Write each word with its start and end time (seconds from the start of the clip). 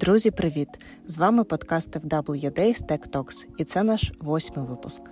Друзі, 0.00 0.30
привіт! 0.30 0.68
З 1.06 1.18
вами 1.18 1.44
подкаст 1.44 1.96
FW 1.96 2.50
Days 2.60 2.86
Tech 2.86 3.10
Talks, 3.10 3.46
і 3.58 3.64
це 3.64 3.82
наш 3.82 4.12
восьмий 4.20 4.66
випуск. 4.66 5.02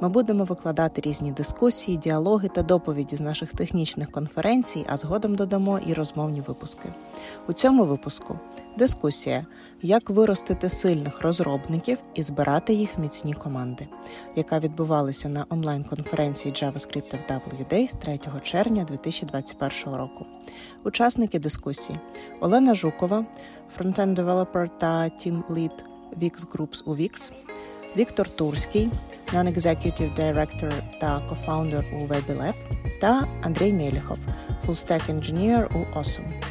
Ми 0.00 0.08
будемо 0.08 0.44
викладати 0.44 1.00
різні 1.00 1.32
дискусії, 1.32 1.98
діалоги 1.98 2.48
та 2.48 2.62
доповіді 2.62 3.16
з 3.16 3.20
наших 3.20 3.52
технічних 3.52 4.10
конференцій, 4.10 4.84
а 4.88 4.96
згодом 4.96 5.34
додамо 5.34 5.78
і 5.86 5.92
розмовні 5.92 6.40
випуски. 6.40 6.88
У 7.48 7.52
цьому 7.52 7.84
випуску 7.84 8.38
дискусія, 8.78 9.46
як 9.82 10.10
виростити 10.10 10.68
сильних 10.68 11.20
розробників 11.22 11.98
і 12.14 12.22
збирати 12.22 12.72
їх 12.72 12.98
в 12.98 13.00
міцні 13.00 13.34
команди, 13.34 13.88
яка 14.36 14.58
відбувалася 14.58 15.28
на 15.28 15.46
онлайн-конференції 15.48 16.54
JavaScript 16.54 17.18
FW 17.28 17.72
Days 17.72 17.98
3 17.98 18.18
червня 18.42 18.84
2021 18.84 19.94
року. 19.94 20.26
Учасники 20.84 21.38
дискусії 21.38 21.98
Олена 22.40 22.74
Жукова 22.74 23.26
фронтенд 23.70 24.14
девелопер 24.14 24.70
та 24.78 25.02
Team 25.02 25.42
Lead 25.44 25.84
Wix 26.20 26.46
Groups 26.52 26.82
у 26.84 26.94
Wix, 26.94 27.32
Віктор 27.96 28.28
Турський, 28.28 28.90
Non-Executive 29.32 30.16
Director 30.16 30.72
та 31.00 31.22
Co-founder 31.28 31.84
у 31.96 32.06
WebiLab 32.06 32.54
та 33.00 33.24
Андрій 33.42 33.72
Мєліхов, 33.72 34.18
Full-Stack 34.66 35.14
Engineer 35.14 35.76
у 35.76 35.98
Awesome. 35.98 36.42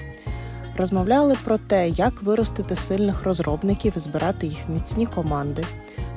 Розмовляли 0.78 1.36
про 1.44 1.58
те, 1.58 1.90
як 1.90 2.24
виростити 2.24 2.76
сильних 2.76 3.24
розробників 3.24 3.94
і 3.96 4.00
збирати 4.00 4.48
їх 4.48 4.68
в 4.68 4.72
міцні 4.72 5.06
команди, 5.06 5.66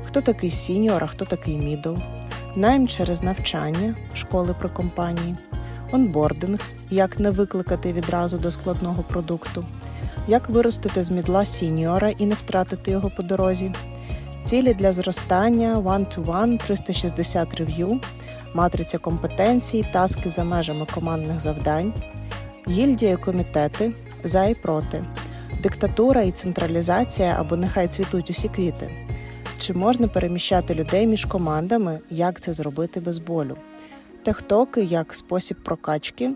хто 0.05 0.21
такий 0.21 0.51
сіньор, 0.51 1.05
а 1.05 1.07
хто 1.07 1.25
такий 1.25 1.57
мідл, 1.57 1.95
найм 2.57 2.89
через 2.89 3.23
навчання 3.23 3.95
школи 4.15 4.55
при 4.59 4.69
компанії, 4.69 5.37
онбординг, 5.93 6.61
як 6.91 7.21
не 7.21 7.31
викликати 7.31 7.93
відразу 7.93 8.39
до 8.39 8.51
складного 8.51 9.03
продукту, 9.03 9.65
як 10.29 10.49
виростити 10.49 11.05
з 11.05 11.11
мідла 11.11 11.45
сіньора 11.45 12.11
і 12.19 12.27
не 12.27 12.35
втратити 12.35 12.91
його 12.91 13.11
по 13.17 13.23
дорозі, 13.23 13.73
цілі 14.45 14.75
для 14.75 14.93
зростання, 14.93 15.77
one-to-one, 15.77 16.59
360 16.67 17.55
рев'ю, 17.55 18.01
матриця 18.55 18.99
компетенцій, 18.99 19.87
таски 19.93 20.31
за 20.31 20.45
межами 20.45 20.87
командних 20.95 21.41
завдань, 21.41 21.93
гільдія 22.69 23.17
комітети 23.17 23.93
за 24.25 24.45
і 24.45 24.55
проти, 24.55 25.05
диктатура 25.63 26.23
і 26.23 26.31
централізація 26.31 27.37
або 27.39 27.57
нехай 27.57 27.89
цвітуть 27.89 28.31
усі 28.31 28.49
квіти. 28.49 28.91
Чи 29.59 29.75
можна 29.75 30.09
переміщати 30.09 30.75
людей 30.75 31.07
між 31.07 31.25
командами, 31.25 31.99
як 32.11 32.41
це 32.41 32.53
зробити 32.53 33.01
без 33.01 33.19
болю? 33.19 33.57
Техтоки 34.23 34.83
як 34.85 35.15
спосіб 35.15 35.57
прокачки 35.65 36.31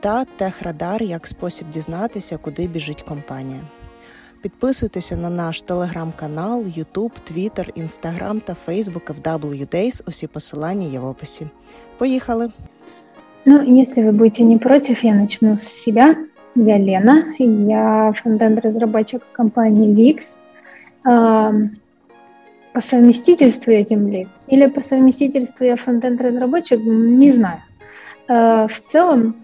та 0.00 0.24
Техрадар 0.24 1.02
як 1.02 1.26
спосіб 1.26 1.68
дізнатися, 1.68 2.36
куди 2.36 2.66
біжить 2.66 3.02
компанія. 3.02 3.60
Підписуйтеся 4.42 5.16
на 5.16 5.30
наш 5.30 5.62
телеграм-канал, 5.62 6.64
Ютуб, 6.74 7.12
Твіттер, 7.24 7.70
Інстаграм 7.74 8.40
та 8.40 8.54
Фейсбук 8.54 9.10
FW 9.10 9.74
Days. 9.74 10.02
Усі 10.06 10.26
посилання 10.26 10.86
є 10.86 11.00
в 11.00 11.06
описі. 11.06 11.46
Поїхали! 11.96 12.50
Ну, 13.44 13.80
если 13.80 14.02
вы 14.02 14.12
будете 14.12 14.44
не 14.44 14.58
против, 14.58 15.04
я 15.04 15.14
начну 15.14 15.54
с 15.58 15.62
себя. 15.62 16.16
Я 16.54 16.78
Лена, 16.78 17.24
я 17.38 18.12
фронтенд-разработчик 18.12 19.22
компании 19.32 19.88
VIX. 19.94 20.38
По 22.72 22.80
совместительству 22.80 23.72
я 23.72 23.84
тимлид 23.84 24.28
или 24.48 24.68
по 24.68 24.82
совместительству 24.82 25.66
я 25.66 25.76
фронтенд-разработчик, 25.76 26.80
не 26.84 27.30
знаю. 27.30 27.58
В 28.28 28.80
целом, 28.88 29.34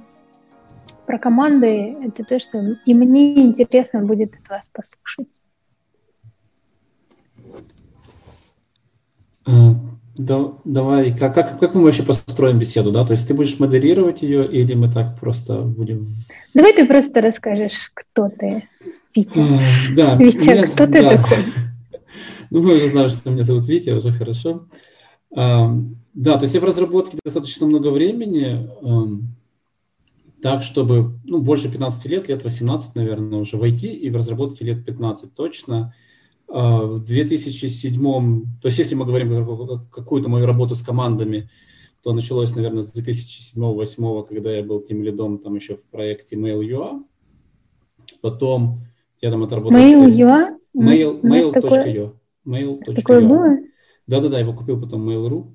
про 1.06 1.18
команды 1.18 1.96
это 2.02 2.24
то, 2.24 2.38
что 2.38 2.76
и 2.84 2.94
мне 2.94 3.42
интересно 3.42 4.00
будет 4.00 4.34
от 4.34 4.48
вас 4.48 4.68
послушать. 4.68 5.40
Да, 10.16 10.52
давай, 10.64 11.16
как, 11.16 11.34
как, 11.34 11.58
как 11.58 11.74
мы 11.74 11.82
вообще 11.82 12.04
построим 12.04 12.58
беседу, 12.58 12.92
да? 12.92 13.04
То 13.04 13.12
есть 13.12 13.26
ты 13.26 13.34
будешь 13.34 13.58
модерировать 13.58 14.22
ее 14.22 14.46
или 14.46 14.74
мы 14.74 14.90
так 14.90 15.18
просто 15.18 15.62
будем... 15.62 16.06
Давай 16.54 16.72
ты 16.72 16.86
просто 16.86 17.20
расскажешь, 17.20 17.90
кто 17.92 18.28
ты, 18.28 18.68
Витя. 19.12 19.40
А, 19.40 19.94
да. 19.96 20.14
Витя, 20.18 20.50
меня, 20.50 20.66
кто 20.66 20.86
ты 20.86 21.02
да. 21.02 21.16
такой? 21.16 21.38
Ну, 22.50 22.62
мы 22.62 22.76
уже 22.76 22.88
знаем, 22.88 23.08
что 23.08 23.28
меня 23.30 23.42
зовут 23.42 23.66
Витя, 23.66 23.90
уже 23.90 24.12
хорошо. 24.12 24.66
А, 25.34 25.74
да, 26.12 26.36
то 26.36 26.44
есть 26.44 26.54
я 26.54 26.60
в 26.60 26.64
разработке 26.64 27.18
достаточно 27.24 27.66
много 27.66 27.88
времени, 27.88 28.70
так, 30.44 30.62
чтобы, 30.62 31.18
ну, 31.24 31.40
больше 31.40 31.72
15 31.72 32.04
лет, 32.04 32.28
лет 32.28 32.44
18, 32.44 32.94
наверное, 32.96 33.38
уже 33.38 33.56
в 33.56 33.62
IT 33.62 33.86
и 33.86 34.10
в 34.10 34.16
разработке 34.16 34.62
лет 34.66 34.84
15 34.84 35.34
точно. 35.34 35.94
А, 36.48 36.82
в 36.82 37.02
2007, 37.02 38.44
то 38.60 38.68
есть 38.68 38.78
если 38.78 38.94
мы 38.94 39.06
говорим 39.06 39.88
какую-то 39.90 40.28
мою 40.28 40.44
работу 40.44 40.74
с 40.74 40.82
командами, 40.82 41.48
то 42.02 42.12
началось, 42.12 42.54
наверное, 42.54 42.82
с 42.82 42.94
2007-2008, 42.94 44.26
когда 44.28 44.52
я 44.52 44.62
был 44.62 44.82
тем 44.82 45.02
лидом 45.02 45.38
там 45.38 45.54
еще 45.54 45.76
в 45.76 45.84
проекте 45.86 46.36
Mail.ua. 46.36 47.02
Потом 48.20 48.84
я 49.22 49.30
там 49.30 49.44
отработал... 49.44 49.78
Mail.ua? 49.78 50.58
Mail.io. 50.76 52.12
Mail. 52.44 52.82
Mail. 52.82 52.94
Такое 52.94 53.26
было? 53.26 53.56
Да-да-да, 54.06 54.40
его 54.40 54.52
купил 54.52 54.78
потом 54.78 55.08
Mail.ru. 55.08 55.54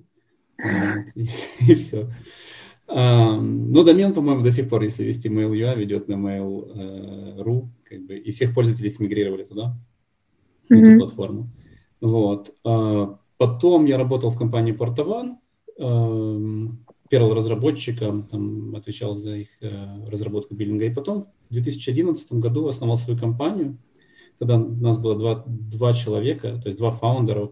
И 1.68 1.76
все. 1.76 2.08
А, 2.92 3.36
ну, 3.40 3.84
домен, 3.84 4.14
по-моему, 4.14 4.42
до 4.42 4.52
сих 4.52 4.68
пор, 4.70 4.82
если 4.82 5.04
вести 5.04 5.30
Mail.ua, 5.30 5.76
ведет 5.76 6.08
на 6.08 6.14
Mail.ru, 6.14 7.68
как 7.84 8.06
бы, 8.06 8.18
и 8.18 8.32
всех 8.32 8.56
пользователей 8.56 8.90
смигрировали 8.90 9.44
туда 9.44 9.78
mm-hmm. 10.70 10.78
эту 10.78 10.98
платформу. 11.00 11.50
Вот. 12.02 12.56
А 12.66 13.20
потом 13.38 13.86
я 13.86 13.98
работал 13.98 14.32
в 14.32 14.38
компании 14.38 14.74
Portavan, 14.74 15.38
первым 17.10 17.34
разработчиком, 17.34 18.24
там, 18.24 18.76
отвечал 18.76 19.16
за 19.16 19.36
их 19.36 19.50
э, 19.62 20.08
разработку 20.08 20.56
биллинга. 20.56 20.86
И 20.86 20.94
потом 20.94 21.26
в 21.50 21.54
2011 21.54 22.34
году 22.34 22.68
основал 22.68 22.98
свою 22.98 23.20
компанию. 23.20 23.78
Тогда 24.38 24.58
у 24.58 24.76
нас 24.76 24.98
было 24.98 25.18
два, 25.18 25.44
два 25.46 25.94
человека, 25.94 26.60
то 26.62 26.70
есть 26.70 26.78
два 26.78 26.92
фаундера. 26.92 27.52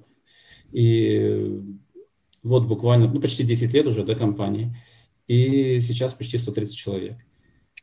И 0.71 1.59
вот 2.43 2.67
буквально, 2.67 3.11
ну, 3.11 3.19
почти 3.19 3.43
10 3.43 3.73
лет 3.73 3.87
уже 3.87 4.03
до 4.03 4.15
компании. 4.15 4.75
И 5.27 5.79
сейчас 5.81 6.13
почти 6.13 6.37
130 6.37 6.75
человек. 6.75 7.17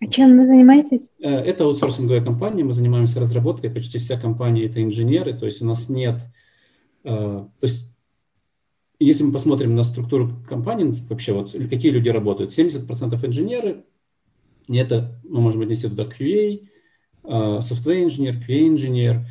А 0.01 0.07
чем 0.07 0.39
вы 0.39 0.47
занимаетесь? 0.47 1.11
Э, 1.21 1.37
это 1.37 1.65
аутсорсинговая 1.65 2.23
компания, 2.23 2.65
мы 2.65 2.73
занимаемся 2.73 3.21
разработкой, 3.21 3.71
почти 3.71 3.99
вся 3.99 4.19
компания 4.19 4.65
это 4.65 4.83
инженеры, 4.83 5.35
то 5.35 5.47
есть 5.47 5.63
у 5.63 5.67
нас 5.67 5.89
нет, 5.89 6.21
э, 7.05 7.09
то 7.09 7.51
есть 7.63 7.95
если 8.99 9.25
мы 9.25 9.33
посмотрим 9.33 9.75
на 9.75 9.83
структуру 9.83 10.31
компании, 10.49 10.93
вообще 11.09 11.33
вот 11.33 11.53
какие 11.53 11.91
люди 11.91 12.09
работают, 12.09 12.57
70% 12.57 13.25
инженеры, 13.27 13.85
и 14.67 14.77
это 14.77 15.21
мы 15.25 15.41
можем 15.41 15.63
отнести 15.63 15.89
туда 15.89 16.05
QA, 16.05 16.61
э, 17.25 17.29
software 17.29 18.03
инженер, 18.03 18.37
QA 18.37 18.69
инженер, 18.69 19.27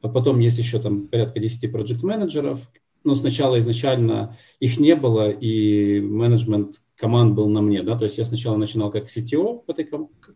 а 0.00 0.08
потом 0.08 0.38
есть 0.38 0.58
еще 0.58 0.78
там 0.78 1.08
порядка 1.08 1.40
10 1.40 1.70
проект 1.70 2.02
менеджеров, 2.02 2.70
но 3.04 3.14
сначала 3.14 3.58
изначально 3.58 4.36
их 4.60 4.78
не 4.78 4.94
было, 4.94 5.30
и 5.30 6.00
менеджмент 6.00 6.80
команд 6.98 7.34
был 7.34 7.48
на 7.48 7.62
мне, 7.62 7.82
да, 7.82 7.96
то 7.96 8.04
есть 8.04 8.18
я 8.18 8.24
сначала 8.24 8.56
начинал 8.56 8.90
как 8.90 9.06
CTO 9.06 9.62
в 9.66 9.70
этой 9.70 9.88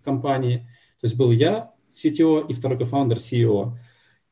компании, 0.03 0.59
то 1.01 1.07
есть 1.07 1.17
был 1.17 1.33
я 1.33 1.73
CTO 1.95 2.47
и 2.49 2.53
второй 2.53 2.79
кофаундер 2.79 3.19
CEO. 3.19 3.75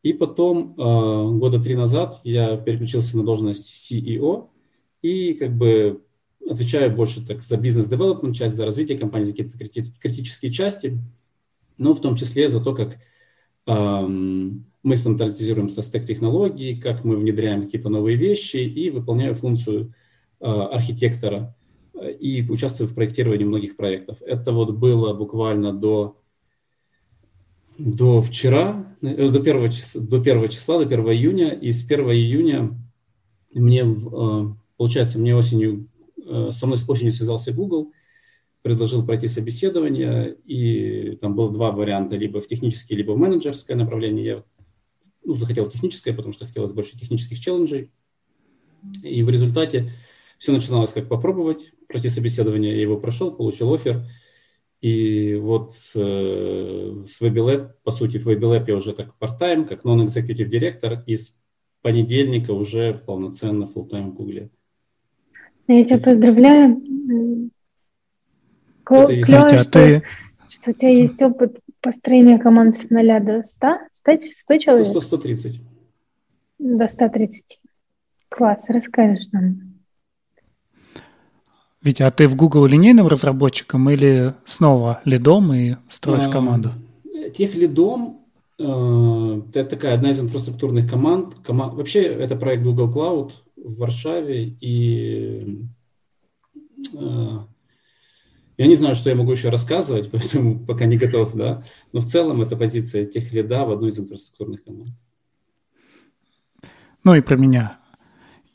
И 0.03 0.15
потом 0.15 0.75
э, 0.79 1.39
года 1.39 1.61
три 1.61 1.75
назад 1.75 2.21
я 2.25 2.57
переключился 2.57 3.19
на 3.19 3.25
должность 3.25 3.93
CEO 3.93 4.49
и 5.03 5.35
как 5.35 5.55
бы 5.55 6.03
отвечаю 6.49 6.95
больше 6.95 7.27
так 7.27 7.43
за 7.43 7.59
бизнес-девелопмент 7.59 8.35
часть, 8.35 8.55
за 8.55 8.65
развитие 8.65 8.97
компании, 8.97 9.27
за 9.27 9.35
какие-то 9.35 9.93
критические 10.01 10.53
части, 10.53 10.99
но 11.77 11.93
в 11.93 12.01
том 12.01 12.17
числе 12.17 12.49
за 12.49 12.61
то, 12.61 12.75
как 12.75 12.97
э, 13.67 14.07
мы 14.83 14.97
стандартизируем 14.97 15.69
стек 15.69 16.07
технологий, 16.07 16.81
как 16.81 17.05
мы 17.05 17.17
внедряем 17.17 17.65
какие-то 17.65 17.91
новые 17.91 18.17
вещи 18.17 18.57
и 18.57 18.89
выполняю 18.89 19.35
функцию 19.35 19.93
э, 20.41 20.47
архитектора 20.47 21.55
и 22.01 22.43
участвую 22.49 22.89
в 22.89 22.95
проектировании 22.95 23.45
многих 23.45 23.77
проектов. 23.77 24.19
Это 24.23 24.53
вот 24.53 24.73
было 24.73 25.13
буквально 25.15 25.73
до, 25.73 26.19
до 27.79 28.23
вчера, 28.23 28.97
э, 29.03 29.29
до 29.29 29.41
первого 29.41 29.69
числа, 29.69 30.03
до 30.03 30.21
1 30.21 30.49
числа, 30.49 30.79
до 30.79 30.87
1 30.87 31.01
июня, 31.13 31.51
и 31.51 31.73
с 31.73 31.83
1 31.83 32.11
июня 32.11 32.79
мне, 33.53 33.83
э, 33.83 34.49
получается, 34.77 35.19
мне 35.19 35.37
осенью, 35.37 35.89
э, 36.27 36.51
со 36.53 36.67
мной 36.67 36.79
осенью 36.87 37.13
связался 37.13 37.53
Google, 37.53 37.93
предложил 38.63 39.05
пройти 39.05 39.27
собеседование, 39.27 40.37
и 40.45 41.17
там 41.21 41.35
было 41.35 41.51
два 41.53 41.71
варианта, 41.71 42.17
либо 42.17 42.41
в 42.41 42.47
техническое, 42.47 42.95
либо 42.95 43.13
в 43.13 43.19
менеджерское 43.19 43.77
направление. 43.77 44.25
Я 44.25 44.45
ну, 45.25 45.35
захотел 45.35 45.69
техническое, 45.69 46.13
потому 46.13 46.33
что 46.33 46.47
хотелось 46.47 46.73
больше 46.73 46.99
технических 46.99 47.41
челленджей. 47.41 47.91
И 49.03 49.23
в 49.23 49.31
результате 49.31 49.91
все 50.41 50.53
начиналось 50.53 50.95
как 50.95 51.07
попробовать 51.07 51.75
пройти 51.87 52.09
собеседование, 52.09 52.75
я 52.75 52.81
его 52.81 52.97
прошел, 52.97 53.31
получил 53.31 53.75
офер, 53.75 54.07
И 54.81 55.35
вот 55.35 55.75
э, 55.95 57.05
с 57.07 57.21
WebLab, 57.21 57.73
по 57.85 57.91
сути, 57.91 58.17
в 58.17 58.27
WebLab 58.27 58.65
я 58.67 58.75
уже 58.75 58.95
так 58.95 59.15
part-time, 59.21 59.67
как 59.67 59.85
non-executive 59.85 60.47
директор, 60.47 61.05
и 61.07 61.19
с 61.19 61.39
понедельника 61.83 62.53
уже 62.53 62.95
полноценно 62.95 63.65
full-time 63.65 64.13
в 64.13 64.15
Гугле. 64.15 64.49
Я 65.69 65.85
тебя 65.85 65.99
поздравляю. 65.99 66.81
Клево, 68.85 69.59
что, 69.59 69.71
ты... 69.71 70.03
что 70.49 70.71
у 70.71 70.73
тебя 70.75 70.89
есть 70.89 71.21
опыт 71.21 71.61
построения 71.83 72.39
команд 72.39 72.79
с 72.79 72.89
0 72.89 73.21
до 73.21 73.43
100, 73.45 73.69
100, 73.93 74.13
100 74.39 74.59
человек? 74.59 74.87
100, 74.87 75.01
130. 75.03 75.61
До 76.61 76.89
130. 76.89 77.61
Класс, 78.31 78.65
расскажешь 78.71 79.31
нам. 79.33 79.70
Витя, 81.83 82.03
а 82.03 82.11
ты 82.11 82.29
в 82.29 82.37
Google 82.37 82.67
линейным 82.67 83.07
разработчиком 83.07 83.89
или 83.89 84.35
снова 84.45 85.01
лидом 85.05 85.53
и 85.55 85.77
строишь 85.89 86.27
а, 86.27 86.31
команду? 86.31 86.73
Тех 87.35 87.55
лидом 87.55 88.21
э, 88.59 89.43
это 89.55 89.71
такая 89.71 89.95
одна 89.95 90.11
из 90.11 90.21
инфраструктурных 90.21 90.91
команд. 90.91 91.37
Кома... 91.43 91.71
Вообще 91.71 92.03
это 92.03 92.37
проект 92.37 92.65
Google 92.65 92.93
Cloud 92.93 93.33
в 93.57 93.79
Варшаве 93.79 94.57
и 94.61 95.65
э, 96.95 97.39
я 98.59 98.67
не 98.67 98.75
знаю, 98.75 98.95
что 98.95 99.09
я 99.09 99.17
могу 99.17 99.33
еще 99.33 99.49
рассказывать, 99.49 100.11
поэтому 100.13 100.59
пока 100.59 100.85
не 100.85 100.99
готов, 100.99 101.33
да. 101.35 101.65
Но 101.95 102.01
в 102.01 102.05
целом 102.05 102.43
это 102.43 102.57
позиция 102.57 103.07
тех 103.07 103.33
лида 103.33 103.65
в 103.65 103.71
одной 103.71 103.89
из 103.89 103.99
инфраструктурных 103.99 104.63
команд. 104.65 104.91
Ну 107.05 107.15
и 107.15 107.23
про 107.23 107.37
меня. 107.37 107.79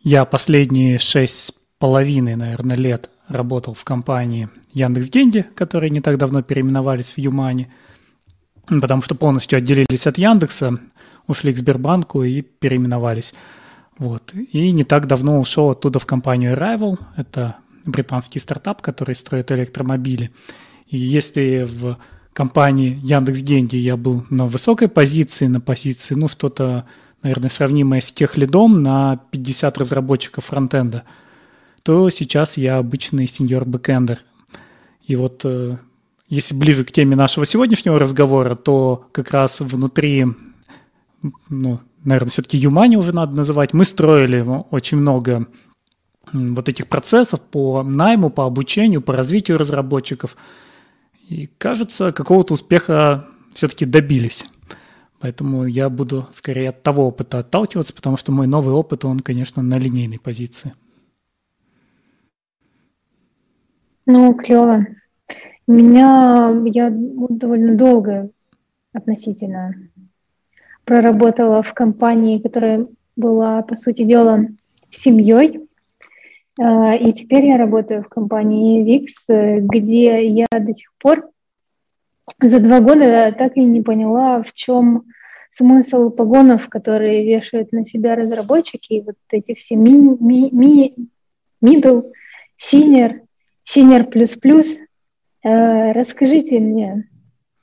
Я 0.03 0.25
последние 0.25 0.99
шесть 0.99 1.39
с 1.39 1.53
половиной, 1.79 2.35
наверное, 2.35 2.77
лет 2.77 3.09
работал 3.27 3.73
в 3.73 3.83
компании 3.83 4.49
Яндекс 4.73 5.09
Деньги, 5.09 5.45
которые 5.55 5.89
не 5.89 6.01
так 6.01 6.17
давно 6.17 6.41
переименовались 6.41 7.09
в 7.09 7.17
Юмани, 7.17 7.71
потому 8.67 9.01
что 9.01 9.15
полностью 9.15 9.57
отделились 9.57 10.07
от 10.07 10.17
Яндекса, 10.17 10.79
ушли 11.27 11.53
к 11.53 11.57
Сбербанку 11.57 12.23
и 12.23 12.41
переименовались. 12.41 13.33
Вот. 13.97 14.33
И 14.33 14.71
не 14.71 14.83
так 14.83 15.07
давно 15.07 15.39
ушел 15.39 15.71
оттуда 15.71 15.99
в 15.99 16.05
компанию 16.05 16.55
Arrival. 16.55 16.99
Это 17.15 17.57
британский 17.85 18.39
стартап, 18.39 18.81
который 18.81 19.15
строит 19.15 19.51
электромобили. 19.51 20.31
И 20.87 20.97
если 20.97 21.63
в 21.63 21.97
компании 22.33 22.99
Яндекс 23.01 23.39
Деньги 23.39 23.77
я 23.77 23.95
был 23.95 24.25
на 24.29 24.45
высокой 24.45 24.89
позиции, 24.89 25.47
на 25.47 25.61
позиции, 25.61 26.15
ну, 26.15 26.27
что-то, 26.27 26.85
наверное, 27.23 27.49
сравнимое 27.49 28.01
с 28.01 28.11
tech 28.11 28.37
lead 28.37 28.68
ом 28.68 28.83
на 28.83 29.21
50 29.31 29.77
разработчиков 29.77 30.45
frontend 30.45 30.97
а– 30.97 31.03
то 31.85 32.09
сейчас 32.09 32.57
я 32.57 32.79
обычный 32.79 33.27
senior 33.27 33.63
бэкэндер. 33.63 34.19
И 35.03 35.15
вот 35.15 35.41
э, 35.45 35.77
если 36.27 36.55
ближе 36.55 36.83
к 36.83 36.91
теме 36.91 37.15
нашего 37.15 37.45
сегодняшнего 37.45 37.99
разговора, 37.99 38.55
то 38.55 39.07
как 39.11 39.29
раз 39.29 39.59
внутри, 39.59 40.25
ну, 41.47 41.79
наверное, 42.03 42.31
все-таки 42.31 42.57
Юмани 42.57 42.95
уже 42.95 43.13
надо 43.13 43.35
называть, 43.35 43.73
мы 43.73 43.85
строили 43.85 44.43
очень 44.71 44.97
много 44.97 45.45
вот 46.33 46.67
этих 46.67 46.87
процессов 46.87 47.39
по 47.39 47.83
найму, 47.83 48.31
по 48.31 48.47
обучению, 48.47 49.01
по 49.01 49.13
развитию 49.13 49.59
разработчиков. 49.59 50.35
И 51.29 51.51
кажется, 51.59 52.11
какого-то 52.11 52.55
успеха 52.55 53.27
все-таки 53.53 53.85
добились. 53.85 54.47
Поэтому 55.19 55.67
я 55.67 55.89
буду 55.89 56.27
скорее 56.33 56.69
от 56.69 56.81
того 56.81 57.07
опыта 57.07 57.39
отталкиваться, 57.39 57.93
потому 57.93 58.17
что 58.17 58.31
мой 58.31 58.47
новый 58.47 58.73
опыт, 58.73 59.05
он, 59.05 59.19
конечно, 59.19 59.61
на 59.61 59.77
линейной 59.77 60.17
позиции. 60.17 60.73
Ну, 64.05 64.33
клево. 64.35 64.85
Меня 65.67 66.53
я 66.65 66.89
довольно 66.91 67.75
долго 67.75 68.29
относительно 68.93 69.73
проработала 70.83 71.63
в 71.63 71.73
компании, 71.73 72.39
которая 72.39 72.87
была, 73.15 73.63
по 73.63 73.75
сути 73.75 74.03
дела, 74.03 74.45
семьей. 74.91 75.67
А, 76.59 76.95
и 76.95 77.11
теперь 77.13 77.45
я 77.47 77.57
работаю 77.57 78.03
в 78.03 78.09
компании 78.09 78.85
VIX, 78.85 79.61
где 79.61 80.27
я 80.27 80.45
до 80.51 80.73
сих 80.73 80.93
пор 80.99 81.29
за 82.39 82.59
два 82.59 82.79
года 82.81 83.33
так 83.37 83.57
и 83.57 83.63
не 83.63 83.81
поняла, 83.81 84.43
в 84.43 84.53
чем 84.53 85.05
смысл 85.51 86.09
погонов, 86.09 86.69
которые 86.69 87.25
вешают 87.25 87.71
на 87.71 87.85
себя 87.85 88.15
разработчики, 88.15 89.03
вот 89.05 89.15
эти 89.31 89.53
все 89.53 89.75
ми, 89.75 89.97
ми, 90.19 90.49
ми, 90.51 90.93
middle, 91.63 92.11
senior, 92.59 93.21
Senior++. 93.67 94.07
Э, 95.43 95.91
расскажите 95.91 96.59
мне, 96.59 97.09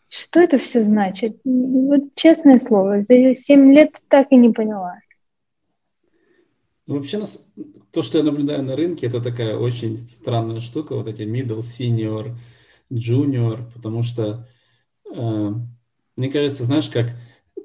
что 0.09 0.41
это 0.41 0.59
все 0.59 0.83
значит? 0.83 1.41
Вот 1.45 2.15
честное 2.15 2.59
слово, 2.59 3.03
за 3.03 3.35
7 3.35 3.73
лет 3.73 3.93
так 4.09 4.29
и 4.31 4.37
не 4.37 4.51
поняла. 4.51 5.01
Ну, 6.87 6.97
вообще, 6.97 7.19
нас, 7.19 7.49
то, 7.93 8.03
что 8.03 8.19
я 8.19 8.25
наблюдаю 8.25 8.63
на 8.63 8.77
рынке, 8.77 9.07
это 9.07 9.23
такая 9.23 9.57
очень 9.57 9.97
странная 9.97 10.61
штука, 10.61 10.95
вот 10.97 11.07
эти 11.07 11.23
middle, 11.23 11.61
senior, 11.61 12.35
junior, 12.91 13.61
потому 13.73 14.03
что, 14.03 14.47
э, 15.15 15.51
мне 16.17 16.31
кажется, 16.31 16.65
знаешь, 16.65 16.89
как 16.89 17.13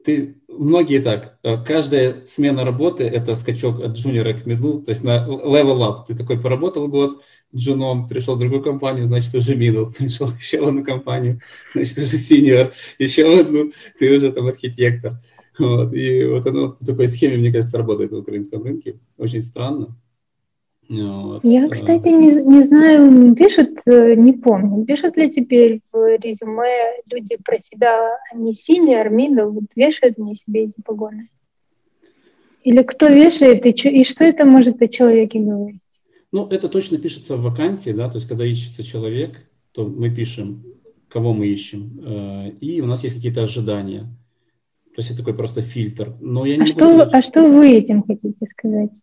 ты, 0.08 0.38
многие 0.48 1.02
так, 1.02 1.38
э, 1.44 1.62
каждая 1.66 2.26
смена 2.26 2.64
работы– 2.64 3.04
это 3.18 3.36
скачок 3.36 3.82
от 3.82 3.98
джуниора 3.98 4.32
к 4.32 4.46
миду, 4.46 4.82
то 4.82 4.92
есть 4.92 5.04
на 5.04 5.28
level 5.28 5.80
up. 5.80 6.06
Ты 6.08 6.16
такой 6.16 6.40
поработал 6.40 6.88
год 6.88 7.22
джуном, 7.54 8.08
пришел 8.08 8.36
в 8.36 8.40
другую 8.40 8.64
компанию, 8.64 9.06
значит, 9.06 9.36
уже 9.36 9.56
middle, 9.56 9.92
пришел 9.98 10.30
еще 10.40 10.62
в 10.62 10.68
одну 10.70 10.82
компанию, 10.82 11.42
значит, 11.74 11.98
уже 11.98 12.16
senior, 12.16 12.72
еще 12.98 13.26
в 13.26 13.40
одну, 13.42 13.72
ты 14.00 14.16
уже 14.16 14.32
там 14.32 14.48
архитектор. 14.48 15.20
Вот. 15.60 15.92
И 15.92 16.24
вот 16.24 16.48
оно 16.48 16.78
в 16.80 16.86
такой 16.86 17.10
схеме, 17.10 17.36
мне 17.36 17.52
кажется, 17.52 17.78
работает 17.78 18.12
в 18.12 18.16
украинском 18.16 18.64
рынке. 18.64 19.02
Очень 19.18 19.42
странно. 19.42 19.98
Вот. 20.90 21.44
Я, 21.44 21.66
э, 21.66 21.70
кстати, 21.70 22.10
не, 22.10 22.32
не 22.44 22.64
знаю, 22.64 23.36
пишут, 23.36 23.80
э, 23.88 24.16
не 24.16 24.34
помню, 24.34 24.86
пишут 24.86 25.18
ли 25.18 25.30
теперь 25.30 25.82
в 25.92 26.18
резюме 26.18 27.02
люди 27.12 27.38
про 27.44 27.60
себя, 27.60 28.18
они 28.32 28.52
senior, 28.52 29.10
middle, 29.10 29.50
вот 29.50 29.66
вешают 29.76 30.18
мне 30.18 30.36
себе 30.36 30.66
эти 30.66 30.82
погоны? 30.82 31.30
Или 32.64 32.84
кто 32.84 33.08
вешает, 33.08 33.66
и, 33.66 33.74
чё, 33.74 33.90
и 33.90 34.04
что 34.04 34.24
это 34.24 34.46
может 34.46 34.82
о 34.82 34.88
человеке 34.88 35.40
говорить? 35.40 35.82
Ну, 36.32 36.48
это 36.48 36.70
точно 36.70 36.98
пишется 36.98 37.36
в 37.36 37.42
вакансии, 37.42 37.92
да, 37.92 38.10
то 38.10 38.16
есть 38.16 38.28
когда 38.28 38.46
ищется 38.46 38.84
человек, 38.84 39.38
то 39.74 39.86
мы 39.86 40.10
пишем, 40.10 40.64
кого 41.10 41.34
мы 41.34 41.48
ищем, 41.48 42.02
э, 42.06 42.50
и 42.62 42.82
у 42.82 42.86
нас 42.86 43.04
есть 43.04 43.16
какие-то 43.16 43.44
ожидания. 43.44 44.02
То 44.96 45.02
есть 45.02 45.12
это 45.12 45.20
такой 45.20 45.36
просто 45.36 45.62
фильтр. 45.62 46.16
Но 46.20 46.46
я 46.46 46.58
не 46.58 46.64
а, 46.64 46.66
что, 46.66 46.80
сказать, 46.80 47.14
а 47.14 47.22
что 47.22 47.48
вы 47.48 47.74
этим 47.74 48.04
хотите 48.04 48.46
сказать? 48.48 48.94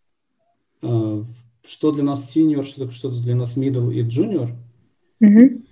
Что 1.67 1.91
для 1.91 2.03
нас 2.03 2.35
senior, 2.35 2.63
что, 2.63 2.89
что 2.91 3.09
для 3.09 3.35
нас 3.35 3.57
middle 3.57 3.93
и 3.93 4.03
junior. 4.03 4.49
Mm-hmm. 5.21 5.65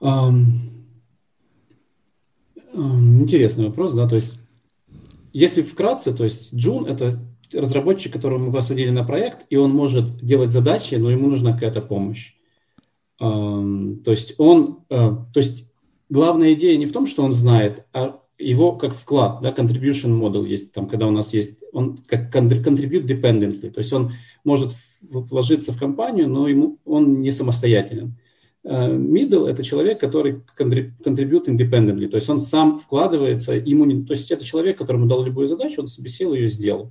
Um, 0.00 0.46
um, 2.74 3.20
интересный 3.22 3.66
вопрос, 3.66 3.92
да, 3.92 4.08
то 4.08 4.16
есть 4.16 4.38
если 5.32 5.62
вкратце, 5.62 6.14
то 6.14 6.24
есть 6.24 6.54
Джун– 6.54 6.86
это 6.86 7.18
разработчик, 7.52 8.12
которого 8.12 8.38
мы 8.38 8.52
посадили 8.52 8.90
на 8.90 9.04
проект, 9.04 9.46
и 9.50 9.56
он 9.56 9.72
может 9.72 10.24
делать 10.24 10.50
задачи, 10.50 10.94
но 10.94 11.10
ему 11.10 11.28
нужна 11.28 11.52
какая-то 11.52 11.82
помощь. 11.82 12.34
Um, 13.20 14.02
то 14.02 14.10
есть 14.10 14.34
он, 14.38 14.80
uh, 14.90 15.24
то 15.32 15.40
есть 15.40 15.72
главная 16.08 16.54
идея 16.54 16.76
не 16.76 16.86
в 16.86 16.92
том, 16.92 17.06
что 17.06 17.22
он 17.24 17.32
знает, 17.32 17.84
а 17.92 18.20
его 18.38 18.72
как 18.72 18.94
вклад, 18.94 19.40
да, 19.42 19.50
contribution 19.50 20.18
model 20.18 20.46
есть 20.46 20.72
там, 20.72 20.88
когда 20.88 21.06
у 21.06 21.10
нас 21.10 21.32
есть, 21.34 21.60
он 21.72 21.98
как 22.06 22.34
contribute 22.34 23.06
dependently, 23.06 23.70
то 23.70 23.78
есть 23.78 23.92
он 23.92 24.12
может 24.42 24.72
вложиться 25.02 25.72
в 25.72 25.78
компанию, 25.78 26.28
но 26.28 26.48
ему, 26.48 26.78
он 26.84 27.20
не 27.20 27.30
самостоятелен. 27.30 28.16
Э, 28.64 28.96
middle– 28.96 29.46
это 29.48 29.62
человек, 29.62 30.00
который 30.00 30.42
contribute 30.58 31.46
independently, 31.46 32.08
то 32.08 32.16
есть 32.16 32.28
он 32.28 32.38
сам 32.38 32.78
вкладывается, 32.78 33.54
ему 33.54 33.84
не, 33.84 34.04
то 34.04 34.14
есть 34.14 34.30
это 34.30 34.44
человек, 34.44 34.78
которому 34.78 35.06
дал 35.06 35.22
любую 35.22 35.46
задачу, 35.46 35.82
он 35.82 35.86
себе 35.86 36.08
сел 36.08 36.34
ее 36.34 36.48
сделал. 36.48 36.90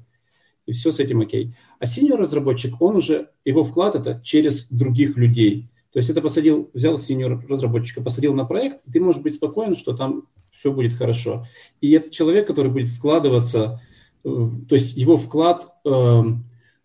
И 0.66 0.72
все 0.72 0.94
с 0.94 1.00
этим 1.00 1.20
окей. 1.20 1.54
А 1.80 1.86
senior 1.86 2.16
разработчик, 2.16 2.82
он 2.82 2.96
уже, 2.96 3.30
его 3.44 3.66
вклад– 3.66 3.96
это 3.98 4.22
через 4.24 4.68
других 4.70 5.18
людей. 5.18 5.68
То 5.92 6.00
есть 6.00 6.10
это 6.10 6.22
посадил, 6.22 6.70
взял 6.74 6.96
senior 6.96 7.46
разработчика, 7.48 8.02
посадил 8.02 8.34
на 8.34 8.46
проект, 8.46 8.80
ты 8.92 9.02
можешь 9.02 9.22
быть 9.22 9.36
спокоен, 9.36 9.76
что 9.76 9.94
там 9.94 10.24
все 10.54 10.72
будет 10.72 10.94
хорошо. 10.94 11.46
И 11.82 11.92
это 11.92 12.10
человек, 12.10 12.48
который 12.48 12.72
будет 12.72 12.90
вкладываться, 12.90 13.82
то 14.24 14.68
есть 14.70 14.96
его 14.96 15.18
вклад 15.18 15.68
э, 15.84 16.24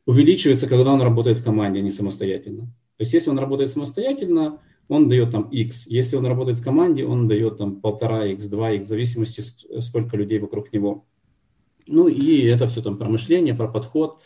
увеличивается, 0.07 0.67
когда 0.67 0.93
он 0.93 1.03
работает 1.03 1.39
в 1.39 1.45
команде, 1.45 1.81
а 1.81 1.83
не 1.83 1.91
самостоятельно. 1.91 2.63
То 2.97 3.03
есть 3.03 3.13
если 3.13 3.31
он 3.31 3.39
работает 3.39 3.71
самостоятельно, 3.71 4.59
он 4.89 5.09
дает 5.09 5.31
там 5.31 5.43
x. 5.51 5.87
Если 5.87 6.17
он 6.17 6.27
работает 6.27 6.59
в 6.59 6.65
команде, 6.65 7.05
он 7.05 7.29
дает 7.29 7.59
там 7.59 7.77
полтора 7.77 8.27
x, 8.27 8.47
2 8.47 8.73
x, 8.73 8.87
в 8.87 8.89
зависимости, 8.89 9.43
сколько 9.81 10.17
людей 10.17 10.39
вокруг 10.39 10.73
него. 10.73 11.05
Ну 11.87 12.09
и 12.09 12.43
это 12.45 12.67
все 12.67 12.83
там 12.83 12.97
про 12.97 13.09
мышление, 13.09 13.55
про 13.55 13.69
подход, 13.69 14.21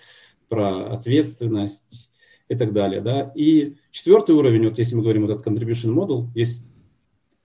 про 0.48 0.86
ответственность 0.92 2.10
и 2.48 2.54
так 2.54 2.72
далее. 2.72 3.00
Да? 3.00 3.32
И 3.34 3.76
четвертый 3.90 4.34
уровень, 4.34 4.68
вот 4.68 4.78
если 4.78 4.94
мы 4.94 5.02
говорим 5.02 5.26
вот 5.26 5.32
этот 5.32 5.46
contribution 5.46 5.92
model, 5.92 6.26
есть 6.34 6.64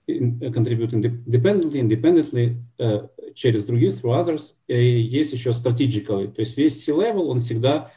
contribute 0.07 0.93
independently, 0.93 1.79
independently, 1.79 2.57
uh, 2.79 3.07
через 3.33 3.65
других, 3.65 3.93
through 3.93 4.13
others. 4.13 4.55
И 4.67 5.01
есть 5.01 5.33
еще 5.33 5.51
strategically, 5.51 6.31
то 6.31 6.39
есть 6.39 6.57
весь 6.57 6.83
C-level, 6.83 7.27
он 7.27 7.39
всегда 7.39 7.91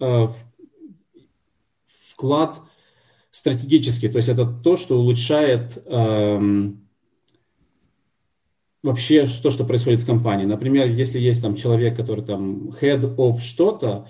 uh, 0.00 0.30
вклад 2.12 2.60
стратегический, 3.30 4.08
то 4.08 4.16
есть 4.16 4.28
это 4.28 4.46
то, 4.46 4.76
что 4.76 4.98
улучшает 4.98 5.82
um, 5.86 6.78
вообще 8.82 9.26
то, 9.42 9.50
что 9.50 9.64
происходит 9.64 10.00
в 10.00 10.06
компании. 10.06 10.46
Например, 10.46 10.88
если 10.88 11.18
есть 11.18 11.42
там 11.42 11.54
человек, 11.54 11.96
который 11.96 12.24
там 12.24 12.70
head 12.70 13.16
of 13.16 13.38
что-то, 13.38 14.08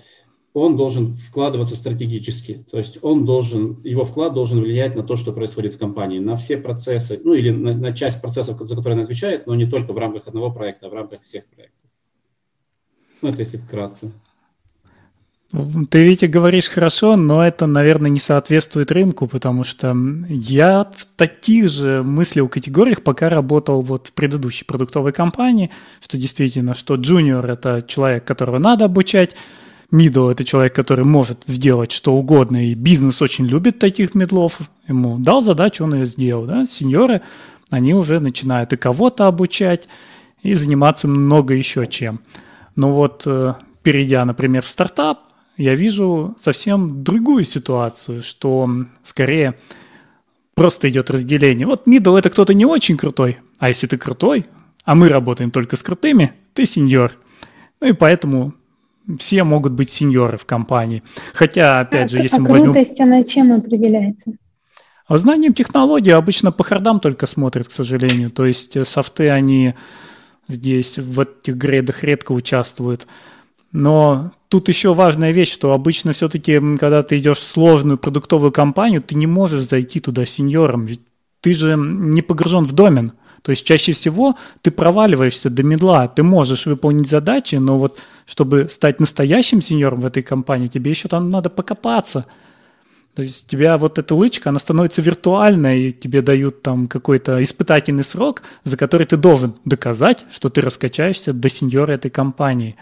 он 0.53 0.75
должен 0.75 1.13
вкладываться 1.13 1.75
стратегически. 1.75 2.65
То 2.71 2.77
есть 2.77 2.99
он 3.01 3.25
должен, 3.25 3.81
его 3.83 4.03
вклад 4.03 4.33
должен 4.33 4.61
влиять 4.61 4.95
на 4.95 5.03
то, 5.03 5.15
что 5.15 5.31
происходит 5.31 5.73
в 5.73 5.77
компании, 5.77 6.19
на 6.19 6.35
все 6.35 6.57
процессы, 6.57 7.19
ну 7.23 7.33
или 7.33 7.51
на, 7.51 7.73
на 7.73 7.93
часть 7.93 8.21
процессов, 8.21 8.59
за 8.59 8.75
которые 8.75 8.97
он 8.97 9.03
отвечает, 9.03 9.47
но 9.47 9.55
не 9.55 9.65
только 9.65 9.93
в 9.93 9.97
рамках 9.97 10.27
одного 10.27 10.51
проекта, 10.51 10.87
а 10.87 10.89
в 10.89 10.93
рамках 10.93 11.21
всех 11.21 11.45
проектов. 11.47 11.89
Ну, 13.21 13.29
это 13.29 13.39
если 13.39 13.57
вкратце. 13.57 14.11
Ты, 15.89 16.03
Витя, 16.03 16.25
говоришь 16.25 16.69
хорошо, 16.69 17.15
но 17.15 17.43
это, 17.43 17.65
наверное, 17.65 18.11
не 18.11 18.19
соответствует 18.19 18.91
рынку, 18.91 19.25
потому 19.27 19.63
что 19.63 19.95
я 20.29 20.91
в 20.95 21.05
таких 21.15 21.69
же 21.69 22.03
мыслил 22.03 22.47
категориях, 22.47 23.01
пока 23.01 23.29
работал 23.29 23.81
вот 23.81 24.07
в 24.07 24.13
предыдущей 24.13 24.63
продуктовой 24.63 25.11
компании, 25.11 25.71
что 26.01 26.17
действительно, 26.19 26.75
что 26.75 26.95
джуниор– 26.95 27.43
это 27.49 27.81
человек, 27.81 28.25
которого 28.25 28.59
надо 28.59 28.85
обучать, 28.85 29.35
Middle– 29.91 30.31
это 30.31 30.43
человек, 30.43 30.75
который 30.75 31.03
может 31.03 31.43
сделать 31.47 31.91
что 31.91 32.13
угодно, 32.13 32.69
и 32.69 32.75
бизнес 32.75 33.21
очень 33.21 33.47
любит 33.47 33.79
таких 33.79 34.13
медлов. 34.13 34.59
Ему 34.87 35.17
дал 35.17 35.41
задачу, 35.41 35.83
он 35.83 35.95
ее 35.95 36.05
сделал. 36.05 36.45
Да? 36.45 36.65
Сеньоры, 36.65 37.21
они 37.69 37.93
уже 37.93 38.19
начинают 38.19 38.71
и 38.73 38.77
кого-то 38.77 39.25
обучать, 39.25 39.87
и 40.43 40.53
заниматься 40.53 41.07
много 41.07 41.53
еще 41.53 41.87
чем. 41.87 42.21
Но 42.75 42.93
вот 42.93 43.23
э, 43.25 43.55
перейдя, 43.83 44.23
например, 44.25 44.61
в 44.61 44.67
стартап, 44.67 45.19
я 45.57 45.75
вижу 45.75 46.35
совсем 46.39 47.03
другую 47.03 47.43
ситуацию, 47.43 48.21
что 48.21 48.69
скорее 49.03 49.55
просто 50.53 50.89
идет 50.89 51.09
разделение. 51.09 51.65
Вот 51.65 51.87
middle– 51.87 52.17
это 52.19 52.29
кто-то 52.29 52.53
не 52.53 52.65
очень 52.65 52.95
крутой, 52.95 53.39
а 53.57 53.69
если 53.69 53.87
ты 53.87 53.97
крутой, 53.97 54.45
а 54.85 54.95
мы 54.95 55.09
работаем 55.09 55.51
только 55.51 55.75
с 55.75 55.83
крутыми, 55.83 56.33
ты 56.53 56.65
сеньор. 56.65 57.13
Ну 57.81 57.87
и 57.87 57.93
поэтому 57.93 58.53
все 59.17 59.43
могут 59.43 59.73
быть 59.73 59.89
сеньоры 59.89 60.37
в 60.37 60.45
компании. 60.45 61.03
Хотя, 61.33 61.79
опять 61.79 62.13
а, 62.13 62.17
же, 62.17 62.23
если 62.23 62.37
а 62.37 62.41
мы 62.41 62.49
возьмем... 62.49 62.73
крутость, 62.73 63.01
она 63.01 63.23
чем 63.23 63.53
определяется? 63.53 64.31
А 65.07 65.17
знанием 65.17 65.53
технологий 65.53 66.11
обычно 66.11 66.51
по 66.51 66.63
хардам 66.63 66.99
только 66.99 67.25
смотрят, 67.25 67.67
к 67.67 67.71
сожалению. 67.71 68.29
То 68.29 68.45
есть 68.45 68.77
э, 68.77 68.85
софты, 68.85 69.29
они 69.29 69.73
здесь 70.47 70.99
в 70.99 71.19
этих 71.19 71.55
грейдах 71.55 72.03
редко 72.03 72.31
участвуют. 72.31 73.07
Но 73.71 74.31
тут 74.49 74.67
еще 74.67 74.93
важная 74.93 75.31
вещь, 75.31 75.51
что 75.51 75.73
обычно 75.73 76.13
все-таки, 76.13 76.59
когда 76.77 77.01
ты 77.01 77.17
идешь 77.17 77.39
в 77.39 77.43
сложную 77.43 77.97
продуктовую 77.97 78.51
компанию, 78.51 79.01
ты 79.01 79.15
не 79.15 79.27
можешь 79.27 79.67
зайти 79.67 79.99
туда 79.99 80.25
сеньором, 80.25 80.85
ведь 80.85 81.01
ты 81.41 81.53
же 81.53 81.75
не 81.77 82.21
погружен 82.21 82.65
в 82.65 82.73
домен. 82.73 83.13
То 83.41 83.51
есть 83.51 83.65
чаще 83.65 83.93
всего 83.93 84.35
ты 84.61 84.71
проваливаешься 84.71 85.49
до 85.49 85.63
медла, 85.63 86.07
ты 86.07 86.23
можешь 86.23 86.65
выполнить 86.65 87.09
задачи, 87.09 87.55
но 87.55 87.77
вот 87.77 87.99
чтобы 88.25 88.69
стать 88.69 88.99
настоящим 88.99 89.61
сеньором 89.61 90.01
в 90.01 90.05
этой 90.05 90.23
компании, 90.23 90.67
тебе 90.67 90.91
еще 90.91 91.07
там 91.07 91.31
надо 91.31 91.49
покопаться. 91.49 92.25
То 93.15 93.23
есть 93.23 93.47
у 93.47 93.49
тебя 93.49 93.75
вот 93.77 93.97
эта 93.97 94.15
лычка, 94.15 94.49
она 94.49 94.59
становится 94.59 95.01
виртуальной, 95.01 95.87
и 95.87 95.91
тебе 95.91 96.21
дают 96.21 96.61
там 96.61 96.87
какой-то 96.87 97.41
испытательный 97.43 98.03
срок, 98.03 98.43
за 98.63 98.77
который 98.77 99.05
ты 99.05 99.17
должен 99.17 99.55
доказать, 99.65 100.25
что 100.31 100.49
ты 100.49 100.61
раскачаешься 100.61 101.33
до 101.33 101.49
сеньора 101.49 101.93
этой 101.93 102.11
компании. 102.11 102.75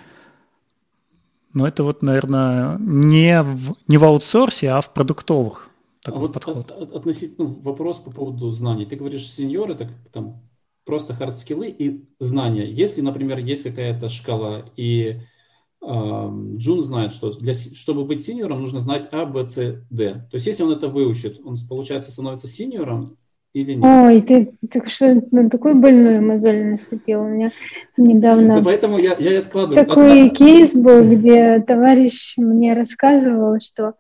Но 1.54 1.68
это 1.68 1.84
вот, 1.84 2.04
наверное, 2.04 2.78
не 2.78 3.42
в, 3.42 3.76
не 3.88 3.98
в 3.98 4.04
аутсорсе, 4.04 4.70
а 4.70 4.82
в 4.82 4.94
продуктовых. 4.94 5.70
Такой 6.08 6.22
вот 6.22 6.34
подход. 6.34 6.58
От, 6.58 6.72
от, 6.72 6.92
относительно 6.94 7.50
ну, 7.50 7.54
вопрос 7.62 8.00
по 8.00 8.12
поводу 8.12 8.50
знаний. 8.52 8.86
Ты 8.86 8.96
говоришь, 8.96 9.30
senior 9.30 9.72
это 9.72 9.90
там 10.14 10.42
просто 10.86 11.14
hard 11.14 11.35
skill 11.35 11.62
ы 11.62 11.68
и 11.68 12.08
знания. 12.18 12.66
Если, 12.66 13.02
например, 13.02 13.40
есть 13.40 13.64
какая-то 13.64 14.10
шкала 14.10 14.66
и 14.78 15.20
Джун 15.84 16.82
знает, 16.82 17.14
что 17.14 17.32
для, 17.32 17.54
чтобы 17.54 18.06
быть 18.06 18.24
senior 18.26 18.50
ом, 18.50 18.62
нужно 18.62 18.80
знать 18.80 19.08
A, 19.12 19.26
B, 19.26 19.46
C, 19.46 19.86
D. 19.90 20.14
То 20.32 20.36
есть, 20.36 20.48
если 20.48 20.64
он 20.64 20.72
это 20.72 20.88
выучит, 20.88 21.40
он, 21.44 21.56
получается, 21.70 22.12
становится 22.12 22.48
senior 22.48 22.95
ом, 22.95 23.18
или 23.62 23.74
нет? 23.74 23.84
Ой, 23.84 24.22
ты, 24.22 24.50
ты 24.70 24.88
что, 24.88 25.22
на 25.32 25.50
такую 25.50 25.76
больную 25.76 26.22
мозоль 26.22 26.64
наступил 26.64 27.22
у 27.22 27.28
меня 27.28 27.52
недавно. 27.98 28.58
Ну, 28.58 28.64
поэтому 28.64 28.98
я, 29.00 29.16
я 29.18 29.40
откладываю. 29.40 29.86
Такой 29.86 30.28
От... 30.28 30.38
кейс 30.38 30.74
был, 30.76 31.04
где 31.04 31.60
товарищ 31.60 32.34
мне 32.38 32.74
рассказывал, 32.74 33.60
что 33.60 33.94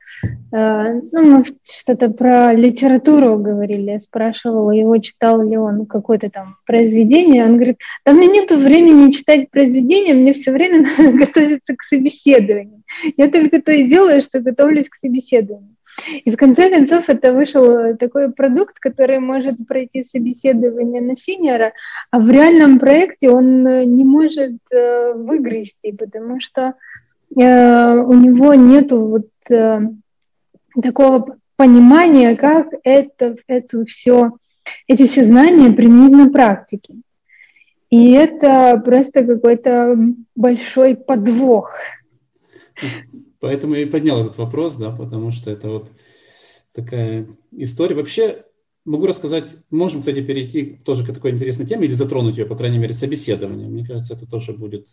э, 0.51 1.01
ну, 1.11 1.21
мы 1.21 1.45
что-то 1.63 2.09
про 2.09 2.53
литературу 2.53 3.37
говорили, 3.37 3.91
я 3.91 3.99
спрашивала 3.99 4.71
его, 4.71 4.97
читал 4.97 5.41
ли 5.41 5.57
он 5.57 5.85
какое-то 5.85 6.29
там 6.29 6.57
произведение. 6.65 7.45
Он 7.45 7.55
говорит, 7.55 7.79
да 8.05 8.13
мне 8.13 8.27
нету 8.27 8.57
времени 8.59 9.11
читать 9.11 9.49
произведения, 9.49 10.13
мне 10.13 10.33
все 10.33 10.51
время 10.51 10.87
надо 10.97 11.17
готовиться 11.17 11.75
к 11.75 11.83
собеседованию. 11.83 12.83
Я 13.17 13.29
только 13.29 13.61
то 13.61 13.71
и 13.71 13.87
делаю, 13.87 14.21
что 14.21 14.39
готовлюсь 14.39 14.89
к 14.89 14.95
собеседованию. 14.95 15.76
И 16.25 16.31
в 16.31 16.37
конце 16.37 16.69
концов 16.69 17.09
это 17.09 17.33
вышел 17.33 17.95
такой 17.97 18.31
продукт, 18.31 18.79
который 18.79 19.19
может 19.19 19.55
пройти 19.67 20.03
собеседование 20.03 21.01
на 21.01 21.15
синьора, 21.15 21.73
а 22.11 22.19
в 22.19 22.29
реальном 22.29 22.79
проекте 22.79 23.29
он 23.29 23.65
э, 23.65 23.85
не 23.85 24.03
может 24.03 24.57
э, 24.71 25.13
выгрести, 25.13 25.91
потому 25.91 26.39
что 26.39 26.75
э, 27.35 27.95
у 27.95 28.13
него 28.13 28.53
нет 28.53 28.91
вот 28.91 29.27
такого 30.81 31.37
понимания, 31.55 32.35
как 32.35 32.67
это, 32.83 33.35
это 33.47 33.85
все, 33.85 34.31
эти 34.87 35.05
все 35.05 35.23
знания 35.23 35.71
применить 35.71 36.11
на 36.11 36.29
практике. 36.29 36.95
И 37.89 38.11
это 38.11 38.81
просто 38.83 39.25
какой-то 39.25 39.97
большой 40.35 40.95
подвох. 40.95 41.71
Поэтому 43.39 43.75
я 43.75 43.83
и 43.83 43.85
поднял 43.85 44.21
этот 44.21 44.37
вопрос, 44.37 44.75
да, 44.75 44.91
потому 44.91 45.31
что 45.31 45.51
это 45.51 45.69
вот 45.69 45.91
такая 46.73 47.27
история. 47.51 47.95
Вообще, 47.95 48.43
могу 48.85 49.05
рассказать, 49.05 49.55
можем, 49.69 49.99
кстати, 49.99 50.21
перейти 50.21 50.79
тоже 50.83 51.05
к 51.05 51.13
такой 51.13 51.31
интересной 51.31 51.65
теме 51.65 51.85
или 51.85 51.93
затронуть 51.93 52.37
ее, 52.37 52.45
по 52.45 52.55
крайней 52.55 52.77
мере, 52.77 52.93
собеседование. 52.93 53.67
Мне 53.67 53.85
кажется, 53.85 54.13
это 54.13 54.29
тоже 54.29 54.53
будет 54.53 54.87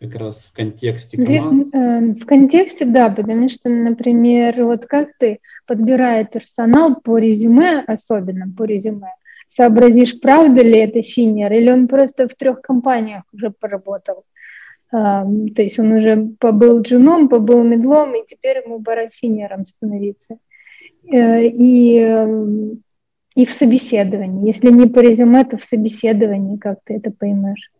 как 0.00 0.16
раз 0.16 0.44
в 0.44 0.52
контексте 0.52 1.16
команд. 1.16 1.72
Э, 1.74 2.00
в 2.00 2.26
контексте, 2.26 2.84
да, 2.84 3.08
потому 3.08 3.48
что, 3.48 3.68
например, 3.68 4.64
вот 4.64 4.86
как 4.86 5.10
ты, 5.18 5.38
подбирая 5.66 6.24
персонал 6.24 7.00
по 7.00 7.18
резюме, 7.18 7.84
особенно 7.86 8.52
по 8.52 8.64
резюме, 8.64 9.14
сообразишь, 9.48 10.18
правда 10.18 10.62
ли 10.62 10.78
это 10.78 11.02
senior, 11.02 11.52
или 11.52 11.70
он 11.70 11.86
просто 11.86 12.26
в 12.28 12.34
трех 12.34 12.62
компаниях 12.62 13.22
уже 13.32 13.50
поработал. 13.50 14.24
То 14.92 15.62
есть 15.62 15.78
он 15.78 15.92
уже 15.92 16.28
побыл 16.38 16.82
джуном, 16.82 17.30
побыл 17.30 17.64
middle 17.64 17.97
ом, 17.97 18.14
и 18.14 18.26
теперь 18.26 18.58
ему 18.58 18.82
пора 18.82 19.08
senior 19.08 19.51
ом 19.51 19.66
становиться. 19.66 20.36
Э, 21.10 21.46
и, 21.46 21.96
и 23.34 23.46
в 23.46 23.50
собеседовании. 23.50 24.46
Если 24.46 24.70
не 24.70 24.86
по 24.86 25.00
резюме, 25.00 25.44
то 25.44 25.56
в 25.56 25.64
собеседовании 25.64 26.58
как 26.58 26.80
ты 26.84 26.94
это 26.94 27.10
поймешь. 27.10 27.70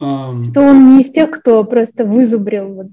Um... 0.00 0.46
Что 0.46 0.62
он 0.62 0.96
не 0.96 1.02
из 1.02 1.10
тех, 1.10 1.30
кто 1.30 1.62
просто 1.64 2.04
вызубрил 2.04 2.74
вот 2.74 2.88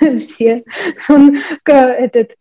все. 0.20 0.62
Он 1.08 1.38
этот 1.64 2.36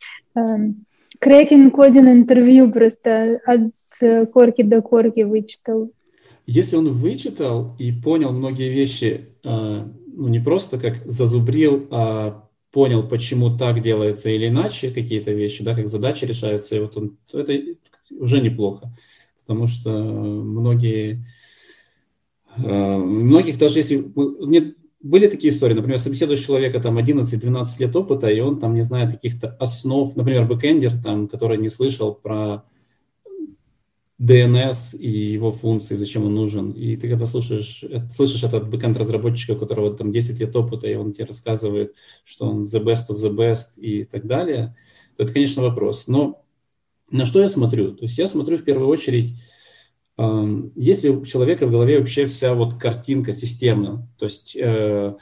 крекинг 1.19 1.73
кодин 1.73 2.09
интервью 2.09 2.71
просто 2.71 3.39
от 3.45 3.71
э, 4.01 4.25
корки 4.25 4.63
до 4.63 4.81
корки 4.81 5.21
вычитал. 5.21 5.91
Если 6.45 6.75
он 6.75 6.89
вычитал 6.89 7.75
и 7.79 7.91
понял 7.91 8.31
многие 8.31 8.69
вещи 8.69 9.27
э, 9.43 9.83
ну, 10.13 10.27
не 10.27 10.39
просто 10.39 10.77
как 10.77 11.05
зазубрил, 11.05 11.87
а 11.91 12.47
понял, 12.71 13.07
почему 13.07 13.55
так 13.57 13.81
делается 13.81 14.29
или 14.29 14.47
иначе 14.47 14.91
какие-то 14.91 15.31
вещи, 15.31 15.63
да, 15.63 15.75
как 15.75 15.87
задачи 15.87 16.25
решаются, 16.25 16.75
и 16.75 16.79
вот 16.79 16.95
он, 16.97 17.17
то 17.29 17.39
это 17.39 17.53
уже 18.11 18.41
неплохо, 18.41 18.93
потому 19.45 19.67
что 19.67 19.89
многие, 19.89 21.25
э, 22.57 22.97
многих 22.97 23.57
даже 23.57 23.79
если, 23.79 24.05
нет, 24.45 24.75
были 25.01 25.27
такие 25.27 25.51
истории, 25.51 25.73
например, 25.73 25.97
собеседуешь 25.97 26.45
человека 26.45 26.79
там 26.79 26.97
11-12 26.97 27.65
лет 27.79 27.95
опыта, 27.95 28.29
и 28.29 28.39
он 28.39 28.59
там 28.59 28.73
не 28.73 28.83
знает 28.83 29.11
каких-то 29.11 29.55
основ, 29.59 30.15
например, 30.15 30.45
бэкэндер, 30.45 31.01
там, 31.01 31.27
который 31.27 31.57
не 31.57 31.69
слышал 31.69 32.13
про 32.13 32.63
DNS 34.21 34.97
и 34.97 35.09
его 35.09 35.51
функции, 35.51 35.95
зачем 35.95 36.25
он 36.25 36.35
нужен. 36.35 36.71
И 36.71 36.95
ты 36.95 37.09
когда 37.09 37.25
слушаешь, 37.25 37.83
э, 37.83 38.07
слышишь 38.09 38.43
этот 38.43 38.69
backend 38.69 38.96
-разработчика, 38.96 39.53
у 39.53 39.57
которого 39.57 39.95
там 39.95 40.11
10 40.11 40.39
лет 40.39 40.55
опыта, 40.55 40.87
и 40.87 40.95
он 40.95 41.13
тебе 41.13 41.25
рассказывает, 41.25 41.95
что 42.23 42.49
он 42.49 42.61
the 42.61 42.83
best 42.83 43.09
of 43.09 43.15
the 43.15 43.35
best 43.35 43.79
и 43.79 44.03
так 44.03 44.27
далее, 44.27 44.75
то 45.17 45.23
это, 45.23 45.33
конечно, 45.33 45.63
вопрос. 45.63 46.07
Но 46.07 46.43
на 47.09 47.25
что 47.25 47.41
я 47.41 47.49
смотрю? 47.49 47.95
То 47.95 48.03
есть 48.03 48.17
я 48.17 48.27
смотрю 48.27 48.57
в 48.57 48.63
первую 48.63 48.87
очередь, 48.87 49.35
если 50.75 51.09
у 51.09 51.25
человека 51.25 51.65
в 51.65 51.71
голове 51.71 51.97
вообще 51.97 52.25
вся 52.27 52.53
вот 52.53 52.75
картинка 52.75 53.33
системна, 53.33 54.07
то 54.19 54.25
есть 54.25 54.55
э, 54.55 55.15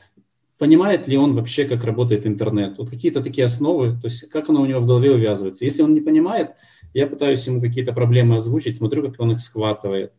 понимает 0.58 1.08
ли 1.08 1.18
он 1.18 1.36
вообще, 1.36 1.65
как 1.65 1.86
работает 1.86 2.27
интернет, 2.27 2.77
вот 2.77 2.89
какие-то 2.89 3.22
такие 3.22 3.46
основы, 3.46 3.91
то 4.00 4.08
есть 4.08 4.29
как 4.29 4.50
оно 4.50 4.62
у 4.62 4.65
него 4.65 4.82
в 4.82 4.86
голове 4.86 5.12
увязывается. 5.12 5.63
Если 5.63 5.82
он 5.82 5.94
не 5.94 6.01
понимает, 6.01 6.51
я 6.93 7.08
пытаюсь 7.08 7.46
ему 7.48 7.62
какие-то 7.62 7.93
проблемы 7.93 8.38
озвучить, 8.38 8.77
смотрю, 8.77 9.03
как 9.03 9.19
он 9.19 9.31
их 9.31 9.39
схватывает. 9.39 10.13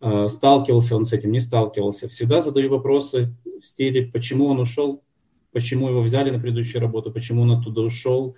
Э, 0.00 0.28
сталкивался 0.28 0.96
он 0.96 1.04
с 1.04 1.12
этим, 1.12 1.30
не 1.32 1.40
сталкивался. 1.40 2.08
Всегда 2.08 2.40
задаю 2.40 2.70
вопросы 2.70 3.34
в 3.60 3.66
стиле, 3.66 4.06
почему 4.06 4.46
он 4.46 4.58
ушел, 4.60 5.04
почему 5.52 5.88
его 5.88 6.02
взяли 6.02 6.30
на 6.30 6.40
предыдущую 6.40 6.80
работу, 6.82 7.12
почему 7.12 7.42
он 7.42 7.52
оттуда 7.52 7.82
ушел, 7.82 8.36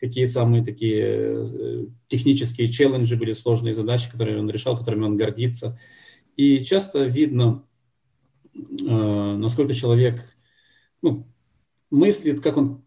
какие 0.00 0.24
самые 0.24 0.64
такие 0.64 1.04
э, 1.04 1.86
технические 2.08 2.68
челленджи 2.68 3.16
были, 3.16 3.34
сложные 3.34 3.74
задачи, 3.74 4.10
которые 4.10 4.38
он 4.38 4.50
решал, 4.50 4.76
которыми 4.76 5.04
он 5.04 5.16
гордится. 5.16 5.78
И 6.36 6.60
часто 6.60 7.04
видно, 7.04 7.64
э, 8.54 9.36
насколько 9.36 9.74
человек 9.74 10.20
ну, 11.02 11.26
мыслит, 11.90 12.40
как 12.40 12.56
он 12.56 12.82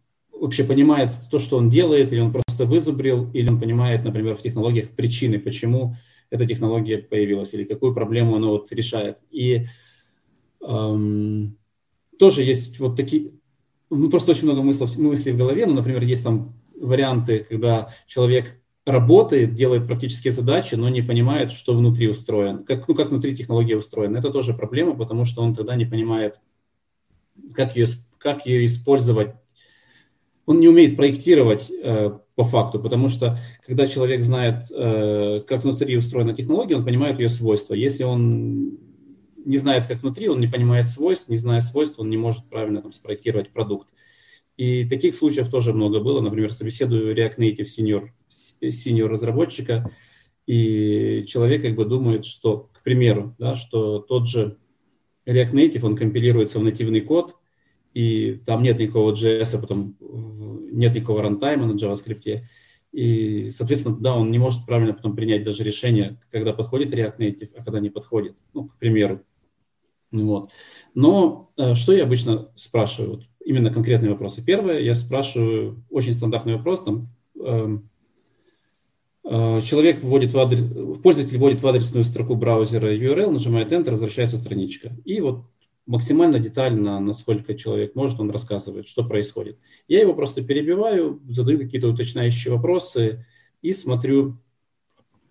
вообще 0.46 0.64
понимает 0.64 1.12
то, 1.30 1.40
что 1.40 1.58
он 1.58 1.70
делает, 1.70 2.12
или 2.14 2.20
он 2.20 2.32
просто 2.32 2.66
вызубрил, 2.66 3.30
или 3.32 3.50
он 3.50 3.60
понимает, 3.60 4.04
например, 4.04 4.36
в 4.36 4.42
технологиях 4.42 4.90
причины, 4.90 5.40
почему 5.40 5.96
эта 6.30 6.46
технология 6.46 7.00
появилась, 7.00 7.54
или 7.54 7.64
какую 7.64 7.94
проблему 7.94 8.36
она 8.36 8.48
вот 8.48 8.72
решает. 8.72 9.18
И 9.32 9.66
эм, 10.62 11.58
тоже 12.20 12.44
есть 12.44 12.80
вот 12.80 12.96
такие, 12.96 13.32
ну, 13.90 14.10
просто 14.10 14.32
очень 14.32 14.46
много 14.46 14.62
мыслей, 14.62 15.02
мыслей 15.02 15.32
в 15.34 15.38
голове, 15.38 15.66
ну, 15.66 15.74
например, 15.74 16.04
есть 16.04 16.24
там 16.24 16.54
варианты, 16.80 17.46
когда 17.50 17.94
человек 18.08 18.62
работает, 18.86 19.56
делает 19.56 19.88
практические 19.88 20.32
задачи, 20.32 20.75
но 20.75 20.90
не 20.90 21.02
понимает, 21.02 21.52
что 21.52 21.74
внутри 21.74 22.08
устроен, 22.08 22.64
как, 22.64 22.88
ну, 22.88 22.94
как 22.94 23.10
внутри 23.10 23.36
технология 23.36 23.78
устроена. 23.78 24.18
Это 24.18 24.30
тоже 24.30 24.54
проблема, 24.54 24.96
потому 24.96 25.25
что 25.25 25.42
он 25.42 25.56
тогда 25.56 25.75
не 25.75 25.86
понимает, 25.86 26.40
как 27.54 27.75
ее, 27.75 27.88
как 28.20 28.46
ее 28.46 28.66
использовать. 28.66 29.34
Он 30.46 30.60
не 30.60 30.68
умеет 30.68 30.96
проектировать 30.96 31.72
э, 31.72 32.12
по 32.36 32.44
факту, 32.44 32.80
потому 32.80 33.10
что 33.10 33.38
когда 33.66 33.88
человек 33.88 34.24
знает, 34.24 34.66
э, 34.72 35.42
как 35.48 35.64
внутри 35.64 35.98
устроена 35.98 36.34
технология, 36.34 36.75
он 36.75 36.86
понимает 36.86 37.20
ее 37.20 37.30
свойства. 37.30 37.74
Если 37.74 38.04
он 38.04 38.78
не 39.44 39.58
знает, 39.58 39.88
как 39.88 40.02
внутри, 40.02 40.28
он 40.28 40.40
не 40.40 40.48
понимает 40.48 40.88
свойств, 40.88 41.30
не 41.30 41.38
зная 41.38 41.62
свойств, 41.62 42.00
он 42.00 42.10
не 42.10 42.18
может 42.18 42.50
правильно 42.50 42.82
там, 42.82 42.92
спроектировать 42.92 43.50
продукт. 43.50 43.88
И 44.58 44.86
таких 44.86 45.16
случаев 45.16 45.50
тоже 45.50 45.74
много 45.74 46.00
было. 46.00 46.22
Например, 46.22 46.52
собеседую 46.52 47.16
React 47.16 47.38
Native 47.38 47.66
senior, 47.66 48.10
senior 48.62 49.08
разработчика, 49.08 49.92
и 50.48 51.25
человек 51.28 51.64
как 51.64 51.75
бы 51.75 51.86
думает, 51.86 52.25
что, 52.25 52.70
к 52.74 52.84
примеру, 52.84 53.36
да, 53.40 53.56
что 53.56 54.00
тот 54.00 54.28
же 54.28 54.58
React 55.25 55.54
Native, 55.54 55.86
он 55.86 55.96
компилируется 55.96 56.60
в 56.60 56.64
нативный 56.64 57.02
код, 57.02 57.36
и 57.96 58.42
там 58.46 58.62
нет 58.62 58.78
никакого 58.78 59.14
JS, 59.14 59.56
а 59.56 59.62
потом 59.62 59.96
нет 60.72 60.94
никакого 60.94 61.24
рантайма 61.24 61.66
на 61.66 61.72
JavaScript. 61.72 62.42
И, 62.92 63.50
соответственно, 63.50 63.98
да, 64.00 64.16
он 64.16 64.32
не 64.32 64.38
может 64.38 64.66
правильно 64.66 64.94
потом 64.94 65.16
принять 65.16 65.44
даже 65.44 65.64
решение, 65.64 66.20
когда 66.30 66.54
подходит 66.54 66.94
React 66.94 67.18
Native, 67.18 67.50
а 67.58 67.64
когда 67.64 67.80
не 67.80 67.90
подходит, 67.90 68.36
ну, 68.54 68.68
к 68.68 68.78
примеру. 68.78 69.22
Вот. 70.12 70.52
Но 70.94 71.52
э, 71.58 71.74
что 71.74 71.94
я 71.94 72.04
обычно 72.04 72.50
спрашиваю? 72.56 73.12
Вот 73.12 73.24
именно 73.46 73.72
конкретные 73.72 74.12
вопросы. 74.12 74.44
Первое, 74.44 74.80
я 74.80 74.94
спрашиваю 74.94 75.84
очень 75.90 76.14
стандартный 76.14 76.58
вопрос, 76.58 76.84
там, 76.84 77.10
э, 77.40 77.78
э, 79.24 79.62
человек 79.62 80.04
вводит 80.04 80.34
в 80.34 80.40
адрес, 80.40 81.02
пользователь 81.02 81.38
вводит 81.38 81.62
в 81.62 81.68
адресную 81.68 82.04
строку 82.04 82.36
браузера 82.36 82.94
URL, 82.94 83.32
нажимает 83.32 83.72
Enter, 83.72 83.92
возвращается 83.92 84.38
страничка. 84.38 84.92
И 85.06 85.22
вот 85.22 85.46
максимально 85.86 86.39
детально, 86.39 87.00
насколько 87.00 87.54
человек 87.54 87.95
может, 87.95 88.19
он 88.19 88.32
рассказывает, 88.32 88.88
что 88.88 89.04
происходит. 89.04 89.60
Я 89.88 90.02
его 90.02 90.13
просто 90.13 90.43
перебиваю, 90.43 91.21
задаю 91.28 91.60
какие-то 91.60 91.88
уточняющие 91.88 92.54
вопросы 92.54 93.26
и 93.62 93.71
смотрю, 93.74 94.39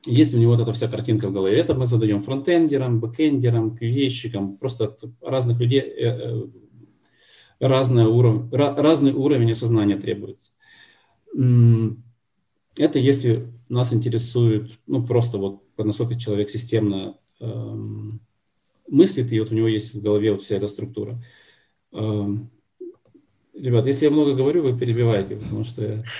есть 0.04 0.34
у 0.34 0.38
него 0.38 0.52
вот 0.52 0.60
эта 0.60 0.72
вся 0.72 0.88
картинка 0.88 1.28
в 1.28 1.32
голове. 1.32 1.56
Это 1.56 1.74
мы 1.74 1.86
задаем 1.86 2.22
фронтендерам, 2.22 3.00
бэкендерам, 3.00 3.76
QA-щикам, 3.80 4.58
просто 4.58 4.96
разных 5.20 5.58
людей 5.60 5.80
э, 5.80 6.08
э, 6.08 6.46
разный 7.60 8.04
уровень, 8.04 8.48
разный 8.50 9.12
уровень 9.12 9.52
осознания 9.52 9.96
требуется. 9.96 10.52
Это 12.76 12.98
если 12.98 13.52
нас 13.68 13.92
интересует, 13.92 14.72
ну, 14.86 15.04
просто 15.06 15.38
вот 15.38 15.62
насколько 15.78 16.18
человек 16.18 16.50
системно 16.50 17.18
эм, 17.40 18.20
мыслит, 18.88 19.32
и 19.32 19.40
вот 19.40 19.50
у 19.50 19.54
него 19.54 19.68
есть 19.68 19.94
в 19.94 20.02
голове 20.02 20.32
вот 20.32 20.42
вся 20.42 20.56
эта 20.56 20.66
структура. 20.66 21.22
Эм, 21.92 22.50
ребят, 23.54 23.86
если 23.86 24.06
я 24.06 24.10
много 24.10 24.34
говорю, 24.34 24.62
вы 24.62 24.78
перебиваете, 24.78 25.36
потому 25.36 25.64
что... 25.64 26.04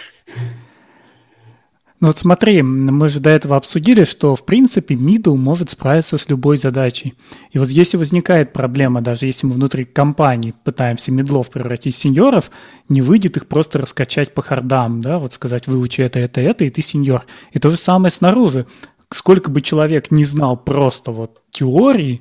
Ну 2.00 2.08
вот 2.08 2.18
смотри, 2.18 2.60
мы 2.60 3.08
же 3.08 3.18
до 3.18 3.30
этого 3.30 3.56
обсудили, 3.56 4.04
что 4.04 4.36
в 4.36 4.44
принципе 4.44 4.94
middle 4.94 5.36
может 5.36 5.70
справиться 5.70 6.18
с 6.18 6.28
любой 6.28 6.58
задачей. 6.58 7.14
И 7.50 7.58
вот 7.58 7.68
если 7.68 7.96
возникает 7.96 8.52
проблема, 8.52 9.00
даже 9.00 9.24
если 9.24 9.46
мы 9.46 9.54
внутри 9.54 9.86
компании 9.86 10.52
пытаемся 10.64 11.12
медлов 11.12 11.48
превратить 11.48 11.94
в 11.94 11.98
сеньоров, 11.98 12.50
не 12.90 13.00
выйдет 13.00 13.38
их 13.38 13.46
просто 13.46 13.78
раскачать 13.78 14.34
по 14.34 14.42
хардам, 14.42 15.00
да, 15.00 15.18
вот 15.18 15.32
сказать, 15.32 15.66
выучи 15.66 16.02
это, 16.02 16.18
это, 16.18 16.42
это, 16.42 16.66
и 16.66 16.70
ты 16.70 16.82
сеньор. 16.82 17.24
И 17.52 17.58
то 17.58 17.70
же 17.70 17.78
самое 17.78 18.10
снаружи. 18.10 18.66
Сколько 19.10 19.50
бы 19.50 19.62
человек 19.62 20.10
не 20.10 20.26
знал 20.26 20.58
просто 20.58 21.10
вот 21.10 21.40
теории, 21.52 22.20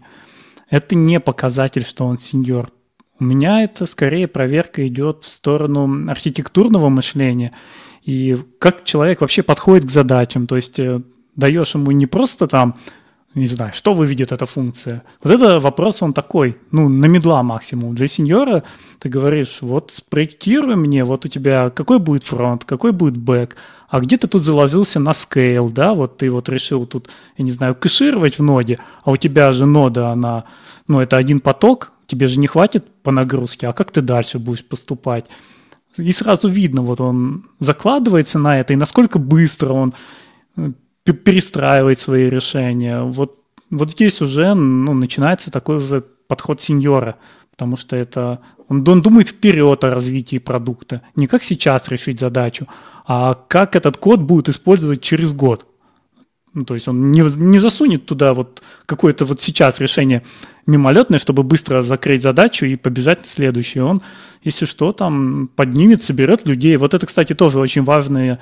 это 0.78 0.96
не 0.96 1.20
показатель, 1.20 1.86
что 1.86 2.06
он 2.06 2.18
сеньор. 2.18 2.72
У 3.20 3.24
меня 3.24 3.64
это 3.64 3.86
скорее 3.86 4.28
проверка 4.28 4.88
идет 4.88 5.24
в 5.24 5.30
сторону 5.30 6.10
архитектурного 6.10 6.90
мышления– 6.90 7.54
и 8.04 8.38
как 8.60 8.84
человек 8.84 9.22
вообще 9.22 9.44
подходит 9.44 9.86
к 9.86 9.92
задачам. 9.92 10.46
То 10.48 10.58
есть 10.58 10.80
э, 10.80 11.02
даешь 11.36 11.74
ему 11.74 11.92
не 11.92 12.06
просто 12.06 12.48
там, 12.48 12.76
не 13.34 13.46
знаю, 13.46 13.74
что 13.74 13.94
выведет 13.94 14.32
эта 14.32 14.46
функция. 14.46 15.04
Вот 15.24 15.34
это 15.34 15.60
вопрос, 15.60 16.02
он 16.02 16.14
такой, 16.14 16.58
ну, 16.72 16.90
на 16.90 17.06
медла 17.06 17.42
максимум. 17.44 17.96
Для 17.96 18.08
сеньора 18.08 18.64
ты 19.00 19.10
говоришь, 19.10 19.60
вот 19.62 19.92
спроектируй 19.94 20.76
мне, 20.76 21.04
вот 21.04 21.26
у 21.26 21.30
тебя 21.30 21.70
какой 21.70 22.00
будет 22.00 22.24
фронт, 22.24 22.66
какой 22.66 22.92
будет 22.92 23.18
бэк, 23.18 23.56
а 23.94 24.00
где 24.00 24.18
ты 24.18 24.28
тут 24.28 24.44
заложился 24.44 25.00
на 25.00 25.14
скейл, 25.14 25.70
да, 25.70 25.94
вот 25.94 26.18
ты 26.18 26.32
вот 26.32 26.50
решил 26.50 26.88
тут, 26.88 27.10
я 27.38 27.46
не 27.46 27.52
знаю, 27.52 27.76
кэшировать 27.76 28.40
в 28.40 28.42
ноде, 28.42 28.80
а 29.04 29.12
у 29.12 29.18
тебя 29.18 29.52
же 29.52 29.68
нода, 29.68 30.10
она, 30.10 30.46
ну, 30.88 31.00
это 31.00 31.16
один 31.16 31.40
поток, 31.40 31.92
тебе 32.08 32.26
же 32.26 32.40
не 32.40 32.48
хватит 32.48 32.88
по 33.04 33.12
нагрузке, 33.12 33.68
а 33.68 33.74
как 33.74 33.92
ты 33.92 34.02
дальше 34.02 34.40
будешь 34.40 34.66
поступать? 34.66 35.26
И 35.98 36.12
сразу 36.12 36.48
видно, 36.48 36.82
вот 36.82 37.02
он 37.02 37.46
закладывается 37.60 38.40
на 38.40 38.60
это, 38.60 38.74
и 38.74 38.78
насколько 38.78 39.20
быстро 39.20 39.74
он 39.74 39.94
э, 40.58 40.72
перестраивает 41.06 42.00
свои 42.00 42.32
решения. 42.32 43.04
Вот, 43.04 43.38
вот 43.70 43.92
здесь 43.92 44.22
уже 44.24 44.56
ну, 44.56 44.96
начинается 44.96 45.52
такой 45.52 45.76
уже 45.76 46.04
подход 46.28 46.60
сеньора, 46.60 47.18
потому 47.52 47.78
что 47.78 47.96
это 47.96 48.40
он, 48.68 48.88
он 48.90 49.04
думает 49.04 49.28
вперед 49.28 49.84
о 49.84 49.92
развитии 49.92 50.40
продукта, 50.40 51.04
не 51.16 51.28
как 51.28 51.44
сейчас 51.44 51.90
решить 51.90 52.20
задачу, 52.20 52.68
а 53.06 53.34
как 53.34 53.76
этот 53.76 53.98
код 53.98 54.22
будет 54.22 54.50
использовать 54.50 55.02
через 55.02 55.34
год. 55.34 55.66
Ну, 56.54 56.66
то 56.66 56.76
есть 56.76 56.88
он 56.88 57.12
не, 57.12 57.22
не 57.22 57.58
засунет 57.58 58.06
туда 58.06 58.34
вот 58.34 58.62
какое-то 58.86 59.26
вот 59.26 59.42
сейчас 59.42 59.80
решение 59.80 60.22
мимолетное, 60.68 61.18
чтобы 61.18 61.44
быстро 61.44 61.82
закрыть 61.82 62.22
задачу 62.22 62.66
и 62.66 62.76
побежать 62.76 63.20
на 63.20 63.26
следующее. 63.26 63.84
Он, 63.84 64.02
если 64.44 64.66
что, 64.66 64.92
там 64.92 65.50
поднимет, 65.56 66.04
соберет 66.04 66.46
людей. 66.48 66.78
Вот 66.78 66.94
это, 66.94 67.08
кстати, 67.08 67.34
тоже 67.34 67.60
очень 67.60 67.84
важный, 67.84 68.34
э, 68.34 68.38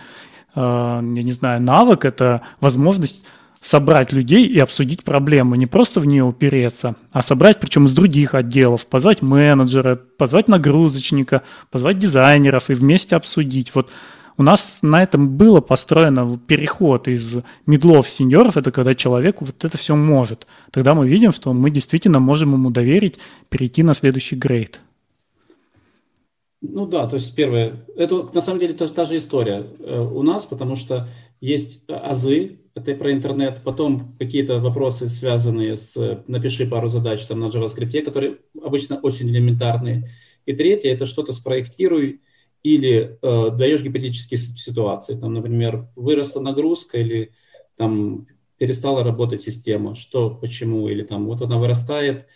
я 0.56 1.02
не 1.02 1.32
знаю, 1.32 1.62
навык. 1.62 2.04
Это 2.04 2.42
возможность 2.60 3.24
собрать 3.62 4.12
людей 4.12 4.46
и 4.46 4.60
обсудить 4.60 5.04
проблему, 5.04 5.54
не 5.54 5.68
просто 5.68 6.00
в 6.00 6.08
нее 6.08 6.24
упереться, 6.24 6.96
а 7.12 7.22
собрать, 7.22 7.60
причем 7.60 7.86
из 7.86 7.94
других 7.94 8.34
отделов, 8.34 8.88
позвать 8.88 9.22
менеджера, 9.22 9.96
позвать 9.96 10.48
нагрузочника, 10.48 11.44
позвать 11.70 12.00
дизайнеров 12.00 12.72
и 12.72 12.74
вместе 12.74 13.16
обсудить. 13.16 13.74
Вот 13.76 13.92
у 14.38 14.44
нас 14.44 14.80
на 14.82 15.04
этом 15.04 15.38
было 15.38 15.62
построено 15.62 16.40
переход 16.48 17.08
из 17.08 17.38
медлов 17.66 18.10
сеньоров, 18.10 18.58
это 18.58 18.72
когда 18.72 18.94
человек 18.94 19.42
вот 19.42 19.64
это 19.64 19.78
все 19.78 19.96
может. 19.96 20.48
Тогда 20.72 20.94
мы 20.94 21.08
видим, 21.08 21.32
что 21.32 21.54
мы 21.54 21.70
действительно 21.70 22.20
можем 22.20 22.54
ему 22.54 22.70
доверить 22.70 23.20
перейти 23.50 23.84
на 23.84 23.94
следующий 23.94 24.36
грейд. 24.36 24.82
Ну 26.62 26.86
да, 26.86 27.08
то 27.08 27.16
есть 27.16 27.36
первое, 27.36 27.86
это 27.96 28.30
на 28.34 28.42
самом 28.42 28.60
деле 28.60 28.74
та, 28.74 29.06
же 29.06 29.18
история 29.18 29.66
э, 29.80 30.00
у 30.00 30.22
нас, 30.22 30.46
потому 30.46 30.76
что 30.76 31.08
есть 31.40 31.84
азы, 31.88 32.60
это 32.76 32.94
про 32.94 33.12
интернет, 33.12 33.62
потом 33.64 34.16
какие-то 34.20 34.60
вопросы, 34.60 35.10
связанные 35.10 35.76
с 35.76 36.24
напиши 36.28 36.68
пару 36.68 36.88
задач 36.88 37.26
там 37.26 37.40
на 37.40 37.46
JavaScript, 37.46 38.04
которые 38.04 38.38
обычно 38.64 38.98
очень 38.98 39.28
элементарные. 39.30 40.08
И 40.46 40.54
третье, 40.54 40.92
это 40.92 41.08
что-то 41.08 41.32
спроектируй, 41.32 42.22
или 42.64 43.18
э, 43.22 43.50
даешь 43.52 43.82
гипотетические 43.82 44.38
ситуации, 44.38 45.16
там, 45.16 45.34
например, 45.34 45.88
выросла 45.96 46.42
нагрузка 46.42 47.00
или 47.00 47.32
там 47.76 48.28
перестала 48.58 49.04
работать 49.04 49.42
система, 49.42 49.96
что, 49.96 50.30
почему, 50.30 50.88
или 50.88 51.02
там 51.02 51.26
вот 51.26 51.42
она 51.42 51.58
вырастает, 51.58 52.28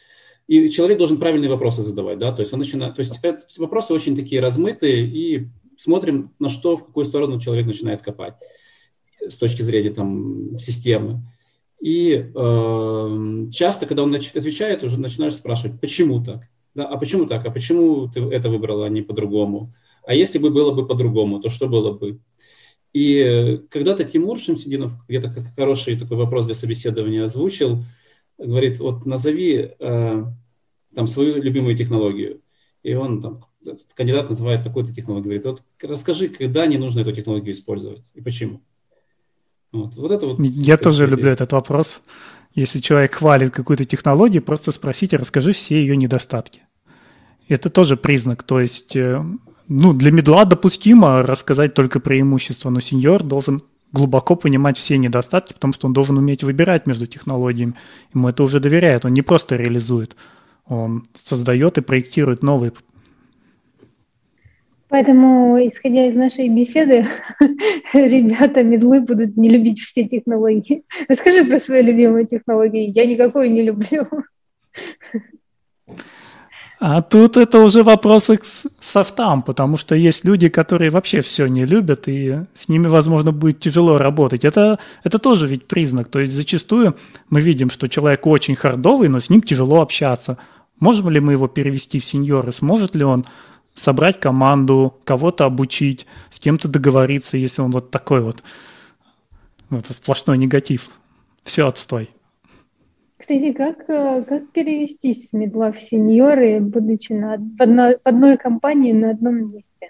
и 0.48 0.70
человек 0.70 0.98
должен 0.98 1.18
правильные 1.18 1.50
вопросы 1.50 1.84
задавать, 1.84 2.18
да, 2.18 2.32
то 2.32 2.42
есть 2.42 2.54
он 2.54 2.60
начинает, 2.60 2.96
то 2.96 3.02
есть 3.02 3.20
эти 3.22 3.60
вопросы 3.60 3.94
очень 3.94 4.16
такие 4.16 4.42
размытые, 4.42 5.06
и 5.06 5.48
смотрим, 5.78 6.34
на 6.40 6.50
что, 6.50 6.78
в 6.78 6.86
какую 6.86 7.06
сторону 7.06 7.40
человек 7.40 7.68
начинает 7.68 8.02
копать 8.02 8.34
с 9.22 9.36
точки 9.36 9.62
зрения 9.62 9.92
там 9.92 10.58
системы. 10.60 11.22
И 11.80 12.32
э, 12.34 13.46
часто, 13.52 13.86
когда 13.86 14.04
он 14.04 14.16
отвечает, 14.16 14.84
уже 14.84 15.00
начинаешь 15.00 15.36
спрашивать, 15.36 15.80
почему 15.80 16.24
так? 16.24 16.44
Да, 16.74 16.88
а 16.88 16.98
почему 16.98 17.26
так? 17.26 17.46
А 17.46 17.52
почему 17.52 18.08
ты 18.08 18.22
это 18.22 18.50
выбрала, 18.50 18.86
а 18.86 18.90
не 18.90 19.02
по-другому? 19.02 19.72
А 20.06 20.13
если 20.13 20.38
бы 20.38 20.50
было 20.50 20.72
бы 20.72 20.88
по-другому, 20.88 21.39
то 21.39 21.50
что 21.50 21.68
было 21.68 21.91
бы? 21.91 22.20
И 22.94 23.62
когда-то 23.70 24.06
Тимур 24.06 24.39
Шамсидинов 24.39 24.94
где-то 25.08 25.34
хороший 25.56 26.00
такой 26.00 26.18
вопрос 26.18 26.46
для 26.46 26.56
собеседования 26.56 27.24
озвучил, 27.26 27.84
говорит, 28.38 28.80
вот 28.80 29.06
назови 29.06 29.72
э, 29.78 30.24
там 30.94 31.08
свою 31.08 31.41
любимую 31.41 31.76
технологию. 31.76 32.41
И 32.84 32.94
он 32.94 33.22
там, 33.22 33.44
кандидат 33.96 34.30
называет 34.30 34.63
такую-то 34.63 34.94
технологию, 34.94 35.26
говорит, 35.26 35.46
вот 35.46 35.63
расскажи, 35.82 36.30
когда 36.30 36.65
не 36.68 36.78
нужно 36.78 37.02
эту 37.02 37.12
технологию 37.12 37.52
использовать 37.52 38.04
и 38.13 38.22
почему. 38.22 38.62
Вот, 39.72 39.96
вот 39.96 40.12
это 40.12 40.28
вот. 40.28 40.39
Я 40.39 40.78
тоже 40.78 41.06
люблю 41.06 41.32
этот 41.32 41.52
вопрос. 41.52 42.00
Если 42.54 42.80
человек 42.80 43.15
хвалит 43.15 43.52
какую-то 43.52 43.84
технологию, 43.84 44.41
просто 44.41 44.72
спросите, 44.72 45.18
расскажи 45.18 45.52
все 45.52 45.76
ее 45.76 45.98
недостатки. 45.98 46.62
Это 47.50 47.70
тоже 47.70 47.98
признак. 47.98 48.44
То 48.44 48.62
есть, 48.62 48.96
э, 48.96 49.22
ну, 49.67 49.93
для 49.93 50.12
медла 50.12 50.45
допустимо 50.45 51.23
рассказать 51.23 51.73
только 51.73 51.99
преимущества, 51.99 52.69
но 52.69 52.80
сеньор 52.80 53.23
должен 53.23 53.62
глубоко 53.91 54.36
понимать 54.36 54.78
все 54.78 54.97
недостатки, 54.97 55.54
потому 55.54 55.73
что 55.73 55.88
он 55.88 55.93
должен 55.93 56.17
уметь 56.17 56.43
выбирать 56.43 56.86
между 56.86 57.08
технологиями. 57.08 57.75
Ему 58.13 58.30
это 58.30 58.43
уже 58.43 58.60
доверяет. 58.60 59.06
Он 59.06 59.13
не 59.13 59.21
просто 59.21 59.56
реализует, 59.56 60.15
он 60.65 61.08
создает 61.15 61.78
и 61.78 61.82
проектирует 61.82 62.43
новые 62.43 62.73
Поэтому, 64.88 65.58
исходя 65.67 66.06
из 66.08 66.15
нашей 66.15 66.47
беседы, 66.47 67.06
ребята 67.93 68.63
медлы 68.63 69.01
будут 69.01 69.36
не 69.36 69.49
любить 69.49 69.80
все 69.80 70.08
технологии. 70.08 70.84
Расскажи 71.10 71.43
про 71.43 71.60
свои 71.60 71.82
любимые 71.82 72.25
технологии. 72.28 72.91
Я 72.95 73.06
никакой 73.06 73.49
не 73.49 73.63
люблю. 73.63 74.08
А 76.88 77.02
тут 77.02 77.36
это 77.36 77.62
уже 77.62 77.82
вопросы 77.82 78.38
к 78.38 78.45
софтам, 78.80 79.41
потому 79.41 79.76
что 79.76 79.95
есть 79.95 80.24
люди, 80.24 80.50
которые 80.50 80.91
вообще 80.91 81.21
все 81.21 81.48
не 81.48 81.65
любят, 81.65 82.08
и 82.08 82.41
с 82.54 82.69
ними, 82.69 82.86
возможно, 82.86 83.32
будет 83.32 83.60
тяжело 83.60 83.98
работать. 83.98 84.45
Это, 84.45 84.78
это 85.04 85.17
тоже 85.17 85.48
ведь 85.48 85.67
признак. 85.67 86.10
То 86.10 86.19
есть 86.19 86.34
зачастую 86.34 86.95
мы 87.32 87.41
видим, 87.41 87.71
что 87.71 87.88
человек 87.88 88.28
очень 88.28 88.56
хардовый, 88.56 89.10
но 89.10 89.19
с 89.19 89.32
ним 89.32 89.41
тяжело 89.41 89.82
общаться. 89.82 90.38
Можем 90.80 91.10
ли 91.10 91.19
мы 91.19 91.32
его 91.32 91.48
перевести 91.48 91.98
в 91.98 92.06
сеньоры? 92.06 92.52
Сможет 92.52 92.93
ли 92.93 93.04
он 93.04 93.26
собрать 93.74 94.19
команду, 94.19 94.95
кого-то 95.06 95.45
обучить, 95.45 96.06
с 96.30 96.39
кем-то 96.39 96.67
договориться, 96.67 97.36
если 97.36 97.63
он 97.63 97.71
вот 97.71 97.89
такой 97.89 98.21
вот. 98.21 98.43
Вот 99.71 99.88
сплошной 99.88 100.38
негатив. 100.38 100.89
Все 101.43 101.67
отстой. 101.67 102.12
Кстати, 103.26 103.54
как, 103.54 103.90
э, 103.90 104.24
как 104.30 104.52
перевестись 104.52 105.30
с 105.30 105.34
медла 105.34 105.72
в 105.72 105.80
сеньоры, 105.80 106.60
будучи 106.60 107.12
на, 107.12 107.38
в, 107.38 107.60
одной, 107.60 107.96
в 107.96 108.02
одной 108.04 108.38
компании 108.38 108.92
на 108.92 109.10
одном 109.10 109.52
месте? 109.52 109.90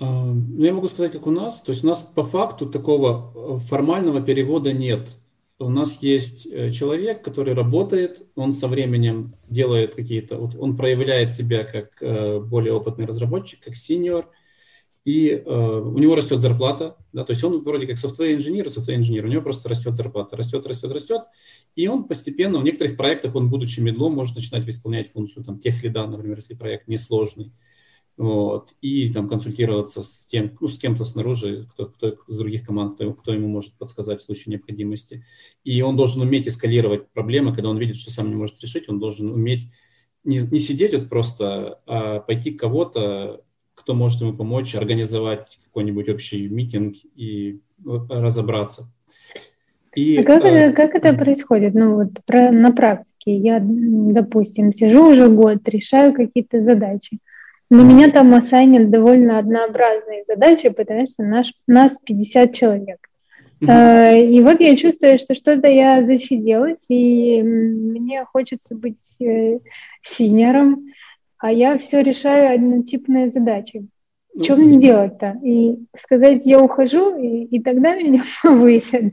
А, 0.00 0.24
ну, 0.24 0.64
я 0.64 0.74
могу 0.74 0.88
сказать, 0.88 1.12
как 1.12 1.28
у 1.28 1.30
нас. 1.30 1.62
То 1.62 1.70
есть 1.70 1.84
у 1.84 1.86
нас 1.86 2.02
по 2.02 2.24
факту 2.24 2.66
такого 2.66 3.32
э, 3.36 3.58
формального 3.58 4.20
перевода 4.20 4.72
нет 4.72 5.16
у 5.58 5.70
нас 5.70 6.02
есть 6.02 6.46
э, 6.46 6.70
человек, 6.70 7.22
который 7.22 7.54
работает, 7.54 8.26
он 8.34 8.50
со 8.52 8.66
временем 8.66 9.36
делает 9.48 9.94
какие-то, 9.94 10.36
вот 10.36 10.56
он 10.58 10.76
проявляет 10.76 11.30
себя 11.30 11.64
как 11.64 11.92
более 12.46 12.74
опытный 12.74 13.06
разработчик, 13.06 13.60
как 13.60 13.74
сеньор, 13.74 14.28
и 15.06 15.30
э, 15.30 15.48
у 15.48 15.96
него 15.98 16.16
растет 16.16 16.40
зарплата, 16.40 16.96
да, 17.12 17.24
то 17.24 17.30
есть 17.30 17.44
он 17.44 17.62
вроде 17.62 17.86
как 17.86 17.96
софтвер-инженер, 17.96 18.68
софтвер-инженер, 18.68 19.26
у 19.26 19.28
него 19.28 19.40
просто 19.40 19.68
растет 19.68 19.94
зарплата, 19.94 20.36
растет, 20.36 20.66
растет, 20.66 20.90
растет, 20.90 21.22
и 21.76 21.86
он 21.86 22.08
постепенно 22.08 22.58
в 22.58 22.64
некоторых 22.64 22.96
проектах, 22.96 23.36
он, 23.36 23.48
будучи 23.48 23.78
медлом, 23.78 24.14
может 24.14 24.34
начинать 24.34 24.68
исполнять 24.68 25.08
функцию 25.12 25.44
там, 25.44 25.60
тех 25.60 25.80
лида, 25.84 26.08
например, 26.08 26.38
если 26.38 26.54
проект 26.54 26.88
несложный. 26.88 27.52
Вот, 28.16 28.70
и 28.80 29.12
там 29.12 29.28
консультироваться 29.28 30.02
с 30.02 30.26
тем, 30.26 30.56
ну, 30.58 30.66
с 30.66 30.78
кем-то 30.78 31.04
снаружи, 31.04 31.68
кто, 31.70 31.86
кто 31.86 32.16
с 32.26 32.36
других 32.38 32.66
команд, 32.66 32.94
кто, 32.94 33.12
кто 33.12 33.32
ему 33.32 33.46
может 33.46 33.74
подсказать 33.74 34.20
в 34.20 34.24
случае 34.24 34.54
необходимости. 34.54 35.24
И 35.62 35.82
он 35.82 35.96
должен 35.96 36.22
уметь 36.22 36.48
эскалировать 36.48 37.10
проблемы, 37.10 37.54
когда 37.54 37.68
он 37.68 37.78
видит, 37.78 37.96
что 37.96 38.10
сам 38.10 38.30
не 38.30 38.34
может 38.34 38.60
решить, 38.60 38.88
он 38.88 38.98
должен 38.98 39.30
уметь 39.30 39.70
не, 40.24 40.38
не 40.38 40.58
сидеть 40.58 40.94
вот 40.94 41.08
просто, 41.08 41.80
а 41.86 42.18
пойти 42.20 42.50
кого-то, 42.50 43.44
кто 43.76 43.94
может 43.94 44.20
ему 44.20 44.32
помочь, 44.32 44.74
организовать 44.74 45.58
какой-нибудь 45.66 46.08
общий 46.08 46.48
митинг 46.48 46.96
и 47.14 47.60
разобраться. 47.84 48.90
И, 49.94 50.18
а 50.18 50.24
как, 50.24 50.44
э, 50.44 50.48
это, 50.48 50.74
как 50.74 50.94
это 50.94 51.14
происходит? 51.14 51.74
Ну 51.74 51.94
вот 51.94 52.08
про, 52.26 52.50
на 52.50 52.72
практике 52.72 53.36
я, 53.36 53.60
допустим, 53.62 54.74
сижу 54.74 55.10
уже 55.10 55.28
год, 55.28 55.66
решаю 55.68 56.12
какие-то 56.12 56.60
задачи. 56.60 57.18
Но 57.70 57.82
меня 57.82 58.10
там 58.10 58.34
ассайнят 58.34 58.90
довольно 58.90 59.38
однообразные 59.38 60.24
задачи, 60.26 60.68
потому 60.68 61.06
что 61.08 61.24
наш, 61.24 61.52
нас 61.66 61.98
50 61.98 62.52
человек. 62.52 62.98
Uh-huh. 63.62 64.20
И 64.20 64.40
вот 64.42 64.60
я 64.60 64.76
чувствую, 64.76 65.18
что 65.18 65.34
что-то 65.34 65.66
я 65.66 66.04
засиделась, 66.06 66.84
и 66.90 67.42
мне 67.42 68.24
хочется 68.26 68.74
быть 68.74 69.14
э, 69.18 69.58
синером, 70.02 70.92
а 71.38 71.52
я 71.52 71.78
все 71.78 72.02
решаю 72.02 72.54
однотипные 72.54 73.28
задачи. 73.28 73.86
Что 74.42 74.56
мне 74.56 74.78
делать-то? 74.78 75.38
И 75.42 75.78
сказать, 75.96 76.46
я 76.46 76.60
ухожу, 76.60 77.16
и, 77.18 77.44
и 77.44 77.60
тогда 77.60 77.94
меня 77.96 78.24
повысят. 78.42 79.12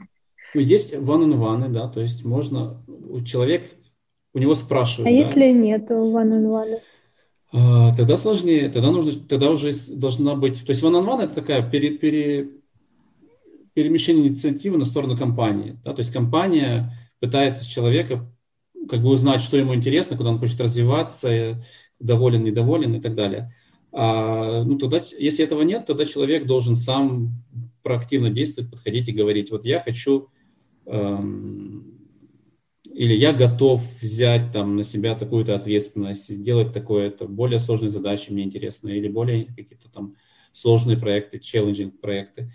Ну, 0.53 0.61
есть 0.61 0.93
one-on-one, 0.93 1.69
да, 1.69 1.87
то 1.87 2.01
есть 2.01 2.23
можно, 2.23 2.83
человек, 3.25 3.63
у 4.33 4.39
него 4.39 4.53
спрашивают. 4.53 5.07
А 5.07 5.11
да? 5.11 5.17
если 5.17 5.51
нет 5.51 5.89
one-on-one? 5.89 6.79
А, 7.53 7.93
тогда 7.95 8.17
сложнее, 8.17 8.69
тогда 8.69 8.91
нужно, 8.91 9.13
тогда 9.27 9.49
уже 9.49 9.71
должна 9.89 10.35
быть, 10.35 10.65
то 10.65 10.71
есть 10.71 10.83
one-on-one 10.83 11.23
это 11.23 11.35
такая 11.35 11.67
пере, 11.67 11.91
пере, 11.91 12.49
перемещение 13.73 14.27
инициативы 14.27 14.77
на 14.77 14.85
сторону 14.85 15.17
компании, 15.17 15.77
да, 15.83 15.93
то 15.93 15.99
есть 15.99 16.11
компания 16.11 16.91
пытается 17.19 17.63
с 17.63 17.67
человека 17.67 18.27
как 18.89 19.01
бы 19.01 19.09
узнать, 19.09 19.41
что 19.41 19.57
ему 19.57 19.73
интересно, 19.73 20.17
куда 20.17 20.31
он 20.31 20.39
хочет 20.39 20.59
развиваться, 20.59 21.63
доволен, 22.03 22.43
недоволен 22.43 22.95
и 22.95 23.01
так 23.01 23.15
далее. 23.15 23.53
А, 23.91 24.63
ну, 24.63 24.77
тогда, 24.77 25.03
если 25.17 25.45
этого 25.45 25.61
нет, 25.61 25.85
тогда 25.85 26.05
человек 26.05 26.45
должен 26.45 26.75
сам 26.75 27.43
проактивно 27.83 28.29
действовать, 28.29 28.71
подходить 28.71 29.07
и 29.07 29.11
говорить, 29.13 29.51
вот 29.51 29.65
я 29.65 29.79
хочу 29.79 30.29
эм, 30.85 31.93
или 32.93 33.15
я 33.15 33.33
готов 33.33 33.81
взять 34.01 34.51
там 34.51 34.75
на 34.75 34.83
себя 34.83 35.15
такую-то 35.15 35.55
ответственность, 35.55 36.41
делать 36.41 36.73
такое-то, 36.73 37.25
более 37.25 37.59
сложные 37.59 37.89
задачи 37.89 38.31
мне 38.31 38.43
интересны, 38.43 38.89
или 38.89 39.07
более 39.07 39.45
какие-то 39.45 39.89
там 39.91 40.15
сложные 40.51 40.97
проекты, 40.97 41.39
челленджинг 41.39 41.99
проекты. 41.99 42.51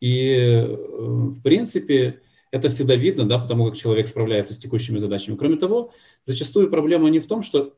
И, 0.00 0.28
э, 0.28 0.66
в 0.66 1.42
принципе, 1.42 2.20
это 2.52 2.68
всегда 2.68 2.94
видно, 2.94 3.28
да, 3.28 3.38
потому 3.38 3.66
как 3.66 3.76
человек 3.76 4.06
справляется 4.06 4.54
с 4.54 4.58
текущими 4.58 4.98
задачами. 4.98 5.36
Кроме 5.36 5.56
того, 5.56 5.92
зачастую 6.24 6.70
проблема 6.70 7.10
не 7.10 7.18
в 7.18 7.26
том, 7.26 7.42
что 7.42 7.74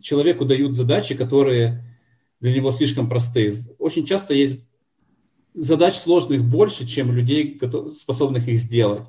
человеку 0.00 0.44
дают 0.44 0.74
задачи, 0.74 1.14
которые 1.14 1.84
для 2.40 2.54
него 2.54 2.70
слишком 2.70 3.08
простые. 3.08 3.52
Очень 3.78 4.06
часто 4.06 4.34
есть 4.34 4.64
задач 5.54 5.94
сложных 5.94 6.44
больше, 6.44 6.86
чем 6.86 7.12
людей, 7.12 7.60
способных 7.92 8.48
их 8.48 8.58
сделать. 8.58 9.02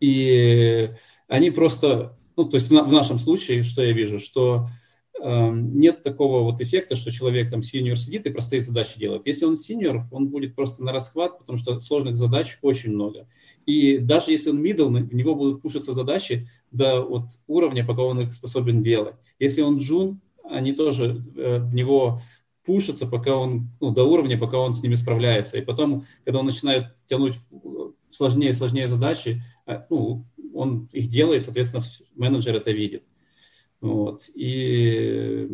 И 0.00 0.90
они 1.28 1.50
просто, 1.50 2.18
ну, 2.36 2.44
то 2.44 2.56
есть 2.56 2.70
в, 2.70 2.92
нашем 2.92 3.18
случае, 3.18 3.62
что 3.62 3.84
я 3.84 3.92
вижу, 3.92 4.18
что 4.18 4.68
э, 5.22 5.50
нет 5.54 6.02
такого 6.02 6.42
вот 6.42 6.60
эффекта, 6.60 6.96
что 6.96 7.12
человек 7.12 7.50
там 7.50 7.62
синьор 7.62 7.96
сидит 7.96 8.26
и 8.26 8.30
простые 8.30 8.60
задачи 8.60 8.98
делает. 8.98 9.26
Если 9.26 9.44
он 9.44 9.56
синьор, 9.56 10.02
он 10.10 10.28
будет 10.28 10.56
просто 10.56 10.82
на 10.82 10.92
расхват, 10.92 11.38
потому 11.38 11.56
что 11.56 11.80
сложных 11.80 12.16
задач 12.16 12.58
очень 12.62 12.92
много. 12.92 13.28
И 13.64 13.98
даже 13.98 14.32
если 14.32 14.50
он 14.50 14.60
middle, 14.60 14.88
в 14.88 15.14
него 15.14 15.36
будут 15.36 15.62
пушиться 15.62 15.92
задачи 15.92 16.48
до 16.72 17.02
вот 17.02 17.26
уровня, 17.46 17.86
пока 17.86 18.02
он 18.02 18.20
их 18.20 18.32
способен 18.32 18.82
делать. 18.82 19.14
Если 19.38 19.62
он 19.62 19.78
джун, 19.78 20.20
они 20.52 20.72
тоже 20.72 21.22
э, 21.36 21.58
в 21.58 21.74
него 21.74 22.20
пушатся, 22.64 23.06
пока 23.06 23.36
он, 23.36 23.70
ну, 23.80 23.90
до 23.90 24.04
уровня, 24.04 24.38
пока 24.38 24.58
он 24.58 24.72
с 24.72 24.82
ними 24.82 24.94
справляется. 24.94 25.58
И 25.58 25.62
потом, 25.62 26.06
когда 26.24 26.40
он 26.40 26.46
начинает 26.46 26.94
тянуть 27.06 27.34
сложнее 28.10 28.50
и 28.50 28.54
сложнее 28.54 28.86
задачи, 28.86 29.42
э, 29.66 29.82
ну, 29.90 30.24
он 30.54 30.88
их 30.92 31.08
делает, 31.08 31.42
соответственно, 31.42 31.82
менеджер 32.14 32.54
это 32.54 32.70
видит. 32.70 33.04
Вот. 33.80 34.30
И 34.34 35.48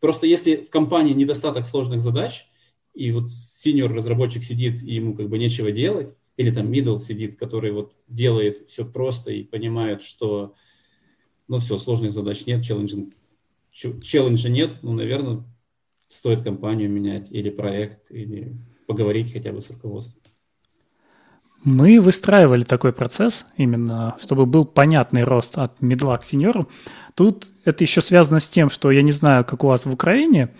просто 0.00 0.26
если 0.26 0.56
в 0.56 0.70
компании 0.70 1.14
недостаток 1.14 1.64
сложных 1.64 2.00
задач, 2.00 2.46
и 2.94 3.12
вот 3.12 3.30
синьор 3.30 3.92
разработчик 3.92 4.42
сидит, 4.42 4.82
и 4.82 4.96
ему 4.96 5.14
как 5.14 5.28
бы 5.28 5.38
нечего 5.38 5.70
делать, 5.70 6.14
или 6.36 6.50
там 6.50 6.70
middle 6.70 6.98
сидит, 6.98 7.36
который 7.36 7.72
вот 7.72 7.92
делает 8.08 8.68
все 8.68 8.84
просто 8.84 9.30
и 9.30 9.44
понимает, 9.44 10.02
что 10.02 10.54
ну 11.48 11.58
все, 11.58 11.78
сложных 11.78 12.12
задач 12.12 12.46
нет, 12.46 12.64
челленджа, 12.64 12.96
челленджа 14.02 14.48
нет, 14.48 14.78
ну, 14.82 14.92
наверное, 14.92 15.44
стоит 16.08 16.42
компанию 16.42 16.90
менять 16.90 17.30
или 17.30 17.50
проект, 17.50 18.10
или 18.10 18.56
поговорить 18.86 19.32
хотя 19.32 19.52
бы 19.52 19.62
с 19.62 19.70
руководством. 19.70 20.22
Мы 21.62 22.00
выстраивали 22.00 22.64
такой 22.64 22.92
процесс 22.92 23.46
именно, 23.56 24.16
чтобы 24.20 24.46
был 24.46 24.64
понятный 24.64 25.24
рост 25.24 25.58
от 25.58 25.82
медла 25.82 26.16
к 26.16 26.24
сеньору. 26.24 26.68
Тут 27.14 27.48
это 27.64 27.84
еще 27.84 28.00
связано 28.00 28.40
с 28.40 28.48
тем, 28.48 28.70
что 28.70 28.90
я 28.90 29.02
не 29.02 29.12
знаю, 29.12 29.44
как 29.44 29.62
у 29.62 29.66
вас 29.66 29.84
в 29.84 29.92
Украине, 29.92 30.54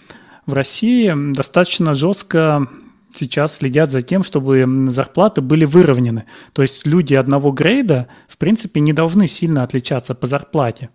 в 0.45 0.53
России 0.53 1.13
достаточно 1.33 1.95
жестко 1.95 2.69
сейчас 3.15 3.57
следят 3.57 3.91
за 3.91 4.03
тем, 4.03 4.23
чтобы 4.23 4.67
зарплаты 4.89 5.41
были 5.41 5.65
выровнены. 5.65 6.27
То 6.53 6.63
есть 6.63 6.87
люди 6.87 7.15
одного 7.15 7.51
грейда, 7.51 8.09
в 8.29 8.37
принципе, 8.37 8.81
не 8.81 8.93
должны 8.93 9.27
сильно 9.27 9.63
отличаться 9.63 10.15
по 10.15 10.27
зарплате. 10.27 10.91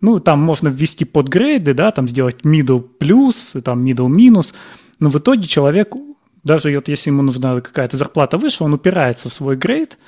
Ну, 0.00 0.18
там 0.18 0.40
можно 0.40 0.68
ввести 0.68 1.04
подгрейды, 1.04 1.74
да, 1.74 1.90
там 1.90 2.08
сделать 2.08 2.42
middle 2.42 2.80
плюс, 2.80 3.52
там 3.64 3.84
middle 3.84 4.08
минус, 4.08 4.54
но 4.98 5.10
в 5.10 5.18
итоге 5.18 5.46
человек, 5.46 5.94
даже 6.42 6.74
вот 6.74 6.88
если 6.88 7.10
ему 7.10 7.22
нужна 7.22 7.60
какая-то 7.60 7.96
зарплата 7.96 8.38
выше, 8.38 8.64
он 8.64 8.74
упирается 8.74 9.28
в 9.28 9.32
свой 9.34 9.56
грейд, 9.56 9.98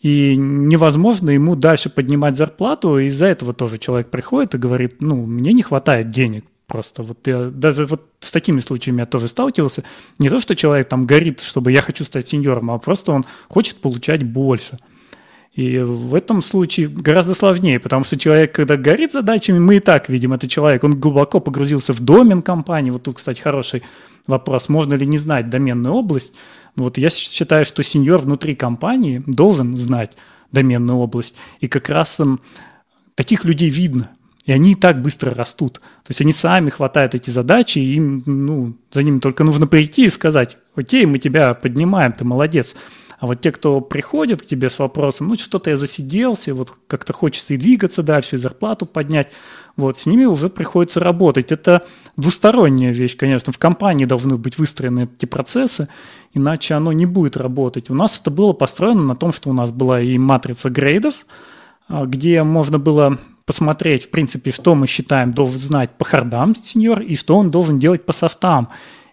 и 0.00 0.34
невозможно 0.36 1.30
ему 1.30 1.56
дальше 1.56 1.90
поднимать 1.90 2.36
зарплату, 2.36 2.98
и 2.98 3.06
из-за 3.06 3.26
этого 3.26 3.52
тоже 3.52 3.76
человек 3.78 4.08
приходит 4.10 4.54
и 4.54 4.58
говорит, 4.58 5.02
ну, 5.02 5.26
мне 5.26 5.52
не 5.52 5.62
хватает 5.62 6.10
денег, 6.10 6.44
Просто 6.70 7.02
вот 7.02 7.26
я 7.26 7.46
даже 7.46 7.84
вот 7.84 8.06
с 8.20 8.30
такими 8.30 8.60
случаями 8.60 9.00
я 9.00 9.06
тоже 9.06 9.26
сталкивался. 9.26 9.82
Не 10.20 10.28
то, 10.28 10.38
что 10.38 10.54
человек 10.54 10.88
там 10.88 11.04
горит, 11.04 11.40
чтобы 11.40 11.72
я 11.72 11.82
хочу 11.82 12.04
стать 12.04 12.28
сеньором, 12.28 12.70
а 12.70 12.78
просто 12.78 13.10
он 13.10 13.24
хочет 13.48 13.78
получать 13.78 14.22
больше. 14.22 14.78
И 15.52 15.78
в 15.78 16.14
этом 16.14 16.42
случае 16.42 16.86
гораздо 16.86 17.34
сложнее, 17.34 17.80
потому 17.80 18.04
что 18.04 18.16
человек, 18.16 18.54
когда 18.54 18.76
горит 18.76 19.12
задачами, 19.12 19.58
мы 19.58 19.76
и 19.76 19.80
так 19.80 20.08
видим, 20.08 20.32
это 20.32 20.48
человек, 20.48 20.84
он 20.84 20.98
глубоко 20.98 21.40
погрузился 21.40 21.92
в 21.92 22.00
домен 22.00 22.40
компании. 22.40 22.90
Вот 22.90 23.02
тут, 23.02 23.16
кстати, 23.16 23.40
хороший 23.40 23.82
вопрос, 24.28 24.68
можно 24.68 24.94
ли 24.94 25.06
не 25.06 25.18
знать 25.18 25.50
доменную 25.50 25.94
область. 25.94 26.32
Вот 26.76 26.98
я 26.98 27.10
считаю, 27.10 27.64
что 27.64 27.82
сеньор 27.82 28.20
внутри 28.20 28.54
компании 28.54 29.24
должен 29.26 29.76
знать 29.76 30.12
доменную 30.52 30.98
область. 30.98 31.36
И 31.58 31.66
как 31.66 31.88
раз 31.88 32.20
таких 33.16 33.44
людей 33.44 33.70
видно. 33.70 34.10
И 34.46 34.52
они 34.52 34.72
и 34.72 34.76
так 34.76 35.02
быстро 35.02 35.34
растут. 35.34 35.74
То 35.74 36.10
есть 36.10 36.20
они 36.20 36.32
сами 36.32 36.70
хватают 36.70 37.14
эти 37.14 37.28
задачи, 37.30 37.78
и 37.80 37.94
им, 37.94 38.22
ну, 38.24 38.76
за 38.92 39.02
ними 39.02 39.18
только 39.18 39.44
нужно 39.44 39.66
прийти 39.66 40.04
и 40.04 40.08
сказать, 40.08 40.58
окей, 40.76 41.06
мы 41.06 41.18
тебя 41.18 41.54
поднимаем, 41.54 42.12
ты 42.12 42.24
молодец. 42.24 42.74
А 43.20 43.26
вот 43.26 43.42
те, 43.42 43.52
кто 43.52 43.82
приходит 43.82 44.42
к 44.42 44.46
тебе 44.46 44.70
с 44.70 44.78
вопросом, 44.78 45.28
ну, 45.28 45.34
что-то 45.34 45.68
я 45.68 45.76
засиделся, 45.76 46.54
вот 46.54 46.72
как-то 46.86 47.12
хочется 47.12 47.52
и 47.52 47.58
двигаться 47.58 48.02
дальше, 48.02 48.36
и 48.36 48.38
зарплату 48.38 48.86
поднять, 48.86 49.28
вот, 49.76 49.98
с 49.98 50.06
ними 50.06 50.24
уже 50.24 50.48
приходится 50.48 51.00
работать. 51.00 51.52
Это 51.52 51.86
двусторонняя 52.16 52.92
вещь, 52.92 53.16
конечно. 53.16 53.52
В 53.52 53.58
компании 53.58 54.06
должны 54.06 54.36
быть 54.36 54.56
выстроены 54.56 55.08
эти 55.14 55.26
процессы, 55.26 55.88
иначе 56.32 56.74
оно 56.74 56.92
не 56.92 57.04
будет 57.04 57.36
работать. 57.36 57.90
У 57.90 57.94
нас 57.94 58.18
это 58.18 58.30
было 58.30 58.54
построено 58.54 59.02
на 59.02 59.14
том, 59.14 59.32
что 59.32 59.50
у 59.50 59.52
нас 59.52 59.70
была 59.70 60.00
и 60.00 60.16
матрица 60.16 60.70
грейдов, 60.70 61.14
а, 61.88 62.06
где 62.06 62.42
можно 62.42 62.78
было 62.78 63.18
посмотреть, 63.44 64.04
в 64.04 64.10
принципе, 64.10 64.50
что 64.50 64.74
мы 64.74 64.86
считаем 64.86 65.32
должен 65.32 65.60
знать 65.60 65.90
по 65.98 66.06
хардам 66.06 66.54
сеньор 66.54 67.00
и 67.00 67.16
что 67.16 67.36
он 67.36 67.50
должен 67.50 67.78
делать 67.78 68.06
по 68.06 68.12
софтам. 68.12 68.68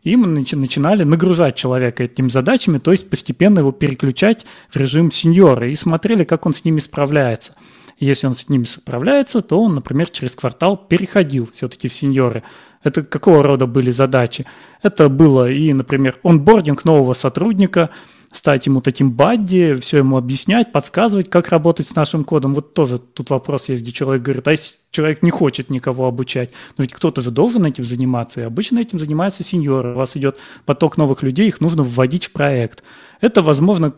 И 0.08 0.16
мы 0.16 0.28
начинали 0.28 1.04
нагружать 1.04 1.58
человека 1.58 2.06
этими 2.06 2.30
задачами, 2.30 2.78
то 2.78 2.92
есть 2.92 3.10
постепенно 3.10 3.60
его 3.60 3.74
переключать 3.74 4.46
в 4.70 4.78
режим 4.78 5.12
сеньора 5.12 5.68
и 5.68 5.76
смотрели, 5.76 6.24
как 6.24 6.46
он 6.46 6.54
с 6.54 6.64
ними 6.64 6.80
справляется. 6.80 7.56
Если 8.00 8.26
он 8.26 8.34
с 8.34 8.48
ними 8.48 8.64
справляется, 8.64 9.42
то 9.42 9.60
он, 9.62 9.76
например, 9.76 10.10
через 10.10 10.34
квартал 10.34 10.78
переходил 10.78 11.50
все-таки 11.54 11.90
в 11.90 11.94
сеньоры. 11.94 12.44
Это 12.84 13.04
какого 13.04 13.44
рода 13.44 13.66
были 13.66 13.92
задачи? 13.92 14.46
Это 14.82 15.10
было 15.10 15.52
и, 15.52 15.74
например, 15.74 16.16
онбординг 16.24 16.86
нового 16.86 17.12
сотрудника– 17.12 17.90
стать 18.32 18.66
ему 18.66 18.82
таким 18.82 19.12
бадди, 19.12 19.76
все 19.76 19.98
ему 19.98 20.18
объяснять, 20.18 20.72
подсказывать, 20.72 21.30
как 21.30 21.50
работать 21.50 21.88
с 21.88 21.96
нашим 21.96 22.24
кодом. 22.24 22.54
Вот 22.54 22.74
тоже 22.74 23.00
тут 23.00 23.30
вопрос 23.30 23.70
есть, 23.70 23.84
где 23.84 23.92
человек 23.92 24.24
говорит, 24.24 24.48
а 24.48 24.52
если 24.52 24.76
человек 24.92 25.24
не 25.24 25.32
хочет 25.32 25.70
никого 25.70 26.08
обучать, 26.08 26.52
но 26.78 26.84
ведь 26.84 26.94
кто-то 26.94 27.22
же 27.22 27.32
должен 27.32 27.66
этим 27.66 27.84
заниматься, 27.84 28.42
и 28.42 28.44
обычно 28.44 28.80
этим 28.80 29.00
занимаются 29.00 29.44
сеньоры. 29.44 29.94
У 29.94 29.98
вас 29.98 30.18
идет 30.18 30.38
поток 30.66 30.98
новых 30.98 31.24
людей, 31.24 31.48
их 31.48 31.62
нужно 31.62 31.84
вводить 31.84 32.26
в 32.26 32.32
проект. 32.32 32.84
Это 33.22 33.42
возможно 33.42 33.94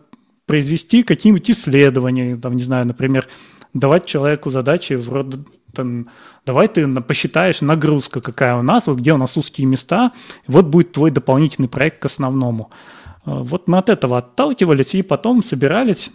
произвести 0.45 1.03
какие-нибудь 1.03 1.49
исследования, 1.51 2.37
там, 2.37 2.55
не 2.55 2.63
знаю, 2.63 2.85
например, 2.87 3.27
давать 3.73 4.05
человеку 4.05 4.49
задачи 4.49 4.93
вроде 4.93 5.39
там, 5.73 6.09
давай 6.45 6.67
ты 6.67 6.87
посчитаешь 7.01 7.61
нагрузка 7.61 8.21
какая 8.21 8.55
у 8.55 8.63
нас, 8.63 8.87
вот 8.87 8.97
где 8.97 9.13
у 9.13 9.17
нас 9.17 9.37
узкие 9.37 9.67
места, 9.67 10.11
вот 10.47 10.65
будет 10.65 10.91
твой 10.91 11.11
дополнительный 11.11 11.69
проект 11.69 12.01
к 12.01 12.05
основному. 12.05 12.71
Э, 13.29 13.43
вот 13.43 13.67
мы 13.67 13.77
от 13.77 13.89
этого 13.89 14.17
отталкивались 14.17 14.95
и 14.95 15.01
потом 15.01 15.43
собирались 15.43 16.11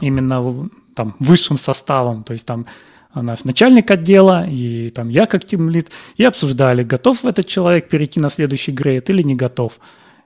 именно 0.00 0.68
там 0.94 1.14
высшим 1.18 1.58
составом, 1.58 2.24
то 2.24 2.32
есть 2.32 2.46
там 2.46 2.66
наш 3.14 3.44
начальник 3.44 3.90
отдела 3.90 4.46
и 4.46 4.90
там 4.90 5.08
я 5.08 5.26
как 5.26 5.44
тимлид, 5.44 5.90
и 6.16 6.24
обсуждали, 6.24 6.82
готов 6.82 7.24
этот 7.24 7.46
человек 7.46 7.88
перейти 7.88 8.20
на 8.20 8.28
следующий 8.28 8.72
грейд 8.72 9.08
или 9.10 9.22
не 9.22 9.34
готов. 9.34 9.78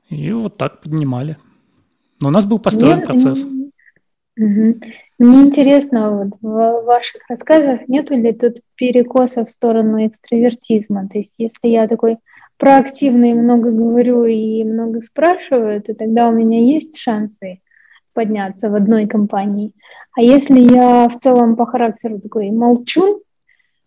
И 0.08 0.32
вот 0.32 0.56
так 0.56 0.80
поднимали. 0.80 1.36
Но 2.20 2.28
у 2.28 2.32
нас 2.32 2.44
был 2.44 2.58
построен 2.58 2.98
Мне, 2.98 3.06
процесс. 3.06 3.44
Угу. 3.44 4.80
Мне 5.18 5.42
интересно, 5.42 6.10
вот 6.10 6.38
в 6.40 6.84
ваших 6.84 7.22
рассказах 7.28 7.86
нету 7.88 8.16
ли 8.16 8.32
тут 8.32 8.60
перекоса 8.74 9.44
в 9.44 9.50
сторону 9.50 10.04
экстравертизма? 10.06 11.08
То 11.08 11.18
есть 11.18 11.34
если 11.38 11.68
я 11.68 11.86
такой 11.86 12.16
проактивно 12.60 13.30
и 13.30 13.34
много 13.34 13.72
говорю 13.72 14.26
и 14.26 14.62
много 14.64 15.00
спрашиваю, 15.00 15.82
то 15.82 15.94
тогда 15.94 16.28
у 16.28 16.32
меня 16.32 16.60
есть 16.60 16.98
шансы 16.98 17.62
подняться 18.12 18.68
в 18.68 18.74
одной 18.74 19.06
компании. 19.06 19.72
А 20.16 20.20
если 20.20 20.60
я 20.60 21.08
в 21.08 21.18
целом 21.18 21.56
по 21.56 21.64
характеру 21.64 22.20
такой 22.20 22.50
молчун, 22.50 23.20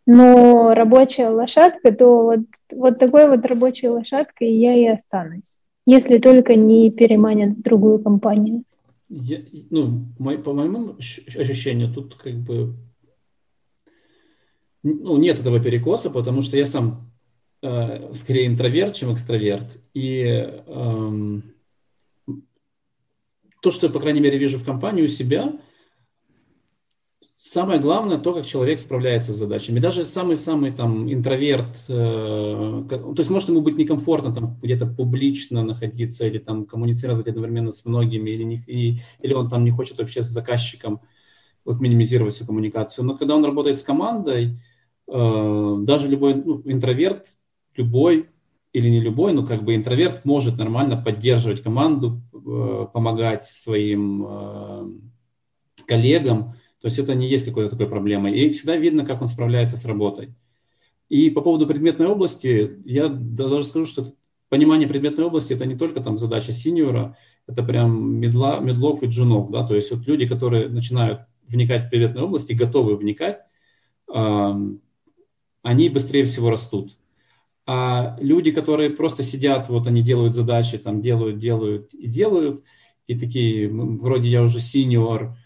но 0.07 0.73
рабочая 0.73 1.29
лошадка, 1.29 1.93
то 1.93 2.23
вот, 2.23 2.39
вот 2.71 2.99
такой 2.99 3.29
вот 3.29 3.45
рабочей 3.45 3.89
лошадкой 3.89 4.51
я 4.51 4.73
и 4.73 4.88
останусь, 4.88 5.53
если 5.86 6.17
только 6.17 6.55
не 6.55 6.89
переманят 6.91 7.51
в 7.51 7.62
другую 7.62 7.99
компанию. 7.99 8.63
Я, 9.07 9.38
ну, 9.69 10.05
мой, 10.17 10.39
по 10.39 10.51
моему 10.51 10.95
ощущению, 10.97 11.93
тут 11.93 12.15
как 12.15 12.33
бы 12.33 12.73
ну, 14.81 15.17
нет 15.17 15.39
этого 15.39 15.59
перекоса, 15.59 16.09
потому 16.09 16.41
что 16.41 16.57
я 16.57 16.65
сам 16.65 17.12
э, 17.63 18.13
скорее 18.13 18.47
интроверт, 18.47 18.93
чем 18.93 19.13
экстраверт. 19.13 19.78
И 19.93 20.23
э, 20.23 21.41
то, 23.62 23.71
что 23.71 23.88
я, 23.88 23.93
по 23.93 23.99
крайней 23.99 24.19
мере, 24.19 24.38
вижу 24.38 24.60
в 24.60 24.65
компании 24.65 25.04
у 25.04 25.08
себя, 25.08 25.54
самое 27.39 27.80
главное 27.80 28.17
то, 28.17 28.34
как 28.34 28.45
человек 28.45 28.80
справляется 28.80 29.32
с 29.32 29.38
задачами. 29.38 29.80
Даже 29.80 30.06
самый-самый 30.06 30.71
там 30.71 31.12
интроверт, 31.12 31.86
э, 31.88 32.84
то 32.89 33.15
есть 33.17 33.30
может 33.30 33.49
ему 33.49 33.62
быть 33.62 33.78
некомфортно 33.78 34.34
там 34.34 34.60
где-то 34.62 34.86
публично 34.88 35.63
находиться 35.63 36.28
или 36.28 36.39
там 36.39 36.65
коммуницировать 36.65 37.28
одновременно 37.28 37.71
с 37.71 37.86
многими, 37.86 38.30
или, 38.32 38.43
не, 38.43 38.58
и, 38.67 38.97
или 39.21 39.34
он 39.34 39.49
там 39.49 39.63
не 39.63 39.71
хочет 39.71 39.97
вообще 39.97 40.21
с 40.21 40.28
заказчиком 40.28 41.02
вот 41.63 41.80
минимизировать 41.80 42.34
всю 42.34 42.45
коммуникацию. 42.45 43.06
Но 43.06 43.17
когда 43.17 43.36
он 43.36 43.45
работает 43.45 43.80
с 43.80 43.84
командой, 43.84 44.60
э, 45.08 45.76
даже 45.80 46.10
любой 46.10 46.36
ну, 46.36 46.62
интроверт 46.65 47.38
любой 47.77 48.29
или 48.73 48.89
не 48.89 48.99
любой, 48.99 49.33
но 49.33 49.45
как 49.45 49.63
бы 49.63 49.75
интроверт 49.75 50.25
может 50.25 50.57
нормально 50.57 50.97
поддерживать 50.97 51.62
команду, 51.62 52.21
э, 52.33 52.88
помогать 52.91 53.45
своим 53.45 54.25
э, 54.27 54.91
коллегам. 55.86 56.55
То 56.81 56.88
есть 56.88 56.97
это 56.97 57.13
не 57.13 57.29
есть 57.29 57.45
какой-то 57.45 57.69
такой 57.69 57.88
проблемой. 57.88 58.38
И 58.38 58.49
всегда 58.49 58.75
видно, 58.75 59.05
как 59.05 59.21
он 59.21 59.27
справляется 59.27 59.77
с 59.77 59.86
работой. 59.86 60.33
И 61.07 61.29
по 61.29 61.41
поводу 61.41 61.67
предметной 61.67 62.07
области, 62.07 62.79
я 62.86 63.07
даже 63.09 63.65
скажу, 63.65 63.86
что 63.86 64.07
понимание 64.49 64.88
предметной 64.88 65.25
области– 65.25 65.53
это 65.53 65.65
не 65.65 65.75
только 65.75 66.01
там 66.01 66.17
задача 66.17 66.51
синьора, 66.51 67.15
это 67.45 67.62
прям 67.62 68.19
медла, 68.19 68.59
медлов 68.59 69.03
и 69.03 69.07
джунов. 69.07 69.51
Да? 69.51 69.67
То 69.67 69.75
есть 69.75 69.91
вот 69.91 70.07
люди, 70.07 70.25
которые 70.25 70.69
начинают 70.69 71.21
вникать 71.47 71.83
в 71.83 71.89
предметную 71.89 72.25
область 72.25 72.49
и 72.49 72.55
готовы 72.55 72.95
вникать, 72.95 73.39
они 74.07 75.89
быстрее 75.89 76.25
всего 76.25 76.49
растут. 76.49 76.97
А 77.65 78.17
люди, 78.19 78.52
которые 78.52 78.89
просто 78.89 79.23
сидят, 79.23 79.69
вот 79.69 79.88
они 79.88 80.02
делают 80.02 80.34
задачи, 80.34 80.78
там 80.78 81.02
делают, 81.02 81.39
делают 81.39 81.93
и 81.93 82.08
делают, 82.08 82.63
и 83.08 83.17
такие, 83.17 83.69
вроде 83.69 84.30
я 84.30 84.43
уже 84.43 84.60
синьор, 84.60 85.38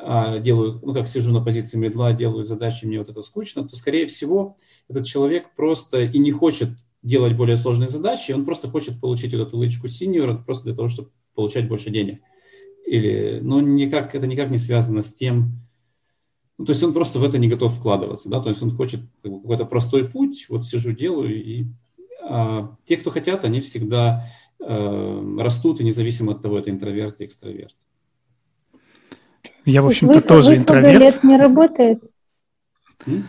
а 0.00 0.38
делаю, 0.40 0.80
ну, 0.82 0.92
как 0.92 1.06
сижу 1.06 1.32
на 1.32 1.40
позиции 1.40 1.78
медла, 1.78 2.12
делаю 2.12 2.44
задачи, 2.44 2.84
мне 2.84 2.98
вот 2.98 3.08
это 3.08 3.22
скучно, 3.22 3.68
то, 3.68 3.76
скорее 3.76 4.06
всего, 4.06 4.56
этот 4.88 5.06
человек 5.06 5.54
просто 5.54 6.00
и 6.00 6.18
не 6.18 6.32
хочет 6.32 6.70
делать 7.02 7.36
более 7.36 7.56
сложные 7.56 7.88
задачи, 7.88 8.32
он 8.32 8.44
просто 8.44 8.68
хочет 8.68 9.00
получить 9.00 9.32
вот 9.34 9.48
эту 9.48 9.56
лычку 9.56 9.86
синьора 9.86 10.34
просто 10.34 10.64
для 10.64 10.74
того, 10.74 10.88
чтобы 10.88 11.10
получать 11.34 11.68
больше 11.68 11.90
денег. 11.90 12.20
или, 12.86 13.40
но 13.42 13.60
никак, 13.60 14.14
это 14.14 14.26
никак 14.26 14.50
не 14.50 14.58
связано 14.58 15.02
с 15.02 15.14
тем, 15.14 15.52
ну, 16.62 16.66
то 16.66 16.70
есть 16.70 16.82
он 16.84 16.92
просто 16.92 17.18
в 17.18 17.24
это 17.24 17.38
не 17.38 17.48
готов 17.48 17.74
вкладываться, 17.74 18.28
да, 18.28 18.40
то 18.40 18.48
есть 18.48 18.62
он 18.62 18.70
хочет 18.70 19.00
как 19.20 19.32
бы, 19.32 19.40
какой-то 19.40 19.64
простой 19.64 20.08
путь, 20.08 20.46
вот 20.48 20.64
сижу, 20.64 20.92
делаю, 20.92 21.34
и 21.34 21.64
а, 22.22 22.76
те, 22.84 22.96
кто 22.96 23.10
хотят, 23.10 23.44
они 23.44 23.58
всегда 23.58 24.28
э, 24.60 25.36
растут, 25.40 25.80
и 25.80 25.84
независимо 25.84 26.34
от 26.34 26.42
того, 26.42 26.60
это 26.60 26.70
интроверт 26.70 27.16
или 27.18 27.26
экстраверт. 27.26 27.74
Я, 29.64 29.82
в 29.82 29.88
общем-то, 29.88 30.24
тоже 30.24 30.54
интроверт. 30.54 31.00
лет 31.00 31.24
не 31.24 31.36
работает? 31.36 32.00
М? 33.06 33.26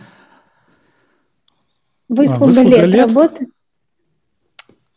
Выслуга, 2.08 2.44
а, 2.44 2.46
выслуга 2.46 2.68
лет, 2.68 2.86
лет 2.86 3.08
работает? 3.08 3.48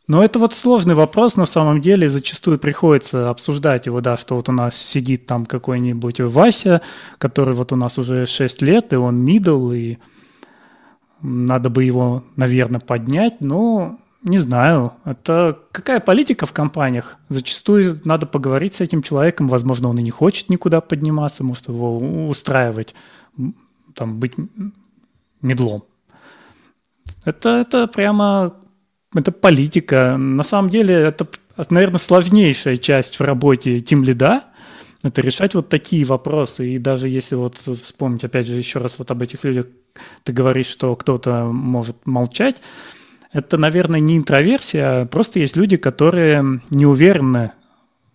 Но 0.07 0.23
это 0.23 0.39
вот 0.39 0.53
сложный 0.53 0.95
вопрос 0.95 1.35
на 1.35 1.45
самом 1.45 1.81
деле, 1.81 2.09
зачастую 2.09 2.59
приходится 2.59 3.29
обсуждать 3.29 3.87
его, 3.87 3.99
да, 3.99 4.15
что 4.15 4.35
вот 4.35 4.47
у 4.47 4.53
нас 4.53 4.77
сидит 4.77 5.25
там 5.25 5.45
какой-нибудь 5.45 6.21
Вася, 6.21 6.81
который 7.17 7.53
вот 7.53 7.73
у 7.73 7.75
нас 7.75 7.97
уже 7.97 8.25
6 8.25 8.61
лет, 8.61 8.93
и 8.93 8.95
он 8.95 9.17
мидл, 9.17 9.71
и 9.73 9.97
надо 11.21 11.69
бы 11.69 11.83
его, 11.83 12.23
наверное, 12.37 12.79
поднять, 12.79 13.41
но 13.41 13.99
не 14.23 14.37
знаю, 14.37 14.93
это 15.03 15.59
какая 15.73 15.99
политика 15.99 16.45
в 16.45 16.53
компаниях? 16.53 17.17
Зачастую 17.27 17.99
надо 18.05 18.25
поговорить 18.25 18.75
с 18.75 18.81
этим 18.81 19.01
человеком, 19.01 19.49
возможно, 19.49 19.89
он 19.89 19.99
и 19.99 20.03
не 20.03 20.11
хочет 20.11 20.49
никуда 20.49 20.79
подниматься, 20.79 21.43
может 21.43 21.67
его 21.67 22.27
устраивать, 22.29 22.95
там, 23.93 24.19
быть 24.19 24.33
медлом. 25.41 25.83
Это, 27.25 27.49
это 27.49 27.87
прямо 27.87 28.55
это 29.15 29.31
политика. 29.31 30.17
На 30.17 30.43
самом 30.43 30.69
деле 30.69 30.95
это, 30.95 31.27
наверное, 31.69 31.99
сложнейшая 31.99 32.77
часть 32.77 33.19
в 33.19 33.23
работе 33.23 33.79
тим 33.79 34.03
лида. 34.03 34.43
Это 35.03 35.21
решать 35.21 35.53
вот 35.53 35.69
такие 35.69 36.03
вопросы. 36.05 36.69
И 36.71 36.79
даже 36.79 37.07
если 37.07 37.35
вот 37.35 37.57
вспомнить, 37.57 38.23
опять 38.23 38.47
же, 38.47 38.55
еще 38.55 38.79
раз 38.79 38.97
вот 38.97 39.11
об 39.11 39.21
этих 39.21 39.43
людях, 39.43 39.67
ты 40.23 40.33
говоришь, 40.33 40.67
что 40.67 40.95
кто-то 40.95 41.45
может 41.45 42.05
молчать, 42.05 42.61
это, 43.31 43.57
наверное, 43.57 43.99
не 43.99 44.17
интроверсия, 44.17 45.01
а 45.01 45.05
просто 45.05 45.39
есть 45.39 45.57
люди, 45.57 45.77
которые 45.77 46.61
не 46.69 46.85
уверены, 46.85 47.51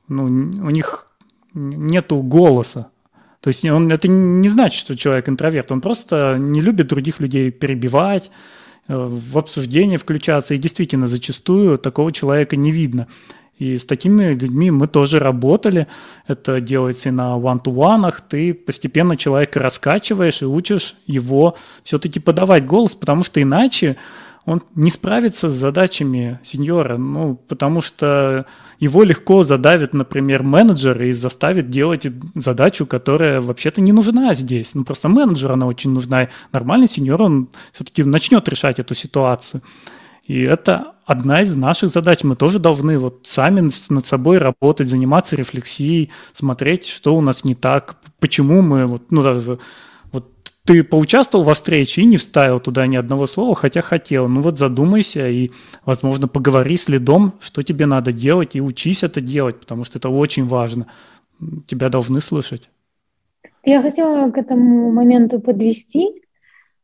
ну, 0.09 0.24
у 0.24 0.70
них 0.70 1.09
нету 1.55 2.22
голоса. 2.22 2.90
То 3.40 3.48
есть 3.48 3.64
он, 3.64 3.90
это 3.90 4.09
не 4.09 4.48
значит, 4.48 4.78
что 4.78 4.96
человек 4.96 5.28
интроверт, 5.28 5.70
он 5.72 5.81
просто 5.81 6.37
не 6.38 6.61
любит 6.61 6.88
других 6.88 7.20
людей 7.20 7.50
перебивать, 7.50 8.31
в 8.92 9.38
обсуждение 9.38 9.98
включаться. 9.98 10.55
И 10.55 10.59
действительно, 10.59 11.07
зачастую 11.07 11.78
такого 11.78 12.12
человека 12.12 12.57
не 12.57 12.70
видно. 12.70 13.09
И 13.59 13.76
с 13.76 13.85
такими 13.85 14.33
людьми 14.33 14.70
мы 14.70 14.88
тоже 14.88 15.18
работали. 15.18 15.87
Это 16.26 16.61
делается 16.61 17.11
и 17.11 17.12
на 17.12 17.37
one-to-one. 17.37 18.12
Ты 18.28 18.55
постепенно 18.55 19.16
человека 19.16 19.61
раскачиваешь 19.61 20.42
и 20.42 20.46
учишь 20.46 20.96
его 21.07 21.57
все-таки 21.85 22.18
подавать 22.18 22.66
голос, 22.66 22.94
потому 22.94 23.22
что 23.22 23.40
иначе 23.40 23.96
он 24.44 24.62
не 24.74 24.90
справится 24.90 25.48
с 25.48 25.55
задачами 25.55 26.40
сеньора, 26.42 26.96
ну, 26.96 27.37
потому 27.37 27.81
что 27.81 28.46
его 28.81 29.05
легко 29.05 29.44
задавит, 29.44 29.94
например, 29.94 30.42
менеджер 30.42 31.00
и 31.02 31.12
заставит 31.12 31.70
делать 31.70 32.07
задачу, 32.35 32.85
которая 32.85 33.40
вообще-то 33.40 33.81
не 33.81 33.92
нужна 33.92 34.35
здесь. 34.35 34.70
Ну, 34.74 34.85
просто 34.85 35.09
менеджер 35.09 35.52
она 35.52 35.66
очень 35.66 35.92
нужна. 35.92 36.24
И 36.24 36.28
нормальный 36.52 36.88
сеньор, 36.88 37.22
он 37.22 37.48
все-таки 37.72 38.02
начнет 38.02 38.48
решать 38.48 38.81
эту 38.81 38.94
ситуацию. 38.94 39.62
И 40.24 40.40
это 40.40 40.94
одна 41.05 41.42
из 41.42 41.55
наших 41.55 41.90
задач. 41.90 42.24
Мы 42.24 42.35
тоже 42.35 42.59
должны 42.59 42.98
вот 42.98 43.20
сами 43.24 43.70
над 43.88 44.07
собой 44.07 44.38
работать, 44.38 44.88
заниматься 44.88 45.37
рефлексией, 45.37 46.11
смотреть, 46.33 46.87
что 46.87 47.14
у 47.14 47.20
нас 47.20 47.44
не 47.44 47.55
так, 47.55 47.96
почему 48.18 48.62
мы 48.62 48.87
вот, 48.87 49.11
ну, 49.11 49.22
даже 49.22 49.59
ты 50.64 50.85
поучаствовал 50.85 51.44
во 51.44 51.55
встрече 51.55 52.03
и 52.03 52.07
не 52.07 52.16
вставил 52.16 52.61
туда 52.61 52.87
ни 52.87 52.96
одного 52.96 53.27
слова, 53.27 53.55
хотя 53.55 53.81
хотел. 53.81 54.29
Ну 54.29 54.42
вот 54.42 54.59
задумайся 54.59 55.29
и, 55.29 55.51
возможно, 55.85 56.29
поговори 56.29 56.77
с 56.77 56.88
лидом, 56.88 57.35
что 57.40 57.62
тебе 57.62 57.87
надо 57.87 58.12
делать, 58.12 58.55
и 58.55 58.61
учись 58.61 59.03
это 59.03 59.20
делать, 59.20 59.59
потому 59.59 59.85
что 59.85 59.98
это 59.98 60.09
очень 60.09 60.46
важно. 60.46 60.87
Тебя 61.66 61.88
должны 61.88 62.20
слышать. 62.20 62.70
Я 63.64 63.83
хотела 63.83 64.31
к 64.31 64.38
этому 64.38 64.92
моменту 64.92 65.40
подвести. 65.40 66.22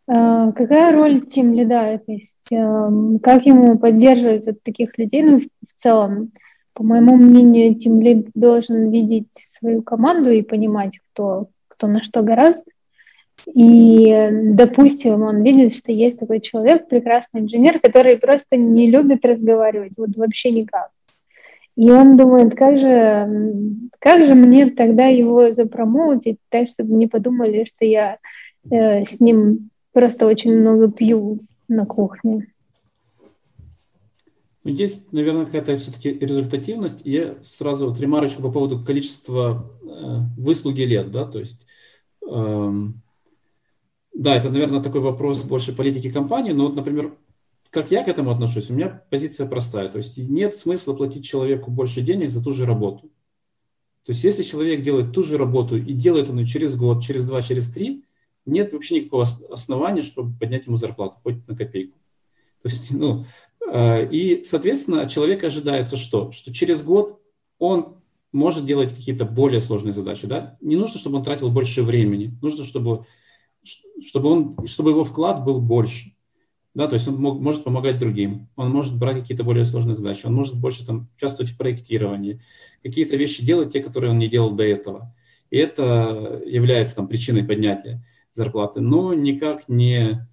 Э, 0.09 0.53
какая 0.57 0.93
роль 0.93 1.27
тим 1.27 1.55
лида? 1.55 2.01
То 2.05 2.13
есть 2.13 2.51
э, 2.51 2.91
как 3.23 3.47
ему 3.47 3.79
поддерживать 3.79 4.47
вот 4.47 4.63
таких 4.65 4.99
людей? 4.99 5.23
Ну, 5.23 5.41
в 5.41 5.73
целом, 5.75 6.33
по 6.73 6.83
моему 6.83 7.17
мнению, 7.17 7.77
тим 7.77 8.01
лид 8.01 8.31
должен 8.35 8.91
видеть 8.91 9.33
свою 9.49 9.83
команду 9.83 10.31
и 10.31 10.43
понимать, 10.43 10.99
кто, 10.99 11.49
кто 11.69 11.87
на 11.87 12.03
что 12.03 12.23
гораздо 12.23 12.71
и, 13.47 14.29
допустим, 14.31 15.23
он 15.23 15.43
видит, 15.43 15.73
что 15.73 15.93
есть 15.93 16.19
такой 16.19 16.41
человек, 16.41 16.89
прекрасный 16.89 17.41
инженер, 17.41 17.81
который 17.81 18.19
просто 18.19 18.57
не 18.57 18.91
любит 18.91 19.25
разговаривать, 19.25 19.93
вот 19.97 20.11
вообще 20.17 20.51
никак. 20.51 20.91
И 21.77 21.91
он 21.91 22.17
думает, 22.17 22.57
как 22.57 22.79
же, 22.81 23.29
как 24.01 24.27
же 24.27 24.35
мне 24.35 24.67
тогда 24.71 25.07
его 25.07 25.53
запромоутить, 25.53 26.39
так, 26.49 26.71
чтобы 26.71 26.95
не 26.95 27.07
подумали, 27.07 27.65
что 27.65 27.85
я 27.85 28.19
э, 28.71 29.05
с 29.05 29.21
ним 29.21 29.71
просто 29.93 30.27
очень 30.27 30.57
много 30.57 30.91
пью 30.91 31.41
на 31.69 31.87
кухне. 31.87 32.49
Есть, 34.65 35.13
наверное, 35.13 35.45
какая-то 35.45 35.77
все-таки 35.77 36.11
результативность. 36.11 37.03
Я 37.05 37.37
сразу 37.45 37.89
вот 37.89 38.01
ремарочку 38.01 38.43
по 38.43 38.51
поводу 38.51 38.85
количества 38.85 39.71
э, 39.83 39.87
выслуги 40.37 40.83
лет, 40.83 41.11
да, 41.13 41.25
то 41.25 41.39
есть 41.39 41.65
эм, 42.29 43.01
да, 44.19 44.35
это, 44.35 44.51
наверное, 44.51 44.83
такой 44.83 45.01
вопрос 45.01 45.45
больше 45.45 45.73
политики 45.73 46.11
компании, 46.11 46.51
но 46.51 46.67
вот, 46.67 46.75
например, 46.75 47.17
как 47.71 47.93
я 47.93 48.03
к 48.03 48.09
этому 48.09 48.33
отношусь, 48.33 48.69
у 48.69 48.75
меня 48.75 49.05
позиция 49.11 49.47
простая. 49.47 49.89
То 49.89 49.99
есть 49.99 50.19
нет 50.19 50.57
смысла 50.57 50.93
платить 50.93 51.25
человеку 51.25 51.71
больше 51.71 52.01
денег 52.01 52.33
за 52.33 52.43
ту 52.43 52.51
же 52.51 52.67
работу. 52.67 53.13
То 54.05 54.11
есть 54.11 54.25
если 54.25 54.43
человек 54.43 54.83
делает 54.83 55.13
ту 55.13 55.23
же 55.23 55.39
работу 55.39 55.77
и 55.77 55.93
делает 55.93 56.29
он 56.31 56.41
ее 56.41 56.47
через 56.47 56.75
год, 56.75 57.01
через 57.05 57.27
два, 57.27 57.43
через 57.43 57.71
три, 57.71 58.05
нет 58.45 58.73
вообще 58.73 58.97
никакого 58.97 59.25
основания, 59.51 60.03
чтобы 60.03 60.37
поднять 60.37 60.67
ему 60.67 60.77
зарплату, 60.77 61.19
хоть 61.23 61.47
на 61.47 61.57
копейку. 61.57 61.97
То 62.61 62.71
есть, 62.71 62.91
ну, 62.91 63.25
э, 63.71 64.11
и, 64.11 64.43
соответственно, 64.43 65.03
от 65.03 65.11
человека 65.11 65.47
ожидается 65.47 65.97
что? 65.97 66.33
Что 66.33 66.53
через 66.53 66.83
год 66.83 67.21
он 67.61 67.99
может 68.33 68.67
делать 68.67 68.93
какие-то 68.93 69.25
более 69.25 69.61
сложные 69.61 69.93
задачи. 69.93 70.27
Да? 70.27 70.57
Не 70.61 70.75
нужно, 70.75 70.99
чтобы 70.99 71.19
он 71.19 71.25
тратил 71.25 71.51
больше 71.51 71.85
времени. 71.85 72.37
Нужно, 72.43 72.65
чтобы 72.65 73.07
чтобы, 74.01 74.29
он, 74.29 74.67
чтобы 74.67 74.91
его 74.91 75.05
вклад 75.05 75.45
был 75.45 75.61
больше. 75.61 76.13
Да, 76.75 76.87
то 76.87 76.95
есть 76.95 77.09
он 77.09 77.17
мог, 77.17 77.41
может 77.41 77.65
помогать 77.65 77.99
другим, 77.99 78.49
он 78.55 78.71
может 78.71 78.97
брать 78.97 79.21
какие-то 79.21 79.43
более 79.43 79.65
сложные 79.65 79.97
задачи, 79.97 80.27
он 80.27 80.35
может 80.35 80.61
больше 80.61 80.87
там, 80.87 81.09
участвовать 81.17 81.51
в 81.51 81.59
проектировании, 81.59 82.41
какие-то 82.85 83.17
вещи 83.17 83.45
делать, 83.45 83.73
те, 83.73 83.83
которые 83.83 84.13
он 84.13 84.19
не 84.19 84.29
делал 84.29 84.53
до 84.53 84.63
этого. 84.63 85.13
И 85.51 85.57
это 85.57 86.41
является 86.47 86.97
там, 86.97 87.09
причиной 87.09 87.43
поднятия 87.43 88.05
зарплаты, 88.33 88.81
но 88.81 89.15
никак 89.15 89.69
не... 89.69 90.29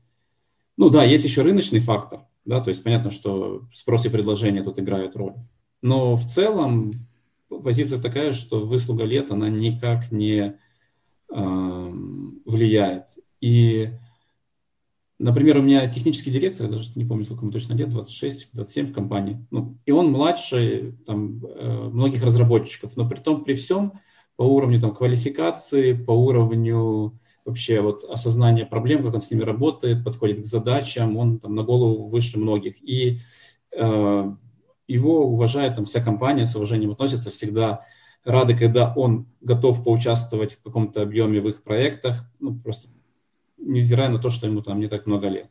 Ну 0.78 0.90
да, 0.90 1.04
есть 1.04 1.24
еще 1.24 1.42
рыночный 1.42 1.80
фактор, 1.80 2.20
да, 2.44 2.62
то 2.62 2.70
есть 2.70 2.84
понятно, 2.84 3.10
что 3.10 3.64
спрос 3.72 4.06
и 4.06 4.10
предложение 4.10 4.62
тут 4.62 4.78
играют 4.78 5.16
роль. 5.16 5.36
Но 5.82 6.16
в 6.16 6.26
целом 6.26 7.08
позиция 7.64 8.00
такая, 8.00 8.34
что 8.34 8.66
выслуга 8.66 9.04
лет, 9.04 9.32
она 9.32 9.50
никак 9.50 10.12
не 10.12 10.58
э, 11.34 11.92
влияет. 12.46 13.18
И, 13.42 13.92
например, 15.20 15.58
у 15.58 15.62
меня 15.62 15.88
технический 15.88 16.32
директор, 16.32 16.68
даже 16.68 16.90
не 16.96 17.06
помню, 17.06 17.26
сколько 17.26 17.44
ему 17.44 17.52
точно 17.52 17.74
лет, 17.74 17.90
26-27 17.90 18.88
в 18.88 18.94
компании. 18.94 19.46
Ну, 19.52 19.78
и 19.86 19.92
он 19.92 20.12
младше 20.12 20.96
там, 21.06 21.44
э, 21.46 21.90
многих 21.92 22.24
разработчиков, 22.24 22.96
но 22.98 23.08
при 23.08 23.20
том, 23.20 23.44
при 23.44 23.54
всем, 23.54 23.94
по 24.36 24.44
уровню 24.44 24.80
там, 24.80 24.94
квалификации, 24.94 25.94
по 25.94 26.12
уровню 26.12 27.18
вообще 27.46 27.80
вот 27.82 28.04
осознания 28.04 28.66
проблем, 28.66 29.04
как 29.04 29.14
он 29.14 29.22
с 29.22 29.32
ними 29.32 29.44
работает, 29.44 30.04
подходит 30.04 30.42
к 30.42 30.46
задачам, 30.46 31.16
он 31.16 31.40
там 31.40 31.56
на 31.56 31.64
голову 31.64 32.08
выше 32.08 32.40
многих. 32.40 32.84
И 32.84 33.20
э, 33.72 34.32
его 34.88 35.26
уважает 35.28 35.76
там 35.76 35.86
вся 35.86 36.02
компания, 36.02 36.46
с 36.46 36.56
уважением 36.56 36.92
относится 36.92 37.30
всегда 37.30 37.86
рады, 38.24 38.58
когда 38.58 38.94
он 38.96 39.28
готов 39.42 39.84
поучаствовать 39.84 40.54
в 40.56 40.64
каком-то 40.64 41.04
объеме 41.04 41.40
в 41.40 41.48
их 41.48 41.64
проектах, 41.64 42.26
ну, 42.40 42.56
просто 42.56 42.88
невзирая 43.58 44.10
на 44.10 44.20
то, 44.20 44.30
что 44.30 44.48
ему 44.48 44.62
там 44.62 44.80
не 44.80 44.88
так 44.88 45.06
много 45.06 45.28
лет. 45.28 45.50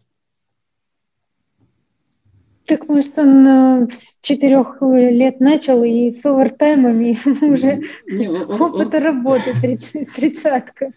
Так 2.66 2.88
может 2.88 3.18
он 3.18 3.46
э, 3.46 3.88
с 3.92 4.18
четырех 4.22 4.78
лет 4.80 5.40
начал 5.40 5.84
и 5.84 6.12
с 6.12 6.24
овертаймами 6.24 7.16
уже 7.52 7.82
не, 8.07 8.28
он, 8.28 8.61
опыта 8.61 8.96
он, 8.96 9.02
работы 9.02 9.52
тридцатка. 10.14 10.92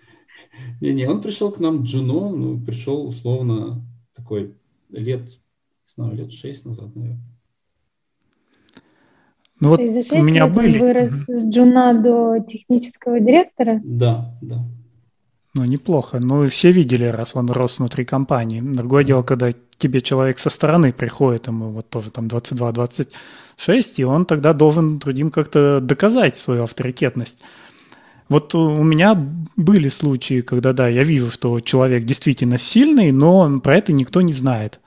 Не-не, 0.80 1.08
он 1.08 1.22
пришел 1.22 1.52
к 1.52 1.60
нам 1.60 1.84
джуном, 1.84 2.40
ну, 2.40 2.60
пришел 2.60 3.06
условно 3.06 3.82
такой 4.16 4.56
лет, 4.90 5.24
не 5.24 5.94
знаю, 5.94 6.16
лет 6.16 6.32
шесть 6.32 6.66
назад, 6.66 6.96
наверное. 6.96 7.20
Ну 9.60 9.70
вот 9.70 9.80
за 9.80 10.02
6 10.04 10.14
у 10.14 10.24
меня 10.24 10.46
лет 10.46 10.56
были. 10.56 10.78
Он 10.78 10.86
вырос 10.86 11.12
с 11.26 11.46
джуна 11.48 11.94
до 12.02 12.40
технического 12.48 13.20
директора? 13.20 13.82
Да, 13.84 14.38
да. 14.42 14.60
Ну, 15.58 15.66
неплохо. 15.66 16.20
Ну, 16.20 16.48
все 16.48 16.72
видели, 16.72 17.06
раз 17.06 17.32
он 17.36 17.50
рос 17.50 17.80
внутри 17.80 18.06
компании. 18.06 18.62
Другое 18.62 19.04
дело, 19.04 19.24
когда 19.24 19.50
тебе 19.80 20.02
человек 20.02 20.38
со 20.38 20.52
стороны 20.52 20.94
приходит, 20.94 21.48
ему 21.48 21.70
вот 21.70 21.90
тоже 21.90 22.12
там 22.12 22.28
22-26, 22.28 23.94
и 23.96 24.04
он 24.04 24.28
тогда 24.28 24.54
должен 24.54 25.00
другим 25.00 25.32
как-то 25.32 25.80
доказать 25.82 26.38
свою 26.38 26.64
авторитетность. 26.64 27.40
Вот 28.30 28.54
у 28.54 28.84
меня 28.84 29.16
были 29.56 29.88
случаи, 29.88 30.42
когда, 30.42 30.74
да, 30.74 30.88
я 30.90 31.02
вижу, 31.02 31.32
что 31.32 31.60
человек 31.60 32.06
действительно 32.06 32.60
сильный, 32.60 33.12
но 33.12 33.60
про 33.60 33.78
это 33.78 33.94
никто 33.94 34.22
не 34.22 34.34
знает 34.34 34.80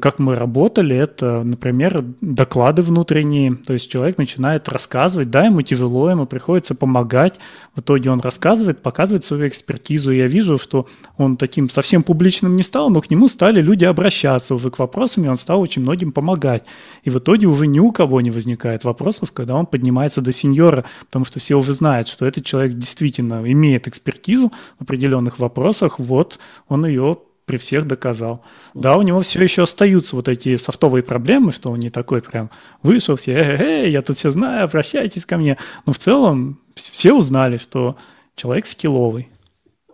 как 0.00 0.18
мы 0.18 0.34
работали, 0.34 0.96
это, 0.96 1.42
например, 1.44 2.04
доклады 2.20 2.82
внутренние. 2.82 3.54
То 3.54 3.74
есть 3.74 3.90
человек 3.90 4.18
начинает 4.18 4.68
рассказывать, 4.68 5.30
да, 5.30 5.46
ему 5.46 5.62
тяжело, 5.62 6.10
ему 6.10 6.26
приходится 6.26 6.74
помогать. 6.74 7.38
В 7.76 7.80
итоге 7.80 8.10
он 8.10 8.20
рассказывает, 8.20 8.82
показывает 8.82 9.24
свою 9.24 9.46
экспертизу. 9.46 10.10
Я 10.10 10.26
вижу, 10.26 10.58
что 10.58 10.88
он 11.16 11.36
таким 11.36 11.70
совсем 11.70 12.02
публичным 12.02 12.56
не 12.56 12.64
стал, 12.64 12.90
но 12.90 13.00
к 13.00 13.08
нему 13.08 13.28
стали 13.28 13.62
люди 13.62 13.84
обращаться 13.84 14.56
уже 14.56 14.70
к 14.70 14.80
вопросам, 14.80 15.24
и 15.24 15.28
он 15.28 15.36
стал 15.36 15.60
очень 15.60 15.82
многим 15.82 16.10
помогать. 16.10 16.64
И 17.04 17.10
в 17.10 17.18
итоге 17.18 17.46
уже 17.46 17.68
ни 17.68 17.78
у 17.78 17.92
кого 17.92 18.20
не 18.20 18.32
возникает 18.32 18.82
вопросов, 18.82 19.30
когда 19.30 19.54
он 19.54 19.66
поднимается 19.66 20.20
до 20.20 20.32
сеньора, 20.32 20.84
потому 21.06 21.24
что 21.24 21.38
все 21.38 21.54
уже 21.54 21.72
знают, 21.72 22.08
что 22.08 22.26
этот 22.26 22.44
человек 22.44 22.74
действительно 22.74 23.40
имеет 23.50 23.86
экспертизу 23.86 24.52
в 24.78 24.82
определенных 24.82 25.38
вопросах, 25.38 26.00
вот 26.00 26.40
он 26.68 26.84
ее 26.84 27.18
при 27.48 27.56
всех 27.56 27.86
доказал. 27.86 28.42
Да, 28.74 28.96
у 28.96 29.02
него 29.02 29.20
все 29.20 29.42
еще 29.42 29.62
остаются 29.62 30.14
вот 30.14 30.28
эти 30.28 30.56
софтовые 30.56 31.02
проблемы, 31.02 31.50
что 31.50 31.70
он 31.70 31.80
не 31.80 31.90
такой 31.90 32.22
прям 32.22 32.50
вышел 32.82 33.16
все, 33.16 33.32
эй, 33.32 33.56
эй, 33.58 33.90
я 33.90 34.02
тут 34.02 34.18
все 34.18 34.30
знаю, 34.30 34.64
обращайтесь 34.64 35.24
ко 35.24 35.38
мне. 35.38 35.56
Но 35.86 35.92
в 35.92 35.98
целом 35.98 36.60
все 36.76 37.14
узнали, 37.14 37.56
что 37.56 37.96
человек 38.36 38.66
скилловый. 38.66 39.28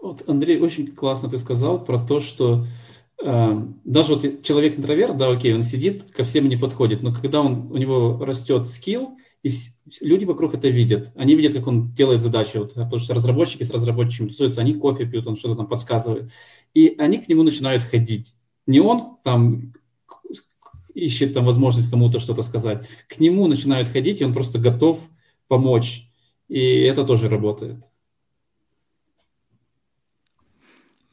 Вот, 0.03 0.29
Андрей, 0.29 0.61
очень 0.61 0.89
классно 0.89 1.31
ты 1.31 1.39
сказал 1.39 1.83
про 1.83 1.99
то, 1.99 2.21
что 2.21 2.67
э, 3.25 3.63
даже 3.85 4.17
вот 4.17 4.43
человек 4.43 4.77
интроверт, 4.79 5.17
да, 5.17 5.31
окей, 5.31 5.55
он 5.55 5.63
сидит, 5.63 6.05
ко 6.13 6.25
всем 6.25 6.49
не 6.49 6.57
подходит, 6.57 7.03
но 7.03 7.15
когда 7.15 7.41
он, 7.41 7.71
у 7.73 7.77
него 7.79 8.23
растет 8.23 8.67
скилл, 8.67 9.17
и 9.45 9.51
люди 10.01 10.25
вокруг 10.25 10.55
это 10.55 10.69
видят. 10.69 11.13
Они 11.17 11.35
видят, 11.35 11.53
как 11.53 11.67
он 11.67 11.93
делает 11.93 12.23
задачи. 12.23 12.57
Вот, 12.57 12.73
потому 12.73 12.99
что 12.99 13.13
разработчики 13.13 13.63
с 13.63 13.71
разработчиками 13.71 14.29
тусуются, 14.29 14.63
они 14.63 14.73
кофе 14.73 15.05
пьют, 15.05 15.27
он 15.27 15.37
что-то 15.37 15.57
там 15.57 15.67
подсказывает. 15.67 16.33
И 16.73 16.95
они 16.99 17.19
к 17.19 17.29
нему 17.29 17.43
начинают 17.43 17.83
ходить. 17.83 18.35
Не 18.67 18.81
он 18.81 19.19
там 19.23 19.75
ищет 20.95 21.35
там 21.35 21.45
возможность 21.45 21.91
кому-то 21.91 22.19
что-то 22.21 22.43
сказать. 22.43 22.89
К 23.07 23.21
нему 23.21 23.47
начинают 23.47 23.91
ходить, 23.91 24.23
и 24.23 24.25
он 24.25 24.33
просто 24.33 24.59
готов 24.59 25.07
помочь. 25.47 26.09
И 26.49 26.81
это 26.81 27.05
тоже 27.05 27.29
работает. 27.29 27.85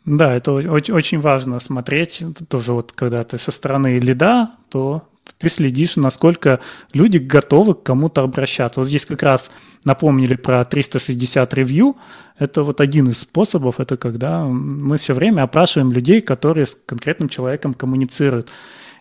Да, 0.05 0.33
это 0.33 0.53
очень, 0.53 0.93
очень 0.93 1.19
важно 1.19 1.59
смотреть. 1.59 2.23
Тоже 2.47 2.71
вот 2.71 2.93
когда 2.93 3.25
ты 3.25 3.37
со 3.37 3.51
стороны 3.51 3.99
лида, 3.99 4.51
то 4.69 5.03
ты 5.37 5.49
следишь, 5.49 5.95
насколько 5.95 6.59
люди 6.93 7.17
готовы 7.17 7.75
к 7.75 7.83
кому-то 7.83 8.21
обращаться. 8.21 8.79
Вот 8.79 8.87
здесь 8.87 9.05
как 9.05 9.23
раз 9.23 9.51
напомнили 9.83 10.35
про 10.35 10.63
360 10.63 11.53
ревью. 11.53 11.95
Это 12.37 12.63
вот 12.63 12.81
один 12.81 13.09
из 13.09 13.19
способов, 13.19 13.79
это 13.79 13.97
когда 13.97 14.45
мы 14.45 14.97
все 14.97 15.13
время 15.13 15.43
опрашиваем 15.43 15.91
людей, 15.91 16.21
которые 16.21 16.65
с 16.65 16.75
конкретным 16.75 17.29
человеком 17.29 17.73
коммуницируют. 17.73 18.49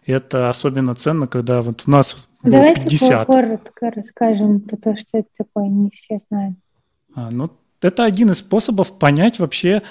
И 0.06 0.12
это 0.12 0.50
особенно 0.50 0.94
ценно, 0.94 1.26
когда 1.26 1.62
вот 1.62 1.82
у 1.86 1.90
нас 1.90 2.16
Давайте 2.42 2.82
50. 2.82 3.26
коротко 3.26 3.90
расскажем 3.90 4.60
про 4.60 4.76
то, 4.76 4.96
что 4.96 5.18
это 5.18 5.28
такое, 5.36 5.68
не 5.68 5.90
все 5.90 6.18
знают. 6.18 6.56
А, 7.14 7.30
ну, 7.30 7.50
это 7.82 8.04
один 8.04 8.30
из 8.30 8.38
способов 8.38 8.98
понять 8.98 9.38
вообще, 9.38 9.82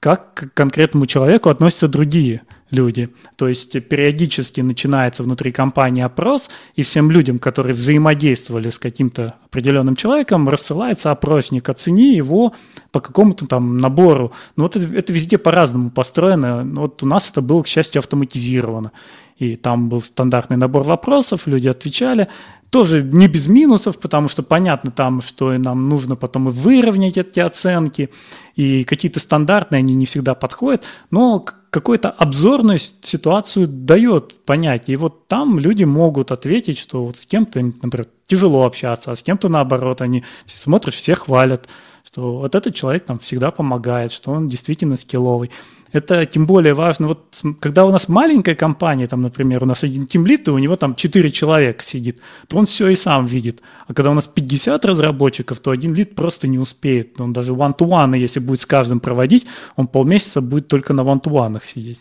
как 0.00 0.34
к 0.34 0.54
конкретному 0.54 1.06
человеку 1.06 1.48
относятся 1.48 1.88
другие 1.88 2.42
люди. 2.70 3.08
То 3.36 3.48
есть 3.48 3.72
периодически 3.88 4.60
начинается 4.60 5.22
внутри 5.22 5.52
компании 5.52 6.02
опрос, 6.02 6.50
и 6.74 6.82
всем 6.82 7.10
людям, 7.10 7.38
которые 7.38 7.74
взаимодействовали 7.74 8.70
с 8.70 8.78
каким-то 8.78 9.34
определенным 9.46 9.96
человеком, 9.96 10.48
рассылается 10.48 11.10
опросник, 11.10 11.68
оцени 11.68 12.14
его 12.14 12.54
по 12.92 13.00
какому-то 13.00 13.46
там 13.46 13.78
набору. 13.78 14.32
Ну 14.56 14.64
вот 14.64 14.76
это, 14.76 14.94
это 14.94 15.12
везде 15.12 15.38
по-разному 15.38 15.90
построено. 15.90 16.62
Вот 16.64 17.02
у 17.02 17.06
нас 17.06 17.30
это 17.30 17.40
было, 17.40 17.62
к 17.62 17.66
счастью, 17.66 18.00
автоматизировано. 18.00 18.92
И 19.38 19.56
там 19.56 19.88
был 19.88 20.02
стандартный 20.02 20.56
набор 20.56 20.82
вопросов, 20.82 21.46
люди 21.46 21.68
отвечали. 21.68 22.28
Тоже 22.70 23.02
не 23.02 23.28
без 23.28 23.46
минусов, 23.46 23.98
потому 23.98 24.28
что 24.28 24.42
понятно 24.42 24.90
там, 24.90 25.22
что 25.22 25.54
и 25.54 25.58
нам 25.58 25.88
нужно 25.88 26.16
потом 26.16 26.48
и 26.48 26.52
выровнять 26.52 27.16
эти 27.16 27.40
оценки, 27.40 28.10
и 28.56 28.84
какие-то 28.84 29.20
стандартные, 29.20 29.78
они 29.78 29.94
не 29.94 30.04
всегда 30.04 30.34
подходят, 30.34 30.84
но 31.10 31.46
какую-то 31.70 32.10
обзорную 32.10 32.78
ситуацию 32.78 33.68
дает 33.68 34.44
понять. 34.44 34.88
И 34.88 34.96
вот 34.96 35.28
там 35.28 35.58
люди 35.58 35.84
могут 35.84 36.30
ответить, 36.30 36.78
что 36.78 37.04
вот 37.04 37.16
с 37.16 37.26
кем-то, 37.26 37.60
например, 37.62 38.06
тяжело 38.26 38.66
общаться, 38.66 39.12
а 39.12 39.16
с 39.16 39.22
кем-то 39.22 39.48
наоборот, 39.48 40.02
они 40.02 40.24
смотришь, 40.46 40.96
все 40.96 41.14
хвалят, 41.14 41.68
что 42.04 42.38
вот 42.38 42.54
этот 42.54 42.74
человек 42.74 43.08
нам 43.08 43.18
всегда 43.18 43.50
помогает, 43.50 44.12
что 44.12 44.32
он 44.32 44.48
действительно 44.48 44.96
скилловый. 44.96 45.50
Это 45.92 46.26
тем 46.26 46.46
более 46.46 46.74
важно, 46.74 47.08
вот 47.08 47.42
когда 47.60 47.86
у 47.86 47.90
нас 47.90 48.08
маленькая 48.08 48.54
компания, 48.54 49.06
там, 49.06 49.22
например, 49.22 49.62
у 49.62 49.66
нас 49.66 49.84
один 49.84 50.06
тимлит, 50.06 50.48
и 50.48 50.50
у 50.50 50.58
него 50.58 50.76
там 50.76 50.94
4 50.94 51.30
человека 51.30 51.82
сидит, 51.82 52.20
то 52.46 52.58
он 52.58 52.66
все 52.66 52.88
и 52.88 52.94
сам 52.94 53.24
видит. 53.24 53.62
А 53.86 53.94
когда 53.94 54.10
у 54.10 54.14
нас 54.14 54.26
50 54.26 54.84
разработчиков, 54.84 55.58
то 55.60 55.70
один 55.70 55.94
лид 55.94 56.14
просто 56.14 56.48
не 56.48 56.58
успеет. 56.58 57.20
Он 57.20 57.32
даже 57.32 57.52
one-to-one, 57.52 58.18
если 58.18 58.40
будет 58.40 58.60
с 58.60 58.66
каждым 58.66 59.00
проводить, 59.00 59.46
он 59.76 59.86
полмесяца 59.86 60.40
будет 60.40 60.68
только 60.68 60.92
на 60.92 61.02
one-to-one 61.02 61.58
сидеть. 61.62 62.00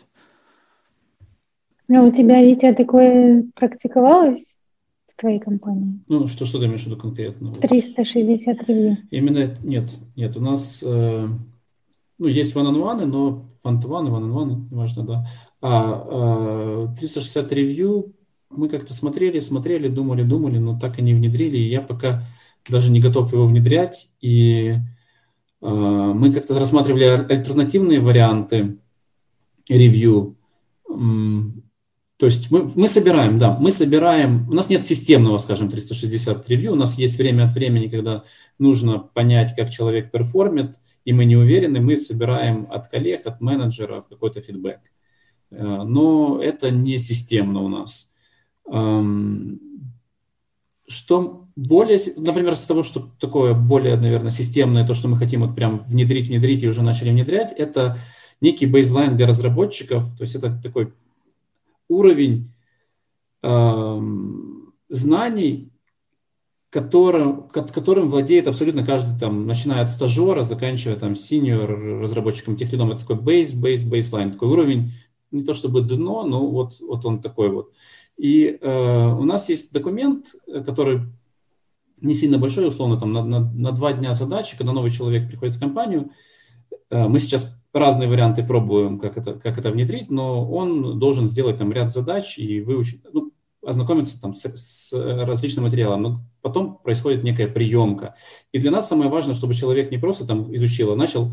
А 1.90 2.02
у 2.02 2.12
тебя, 2.12 2.44
Витя, 2.44 2.74
такое 2.74 3.46
практиковалось? 3.56 4.58
в 5.18 5.20
твоей 5.20 5.40
компании? 5.40 6.00
Ну, 6.08 6.28
что, 6.28 6.46
что 6.46 6.60
ты 6.60 6.66
имеешь 6.66 6.84
в 6.84 6.86
виду 6.86 6.98
конкретно? 6.98 7.52
360 7.54 8.70
ревью. 8.70 8.98
Именно, 9.10 9.58
нет, 9.64 9.90
нет, 10.16 10.38
у 10.38 10.42
нас, 10.42 10.84
э, 10.86 11.28
ну, 12.20 12.28
есть 12.28 12.56
one-on-one, 12.56 13.06
но 13.06 13.46
one-to-one, 13.68 14.10
one-on-one, 14.10 14.70
неважно, 14.72 15.04
да. 15.04 15.28
А, 15.62 16.88
360 16.98 17.52
ревью 17.52 18.14
мы 18.50 18.70
как-то 18.70 18.94
смотрели, 18.94 19.40
смотрели, 19.40 19.88
думали, 19.88 20.24
думали, 20.24 20.58
но 20.58 20.80
так 20.80 21.00
и 21.00 21.02
не 21.02 21.14
внедрили. 21.14 21.58
И 21.58 21.70
я 21.70 21.82
пока 21.82 22.24
даже 22.70 22.92
не 22.92 23.00
готов 23.00 23.34
его 23.34 23.46
внедрять. 23.46 24.10
И 24.22 24.76
э, 25.62 25.68
мы 25.68 26.32
как-то 26.34 26.58
рассматривали 26.58 27.04
альтернативные 27.04 28.00
варианты 28.00 28.78
ревью. 29.68 30.38
То 32.18 32.26
есть 32.26 32.50
мы, 32.50 32.72
мы 32.76 32.88
собираем, 32.88 33.38
да, 33.38 33.56
мы 33.60 33.72
собираем, 33.72 34.50
у 34.50 34.54
нас 34.54 34.70
нет 34.70 34.84
системного, 34.84 35.38
скажем, 35.38 35.70
360 35.70 36.50
ревью, 36.50 36.74
у 36.74 36.76
нас 36.76 36.98
есть 36.98 37.20
время 37.20 37.46
от 37.46 37.54
времени, 37.54 37.90
когда 37.90 38.24
нужно 38.58 38.98
понять, 38.98 39.54
как 39.56 39.70
человек 39.70 40.10
перформит, 40.10 40.80
и 41.06 41.14
мы 41.14 41.26
не 41.26 41.36
уверены, 41.36 41.80
мы 41.80 41.96
собираем 41.96 42.68
от 42.72 42.88
коллег, 42.88 43.28
от 43.28 43.40
менеджеров 43.40 44.08
какой-то 44.08 44.42
фидбэк. 44.42 44.80
Э, 45.52 45.84
но 45.84 46.42
это 46.42 46.72
не 46.72 46.98
системно 46.98 47.62
у 47.62 47.68
нас. 47.68 48.12
Эм, 48.68 49.62
что 50.88 51.48
более, 51.56 52.00
например, 52.16 52.56
с 52.56 52.64
того, 52.64 52.82
что 52.82 53.12
такое 53.20 53.54
более, 53.54 53.96
наверное, 53.96 54.32
системное, 54.32 54.88
то, 54.88 54.96
что 54.96 55.08
мы 55.08 55.18
хотим 55.18 55.42
вот 55.42 55.56
прям 55.56 55.84
внедрить, 55.88 56.30
внедрить 56.30 56.64
и 56.64 56.68
уже 56.68 56.82
начали 56.82 57.12
внедрять, 57.12 57.54
это 57.54 58.00
некий 58.42 58.66
бейзлайн 58.66 59.16
для 59.16 59.28
разработчиков, 59.28 60.04
то 60.18 60.24
есть 60.24 60.34
это 60.34 60.60
такой 60.64 60.94
уровень 61.88 62.54
эм, 63.44 64.74
знаний, 64.90 65.72
которым, 66.70 67.48
которым 67.50 68.10
владеет 68.10 68.48
абсолютно 68.48 68.86
каждый, 68.86 69.18
там, 69.20 69.48
начиная 69.48 69.82
от 69.82 69.90
стажера, 69.90 70.44
заканчивая 70.44 70.98
там 70.98 71.16
синьор 71.16 71.70
разработчиком 72.02 72.58
техлидом. 72.58 72.92
Это 72.92 73.02
такой 73.02 73.16
base, 73.16 73.56
base, 73.56 73.90
baseline, 73.90 74.32
такой 74.32 74.50
уровень, 74.50 74.92
не 75.32 75.44
то 75.44 75.54
чтобы 75.54 75.82
дно, 75.82 76.24
но 76.24 76.46
вот, 76.46 76.80
вот 76.80 77.06
он 77.06 77.22
такой 77.22 77.50
вот. 77.50 77.72
И 78.18 78.58
э, 78.60 79.08
у 79.08 79.24
нас 79.24 79.50
есть 79.50 79.72
документ, 79.72 80.36
который 80.66 81.02
не 82.02 82.14
сильно 82.14 82.38
большой, 82.38 82.68
условно, 82.68 83.00
там, 83.00 83.12
на, 83.12 83.24
на, 83.24 83.40
на 83.40 83.72
два 83.72 83.94
дня 83.94 84.14
задачи, 84.14 84.58
когда 84.58 84.74
новый 84.74 84.92
человек 84.92 85.28
приходит 85.28 85.56
в 85.56 85.60
компанию. 85.60 86.12
Э, 86.90 87.08
мы 87.08 87.20
сейчас 87.20 87.57
разные 87.74 88.10
варианты 88.10 88.44
пробуем, 88.44 89.00
как 89.00 89.18
это, 89.18 89.34
как 89.34 89.58
это 89.58 89.72
внедрить, 89.72 90.10
но 90.10 90.50
он 90.50 91.00
должен 91.00 91.28
сделать 91.28 91.58
там 91.58 91.72
ряд 91.72 91.92
задач 91.92 92.38
и 92.38 92.62
выучить, 92.62 93.02
ну, 93.12 93.32
ознакомиться 93.68 94.20
там 94.22 94.34
с, 94.34 94.46
с 94.46 94.94
различным 94.94 95.66
материалом, 95.66 96.02
но 96.02 96.16
потом 96.42 96.78
происходит 96.78 97.24
некая 97.24 97.48
приемка. 97.48 98.16
И 98.52 98.60
для 98.60 98.72
нас 98.72 98.88
самое 98.88 99.10
важное, 99.10 99.36
чтобы 99.36 99.54
человек 99.54 99.92
не 99.92 99.98
просто 99.98 100.26
там 100.26 100.54
изучил, 100.56 100.94
а 100.94 100.96
начал, 100.96 101.32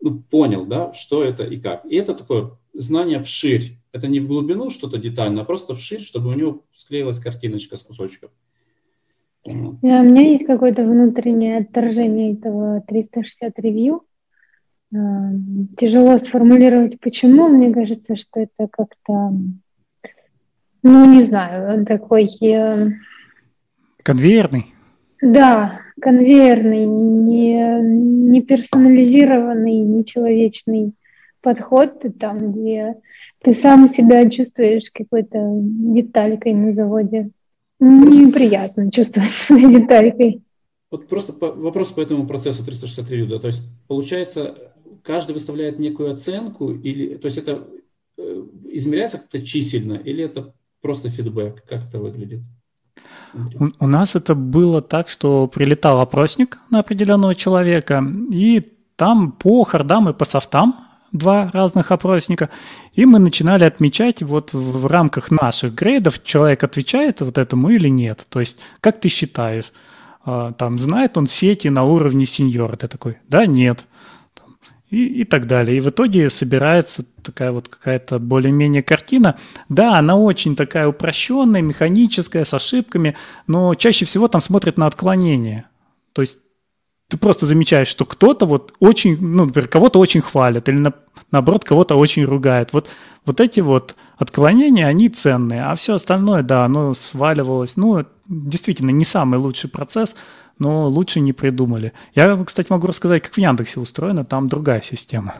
ну, 0.00 0.20
понял, 0.20 0.64
да, 0.64 0.92
что 0.92 1.24
это 1.24 1.44
и 1.44 1.58
как. 1.58 1.84
И 1.84 1.96
это 1.96 2.14
такое 2.14 2.52
знание 2.72 3.18
вширь. 3.18 3.78
Это 3.92 4.06
не 4.06 4.20
в 4.20 4.28
глубину 4.28 4.70
что-то 4.70 4.98
детально, 4.98 5.42
а 5.42 5.44
просто 5.44 5.74
вширь, 5.74 6.00
чтобы 6.00 6.30
у 6.30 6.34
него 6.34 6.62
склеилась 6.70 7.18
картиночка 7.18 7.76
с 7.76 7.82
кусочков. 7.82 8.30
Вот. 9.44 9.76
У 9.82 9.86
меня 9.86 10.30
есть 10.30 10.46
какое-то 10.46 10.84
внутреннее 10.84 11.58
отторжение 11.58 12.34
этого 12.34 12.82
360 12.86 13.58
ревью. 13.58 14.02
Тяжело 14.92 16.18
сформулировать, 16.18 16.98
почему. 17.00 17.48
Мне 17.48 17.72
кажется, 17.72 18.16
что 18.16 18.40
это 18.40 18.66
как-то, 18.68 19.32
ну, 20.82 21.12
не 21.12 21.20
знаю, 21.20 21.78
он 21.78 21.84
такой... 21.84 22.26
Э, 22.42 22.90
Конвейерный? 24.02 24.74
Да, 25.22 25.80
конвейерный, 26.00 26.86
не, 26.86 27.80
не 27.82 28.42
персонализированный, 28.42 29.80
не 29.80 30.04
человечный 30.04 30.94
подход, 31.42 32.02
там, 32.18 32.52
где 32.52 32.96
ты 33.42 33.52
сам 33.52 33.86
себя 33.86 34.28
чувствуешь 34.28 34.90
какой-то 34.92 35.38
деталькой 35.62 36.54
на 36.54 36.72
заводе. 36.72 37.30
Неприятно 37.78 38.90
чувствовать 38.90 39.30
себя 39.30 39.80
деталькой. 39.80 40.42
Вот 40.90 41.06
просто 41.06 41.32
по, 41.32 41.52
вопрос 41.52 41.92
по 41.92 42.00
этому 42.00 42.26
процессу 42.26 42.64
360 42.64 43.08
ревью, 43.10 43.28
да, 43.28 43.38
то 43.38 43.46
есть 43.46 43.62
получается, 43.86 44.69
каждый 45.02 45.32
выставляет 45.32 45.78
некую 45.78 46.12
оценку, 46.12 46.72
или, 46.72 47.16
то 47.16 47.26
есть 47.26 47.38
это 47.38 47.66
э, 48.18 48.42
измеряется 48.70 49.18
как-то 49.18 49.40
чисельно, 49.42 49.94
или 49.94 50.24
это 50.24 50.54
просто 50.80 51.10
фидбэк, 51.10 51.64
как 51.68 51.88
это 51.88 51.98
выглядит? 51.98 52.40
У, 53.34 53.68
у 53.78 53.86
нас 53.86 54.16
это 54.16 54.34
было 54.34 54.82
так, 54.82 55.08
что 55.08 55.46
прилетал 55.46 56.00
опросник 56.00 56.58
на 56.70 56.80
определенного 56.80 57.34
человека, 57.34 58.04
и 58.32 58.60
там 58.96 59.32
по 59.32 59.64
хардам 59.64 60.08
и 60.08 60.12
по 60.12 60.24
софтам 60.24 60.74
два 61.12 61.50
разных 61.52 61.90
опросника, 61.90 62.50
и 62.92 63.04
мы 63.04 63.18
начинали 63.18 63.64
отмечать 63.64 64.22
вот 64.22 64.52
в, 64.52 64.86
рамках 64.86 65.30
наших 65.30 65.74
грейдов, 65.74 66.22
человек 66.22 66.62
отвечает 66.64 67.20
вот 67.20 67.38
этому 67.38 67.70
или 67.70 67.88
нет. 67.88 68.24
То 68.28 68.40
есть, 68.40 68.58
как 68.80 69.00
ты 69.00 69.08
считаешь, 69.08 69.72
а, 70.24 70.52
там, 70.52 70.78
знает 70.78 71.16
он 71.16 71.26
сети 71.26 71.68
на 71.68 71.84
уровне 71.84 72.26
сеньора? 72.26 72.76
Ты 72.76 72.88
такой, 72.88 73.18
да, 73.28 73.46
нет. 73.46 73.84
И, 74.90 75.20
и 75.20 75.24
так 75.24 75.46
далее. 75.46 75.76
И 75.76 75.80
в 75.80 75.88
итоге 75.88 76.30
собирается 76.30 77.04
такая 77.22 77.52
вот 77.52 77.68
какая-то 77.68 78.18
более-менее 78.18 78.82
картина. 78.82 79.38
Да, 79.68 79.96
она 79.96 80.16
очень 80.16 80.56
такая 80.56 80.88
упрощенная, 80.88 81.62
механическая, 81.62 82.44
с 82.44 82.52
ошибками, 82.52 83.16
но 83.46 83.74
чаще 83.74 84.04
всего 84.04 84.26
там 84.26 84.40
смотрят 84.40 84.78
на 84.78 84.86
отклонение. 84.86 85.66
То 86.12 86.22
есть 86.22 86.38
ты 87.10 87.16
просто 87.18 87.46
замечаешь, 87.46 87.88
что 87.88 88.04
кто-то 88.04 88.46
вот 88.46 88.74
очень, 88.80 89.16
ну, 89.20 89.46
например, 89.46 89.68
кого-то 89.68 89.98
очень 89.98 90.20
хвалят 90.20 90.68
или 90.68 90.78
на, 90.78 90.92
наоборот 91.30 91.64
кого-то 91.64 91.96
очень 91.96 92.24
ругает. 92.24 92.72
Вот, 92.72 92.88
вот 93.24 93.40
эти 93.40 93.60
вот 93.60 93.96
отклонения, 94.16 94.86
они 94.86 95.08
ценные, 95.08 95.64
а 95.64 95.74
все 95.74 95.94
остальное, 95.94 96.42
да, 96.42 96.64
оно 96.64 96.94
сваливалось. 96.94 97.76
Ну, 97.76 98.04
действительно, 98.28 98.90
не 98.90 99.04
самый 99.04 99.38
лучший 99.38 99.70
процесс, 99.70 100.14
но 100.60 100.88
лучше 100.88 101.18
не 101.18 101.32
придумали. 101.32 101.92
Я, 102.14 102.42
кстати, 102.44 102.68
могу 102.70 102.86
рассказать, 102.86 103.22
как 103.22 103.32
в 103.32 103.38
Яндексе 103.38 103.80
устроено, 103.80 104.24
там 104.24 104.48
другая 104.48 104.82
система. 104.82 105.34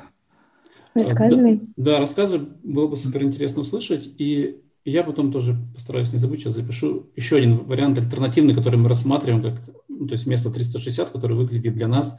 Рассказывай. 0.94 1.60
Да, 1.76 1.92
да 1.92 1.98
рассказывай, 1.98 2.48
было 2.64 2.88
бы 2.88 2.96
супер 2.96 3.22
интересно 3.22 3.60
услышать. 3.60 4.10
И 4.18 4.56
я 4.84 5.04
потом 5.04 5.30
тоже 5.30 5.56
постараюсь 5.74 6.12
не 6.12 6.18
забыть, 6.18 6.40
сейчас 6.40 6.54
запишу 6.54 7.06
еще 7.14 7.36
один 7.36 7.58
вариант 7.58 7.98
альтернативный, 7.98 8.54
который 8.54 8.76
мы 8.76 8.88
рассматриваем, 8.88 9.42
как, 9.42 9.60
ну, 9.88 10.06
то 10.06 10.12
есть 10.12 10.24
вместо 10.24 10.50
360, 10.50 11.10
который 11.10 11.36
выглядит 11.36 11.74
для 11.74 11.86
нас 11.86 12.18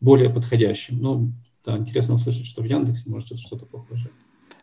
более 0.00 0.30
подходящим. 0.30 0.98
Ну, 1.00 1.32
да, 1.64 1.78
интересно 1.78 2.14
услышать, 2.14 2.46
что 2.46 2.62
в 2.62 2.66
Яндексе 2.66 3.08
может 3.08 3.38
что-то 3.38 3.64
похожее. 3.64 4.10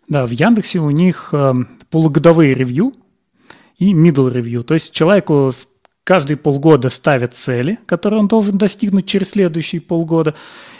Да, 0.08 0.26
в 0.26 0.32
Яндексе 0.32 0.80
у 0.80 0.92
них 0.92 1.30
э, 1.34 1.54
полугодовые 1.90 2.54
ревью 2.54 2.94
и 3.78 3.94
middle 3.94 4.32
ревью. 4.32 4.64
То 4.64 4.76
есть 4.76 4.92
человеку 4.92 5.52
каждые 6.04 6.38
полгода 6.38 6.90
ставят 6.90 7.36
цели, 7.36 7.80
которые 7.86 8.20
он 8.20 8.28
должен 8.28 8.58
достигнуть 8.58 9.06
через 9.06 9.30
следующие 9.30 9.82
полгода. 9.82 10.36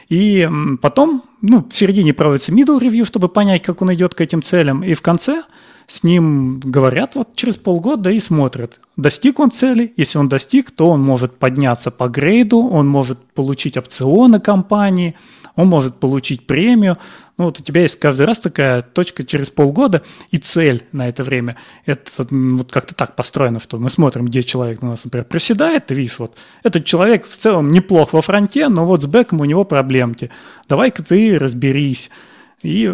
И 0.10 0.50
потом, 0.82 1.24
ну, 1.42 1.68
в 1.70 1.74
середине 1.74 2.14
проводится 2.14 2.52
middle 2.52 2.80
ревью, 2.80 3.06
чтобы 3.06 3.30
понять, 3.30 3.62
как 3.62 3.82
он 3.82 3.94
идет 3.94 4.16
к 4.16 4.22
этим 4.22 4.42
целям. 4.42 4.84
И 4.84 4.94
в 4.94 5.02
конце– 5.02 5.44
с 5.90 6.04
ним 6.04 6.60
говорят 6.60 7.16
вот 7.16 7.36
через 7.36 7.56
полгода 7.56 8.12
и 8.12 8.20
смотрят, 8.20 8.80
достиг 8.96 9.40
он 9.40 9.50
цели. 9.50 9.92
Если 9.98 10.20
он 10.20 10.30
достиг, 10.30 10.70
то 10.70 10.90
он 10.90 11.02
может 11.02 11.38
подняться 11.38 11.90
по 11.90 12.08
грейду, 12.08 12.60
он 12.60 12.88
может 12.88 13.18
получить 13.34 13.76
опционы 13.76 14.40
компании, 14.40 15.16
он 15.56 15.68
может 15.68 15.96
получить 15.96 16.46
премию. 16.46 17.00
Ну, 17.40 17.46
вот 17.46 17.60
у 17.60 17.64
тебя 17.64 17.82
есть 17.82 18.00
каждый 18.00 18.28
раз 18.28 18.40
такая 18.40 18.84
точка 18.84 19.24
через 19.24 19.50
полгода 19.50 20.04
и 20.30 20.38
цель 20.38 20.86
на 20.92 21.08
это 21.08 21.24
время. 21.24 21.58
Это 21.88 22.12
вот 22.30 22.72
как-то 22.72 22.94
так 22.94 23.16
построено, 23.16 23.60
что 23.60 23.80
мы 23.80 23.90
смотрим, 23.90 24.26
где 24.26 24.44
человек 24.44 24.84
у 24.84 24.86
нас, 24.86 25.04
например, 25.06 25.26
проседает, 25.26 25.88
ты 25.88 25.96
видишь, 25.96 26.20
вот 26.20 26.38
этот 26.62 26.86
человек 26.86 27.28
в 27.28 27.36
целом 27.36 27.72
неплох 27.72 28.14
во 28.14 28.22
фронте, 28.22 28.70
но 28.70 28.86
вот 28.86 29.02
с 29.02 29.08
бэком 29.08 29.42
у 29.42 29.46
него 29.46 29.64
проблемки. 29.64 30.30
Давай-ка 30.68 31.02
ты 31.04 31.40
разберись. 31.40 32.12
И 32.62 32.94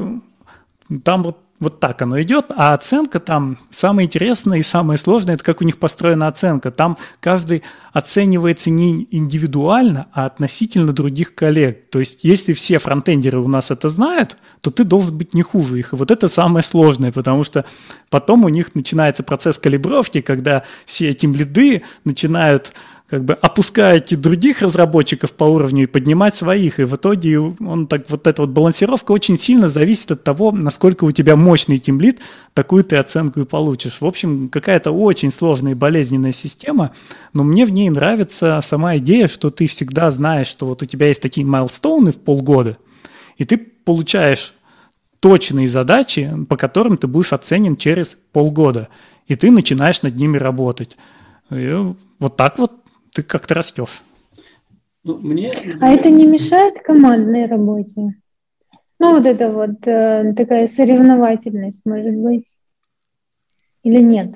там 1.03 1.23
вот 1.23 1.39
вот 1.59 1.79
так 1.79 2.01
оно 2.01 2.21
идет, 2.21 2.47
а 2.55 2.73
оценка 2.73 3.21
там 3.21 3.57
самое 3.69 4.05
интересное 4.05 4.59
и 4.59 4.63
самое 4.63 4.97
сложное, 4.97 5.35
это 5.35 5.43
как 5.43 5.61
у 5.61 5.63
них 5.63 5.77
построена 5.77 6.27
оценка. 6.27 6.69
Там 6.69 6.97
каждый 7.21 7.63
оценивается 7.93 8.69
не 8.69 9.07
индивидуально, 9.09 10.07
а 10.11 10.25
относительно 10.25 10.91
других 10.91 11.33
коллег. 11.33 11.89
То 11.89 11.99
есть 11.99 12.19
если 12.23 12.51
все 12.51 12.77
фронтендеры 12.77 13.39
у 13.39 13.47
нас 13.47 13.71
это 13.71 13.87
знают, 13.87 14.35
то 14.59 14.69
ты 14.69 14.83
должен 14.83 15.17
быть 15.17 15.33
не 15.33 15.43
хуже 15.43 15.79
их. 15.79 15.93
И 15.93 15.95
вот 15.95 16.11
это 16.11 16.27
самое 16.27 16.61
сложное, 16.61 17.13
потому 17.13 17.45
что 17.45 17.63
потом 18.09 18.43
у 18.43 18.49
них 18.49 18.75
начинается 18.75 19.23
процесс 19.23 19.57
калибровки, 19.57 20.19
когда 20.19 20.63
все 20.85 21.11
эти 21.11 21.25
лиды 21.25 21.83
начинают 22.03 22.73
как 23.07 23.23
бы 23.23 23.33
опускаете 23.33 24.15
других 24.15 24.63
разработчиков 24.63 25.31
по 25.31 25.43
уровню 25.43 25.83
и 25.83 25.87
поднимать 25.87 26.35
своих. 26.35 26.79
И 26.79 26.85
в 26.85 26.95
итоге 26.95 27.39
он 27.39 27.85
так, 27.85 28.09
вот 28.09 28.25
эта 28.25 28.41
вот 28.41 28.49
балансировка 28.49 29.11
очень 29.11 29.37
сильно 29.37 29.67
зависит 29.67 30.11
от 30.11 30.23
того, 30.23 30.51
насколько 30.51 31.03
у 31.03 31.11
тебя 31.11 31.35
мощный 31.35 31.77
тимлит, 31.77 32.19
такую 32.55 32.83
ты 32.83 32.95
оценку 32.95 33.41
и 33.41 33.45
получишь. 33.45 34.01
В 34.01 34.05
общем, 34.05 34.49
какая-то 34.49 34.91
очень 34.91 35.31
сложная 35.31 35.73
и 35.73 35.75
болезненная 35.75 36.33
система, 36.33 36.93
но 37.33 37.43
мне 37.43 37.65
в 37.65 37.71
ней 37.71 37.89
нравится 37.91 38.59
сама 38.63 38.97
идея, 38.97 39.27
что 39.27 39.51
ты 39.51 39.67
всегда 39.67 40.09
знаешь, 40.09 40.47
что 40.47 40.65
вот 40.65 40.81
у 40.81 40.85
тебя 40.85 41.07
есть 41.07 41.21
такие 41.21 41.45
майлстоуны 41.45 42.11
в 42.11 42.19
полгода, 42.19 42.77
и 43.37 43.45
ты 43.45 43.57
получаешь 43.57 44.55
точные 45.19 45.67
задачи, 45.67 46.33
по 46.49 46.57
которым 46.57 46.97
ты 46.97 47.05
будешь 47.05 47.33
оценен 47.33 47.77
через 47.77 48.17
полгода, 48.31 48.89
и 49.27 49.35
ты 49.35 49.51
начинаешь 49.51 50.01
над 50.01 50.15
ними 50.15 50.37
работать. 50.37 50.97
И 51.51 51.93
вот 52.19 52.37
так 52.37 52.57
вот 52.57 52.71
ты 53.16 53.24
как-то 53.24 53.53
растешь. 53.53 54.03
Ну, 55.03 55.18
мне, 55.18 55.53
а 55.80 55.89
это 55.89 56.09
не 56.09 56.26
мешает 56.26 56.82
командной 56.82 57.45
работе? 57.45 58.16
Ну, 58.99 59.11
вот 59.11 59.26
это 59.26 59.51
вот 59.51 59.88
э, 59.88 60.34
такая 60.36 60.68
соревновательность, 60.68 61.82
может 61.86 62.13
быть, 62.13 62.45
или 63.84 64.01
нет? 64.01 64.36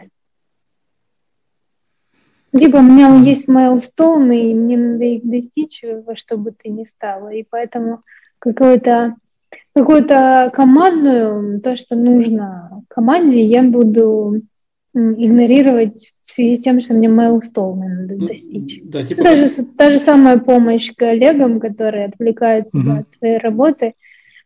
Типа, 2.58 2.78
у 2.78 2.82
меня 2.82 3.16
есть 3.18 3.48
майлстоуны, 3.48 4.52
и 4.52 4.54
мне 4.54 4.78
надо 4.78 5.04
их 5.04 5.24
достичь 5.24 5.84
во 6.06 6.16
что 6.16 6.38
бы 6.38 6.52
ты 6.52 6.70
ни 6.70 6.86
стало, 6.86 7.30
и 7.30 7.46
поэтому 7.48 8.04
какую-то 8.40 9.16
какую-то 9.74 10.52
командную, 10.54 11.60
то, 11.62 11.76
что 11.76 11.96
нужно 11.96 12.84
команде, 12.88 13.44
я 13.44 13.64
буду 13.64 14.42
игнорировать 14.94 16.14
в 16.30 16.32
связи 16.32 16.58
с 16.58 16.62
тем, 16.62 16.80
что 16.80 16.94
мне 16.94 17.10
майлстоуны 17.10 17.90
надо 17.90 18.14
ну, 18.16 18.28
достичь. 18.28 18.82
Да, 18.84 19.02
типа... 19.02 19.24
Даже 19.24 19.48
та 19.78 19.90
же 19.90 19.98
самая 19.98 20.38
помощь 20.38 20.92
коллегам, 20.96 21.60
которые 21.60 22.06
отвлекают 22.06 22.70
тебя 22.70 22.92
угу. 22.92 23.00
от 23.00 23.18
твоей 23.18 23.38
работы 23.40 23.94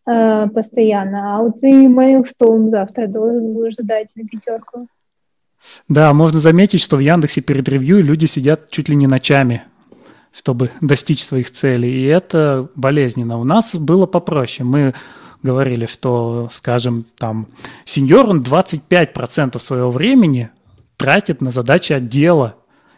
э, 0.07 0.47
постоянно, 0.47 1.35
а 1.35 1.41
вот 1.41 1.59
ты 1.59 1.89
майлстоун 1.89 2.69
завтра 2.69 3.07
должен 3.07 3.53
будешь 3.53 3.73
ждать 3.73 4.07
на 4.15 4.23
пятерку. 4.23 4.87
Да, 5.89 6.13
можно 6.13 6.39
заметить, 6.39 6.79
что 6.79 6.95
в 6.95 7.01
Яндексе 7.01 7.41
перед 7.41 7.67
ревью 7.67 8.01
люди 8.01 8.27
сидят 8.27 8.69
чуть 8.69 8.87
ли 8.87 8.95
не 8.95 9.07
ночами, 9.07 9.63
чтобы 10.31 10.71
достичь 10.79 11.21
своих 11.21 11.51
целей, 11.51 11.91
и 11.91 12.05
это 12.05 12.69
болезненно. 12.75 13.37
У 13.37 13.43
нас 13.43 13.75
было 13.75 14.05
попроще. 14.05 14.65
Мы 14.65 14.93
говорили, 15.41 15.85
что, 15.85 16.49
скажем, 16.53 17.05
там, 17.17 17.47
сеньор, 17.83 18.29
он 18.29 18.41
25% 18.41 19.59
своего 19.61 19.91
времени 19.91 20.49
тратит 20.97 21.41
на 21.41 21.51
задачи 21.51 21.93
отдела, 21.93 22.55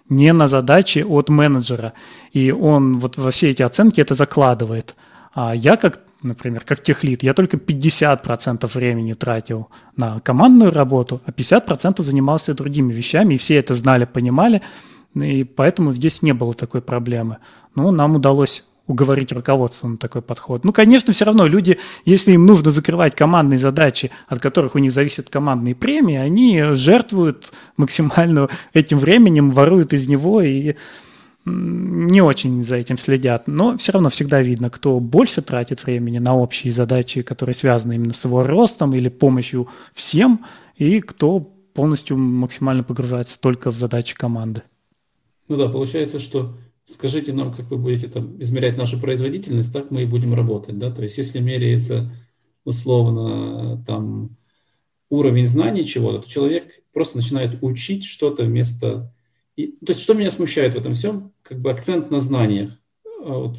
не 0.10 0.34
на 0.34 0.48
задачи 0.48 1.00
от 1.00 1.30
менеджера. 1.30 1.94
И 2.32 2.52
он 2.52 3.00
вот 3.00 3.18
во 3.18 3.32
все 3.32 3.52
эти 3.52 3.64
оценки 3.64 4.02
это 4.02 4.14
закладывает. 4.14 4.96
А 5.34 5.54
я 5.56 5.76
как, 5.78 6.02
например, 6.22 6.64
как 6.66 6.82
техлит, 6.82 7.24
я 7.24 7.34
только 7.34 7.58
50% 7.58 8.72
времени 8.74 9.14
тратил 9.14 9.70
на 9.98 10.20
командную 10.20 10.72
работу, 10.72 11.22
а 11.26 11.32
50% 11.32 12.02
занимался 12.04 12.54
другими 12.54 12.94
вещами, 12.94 13.34
и 13.34 13.38
все 13.38 13.56
это 13.56 13.74
знали, 13.74 14.06
понимали, 14.06 14.62
и 15.14 15.44
поэтому 15.44 15.92
здесь 15.92 16.22
не 16.22 16.34
было 16.34 16.54
такой 16.54 16.82
проблемы. 16.82 17.38
Но 17.76 17.92
нам 17.92 18.16
удалось 18.16 18.64
уговорить 18.88 19.32
руководство 19.32 19.88
на 19.88 19.98
такой 19.98 20.22
подход. 20.22 20.64
Ну, 20.64 20.72
конечно, 20.72 21.14
все 21.14 21.26
равно 21.26 21.48
люди, 21.48 21.80
если 22.06 22.34
им 22.34 22.46
нужно 22.46 22.72
закрывать 22.72 23.16
командные 23.16 23.58
задачи, 23.58 24.12
от 24.28 24.40
которых 24.40 24.76
у 24.76 24.80
них 24.80 24.92
зависят 24.92 25.30
командные 25.30 25.76
премии, 25.76 26.16
они 26.16 26.62
жертвуют 26.74 27.52
максимально 27.78 28.50
этим 28.74 29.00
временем, 29.00 29.52
воруют 29.52 29.94
из 29.94 30.08
него 30.08 30.42
и 30.42 30.76
не 31.46 32.22
очень 32.22 32.64
за 32.64 32.76
этим 32.78 32.98
следят, 32.98 33.48
но 33.48 33.78
все 33.78 33.92
равно 33.92 34.10
всегда 34.10 34.42
видно, 34.42 34.72
кто 34.72 35.00
больше 35.00 35.44
тратит 35.44 35.86
времени 35.86 36.18
на 36.18 36.36
общие 36.36 36.74
задачи, 36.74 37.22
которые 37.22 37.54
связаны 37.54 37.94
именно 37.94 38.14
с 38.14 38.26
его 38.26 38.44
ростом 38.44 38.96
или 38.96 39.10
помощью 39.10 39.68
всем, 39.94 40.46
и 40.76 41.02
кто 41.02 41.40
полностью 41.40 42.18
максимально 42.18 42.84
погружается 42.84 43.40
только 43.40 43.70
в 43.70 43.78
задачи 43.78 44.16
команды. 44.16 44.64
Ну 45.48 45.56
да, 45.58 45.68
получается, 45.68 46.18
что 46.18 46.56
скажите 46.86 47.34
нам, 47.34 47.54
как 47.54 47.70
вы 47.72 47.78
будете 47.78 48.08
там 48.08 48.42
измерять 48.42 48.78
нашу 48.78 49.00
производительность, 49.00 49.74
так 49.74 49.92
мы 49.92 50.04
и 50.04 50.08
будем 50.08 50.34
работать, 50.34 50.78
да, 50.78 50.92
то 50.92 51.04
есть 51.04 51.18
если 51.18 51.40
меряется 51.40 52.12
условно 52.64 53.84
там 53.86 54.38
уровень 55.10 55.48
знаний 55.48 55.86
чего-то, 55.86 56.20
то 56.20 56.30
человек 56.30 56.84
просто 56.94 57.18
начинает 57.18 57.62
учить 57.62 58.06
что-то 58.06 58.44
вместо... 58.44 59.14
И, 59.56 59.68
то 59.68 59.92
есть 59.92 60.02
что 60.02 60.14
меня 60.14 60.32
смущает 60.32 60.74
в 60.74 60.78
этом 60.78 60.94
всем? 60.94 61.32
Как 61.42 61.60
бы 61.60 61.72
акцент 61.72 62.12
на 62.12 62.20
знаниях. 62.20 62.72
А 63.24 63.38
вот 63.38 63.58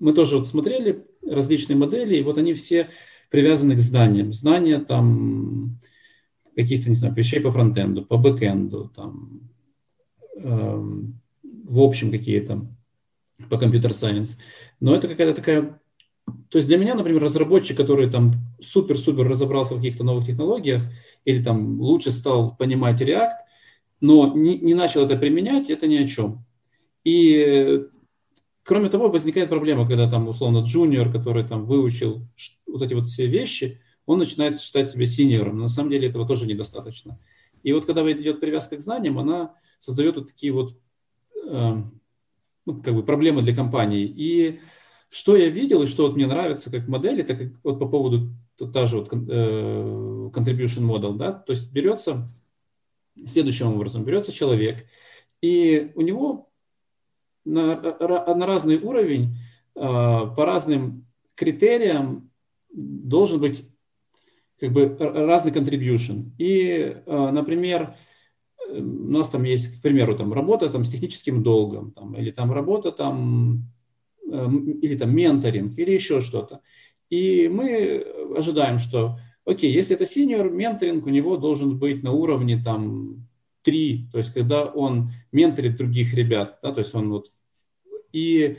мы 0.00 0.12
тоже 0.12 0.38
вот 0.38 0.46
смотрели 0.46 1.06
различные 1.22 1.76
модели, 1.76 2.16
и 2.16 2.22
вот 2.22 2.38
они 2.38 2.54
все 2.54 2.90
привязаны 3.30 3.76
к 3.76 3.80
знаниям. 3.80 4.32
Знания 4.32 4.78
там 4.78 5.78
каких-то, 6.56 6.88
не 6.88 6.94
знаю, 6.94 7.14
вещей 7.14 7.40
по 7.40 7.52
фронтенду, 7.52 8.04
по 8.04 8.16
бэкенду, 8.16 8.90
там, 8.94 9.50
эм, 10.36 11.20
в 11.64 11.80
общем 11.80 12.10
какие-то 12.10 12.66
по 13.50 13.58
компьютер-сайенс. 13.58 14.38
Но 14.80 14.94
это 14.94 15.08
какая-то 15.08 15.34
такая 15.34 15.80
то 16.48 16.56
есть 16.58 16.66
для 16.66 16.76
меня, 16.76 16.94
например, 16.94 17.22
разработчик, 17.22 17.76
который 17.76 18.10
там 18.10 18.34
супер-супер 18.60 19.28
разобрался 19.28 19.74
в 19.74 19.76
каких-то 19.78 20.04
новых 20.04 20.26
технологиях 20.26 20.82
или 21.24 21.42
там 21.42 21.80
лучше 21.80 22.10
стал 22.10 22.56
понимать 22.56 23.00
React, 23.00 23.36
но 24.00 24.32
не, 24.34 24.58
не 24.58 24.74
начал 24.74 25.04
это 25.04 25.16
применять, 25.16 25.70
это 25.70 25.86
ни 25.86 25.96
о 25.96 26.06
чем. 26.06 26.44
И 27.04 27.84
кроме 28.64 28.88
того, 28.88 29.08
возникает 29.08 29.48
проблема, 29.48 29.86
когда 29.86 30.10
там 30.10 30.28
условно 30.28 30.58
джуниор, 30.58 31.10
который 31.12 31.46
там 31.46 31.64
выучил 31.64 32.26
вот 32.66 32.82
эти 32.82 32.94
вот 32.94 33.06
все 33.06 33.26
вещи, 33.26 33.80
он 34.04 34.18
начинает 34.18 34.58
считать 34.60 34.90
себя 34.90 35.06
синьором. 35.06 35.58
На 35.58 35.68
самом 35.68 35.90
деле 35.90 36.08
этого 36.08 36.26
тоже 36.26 36.46
недостаточно. 36.46 37.18
И 37.62 37.72
вот 37.72 37.86
когда 37.86 38.10
идет 38.10 38.40
привязка 38.40 38.76
к 38.76 38.80
знаниям, 38.80 39.18
она 39.18 39.54
создает 39.78 40.16
вот 40.16 40.28
такие 40.28 40.52
вот 40.52 40.76
ну, 41.46 42.82
как 42.82 42.94
бы 42.94 43.02
проблемы 43.02 43.42
для 43.42 43.54
компании. 43.54 44.04
И 44.04 44.60
что 45.08 45.36
я 45.36 45.48
видел 45.48 45.82
и 45.82 45.86
что 45.86 46.06
вот 46.06 46.16
мне 46.16 46.26
нравится 46.26 46.70
как 46.70 46.88
модель, 46.88 47.20
это 47.20 47.36
как 47.36 47.52
вот 47.62 47.78
по 47.78 47.86
поводу 47.88 48.28
та 48.72 48.86
же 48.86 48.98
вот 48.98 49.12
э, 49.12 49.16
contribution 50.32 50.82
model, 50.82 51.16
да, 51.16 51.32
то 51.32 51.52
есть 51.52 51.72
берется 51.72 52.28
следующим 53.24 53.68
образом, 53.74 54.04
берется 54.04 54.32
человек, 54.32 54.86
и 55.40 55.92
у 55.94 56.00
него 56.00 56.50
на, 57.44 57.76
на 57.76 58.46
разный 58.46 58.78
уровень, 58.78 59.36
э, 59.74 59.80
по 59.80 60.44
разным 60.44 61.06
критериям 61.34 62.30
должен 62.72 63.40
быть 63.40 63.68
как 64.58 64.72
бы 64.72 64.96
разный 64.98 65.52
contribution. 65.52 66.30
И, 66.38 66.96
э, 67.06 67.30
например, 67.30 67.94
у 68.68 69.10
нас 69.10 69.30
там 69.30 69.44
есть, 69.44 69.78
к 69.78 69.82
примеру, 69.82 70.16
там 70.16 70.32
работа 70.32 70.68
там, 70.68 70.84
с 70.84 70.90
техническим 70.90 71.42
долгом, 71.42 71.92
там, 71.92 72.14
или 72.14 72.30
там 72.30 72.52
работа 72.52 72.92
там 72.92 73.66
Эм, 74.28 74.72
или 74.80 74.96
там 74.96 75.14
менторинг, 75.14 75.78
или 75.78 75.92
еще 75.92 76.20
что-то. 76.20 76.60
И 77.10 77.46
мы 77.46 78.04
ожидаем, 78.36 78.78
что, 78.78 79.20
окей, 79.44 79.72
если 79.72 79.94
это 79.94 80.04
сеньор, 80.04 80.50
менторинг 80.50 81.06
у 81.06 81.10
него 81.10 81.36
должен 81.36 81.78
быть 81.78 82.02
на 82.02 82.10
уровне 82.10 82.60
там 82.60 83.28
3, 83.62 84.08
то 84.10 84.18
есть 84.18 84.32
когда 84.32 84.64
он 84.64 85.12
менторит 85.30 85.76
других 85.76 86.12
ребят, 86.14 86.58
да, 86.62 86.72
то 86.72 86.80
есть 86.80 86.94
он 86.94 87.10
вот... 87.10 87.26
И 88.12 88.56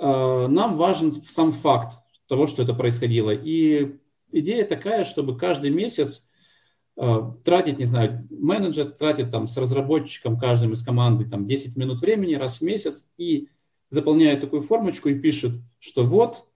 э, 0.00 0.46
нам 0.48 0.76
важен 0.76 1.12
сам 1.12 1.52
факт 1.52 1.98
того, 2.26 2.46
что 2.46 2.62
это 2.62 2.72
происходило. 2.72 3.30
И 3.30 3.96
идея 4.32 4.64
такая, 4.64 5.04
чтобы 5.04 5.36
каждый 5.36 5.70
месяц 5.70 6.29
тратить, 7.44 7.78
не 7.78 7.86
знаю, 7.86 8.26
менеджер 8.30 8.90
тратит 8.90 9.30
там 9.30 9.46
с 9.46 9.56
разработчиком 9.56 10.38
каждым 10.38 10.72
из 10.72 10.82
команды 10.82 11.24
там 11.24 11.46
10 11.46 11.76
минут 11.76 12.00
времени 12.00 12.34
раз 12.34 12.58
в 12.58 12.62
месяц 12.62 13.10
и 13.16 13.48
заполняет 13.88 14.40
такую 14.40 14.62
формочку 14.62 15.08
и 15.08 15.18
пишет, 15.18 15.52
что 15.78 16.04
вот 16.04 16.46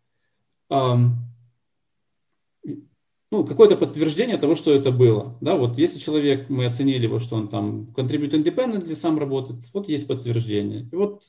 эм, 0.70 1.16
ну, 3.34 3.44
какое-то 3.44 3.76
подтверждение 3.76 4.38
того, 4.38 4.54
что 4.54 4.72
это 4.72 4.92
было. 4.92 5.36
Да, 5.40 5.56
вот 5.56 5.76
если 5.76 5.98
человек, 5.98 6.48
мы 6.48 6.66
оценили 6.66 7.02
его, 7.04 7.18
что 7.18 7.34
он 7.34 7.48
там 7.48 7.92
contribute 7.96 8.30
independently, 8.30 8.94
сам 8.94 9.18
работает, 9.18 9.64
вот 9.72 9.88
есть 9.88 10.06
подтверждение. 10.06 10.88
И 10.92 10.94
вот 10.94 11.24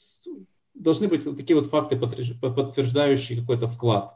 должны 0.76 1.08
быть 1.08 1.24
такие 1.36 1.56
вот 1.56 1.66
факты, 1.66 1.96
подтверждающие 1.96 3.40
какой-то 3.40 3.66
вклад. 3.68 4.16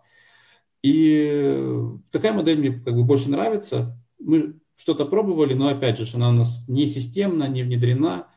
И 0.84 1.68
такая 2.12 2.34
модель 2.34 2.60
мне 2.60 2.72
как 2.74 2.94
бы 2.94 3.04
больше 3.04 3.32
нравится. 3.32 3.98
Мы 4.20 4.60
что-то 4.80 5.04
пробовали, 5.04 5.54
но 5.54 5.68
опять 5.68 6.00
же, 6.00 6.06
она 6.16 6.30
у 6.30 6.32
нас 6.32 6.64
не 6.70 6.88
системна, 6.88 7.50
не 7.50 7.64
внедрена. 7.64 8.28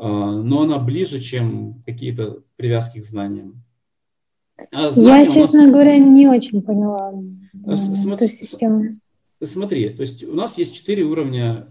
А, 0.00 0.30
но 0.30 0.62
она 0.62 0.78
ближе, 0.78 1.18
чем 1.18 1.82
какие-то 1.84 2.44
привязки 2.54 3.00
к 3.00 3.04
знаниям. 3.04 3.64
А 4.70 4.90
Я, 4.94 5.28
честно 5.28 5.62
нас... 5.64 5.72
говоря, 5.72 5.98
не 5.98 6.28
очень 6.28 6.62
поняла 6.62 7.12
а, 7.66 7.76
См... 7.76 8.14
эту 8.14 8.32
систему. 8.32 9.00
Смотри, 9.42 9.88
то 9.88 10.02
есть 10.02 10.22
у 10.22 10.34
нас 10.34 10.56
есть 10.56 10.76
четыре 10.76 11.02
уровня 11.02 11.66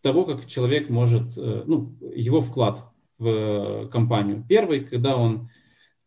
того, 0.00 0.24
как 0.24 0.44
человек 0.46 0.90
может, 0.90 1.38
э, 1.38 1.62
ну, 1.64 1.92
его 2.12 2.40
вклад 2.40 2.82
в 3.18 3.88
компанию. 3.88 4.44
Первый, 4.48 4.80
когда 4.80 5.16
он 5.16 5.48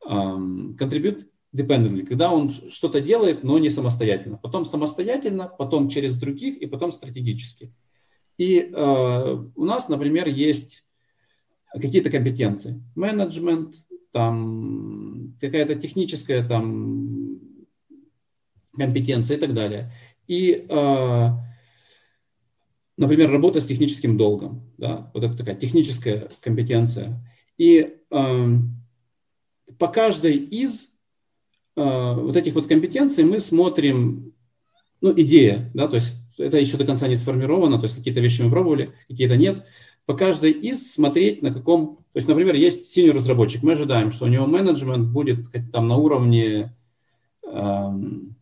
contribute 0.06 1.26
dependently, 1.54 2.06
когда 2.06 2.32
он 2.32 2.52
что-то 2.52 3.02
делает, 3.02 3.43
но 3.43 3.58
не 3.60 3.70
самостоятельно. 3.70 4.38
Потом 4.38 4.66
самостоятельно, 4.66 5.47
потом 5.47 5.89
через 5.89 6.20
других 6.20 6.58
и 6.58 6.66
потом 6.68 6.91
стратегически. 6.91 7.74
И 8.38 8.60
uh, 8.72 9.52
у 9.56 9.66
нас, 9.66 9.89
например, 9.89 10.28
есть 10.28 10.86
какие-то 11.74 12.10
компетенции. 12.10 12.82
Менеджмент, 12.95 13.76
там 14.12 15.36
какая-то 15.39 15.76
техническая 15.76 16.47
там 16.47 17.39
компетенция 18.78 19.38
и 19.38 19.39
так 19.39 19.54
далее. 19.54 19.91
И, 20.28 20.66
э, 20.68 21.30
например, 22.97 23.32
работа 23.32 23.60
с 23.60 23.66
техническим 23.66 24.18
долгом, 24.18 24.72
да, 24.78 25.12
вот 25.14 25.24
это 25.24 25.38
такая 25.38 25.56
техническая 25.56 26.30
компетенция. 26.41 27.20
И 27.58 27.97
э, 28.10 28.47
по 29.78 29.88
каждой 29.88 30.38
из 30.38 30.86
э, 30.86 30.89
вот 31.84 32.36
этих 32.36 32.53
вот 32.55 32.67
компетенций 32.67 33.23
мы 33.23 33.39
смотрим, 33.39 34.34
ну, 35.01 35.13
идея, 35.15 35.69
да, 35.73 35.88
то 35.88 35.95
есть 35.95 36.17
это 36.38 36.57
еще 36.57 36.77
до 36.77 36.86
конца 36.86 37.07
не 37.07 37.15
сформировано, 37.15 37.77
то 37.77 37.84
есть 37.84 37.95
какие-то 37.95 38.19
вещи 38.19 38.41
мы 38.41 38.51
пробовали, 38.51 38.91
какие-то 39.07 39.36
нет 39.36 39.65
по 40.09 40.15
каждой 40.15 40.49
из 40.49 40.91
смотреть 40.91 41.43
на 41.43 41.53
каком... 41.53 41.97
То 42.13 42.17
есть, 42.17 42.27
например, 42.27 42.55
есть 42.55 42.91
синий 42.91 43.11
разработчик, 43.11 43.61
мы 43.61 43.73
ожидаем, 43.73 44.09
что 44.09 44.25
у 44.25 44.27
него 44.27 44.47
менеджмент 44.47 45.07
будет 45.09 45.45
там 45.71 45.88
на 45.88 45.97
уровне... 45.97 46.73
Эм, 47.45 48.36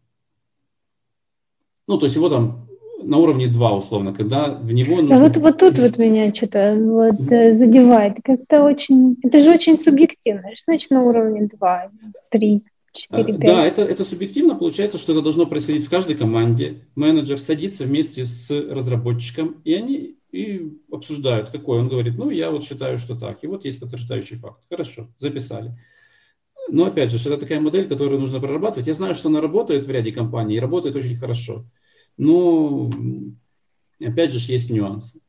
ну, 1.85 1.97
то 1.97 2.05
есть 2.05 2.15
его 2.15 2.29
там 2.29 2.69
на 3.03 3.17
уровне 3.17 3.47
2, 3.47 3.75
условно, 3.75 4.13
когда 4.13 4.53
в 4.53 4.71
него 4.71 5.01
нужно... 5.01 5.17
А 5.17 5.19
вот, 5.19 5.35
вот 5.35 5.57
тут 5.57 5.77
вот 5.77 5.97
меня 5.97 6.33
что-то 6.33 6.73
вот, 6.73 7.19
mm-hmm. 7.19 7.53
задевает. 7.55 8.13
Как-то 8.23 8.63
очень... 8.63 9.17
Это 9.21 9.41
же 9.41 9.51
очень 9.51 9.75
субъективно. 9.75 10.55
Что 10.55 10.71
значит 10.71 10.89
на 10.89 11.03
уровне 11.03 11.49
2, 11.51 11.91
3? 12.29 12.63
4, 12.98 13.38
5. 13.38 13.39
Да, 13.39 13.66
это, 13.66 13.82
это 13.84 14.04
субъективно. 14.04 14.56
Получается, 14.56 14.98
что 14.98 15.14
это 15.14 15.22
должно 15.22 15.45
происходить 15.45 15.86
в 15.86 15.89
каждой 15.89 16.16
команде. 16.16 16.88
Менеджер 16.95 17.39
садится 17.39 17.84
вместе 17.84 18.26
с 18.26 18.50
разработчиком, 18.50 19.62
и 19.64 19.74
они 19.74 20.18
и 20.32 20.78
обсуждают, 20.91 21.50
какой. 21.50 21.80
Он 21.80 21.88
говорит, 21.88 22.18
ну, 22.18 22.30
я 22.30 22.52
вот 22.52 22.64
считаю, 22.64 22.98
что 22.98 23.16
так. 23.16 23.43
И 23.43 23.48
вот 23.48 23.66
есть 23.66 23.80
подтверждающий 23.80 24.38
факт. 24.38 24.62
Хорошо, 24.70 25.08
записали. 25.20 25.78
Но 26.70 26.86
опять 26.86 27.12
же, 27.12 27.18
это 27.18 27.38
такая 27.39 27.62
модель, 27.62 27.88
которую 27.88 28.20
нужно 28.20 28.39
прорабатывать. 28.39 28.88
Я 28.88 28.93
знаю, 28.93 29.16
что 29.16 29.30
она 29.30 29.39
работает 29.39 29.86
в 29.86 29.89
ряде 29.89 30.12
компаний 30.12 30.56
и 30.56 30.60
работает 30.60 30.95
очень 30.95 31.16
хорошо. 31.16 31.64
Но, 32.18 32.89
опять 34.04 34.34
же, 34.34 34.52
есть 34.52 34.70
нюансы. 34.70 35.22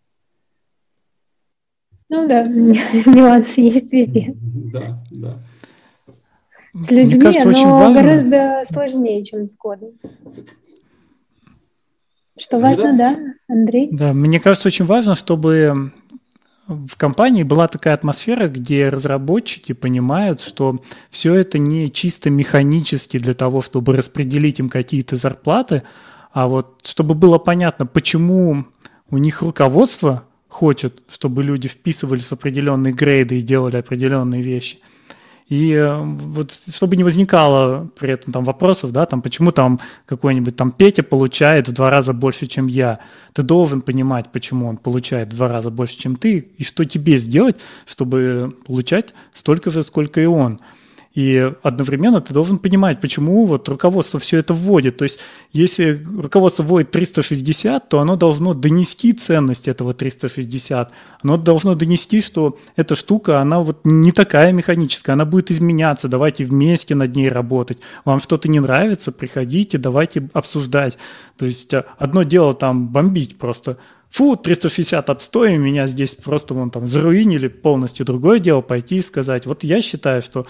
Ну 2.09 2.27
да, 2.27 2.45
нюансы 2.47 3.61
есть 3.61 3.93
везде. 3.93 4.35
Да, 4.35 5.05
да. 5.11 5.39
С 6.75 6.91
людьми 6.91 7.21
кажется, 7.21 7.49
оно 7.49 7.95
гораздо 7.95 8.64
сложнее, 8.66 9.25
чем 9.25 9.49
с 9.49 9.57
кодом. 9.57 9.91
Что 12.39 12.59
важно, 12.61 12.97
да, 12.97 13.19
Андрей? 13.49 13.89
Да, 13.91 14.12
мне 14.12 14.39
кажется, 14.39 14.69
очень 14.69 14.85
важно, 14.85 15.16
чтобы 15.16 15.93
в 16.69 16.97
компании 16.97 17.43
была 17.43 17.66
такая 17.66 17.95
атмосфера, 17.95 18.47
где 18.49 18.91
разработчики 18.91 19.73
понимают, 19.73 20.41
что 20.41 20.81
все 21.11 21.35
это 21.35 21.59
не 21.59 21.91
чисто 21.91 22.31
механически 22.31 23.19
для 23.19 23.35
того, 23.35 23.62
чтобы 23.62 23.97
распределить 23.97 24.59
им 24.61 24.69
какие-то 24.69 25.16
зарплаты, 25.16 25.83
а 26.33 26.47
вот 26.47 26.83
чтобы 26.85 27.14
было 27.14 27.39
понятно, 27.39 27.87
почему 27.87 28.66
у 29.11 29.19
них 29.19 29.43
руководство 29.43 30.25
хочет, 30.47 31.03
чтобы 31.09 31.43
люди 31.43 31.69
вписывались 31.69 32.27
в 32.27 32.33
определенные 32.33 32.93
грейды 32.93 33.39
и 33.39 33.43
делали 33.43 33.77
определенные 33.77 34.43
вещи. 34.43 34.79
И 35.49 35.72
э, 35.72 36.03
вот 36.03 36.53
чтобы 36.70 36.96
не 36.96 37.05
возникало 37.05 37.88
при 37.99 38.11
этом 38.12 38.32
там 38.32 38.44
вопросов, 38.44 38.92
да, 38.92 39.07
там 39.07 39.22
почему 39.22 39.51
там 39.51 39.80
какой-нибудь 40.05 40.57
там 40.57 40.72
Петя 40.72 41.03
получает 41.03 41.68
в 41.68 41.72
два 41.72 41.88
раза 41.88 42.12
больше, 42.12 42.46
чем 42.46 42.66
я. 42.66 43.01
Ты 43.32 43.42
должен 43.42 43.80
понимать, 43.80 44.30
почему 44.30 44.68
он 44.68 44.76
получает 44.76 45.32
в 45.32 45.36
два 45.36 45.49
раза 45.49 45.70
больше, 45.70 45.99
чем 45.99 46.16
ты, 46.16 46.38
и 46.59 46.64
что 46.64 46.84
тебе 46.84 47.16
сделать, 47.16 47.57
чтобы 47.86 48.55
получать 48.66 49.14
столько 49.32 49.70
же, 49.70 49.84
сколько 49.84 50.20
и 50.20 50.26
он. 50.26 50.61
И 51.19 51.53
одновременно 51.64 52.21
ты 52.21 52.33
должен 52.33 52.61
понимать, 52.61 53.01
почему 53.01 53.45
вот 53.45 53.69
руководство 53.69 54.21
все 54.21 54.39
это 54.39 54.55
вводит. 54.55 54.99
То 54.99 55.03
есть 55.03 55.19
если 55.53 56.07
руководство 56.16 56.62
вводит 56.62 56.93
360, 56.93 57.89
то 57.89 57.99
оно 57.99 58.14
должно 58.14 58.55
донести 58.55 59.12
ценность 59.12 59.66
этого 59.66 59.95
360. 59.95 60.93
Оно 61.21 61.37
должно 61.37 61.75
донести, 61.75 62.23
что 62.23 62.57
эта 62.77 62.95
штука, 62.95 63.41
она 63.41 63.59
вот 63.59 63.81
не 63.83 64.12
такая 64.12 64.53
механическая, 64.53 65.14
она 65.14 65.25
будет 65.25 65.51
изменяться, 65.51 66.07
давайте 66.07 66.45
вместе 66.45 66.95
над 66.95 67.16
ней 67.16 67.29
работать. 67.29 67.81
Вам 68.05 68.21
что-то 68.21 68.49
не 68.49 68.61
нравится, 68.61 69.11
приходите, 69.11 69.77
давайте 69.77 70.29
обсуждать. 70.35 70.99
То 71.37 71.47
есть 71.47 71.75
э, 71.75 71.85
одно 71.99 72.23
дело 72.23 72.55
там 72.55 72.87
бомбить 72.87 73.39
просто 73.39 73.79
фу, 74.09 74.37
360 74.37 75.11
отстой, 75.11 75.57
меня 75.57 75.89
здесь 75.89 76.14
просто 76.14 76.55
вон 76.55 76.71
там 76.71 76.87
заруинили 76.87 77.49
полностью. 77.49 78.07
Другое 78.07 78.39
дело 78.39 78.61
пойти 78.61 78.99
и 78.99 79.03
сказать, 79.03 79.47
вот 79.47 79.64
я 79.64 79.81
считаю, 79.81 80.23
что 80.23 80.47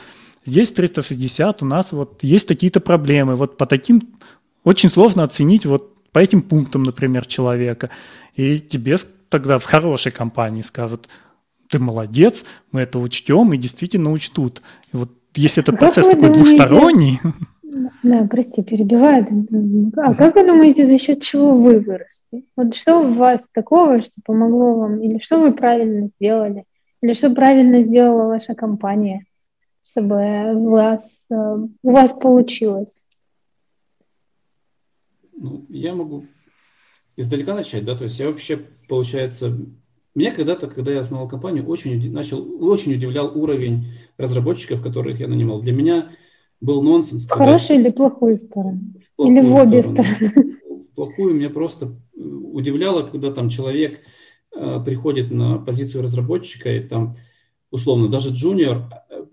Здесь 0.49 0.73
360 0.73 1.63
у 1.63 1.67
нас 1.67 1.93
вот 1.93 2.23
есть 2.23 2.49
такие-то 2.49 2.81
проблемы. 2.81 3.37
Вот 3.37 3.59
по 3.59 3.67
таким 3.67 4.01
очень 4.65 4.89
сложно 4.89 5.23
оценить 5.23 5.67
вот 5.67 5.95
по 6.11 6.21
этим 6.21 6.41
пунктам, 6.41 6.85
например, 6.85 7.27
человека. 7.27 7.91
И 8.35 8.59
тебе 8.59 8.97
тогда 9.29 9.59
в 9.59 9.65
хорошей 9.65 10.11
компании 10.11 10.63
скажут, 10.63 11.09
ты 11.69 11.79
молодец, 11.79 12.45
мы 12.73 12.81
это 12.81 12.99
учтем 12.99 13.53
и 13.53 13.59
действительно 13.59 14.11
учтут. 14.11 14.63
И 14.93 14.97
вот 14.97 15.11
если 15.35 15.63
этот 15.63 15.79
процесс 15.79 16.07
такой 16.07 16.31
думаете, 16.31 16.39
двухсторонний... 16.39 17.21
Да, 18.03 18.27
прости, 18.29 18.63
перебиваю. 18.63 19.27
А 19.97 20.15
как 20.15 20.35
вы 20.35 20.47
думаете, 20.47 20.87
за 20.87 20.99
счет 20.99 21.23
чего 21.23 21.53
вы 21.53 21.81
выросли? 21.81 22.47
Вот 22.57 22.75
что 22.75 23.01
у 23.01 23.13
вас 23.13 23.47
такого, 23.53 24.01
что 24.01 24.13
помогло 24.25 24.75
вам? 24.75 25.03
Или 25.03 25.19
что 25.19 25.39
вы 25.39 25.53
правильно 25.53 26.09
сделали? 26.19 26.65
Или 27.03 27.13
что 27.13 27.31
правильно 27.31 27.83
сделала 27.83 28.29
ваша 28.29 28.55
компания? 28.55 29.27
Чтобы 29.89 30.53
у 30.55 30.71
вас, 30.71 31.27
э, 31.31 31.35
у 31.83 31.91
вас 31.91 32.13
получилось? 32.13 33.05
Ну, 35.33 35.65
я 35.69 35.95
могу 35.95 36.27
издалека 37.17 37.55
начать, 37.55 37.85
да, 37.85 37.97
то 37.97 38.05
есть 38.05 38.19
я 38.19 38.27
вообще, 38.27 38.59
получается, 38.89 39.57
меня 40.15 40.33
когда-то, 40.33 40.67
когда 40.67 40.93
я 40.93 41.01
основал 41.01 41.29
компанию, 41.29 41.67
очень 41.67 42.13
начал, 42.13 42.63
очень 42.63 42.95
удивлял 42.95 43.37
уровень 43.39 43.87
разработчиков, 44.17 44.83
которых 44.83 45.21
я 45.21 45.29
нанимал. 45.29 45.61
Для 45.63 45.73
меня 45.73 46.11
был 46.61 46.83
нонсенс. 46.83 47.27
В 47.27 47.31
хорошую 47.31 47.81
или 47.81 47.91
плохую 47.91 48.37
сторону? 48.37 48.81
Плохую 49.17 49.37
или 49.37 49.47
в 49.47 49.55
обе 49.55 49.83
стороны? 49.83 50.15
стороны? 50.15 50.57
В 50.81 50.95
плохую 50.95 51.35
меня 51.35 51.51
просто 51.51 51.97
удивляло, 52.17 53.05
когда 53.05 53.33
там 53.33 53.49
человек 53.49 54.01
э, 54.55 54.81
приходит 54.85 55.31
на 55.31 55.59
позицию 55.59 56.03
разработчика 56.03 56.71
и 56.75 56.81
там 56.81 57.15
условно 57.71 58.09
даже 58.09 58.31
джуниор 58.31 58.89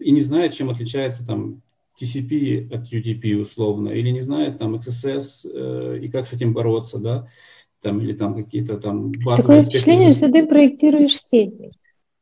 и 0.05 0.11
не 0.11 0.21
знает, 0.21 0.53
чем 0.53 0.69
отличается 0.69 1.25
там 1.25 1.63
TCP 1.99 2.71
от 2.71 2.93
UDP 2.93 3.41
условно, 3.41 3.89
или 3.89 4.09
не 4.11 4.21
знает 4.21 4.59
там 4.59 4.75
XSS 4.75 5.49
э, 5.51 5.99
и 6.03 6.09
как 6.09 6.27
с 6.27 6.33
этим 6.33 6.53
бороться, 6.53 6.99
да, 6.99 7.27
там, 7.81 7.99
или 7.99 8.13
там 8.13 8.35
какие-то 8.35 8.77
там 8.77 9.11
базовые 9.11 9.37
Такое 9.37 9.57
аспекты. 9.57 9.79
впечатление, 9.79 10.13
что 10.13 10.31
ты 10.31 10.45
проектируешь 10.45 11.19
сети. 11.19 11.71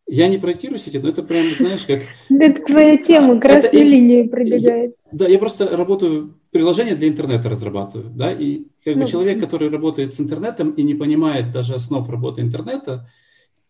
Я 0.07 0.29
не 0.29 0.37
проектирую 0.37 0.77
сети, 0.77 0.97
но 0.97 1.09
это 1.09 1.23
прям, 1.23 1.45
знаешь, 1.57 1.85
как... 1.85 2.03
Это 2.29 2.61
твоя 2.61 2.97
тема, 2.97 3.39
красной 3.39 3.83
линией 3.83 4.29
пробегает. 4.29 4.95
Да, 5.11 5.27
я 5.27 5.37
просто 5.37 5.75
работаю, 5.75 6.35
приложение 6.51 6.95
для 6.95 7.09
интернета 7.09 7.49
разрабатываю, 7.49 8.11
да, 8.15 8.31
и 8.31 8.63
как 8.83 8.93
бы 8.95 9.01
ну, 9.01 9.07
человек, 9.07 9.41
который 9.41 9.69
работает 9.69 10.13
с 10.13 10.21
интернетом 10.21 10.71
и 10.71 10.83
не 10.83 10.93
понимает 10.93 11.51
даже 11.51 11.75
основ 11.75 12.09
работы 12.09 12.41
интернета, 12.41 13.09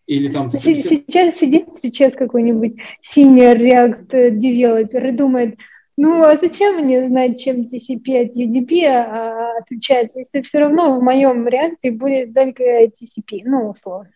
или 0.05 0.29
там... 0.29 0.51
Сейчас 0.51 1.37
сидит 1.37 1.67
сейчас 1.81 2.13
какой-нибудь 2.13 2.75
senior 3.01 3.57
React 3.57 4.31
девелопер 4.31 5.07
и 5.07 5.11
думает, 5.11 5.57
ну, 5.95 6.23
а 6.23 6.37
зачем 6.37 6.83
мне 6.83 7.07
знать, 7.07 7.39
чем 7.39 7.61
TCP 7.61 8.25
от 8.25 8.35
UDP 8.35 8.85
а, 8.85 9.57
отличается, 9.59 10.19
если 10.19 10.41
все 10.41 10.59
равно 10.59 10.99
в 10.99 11.03
моем 11.03 11.47
реакции 11.47 11.91
будет 11.91 12.33
только 12.33 12.63
TCP, 12.85 13.41
ну, 13.45 13.69
условно. 13.69 14.09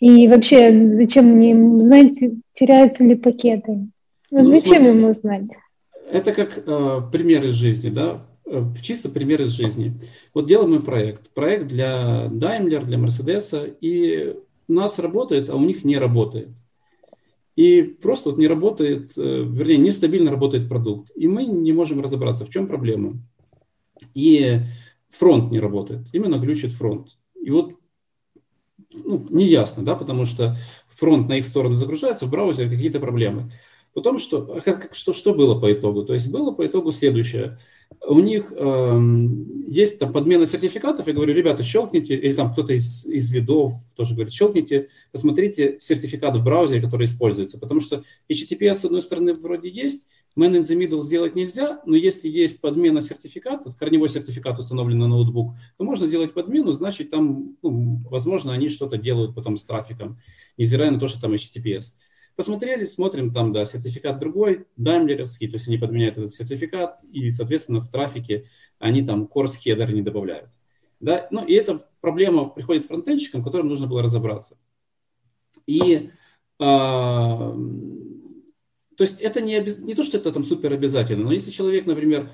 И 0.00 0.28
вообще, 0.28 0.94
зачем 0.94 1.26
мне 1.26 1.82
знать, 1.82 2.18
теряются 2.52 3.04
ли 3.04 3.14
пакеты? 3.14 3.88
Вот 4.30 4.42
ну, 4.42 4.48
зачем 4.50 4.84
смотрите, 4.84 4.98
ему 4.98 5.14
знать? 5.14 5.50
Это 6.10 6.32
как 6.32 6.58
э, 6.64 7.00
пример 7.12 7.44
из 7.44 7.54
жизни, 7.54 7.90
да? 7.90 8.24
Э, 8.46 8.62
чисто 8.80 9.08
пример 9.08 9.42
из 9.42 9.50
жизни. 9.50 9.94
Вот 10.34 10.46
делаем 10.46 10.70
мы 10.70 10.80
проект. 10.80 11.30
Проект 11.30 11.66
для 11.66 12.26
Daimler, 12.26 12.84
для 12.84 12.98
Mercedes, 12.98 13.76
и 13.80 14.34
у 14.68 14.72
нас 14.72 14.98
работает, 14.98 15.48
а 15.50 15.56
у 15.56 15.60
них 15.60 15.84
не 15.84 15.98
работает. 15.98 16.50
И 17.56 17.82
просто 17.82 18.30
вот 18.30 18.38
не 18.38 18.46
работает, 18.46 19.16
э, 19.16 19.42
вернее, 19.42 19.78
нестабильно 19.78 20.30
работает 20.30 20.68
продукт. 20.68 21.10
И 21.16 21.26
мы 21.26 21.44
не 21.44 21.72
можем 21.72 22.00
разобраться, 22.00 22.44
в 22.44 22.50
чем 22.50 22.68
проблема. 22.68 23.14
И 24.14 24.60
фронт 25.10 25.50
не 25.50 25.58
работает, 25.58 26.06
именно 26.12 26.38
глючит 26.38 26.72
фронт. 26.72 27.16
И 27.34 27.50
вот 27.50 27.74
ну, 29.04 29.26
неясно, 29.30 29.84
да, 29.84 29.94
потому 29.94 30.24
что 30.24 30.56
фронт 30.88 31.28
на 31.28 31.38
их 31.38 31.46
сторону 31.46 31.74
загружается, 31.74 32.26
в 32.26 32.30
браузере 32.30 32.70
какие-то 32.70 33.00
проблемы. 33.00 33.50
Потом 33.94 34.18
что, 34.18 34.60
что, 34.92 35.12
что 35.12 35.34
было 35.34 35.58
по 35.58 35.72
итогу? 35.72 36.04
То 36.04 36.14
есть 36.14 36.30
было 36.30 36.52
по 36.52 36.66
итогу 36.66 36.92
следующее. 36.92 37.58
У 38.06 38.20
них 38.20 38.52
э, 38.54 39.00
есть 39.66 39.98
там 39.98 40.12
подмена 40.12 40.46
сертификатов. 40.46 41.06
Я 41.06 41.12
говорю, 41.12 41.34
ребята, 41.34 41.62
щелкните, 41.62 42.14
или 42.14 42.32
там 42.32 42.52
кто-то 42.52 42.72
из, 42.72 43.06
из 43.06 43.32
лидов 43.32 43.72
тоже 43.96 44.14
говорит, 44.14 44.32
щелкните, 44.32 44.88
посмотрите 45.10 45.78
сертификат 45.80 46.36
в 46.36 46.44
браузере, 46.44 46.80
который 46.80 47.06
используется. 47.06 47.58
Потому 47.58 47.80
что 47.80 48.04
HTTPS, 48.30 48.74
с 48.74 48.84
одной 48.84 49.02
стороны, 49.02 49.34
вроде 49.34 49.68
есть, 49.68 50.04
Man 50.38 50.54
in 50.54 50.60
the 50.60 50.78
middle 50.78 51.02
сделать 51.02 51.34
нельзя, 51.34 51.80
но 51.84 51.96
если 51.96 52.28
есть 52.28 52.60
подмена 52.60 53.00
сертификата, 53.00 53.72
корневой 53.72 54.08
сертификат 54.08 54.56
установлен 54.60 54.96
на 54.98 55.08
ноутбук, 55.08 55.56
то 55.76 55.84
можно 55.84 56.06
сделать 56.06 56.32
подмену, 56.32 56.70
значит, 56.70 57.10
там, 57.10 57.56
ну, 57.60 58.00
возможно, 58.08 58.52
они 58.52 58.68
что-то 58.68 58.98
делают 58.98 59.34
потом 59.34 59.56
с 59.56 59.64
трафиком, 59.64 60.20
невзирая 60.56 60.92
на 60.92 61.00
то, 61.00 61.08
что 61.08 61.20
там 61.20 61.32
HTTPS. 61.32 61.94
Посмотрели, 62.38 62.84
смотрим, 62.84 63.32
там, 63.32 63.52
да, 63.52 63.64
сертификат 63.64 64.20
другой, 64.20 64.68
даймлеровский, 64.76 65.48
то 65.48 65.56
есть 65.56 65.66
они 65.66 65.76
подменяют 65.76 66.18
этот 66.18 66.30
сертификат, 66.32 67.00
и, 67.10 67.32
соответственно, 67.32 67.80
в 67.80 67.90
трафике 67.90 68.44
они 68.78 69.02
там 69.02 69.24
course 69.24 69.56
header 69.66 69.92
не 69.92 70.02
добавляют. 70.02 70.48
Да? 71.00 71.26
Ну, 71.32 71.44
и 71.44 71.52
эта 71.54 71.84
проблема 72.00 72.48
приходит 72.48 72.84
фронтенщикам, 72.84 73.42
которым 73.42 73.66
нужно 73.66 73.88
было 73.88 74.04
разобраться. 74.04 74.56
И, 75.66 76.12
а, 76.60 77.56
то 78.96 79.02
есть 79.02 79.20
это 79.20 79.40
не, 79.40 79.56
обез... 79.56 79.78
не 79.78 79.96
то, 79.96 80.04
что 80.04 80.18
это 80.18 80.30
там 80.30 80.44
супер 80.44 80.72
обязательно, 80.72 81.24
но 81.24 81.32
если 81.32 81.50
человек, 81.50 81.86
например, 81.86 82.30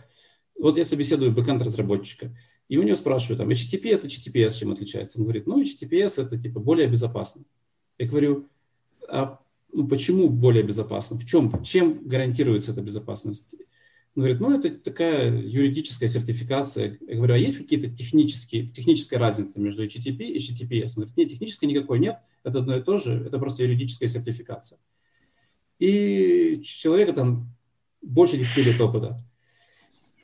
вот 0.54 0.76
я 0.76 0.84
собеседую 0.84 1.32
бэкэнд 1.32 1.62
разработчика, 1.62 2.36
и 2.68 2.76
у 2.76 2.82
него 2.82 2.96
спрашивают, 2.96 3.38
там, 3.38 3.48
HTTP 3.48 3.94
это 3.94 4.06
HTTPS 4.06 4.50
чем 4.50 4.70
отличается? 4.70 5.16
Он 5.16 5.24
говорит, 5.24 5.46
ну, 5.46 5.62
HTTPS 5.62 6.22
это 6.22 6.38
типа 6.38 6.60
более 6.60 6.88
безопасно. 6.88 7.46
Я 7.96 8.06
говорю, 8.06 8.50
а 9.08 9.40
ну, 9.74 9.88
почему 9.88 10.28
более 10.28 10.62
безопасно? 10.62 11.18
В 11.18 11.26
чем, 11.26 11.62
чем 11.64 12.06
гарантируется 12.06 12.72
эта 12.72 12.80
безопасность? 12.80 13.54
Он 14.16 14.22
говорит, 14.22 14.40
ну, 14.40 14.56
это 14.56 14.70
такая 14.70 15.36
юридическая 15.36 16.08
сертификация. 16.08 16.96
Я 17.06 17.16
говорю, 17.16 17.34
а 17.34 17.38
есть 17.38 17.58
какие-то 17.58 17.90
технические, 17.90 18.68
техническая 18.68 19.18
разница 19.18 19.60
между 19.60 19.84
HTTP 19.84 20.22
и 20.22 20.38
HTTPS? 20.38 20.90
Он 20.90 21.02
говорит, 21.02 21.16
нет, 21.16 21.30
технической 21.30 21.68
никакой 21.68 21.98
нет, 21.98 22.18
это 22.44 22.60
одно 22.60 22.76
и 22.76 22.82
то 22.82 22.98
же, 22.98 23.24
это 23.26 23.38
просто 23.38 23.64
юридическая 23.64 24.08
сертификация. 24.08 24.78
И 25.80 26.62
человека 26.62 27.12
там 27.12 27.48
больше 28.00 28.36
10 28.36 28.56
лет 28.66 28.80
опыта. 28.80 29.18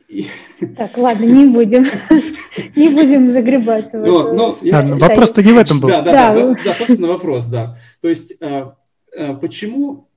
И... 0.08 0.26
Так, 0.76 0.96
ладно, 0.96 1.24
не 1.24 1.46
будем, 1.46 1.82
не 2.76 2.90
будем 2.90 3.32
я... 4.62 4.82
Вопрос-то 4.82 5.42
не 5.42 5.52
в 5.52 5.58
этом 5.58 5.80
был. 5.80 5.88
Да, 5.88 6.02
да, 6.02 6.54
да, 6.64 6.74
собственно, 6.74 7.08
вопрос, 7.08 7.46
да. 7.46 7.74
То 8.00 8.08
есть 8.08 8.34
а, 8.40 8.76
почему, 9.40 10.08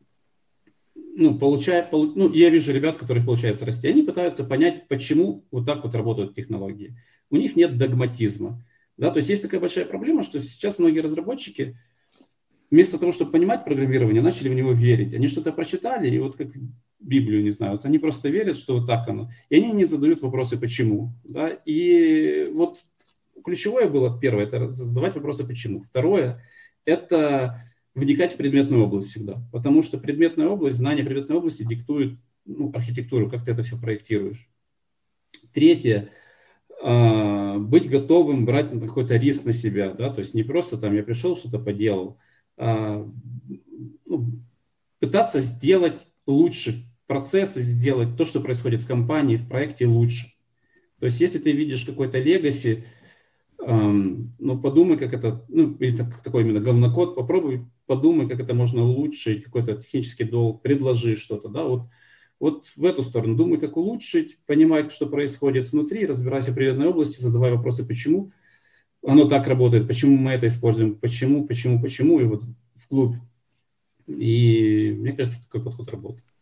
ну, 0.96 1.38
получая, 1.38 1.89
ну, 1.91 2.32
я 2.32 2.50
вижу 2.50 2.72
ребят, 2.72 2.98
которых 2.98 3.26
получается 3.26 3.66
расти, 3.66 3.88
они 3.88 4.04
пытаются 4.04 4.44
понять, 4.44 4.88
почему 4.88 5.46
вот 5.52 5.66
так 5.66 5.84
вот 5.84 5.96
работают 5.96 6.36
технологии. 6.36 6.96
У 7.30 7.38
них 7.38 7.56
нет 7.56 7.78
догматизма. 7.78 8.64
Да? 8.98 9.12
То 9.12 9.18
есть 9.18 9.30
есть 9.30 9.41
такая 9.41 9.60
большая 9.60 9.86
проблема, 9.86 10.24
что 10.24 10.39
сейчас 10.39 10.80
многие 10.80 11.00
разработчики 11.00 11.78
вместо 12.70 12.98
того, 12.98 13.12
чтобы 13.12 13.32
понимать 13.32 13.66
программирование, 13.66 14.24
начали 14.24 14.50
в 14.50 14.56
него 14.56 14.72
верить. 14.72 15.14
Они 15.14 15.28
что-то 15.28 15.52
прочитали, 15.52 16.10
и 16.10 16.18
вот 16.18 16.36
как 16.36 16.48
Библию 17.00 17.44
не 17.44 17.52
знают, 17.52 17.86
они 17.86 18.00
просто 18.00 18.30
верят, 18.30 18.58
что 18.58 18.80
вот 18.80 18.88
так 18.88 19.08
оно. 19.08 19.30
И 19.50 19.58
они 19.58 19.72
не 19.72 19.86
задают 19.86 20.22
вопросы 20.22 20.58
«почему?». 20.58 21.12
Да? 21.24 21.50
И 21.50 22.48
вот 22.52 22.80
ключевое 23.44 23.88
было, 23.88 24.18
первое, 24.20 24.46
это 24.46 24.72
задавать 24.72 25.14
вопросы 25.14 25.46
«почему?». 25.46 25.82
Второе– 25.82 26.41
это 26.86 27.62
вникать 27.96 28.34
в 28.34 28.38
предметную 28.38 28.84
область 28.84 29.10
всегда. 29.10 29.41
Потому 29.52 29.82
что 29.84 29.98
предметная 29.98 30.48
область, 30.48 30.78
знание 30.78 31.06
предметной 31.06 31.38
области 31.38 31.64
диктует 31.64 32.18
ну, 32.46 32.72
архитектуру, 32.74 33.30
как 33.30 33.46
ты 33.46 33.52
это 33.52 33.64
все 33.64 33.80
проектируешь. 33.80 34.50
Третье 35.54 36.10
а, 36.82 37.58
быть 37.60 37.89
готовым 37.89 38.46
брать 38.46 38.70
какой-то 38.72 39.16
риск 39.16 39.46
на 39.46 39.54
себя, 39.54 39.94
да, 39.94 40.10
то 40.10 40.20
есть 40.20 40.34
не 40.34 40.44
просто 40.44 40.78
там 40.78 40.94
я 40.94 41.04
пришел, 41.04 41.38
что-то 41.38 41.60
поделал, 41.60 42.18
а, 42.58 43.10
ну, 44.06 44.32
пытаться 45.00 45.39
сделать 45.39 46.08
лучше 46.26 46.76
процессы, 47.08 47.62
сделать 47.62 48.18
то, 48.18 48.26
что 48.26 48.41
происходит 48.41 48.82
в 48.82 48.88
компании, 48.88 49.38
в 49.38 49.48
проекте 49.48 49.86
лучше. 49.86 50.28
То 51.00 51.06
есть 51.06 51.22
если 51.22 51.39
ты 51.39 51.52
видишь 51.52 51.86
какой-то 51.86 52.20
легаси, 52.20 52.86
эм, 53.66 54.34
ну 54.39 54.59
подумай, 54.59 54.97
как 54.97 55.14
это, 55.14 55.45
ну 55.49 55.76
или 55.80 55.95
так, 55.95 56.22
такой 56.22 56.43
именно 56.43 56.59
говнокод, 56.59 57.16
попробуй 57.16 57.66
подумай, 57.86 58.28
как 58.28 58.39
это 58.39 58.53
можно 58.53 58.84
улучшить, 58.84 59.43
какой-то 59.43 59.76
технический 59.76 60.24
долг, 60.24 60.61
предложи 60.61 61.16
что-то, 61.16 61.49
да, 61.49 61.64
вот 61.64 61.84
вот 62.39 62.66
в 62.76 62.84
эту 62.84 63.01
сторону. 63.01 63.38
Думай, 63.38 63.57
как 63.57 63.78
улучшить, 63.78 64.38
понимай, 64.45 64.89
что 64.89 65.05
происходит 65.07 65.72
внутри, 65.72 66.05
разбирайся 66.05 66.51
в 66.51 66.53
определенной 66.55 66.88
области, 66.88 67.22
задавай 67.22 67.53
вопросы, 67.53 67.86
почему 67.86 68.32
оно 69.05 69.26
так 69.30 69.47
работает, 69.47 69.88
почему 69.88 70.18
мы 70.18 70.32
это 70.32 70.47
используем, 70.47 70.95
почему, 70.95 71.47
почему, 71.47 71.82
почему, 71.82 72.20
и 72.20 72.26
вот 72.26 72.43
вглубь. 72.76 73.16
И 74.07 74.95
мне 74.99 75.14
кажется, 75.14 75.41
такой 75.41 75.64
подход 75.64 75.89
работает. 75.91 76.33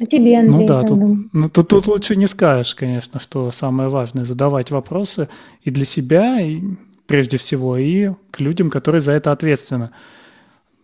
А 0.00 0.06
тебе, 0.06 0.38
Андрей? 0.38 0.62
Ну 0.62 0.66
да, 0.66 0.82
тут, 0.82 0.98
ну, 1.32 1.48
тут, 1.50 1.68
тут 1.68 1.86
лучше 1.86 2.16
не 2.16 2.26
скажешь, 2.26 2.74
конечно, 2.74 3.20
что 3.20 3.50
самое 3.52 3.90
важное– 3.90 4.24
задавать 4.24 4.70
вопросы 4.70 5.28
и 5.62 5.70
для 5.70 5.84
себя, 5.84 6.40
и 6.40 6.62
прежде 7.06 7.36
всего, 7.36 7.76
и 7.76 8.12
к 8.30 8.40
людям, 8.40 8.70
которые 8.70 9.02
за 9.02 9.12
это 9.12 9.30
ответственны. 9.30 9.90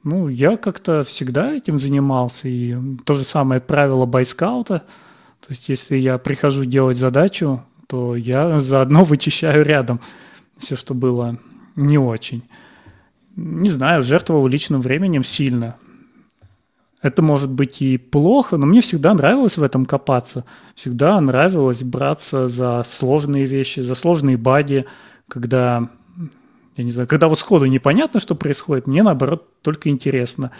Ну, 0.04 0.28
я 0.28 0.58
как-то 0.58 1.02
всегда 1.02 1.52
этим 1.52 1.78
занимался, 1.78 2.48
и 2.48 2.76
то 3.04 3.14
же 3.14 3.24
самое 3.24 3.60
правило 3.60 4.04
байскаута. 4.04 4.80
То 5.40 5.46
есть, 5.48 5.70
если 5.70 5.96
я 5.96 6.18
прихожу 6.18 6.66
делать 6.66 6.98
задачу, 6.98 7.62
то 7.86 8.16
я 8.16 8.60
заодно 8.60 9.04
вычищаю 9.04 9.64
рядом 9.64 10.00
все, 10.58 10.76
что 10.76 10.92
было 10.92 11.38
не 11.74 11.96
очень. 11.96 12.42
Не 13.34 13.70
знаю, 13.70 14.02
жертвовал 14.02 14.46
личным 14.46 14.82
временем 14.82 15.24
сильно. 15.24 15.76
Это 17.06 17.22
может 17.22 17.52
быть 17.52 17.80
и 17.82 17.98
плохо, 17.98 18.56
но 18.56 18.66
мне 18.66 18.80
всегда 18.80 19.14
нравилось 19.14 19.56
в 19.56 19.62
этом 19.62 19.86
копаться. 19.86 20.44
Всегда 20.74 21.20
нравилось 21.20 21.84
браться 21.84 22.48
за 22.48 22.82
сложные 22.84 23.46
вещи, 23.46 23.78
за 23.78 23.94
сложные 23.94 24.36
бади, 24.36 24.86
когда 25.28 25.88
я 26.76 26.82
не 26.82 26.90
знаю, 26.90 27.06
когда 27.06 27.28
вот 27.28 27.38
сходу 27.38 27.66
непонятно, 27.66 28.18
что 28.18 28.34
происходит, 28.34 28.88
мне 28.88 29.04
наоборот 29.04 29.46
только 29.62 29.88
интересно. 29.88 30.50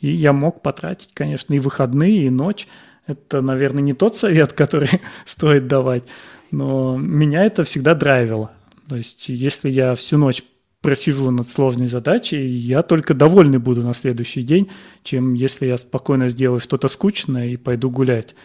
И 0.00 0.08
я 0.08 0.32
мог 0.32 0.62
потратить, 0.62 1.10
конечно, 1.12 1.54
и 1.54 1.58
выходные, 1.58 2.26
и 2.26 2.30
ночь. 2.30 2.68
Это, 3.08 3.40
наверное, 3.40 3.82
не 3.82 3.92
тот 3.92 4.16
совет, 4.16 4.52
который 4.52 4.88
стоит 5.24 5.66
давать, 5.66 6.04
но 6.52 6.96
меня 6.96 7.42
это 7.42 7.64
всегда 7.64 7.96
драйвило. 7.96 8.52
То 8.88 8.94
есть, 8.94 9.28
если 9.28 9.70
я 9.70 9.96
всю 9.96 10.18
ночь 10.18 10.44
просижу 10.86 11.32
над 11.32 11.48
сложной 11.48 11.88
задачей, 11.88 12.46
я 12.46 12.82
только 12.82 13.12
довольный 13.12 13.58
буду 13.58 13.82
на 13.82 13.92
следующий 13.92 14.42
день, 14.44 14.70
чем 15.02 15.34
если 15.34 15.66
я 15.66 15.78
спокойно 15.78 16.28
сделаю 16.28 16.60
что-то 16.60 16.86
скучное 16.86 17.48
и 17.48 17.56
пойду 17.56 17.90
гулять. 17.90 18.36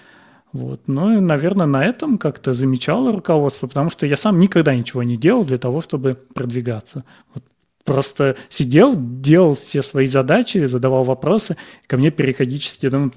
Вот. 0.51 0.81
Ну 0.87 1.15
и, 1.15 1.19
наверное, 1.19 1.67
на 1.67 1.85
этом 1.85 2.17
как-то 2.17 2.53
замечало 2.53 3.11
руководство, 3.11 3.67
потому 3.67 3.91
что 3.91 4.07
я 4.07 4.17
сам 4.17 4.39
никогда 4.39 4.73
ничего 4.73 5.03
не 5.03 5.17
делал 5.17 5.45
для 5.45 5.59
того, 5.59 5.81
чтобы 5.81 6.17
продвигаться. 6.33 7.03
Вот 7.35 7.43
просто 7.85 8.35
сидел, 8.49 8.95
делал 8.97 9.53
все 9.53 9.83
свои 9.83 10.07
задачи, 10.07 10.65
задавал 10.65 11.03
вопросы, 11.03 11.57
ко 11.85 11.95
мне 11.95 12.09
периодически, 12.09 12.87
ну, 12.87 13.11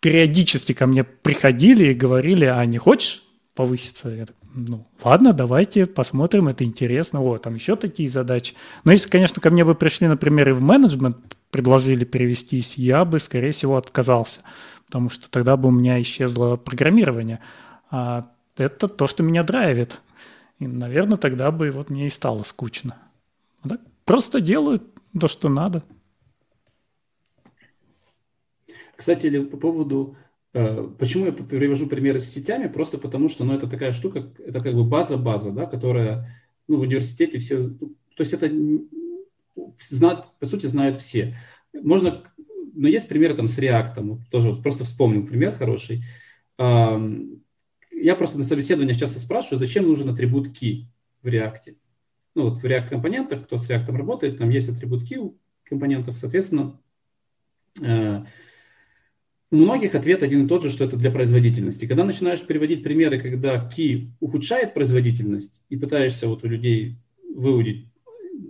периодически 0.00 0.72
ко 0.72 0.86
мне 0.86 1.04
приходили 1.04 1.88
и 1.88 1.94
говорили, 1.94 2.46
а 2.46 2.64
не 2.64 2.78
хочешь 2.78 3.22
повыситься? 3.54 4.08
Я 4.08 4.24
так, 4.24 4.36
ну, 4.54 4.86
ладно, 5.02 5.32
давайте 5.32 5.86
посмотрим, 5.86 6.48
это 6.48 6.64
интересно. 6.64 7.20
Вот, 7.20 7.42
там 7.42 7.54
еще 7.54 7.76
такие 7.76 8.08
задачи. 8.08 8.54
Но 8.84 8.92
если, 8.92 9.08
конечно, 9.08 9.40
ко 9.40 9.50
мне 9.50 9.64
бы 9.64 9.74
пришли, 9.74 10.08
например, 10.08 10.48
и 10.48 10.52
в 10.52 10.62
менеджмент, 10.62 11.16
предложили 11.50 12.04
перевестись, 12.04 12.76
я 12.76 13.04
бы, 13.04 13.18
скорее 13.18 13.52
всего, 13.52 13.76
отказался 13.76 14.40
потому 14.88 15.10
что 15.10 15.30
тогда 15.30 15.56
бы 15.58 15.68
у 15.68 15.70
меня 15.70 16.00
исчезло 16.00 16.56
программирование. 16.56 17.40
А 17.90 18.30
это 18.56 18.88
то, 18.88 19.06
что 19.06 19.22
меня 19.22 19.42
драйвит. 19.42 20.00
И, 20.58 20.66
наверное, 20.66 21.18
тогда 21.18 21.50
бы 21.50 21.70
вот 21.70 21.90
мне 21.90 22.06
и 22.06 22.10
стало 22.10 22.42
скучно. 22.42 22.96
Так 23.68 23.80
просто 24.06 24.40
делаю 24.40 24.80
то, 25.18 25.28
что 25.28 25.50
надо. 25.50 25.82
Кстати, 28.96 29.44
по 29.44 29.58
поводу, 29.58 30.16
почему 30.52 31.26
я 31.26 31.32
привожу 31.32 31.86
примеры 31.86 32.20
с 32.20 32.30
сетями, 32.30 32.68
просто 32.68 32.98
потому 32.98 33.28
что, 33.28 33.44
ну, 33.44 33.54
это 33.54 33.66
такая 33.66 33.92
штука, 33.92 34.32
это 34.38 34.60
как 34.60 34.74
бы 34.74 34.84
база-база, 34.84 35.50
да, 35.50 35.66
которая, 35.66 36.28
ну, 36.66 36.78
в 36.78 36.80
университете 36.80 37.38
все, 37.38 37.58
то 37.58 38.20
есть 38.20 38.32
это, 38.32 38.50
знают, 39.78 40.26
по 40.38 40.46
сути, 40.46 40.66
знают 40.66 40.98
все. 40.98 41.36
Можно 41.72 42.22
но 42.78 42.86
есть 42.86 43.08
примеры 43.08 43.34
там 43.34 43.48
с 43.48 43.58
React, 43.58 44.20
тоже 44.30 44.54
просто 44.62 44.84
вспомнил 44.84 45.26
пример 45.26 45.52
хороший. 45.52 46.04
Я 46.58 48.14
просто 48.16 48.38
на 48.38 48.44
собеседованиях 48.44 48.96
часто 48.96 49.18
спрашиваю, 49.18 49.58
зачем 49.58 49.88
нужен 49.88 50.08
атрибут 50.08 50.48
key 50.48 50.84
в 51.22 51.26
React. 51.26 51.76
Ну 52.36 52.42
вот 52.44 52.58
в 52.58 52.64
React 52.64 52.88
компонентах, 52.88 53.44
кто 53.44 53.58
с 53.58 53.68
React 53.68 53.96
работает, 53.96 54.38
там 54.38 54.50
есть 54.50 54.68
атрибут 54.68 55.02
key 55.02 55.16
у 55.16 55.36
компонентов, 55.64 56.16
соответственно, 56.16 56.78
э, 57.82 58.24
у 59.50 59.56
многих 59.56 59.94
ответ 59.94 60.22
один 60.22 60.44
и 60.44 60.48
тот 60.48 60.62
же, 60.62 60.70
что 60.70 60.84
это 60.84 60.96
для 60.96 61.10
производительности. 61.10 61.86
Когда 61.86 62.04
начинаешь 62.04 62.46
приводить 62.46 62.82
примеры, 62.82 63.18
когда 63.18 63.68
key 63.74 64.08
ухудшает 64.20 64.74
производительность 64.74 65.62
и 65.68 65.76
пытаешься 65.76 66.28
вот 66.28 66.44
у 66.44 66.48
людей 66.48 66.96
выудить, 67.34 67.86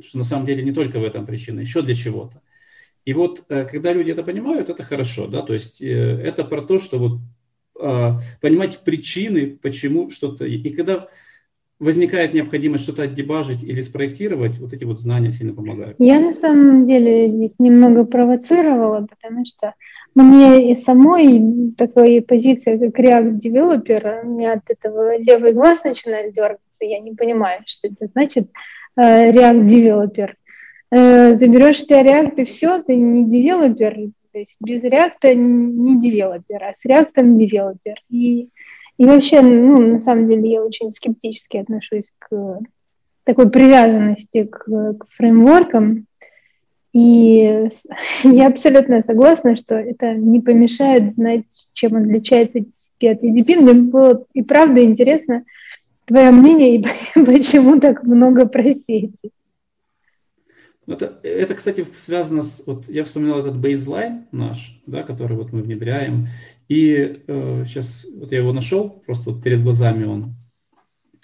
что 0.05 0.18
на 0.18 0.24
самом 0.24 0.46
деле 0.46 0.62
не 0.62 0.72
только 0.72 0.99
в 0.99 1.05
этом 1.05 1.26
причина, 1.26 1.61
еще 1.61 1.82
для 1.82 1.94
чего-то, 1.94 2.42
и 3.05 3.12
вот, 3.14 3.44
э, 3.49 3.64
когда 3.64 3.92
люди 3.92 4.11
это 4.11 4.22
понимают, 4.22 4.68
это 4.68 4.82
хорошо, 4.82 5.28
да, 5.28 5.42
то 5.42 5.55
есть 5.55 5.80
э, 5.80 5.86
это 5.86 6.44
про 6.44 6.62
то, 6.62 6.78
что 6.78 6.99
вот 6.99 7.20
а, 7.80 8.16
понимать 8.40 8.80
причины, 8.80 9.57
почему 9.62 10.11
что-то, 10.11 10.44
и 10.44 10.70
когда 10.74 11.09
возникает 11.78 12.34
необходимость 12.34 12.84
что-то 12.84 13.03
отдебажить 13.03 13.62
или 13.62 13.80
спроектировать, 13.82 14.59
вот 14.59 14.72
эти 14.72 14.82
вот 14.84 14.99
знания 14.99 15.30
сильно 15.30 15.55
помогают. 15.55 15.96
Я 16.01 16.18
на 16.20 16.32
самом 16.32 16.86
деле 16.86 17.30
здесь 17.30 17.55
немного 17.61 18.05
провоцировала, 18.05 19.07
потому 19.07 19.44
что 19.46 19.74
мне 20.15 20.73
и 20.73 20.77
самой 20.77 21.73
такой 21.77 22.21
позиции, 22.23 22.77
как 22.77 22.99
React 22.99 23.41
Developer, 23.41 24.25
у 24.25 24.29
меня 24.29 24.55
от 24.55 24.69
этого 24.69 25.17
левый 25.19 25.53
глаз 25.53 25.85
начинает 25.85 26.35
дергаться, 26.35 26.63
я 26.81 27.01
не 27.01 27.15
понимаю, 27.15 27.63
что 27.67 27.89
это 27.89 28.07
значит 28.07 28.49
э, 28.97 29.31
React 29.31 29.67
Developer. 29.67 30.31
Э, 30.91 31.35
заберешь 31.35 31.85
тебя 31.85 32.03
React 32.03 32.35
и 32.37 32.45
все, 32.45 32.83
ты 32.83 32.97
не 32.97 33.29
девелопер, 33.29 33.95
то 34.33 34.39
есть 34.39 34.57
без 34.61 34.83
React 34.85 35.35
не 35.35 36.01
девелопер, 36.01 36.65
а 36.65 36.73
с 36.75 36.85
React 36.87 37.35
девелопер. 37.35 37.97
И, 38.09 38.49
и 38.97 39.05
вообще, 39.05 39.41
ну, 39.41 39.79
на 39.81 40.01
самом 40.01 40.29
деле, 40.29 40.53
я 40.53 40.63
очень 40.63 40.91
скептически 40.93 41.59
отношусь 41.59 42.13
к 42.19 42.61
такой 43.25 43.51
привязанности 43.51 44.45
к, 44.45 44.65
к 44.65 45.07
фреймворкам. 45.11 46.07
И 46.93 47.68
я 48.24 48.47
абсолютно 48.47 49.03
согласна, 49.03 49.57
что 49.57 49.74
это 49.74 50.14
не 50.14 50.41
помешает 50.41 51.12
знать, 51.12 51.45
чем 51.72 51.97
отличается 51.97 52.61
TCP 52.61 53.11
от 53.11 53.22
EDP. 53.22 53.57
Мне 53.61 53.72
было 53.74 54.24
и 54.32 54.43
правда 54.43 54.82
интересно 54.82 55.45
твое 56.09 56.30
мнение 56.30 56.76
и 56.76 56.82
почему 57.24 57.78
так 57.78 58.03
много 58.03 58.49
про 58.49 58.74
сети. 58.74 59.30
Ну, 60.86 60.95
это, 60.95 61.20
это, 61.22 61.55
кстати, 61.55 61.84
связано 61.95 62.41
с... 62.41 62.62
Вот 62.66 62.89
я 62.89 63.05
вспоминал 63.05 63.41
этот 63.41 63.59
бейзлайн 63.59 64.24
наш, 64.32 64.80
да, 64.86 65.03
который 65.03 65.36
вот 65.36 65.53
мы 65.53 65.61
внедряем. 65.61 66.28
И 66.68 67.14
э, 67.26 67.64
сейчас 67.66 68.07
вот 68.16 68.32
я 68.32 68.39
его 68.39 68.55
нашел, 68.55 68.89
просто 69.05 69.30
вот 69.30 69.43
перед 69.43 69.62
глазами 69.62 70.05
он. 70.05 70.34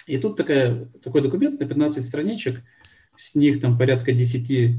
И 0.07 0.19
тут 0.19 0.37
такая, 0.37 0.85
такой 1.03 1.23
документ 1.23 1.59
на 1.59 1.67
15 1.67 2.05
страничек, 2.05 2.61
с 3.17 3.35
них 3.37 3.59
там 3.59 3.79
порядка 3.79 4.13
10 4.13 4.51
э, 4.51 4.75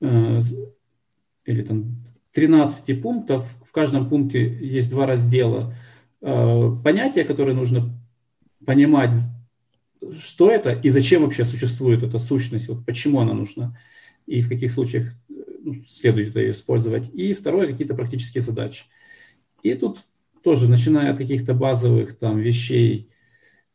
или 0.00 1.62
там 1.62 1.96
13 2.32 3.02
пунктов. 3.02 3.46
В 3.64 3.72
каждом 3.72 4.08
пункте 4.08 4.46
есть 4.60 4.90
два 4.90 5.06
раздела. 5.06 5.74
Э, 6.20 6.70
понятия, 6.84 7.24
которые 7.24 7.54
нужно 7.54 7.90
понимать, 8.64 9.16
что 10.18 10.50
это 10.50 10.72
и 10.72 10.88
зачем 10.88 11.22
вообще 11.22 11.44
существует 11.44 12.02
эта 12.02 12.18
сущность, 12.18 12.68
вот 12.68 12.84
почему 12.84 13.20
она 13.20 13.32
нужна 13.32 13.76
и 14.26 14.40
в 14.40 14.48
каких 14.48 14.70
случаях 14.70 15.06
ну, 15.28 15.74
следует 15.82 16.36
ее 16.36 16.50
использовать. 16.50 17.12
И 17.14 17.34
второе, 17.34 17.66
какие-то 17.66 17.94
практические 17.94 18.42
задачи. 18.42 18.84
И 19.62 19.74
тут 19.74 19.98
тоже, 20.42 20.68
начиная 20.68 21.12
от 21.12 21.18
каких-то 21.18 21.54
базовых 21.54 22.16
там 22.16 22.38
вещей, 22.38 23.08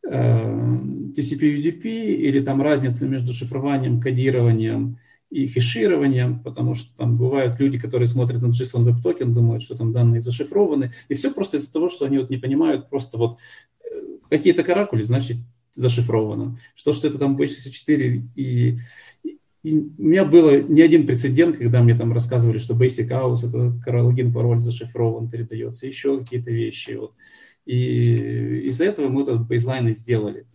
э, 0.08 0.78
TCP-UDP 1.16 1.82
или 1.82 2.42
там 2.42 2.62
разницы 2.62 3.08
между 3.08 3.32
шифрованием, 3.32 4.00
кодированием 4.00 4.98
и 5.34 5.46
хешированием, 5.46 6.38
потому 6.38 6.74
что 6.74 6.96
там 6.96 7.16
бывают 7.16 7.58
люди, 7.58 7.76
которые 7.76 8.06
смотрят 8.06 8.40
на 8.40 8.46
JSON 8.46 8.86
Web 8.86 9.02
Token, 9.02 9.32
думают, 9.32 9.62
что 9.64 9.76
там 9.76 9.92
данные 9.92 10.20
зашифрованы, 10.20 10.92
и 11.08 11.14
все 11.14 11.34
просто 11.34 11.56
из-за 11.56 11.72
того, 11.72 11.88
что 11.88 12.04
они 12.04 12.18
вот 12.18 12.30
не 12.30 12.36
понимают 12.36 12.88
просто 12.88 13.18
вот 13.18 13.38
э, 13.82 14.00
какие-то 14.30 14.62
каракули, 14.62 15.02
значит, 15.02 15.38
зашифровано. 15.72 16.56
Что, 16.76 16.92
что 16.92 17.08
это 17.08 17.18
там 17.18 17.36
BSC4 17.36 18.22
и, 18.36 18.78
и 19.64 19.78
у 19.98 20.02
меня 20.02 20.24
было 20.24 20.60
не 20.60 20.82
один 20.82 21.04
прецедент, 21.04 21.56
когда 21.56 21.82
мне 21.82 21.96
там 21.96 22.12
рассказывали, 22.12 22.58
что 22.58 22.74
Basic 22.74 23.08
House, 23.08 23.44
это 23.44 24.04
логин, 24.04 24.32
пароль 24.32 24.60
зашифрован, 24.60 25.28
передается, 25.28 25.88
еще 25.88 26.20
какие-то 26.20 26.52
вещи. 26.52 26.92
Вот. 26.92 27.12
И 27.66 28.66
из-за 28.68 28.84
этого 28.84 29.08
мы 29.08 29.22
этот 29.22 29.48
бейзлайн 29.48 29.88
и 29.88 29.92
сделали. 29.92 30.46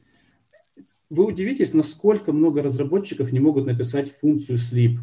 Вы 1.10 1.26
удивитесь, 1.26 1.74
насколько 1.74 2.32
много 2.32 2.62
разработчиков 2.62 3.32
не 3.32 3.40
могут 3.40 3.66
написать 3.66 4.12
функцию 4.12 4.58
sleep. 4.58 5.00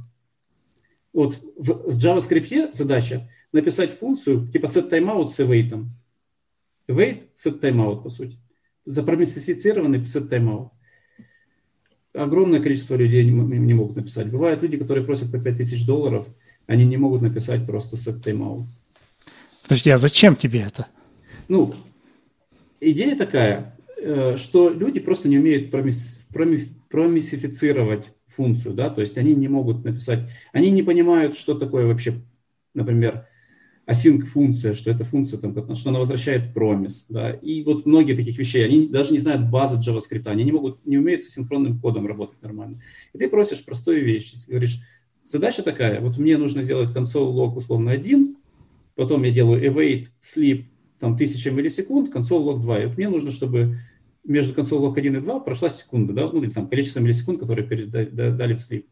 Вот 1.12 1.40
в, 1.56 1.90
с 1.90 2.04
JavaScript 2.04 2.72
задача 2.72 3.28
написать 3.52 3.90
функцию 3.90 4.48
типа 4.48 4.66
set 4.66 4.90
timeout 4.90 5.28
с 5.28 5.40
await. 5.40 5.84
Await, 6.88 7.24
set 7.34 7.60
timeout, 7.60 8.02
по 8.02 8.08
сути. 8.08 8.36
Запромистифицированный 8.84 9.98
set 10.00 10.28
timeout 10.28 10.70
огромное 12.16 12.60
количество 12.60 12.96
людей 12.96 13.24
не, 13.24 13.30
не 13.30 13.74
могут 13.74 13.96
написать. 13.96 14.30
Бывают 14.30 14.62
люди, 14.62 14.76
которые 14.76 15.04
просят 15.04 15.30
по 15.30 15.38
5000 15.38 15.84
долларов, 15.84 16.28
они 16.66 16.84
не 16.84 16.96
могут 16.96 17.22
написать 17.22 17.66
просто 17.66 17.96
set 17.96 18.22
timeout. 18.22 18.64
Подожди, 19.62 19.90
а 19.90 19.98
зачем 19.98 20.36
тебе 20.36 20.60
это? 20.60 20.86
Ну, 21.48 21.74
идея 22.80 23.16
такая, 23.16 23.75
что 24.36 24.70
люди 24.70 25.00
просто 25.00 25.28
не 25.28 25.38
умеют 25.38 25.70
промиссифицировать 25.70 28.12
функцию, 28.26 28.74
да, 28.74 28.90
то 28.90 29.00
есть 29.00 29.16
они 29.18 29.34
не 29.34 29.48
могут 29.48 29.84
написать, 29.84 30.30
они 30.52 30.70
не 30.70 30.82
понимают, 30.82 31.34
что 31.34 31.54
такое 31.54 31.86
вообще, 31.86 32.14
например, 32.74 33.26
async 33.86 34.22
функция, 34.22 34.74
что 34.74 34.90
это 34.90 35.04
функция, 35.04 35.38
там, 35.38 35.74
что 35.74 35.90
она 35.90 36.00
возвращает 36.00 36.52
промис, 36.52 37.06
да, 37.08 37.30
и 37.30 37.62
вот 37.62 37.86
многие 37.86 38.14
таких 38.14 38.36
вещей, 38.36 38.64
они 38.64 38.88
даже 38.88 39.12
не 39.12 39.18
знают 39.18 39.48
базы 39.48 39.78
JavaScript, 39.78 40.26
они 40.26 40.44
не 40.44 40.52
могут, 40.52 40.84
не 40.84 40.98
умеют 40.98 41.22
с 41.22 41.30
синхронным 41.30 41.78
кодом 41.78 42.06
работать 42.06 42.42
нормально. 42.42 42.80
И 43.12 43.18
ты 43.18 43.30
просишь 43.30 43.64
простую 43.64 44.04
вещь, 44.04 44.32
говоришь, 44.48 44.80
задача 45.22 45.62
такая, 45.62 46.00
вот 46.00 46.18
мне 46.18 46.36
нужно 46.36 46.62
сделать 46.62 46.90
console 46.90 47.32
log 47.32 47.54
условно 47.54 47.92
1, 47.92 48.36
потом 48.96 49.22
я 49.22 49.30
делаю 49.30 49.64
await 49.64 50.06
sleep 50.20 50.64
там 50.98 51.14
1000 51.14 51.50
миллисекунд, 51.50 52.14
console 52.14 52.44
log 52.44 52.60
2, 52.60 52.78
и 52.80 52.86
вот 52.86 52.96
мне 52.96 53.08
нужно, 53.08 53.30
чтобы 53.30 53.76
между 54.24 54.60
console 54.60 54.80
log 54.80 54.98
1 54.98 55.16
и 55.16 55.20
2 55.20 55.40
прошла 55.40 55.68
секунда, 55.68 56.12
да, 56.12 56.30
ну 56.30 56.42
или 56.42 56.50
там 56.50 56.68
количество 56.68 57.00
миллисекунд, 57.00 57.40
которые 57.40 57.66
передали 57.66 58.54
в 58.54 58.58
sleep. 58.58 58.84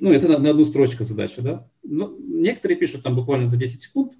Ну, 0.00 0.10
это 0.10 0.26
на, 0.26 0.38
на 0.38 0.50
одну 0.50 0.64
строчку 0.64 1.04
задача, 1.04 1.42
да. 1.42 1.68
Но 1.84 2.12
некоторые 2.18 2.76
пишут 2.76 3.04
там 3.04 3.14
буквально 3.14 3.46
за 3.46 3.56
10 3.56 3.80
секунд, 3.80 4.14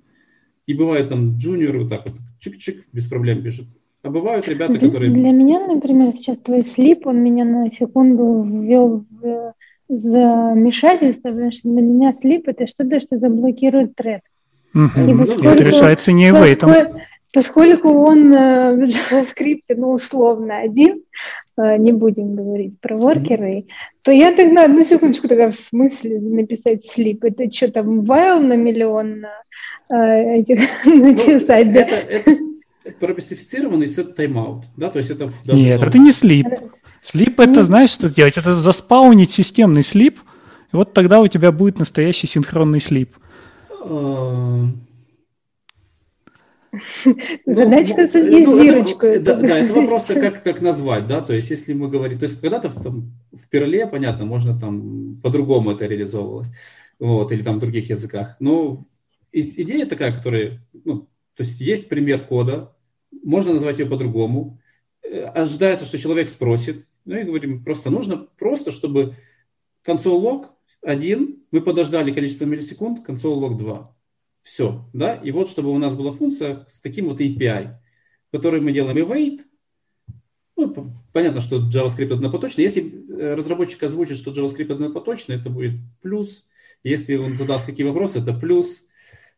и 0.66 0.74
бывают 0.74 1.08
там 1.08 1.36
джуниоры 1.36 1.80
вот 1.80 1.88
так 1.88 2.06
вот, 2.06 2.16
чик-чик, 2.40 2.84
без 2.92 3.08
проблем 3.08 3.42
пишут. 3.42 3.66
А 4.02 4.10
бывают 4.10 4.48
ребята, 4.48 4.74
для, 4.74 4.80
которые... 4.80 5.10
Для 5.12 5.30
меня, 5.30 5.66
например, 5.66 6.12
сейчас 6.12 6.38
твой 6.38 6.62
слип, 6.62 7.06
он 7.06 7.18
меня 7.18 7.44
на 7.44 7.70
секунду 7.70 8.42
ввел 8.42 9.04
в 9.10 9.54
замешательство, 9.88 11.30
потому 11.30 11.52
что 11.52 11.68
для 11.68 11.82
меня 11.82 12.12
слип 12.12 12.48
это 12.48 12.66
что-то, 12.66 13.00
что 13.00 13.16
заблокирует 13.16 13.96
тред. 13.96 14.22
Угу. 14.74 15.00
И 15.00 15.16
поскольку, 15.16 15.48
это 15.48 15.64
решается 15.64 16.12
не 16.12 16.32
в 16.32 16.42
этом. 16.42 16.72
Поскольку 17.32 17.90
он 17.90 18.32
э, 18.32 18.74
в 18.74 18.82
JavaScript, 18.82 19.62
ну, 19.76 19.92
условно, 19.92 20.58
один, 20.58 21.02
э, 21.56 21.76
не 21.76 21.92
будем 21.92 22.34
говорить 22.34 22.80
про 22.80 22.96
воркеры, 22.96 23.66
то 24.02 24.10
я 24.10 24.34
тогда, 24.34 24.64
одну 24.64 24.82
секундочку, 24.82 25.28
тогда 25.28 25.50
в 25.50 25.54
смысле 25.54 26.18
написать 26.18 26.84
слип? 26.84 27.24
Это 27.24 27.50
что 27.52 27.70
там, 27.70 28.00
while 28.00 28.40
на 28.40 28.56
миллион 28.56 29.24
э, 29.90 30.40
этих 30.40 30.60
написать? 30.84 31.66
Ну, 31.66 31.78
это, 31.78 31.94
это, 31.94 32.30
это 32.84 32.96
промистифицированный 32.98 33.86
set 33.86 34.16
timeout, 34.16 34.62
да, 34.76 34.90
то 34.90 34.98
есть 34.98 35.10
это 35.10 35.30
даже... 35.44 35.62
Нет, 35.62 35.82
это 35.82 35.98
не 35.98 36.10
слип. 36.10 36.48
Слип 37.04 37.38
это, 37.38 37.62
знаешь, 37.62 37.90
что 37.90 38.08
сделать? 38.08 38.36
Это 38.36 38.52
заспаунить 38.54 39.30
системный 39.30 39.84
слип, 39.84 40.18
и 40.72 40.76
вот 40.76 40.92
тогда 40.92 41.20
у 41.20 41.28
тебя 41.28 41.52
будет 41.52 41.78
настоящий 41.78 42.26
синхронный 42.26 42.80
слип. 42.80 43.14
Задачка 47.46 48.06
с 48.06 48.12
зирочкой. 48.12 49.18
Да, 49.18 49.36
да, 49.36 49.58
это 49.58 49.72
вопрос, 49.74 50.06
как, 50.06 50.42
как 50.42 50.62
назвать, 50.62 51.06
да, 51.06 51.20
то 51.20 51.32
есть 51.32 51.50
если 51.50 51.72
мы 51.72 51.88
говорим, 51.88 52.18
то 52.18 52.26
есть 52.26 52.40
когда-то 52.40 52.68
в, 52.68 52.80
там, 52.82 53.12
в 53.32 53.48
Перле, 53.48 53.86
понятно, 53.86 54.24
можно 54.24 54.58
там 54.58 55.20
по-другому 55.22 55.72
это 55.72 55.86
реализовывалось, 55.86 56.52
вот, 56.98 57.32
или 57.32 57.42
там 57.42 57.56
в 57.56 57.60
других 57.60 57.90
языках, 57.90 58.36
но 58.38 58.84
идея 59.32 59.86
такая, 59.86 60.14
которая, 60.14 60.60
ну, 60.84 61.08
то 61.34 61.42
есть 61.42 61.60
есть 61.60 61.88
пример 61.88 62.20
кода, 62.20 62.76
можно 63.22 63.52
назвать 63.52 63.78
ее 63.78 63.86
по-другому, 63.86 64.60
э, 65.02 65.24
ожидается, 65.24 65.84
что 65.84 65.98
человек 65.98 66.28
спросит, 66.28 66.86
ну 67.04 67.16
и 67.16 67.24
говорим, 67.24 67.64
просто 67.64 67.90
нужно 67.90 68.28
просто, 68.38 68.70
чтобы 68.70 69.16
log 69.86 70.46
1, 70.82 71.44
мы 71.50 71.60
подождали 71.60 72.12
количество 72.12 72.44
миллисекунд, 72.44 73.08
console 73.08 73.40
log 73.40 73.58
2. 73.58 73.96
Все, 74.42 74.88
да, 74.92 75.14
и 75.14 75.30
вот 75.30 75.48
чтобы 75.48 75.70
у 75.70 75.78
нас 75.78 75.94
была 75.94 76.12
функция 76.12 76.64
с 76.68 76.80
таким 76.80 77.08
вот 77.08 77.20
API, 77.20 77.74
который 78.32 78.60
мы 78.60 78.72
делаем 78.72 78.96
await, 78.96 79.40
ну, 80.56 80.92
понятно, 81.12 81.40
что 81.40 81.56
JavaScript 81.56 82.12
однопоточный. 82.12 82.64
Если 82.64 82.82
э, 83.18 83.34
разработчик 83.34 83.82
озвучит, 83.82 84.18
что 84.18 84.30
JavaScript 84.30 84.70
однопоточный, 84.70 85.36
это 85.36 85.48
будет 85.48 85.72
плюс. 86.02 86.44
Если 86.82 87.16
он 87.16 87.34
задаст 87.34 87.66
такие 87.66 87.88
вопросы, 87.88 88.18
это 88.18 88.34
плюс. 88.34 88.88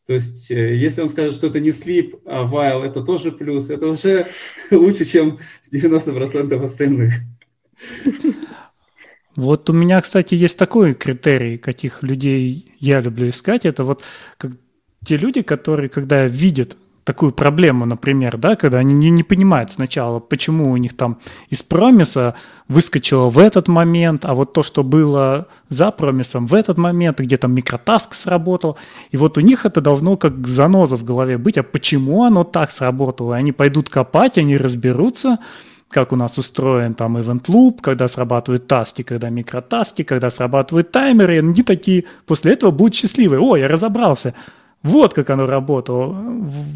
То 0.05 0.15
есть, 0.15 0.51
э, 0.51 0.75
если 0.75 1.01
он 1.01 1.09
скажет, 1.09 1.35
что 1.35 1.47
это 1.47 1.61
не 1.61 1.71
sleep, 1.71 2.21
а 2.25 2.45
while, 2.45 2.83
это 2.85 3.05
тоже 3.05 3.31
плюс. 3.31 3.71
Это 3.71 3.87
уже 3.87 4.31
лучше, 4.73 5.05
чем 5.05 5.39
90% 5.73 6.61
остальных. 6.61 7.13
Вот 9.37 9.71
у 9.71 9.73
меня, 9.73 10.01
кстати, 10.01 10.35
есть 10.35 10.59
такой 10.59 10.95
критерий, 10.95 11.57
каких 11.59 12.03
людей 12.03 12.75
я 12.79 13.01
люблю 13.01 13.29
искать. 13.29 13.65
Это 13.65 13.85
вот 13.85 14.03
как 14.37 14.53
те 15.05 15.17
люди, 15.17 15.43
которые, 15.43 15.89
когда 15.89 16.27
видят 16.27 16.77
такую 17.05 17.33
проблему, 17.33 17.85
например, 17.85 18.37
да, 18.39 18.55
когда 18.55 18.79
они 18.79 18.95
не, 18.95 19.11
не 19.11 19.23
понимают 19.23 19.73
сначала, 19.73 20.21
почему 20.21 20.71
у 20.71 20.77
них 20.77 20.97
там 20.97 21.19
из 21.51 21.63
промиса 21.63 22.37
выскочило 22.69 23.29
в 23.29 23.39
этот 23.39 23.67
момент, 23.69 24.25
а 24.25 24.35
вот 24.35 24.53
то, 24.53 24.63
что 24.63 24.85
было 24.85 25.49
за 25.69 25.91
промисом 25.91 26.47
в 26.47 26.55
этот 26.55 26.79
момент, 26.79 27.19
где 27.19 27.37
там 27.37 27.55
микротаск 27.55 28.15
сработал, 28.15 28.79
и 29.11 29.17
вот 29.17 29.37
у 29.37 29.41
них 29.41 29.67
это 29.67 29.81
должно 29.81 30.17
как 30.17 30.47
заноза 30.47 30.97
в 30.97 31.05
голове 31.05 31.39
быть, 31.39 31.59
а 31.59 31.63
почему 31.63 32.25
оно 32.25 32.45
так 32.45 32.71
сработало, 32.71 33.35
и 33.35 33.39
они 33.39 33.53
пойдут 33.53 33.89
копать, 33.89 34.39
они 34.39 34.57
разберутся, 34.57 35.39
как 35.93 36.13
у 36.13 36.17
нас 36.17 36.39
устроен 36.39 36.95
там 36.95 37.17
event 37.19 37.45
loop, 37.45 37.81
когда 37.81 38.09
срабатывают 38.09 38.67
таски, 38.67 39.03
когда 39.03 39.29
микротаски, 39.29 40.03
когда 40.03 40.31
срабатывают 40.31 40.91
таймеры, 40.91 41.37
и 41.37 41.39
они 41.39 41.63
такие 41.63 42.05
после 42.27 42.53
этого 42.53 42.71
будут 42.71 42.95
счастливы. 42.95 43.39
О, 43.39 43.57
я 43.57 43.69
разобрался. 43.69 44.35
Вот 44.83 45.15
как 45.15 45.31
оно 45.31 45.47
работало. 45.47 46.07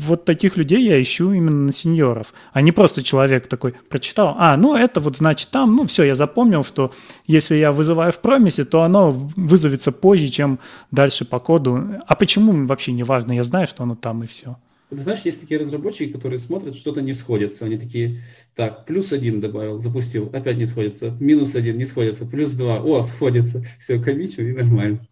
Вот 0.07 0.25
таких 0.25 0.57
людей 0.57 0.83
я 0.85 1.03
ищу 1.03 1.33
именно 1.33 1.67
на 1.67 1.73
сеньоров, 1.73 2.35
а 2.53 2.61
не 2.61 2.71
просто 2.71 3.03
человек 3.03 3.49
такой 3.49 3.75
прочитал, 3.89 4.37
а, 4.39 4.57
ну 4.57 4.77
это 4.77 5.01
вот 5.01 5.17
значит 5.17 5.51
там, 5.51 5.75
ну 5.75 5.87
все, 5.87 6.05
я 6.05 6.15
запомнил, 6.15 6.63
что 6.63 6.93
если 7.27 7.57
я 7.57 7.73
вызываю 7.73 8.13
в 8.13 8.21
промисе, 8.21 8.65
то 8.65 8.83
оно 8.83 9.11
вызовется 9.11 9.91
позже, 9.91 10.29
чем 10.29 10.61
дальше 10.93 11.25
по 11.25 11.41
коду. 11.41 12.01
А 12.07 12.15
почему 12.15 12.67
вообще 12.67 12.93
не 12.93 13.03
важно, 13.03 13.33
я 13.33 13.43
знаю, 13.43 13.67
что 13.67 13.83
оно 13.83 13.97
там 13.97 14.23
и 14.23 14.29
все. 14.29 14.57
Ты 14.91 14.97
знаешь, 14.97 15.23
есть 15.23 15.41
такие 15.41 15.59
разработчики, 15.59 16.13
которые 16.13 16.39
смотрят, 16.39 16.77
что-то 16.77 17.03
не 17.03 17.13
сходится. 17.13 17.65
Они 17.65 17.77
такие, 17.77 18.21
так, 18.55 18.87
плюс 18.87 19.13
один 19.13 19.41
добавил, 19.41 19.79
запустил, 19.79 20.31
опять 20.33 20.59
не 20.59 20.67
сходится, 20.67 21.17
минус 21.19 21.57
один 21.57 21.77
не 21.77 21.85
сходится, 21.85 22.25
плюс 22.25 22.53
два, 22.55 22.81
о, 22.81 23.03
сходится, 23.03 23.65
все, 23.79 24.01
комичу 24.01 24.43
и 24.43 24.53
нормально 24.53 25.07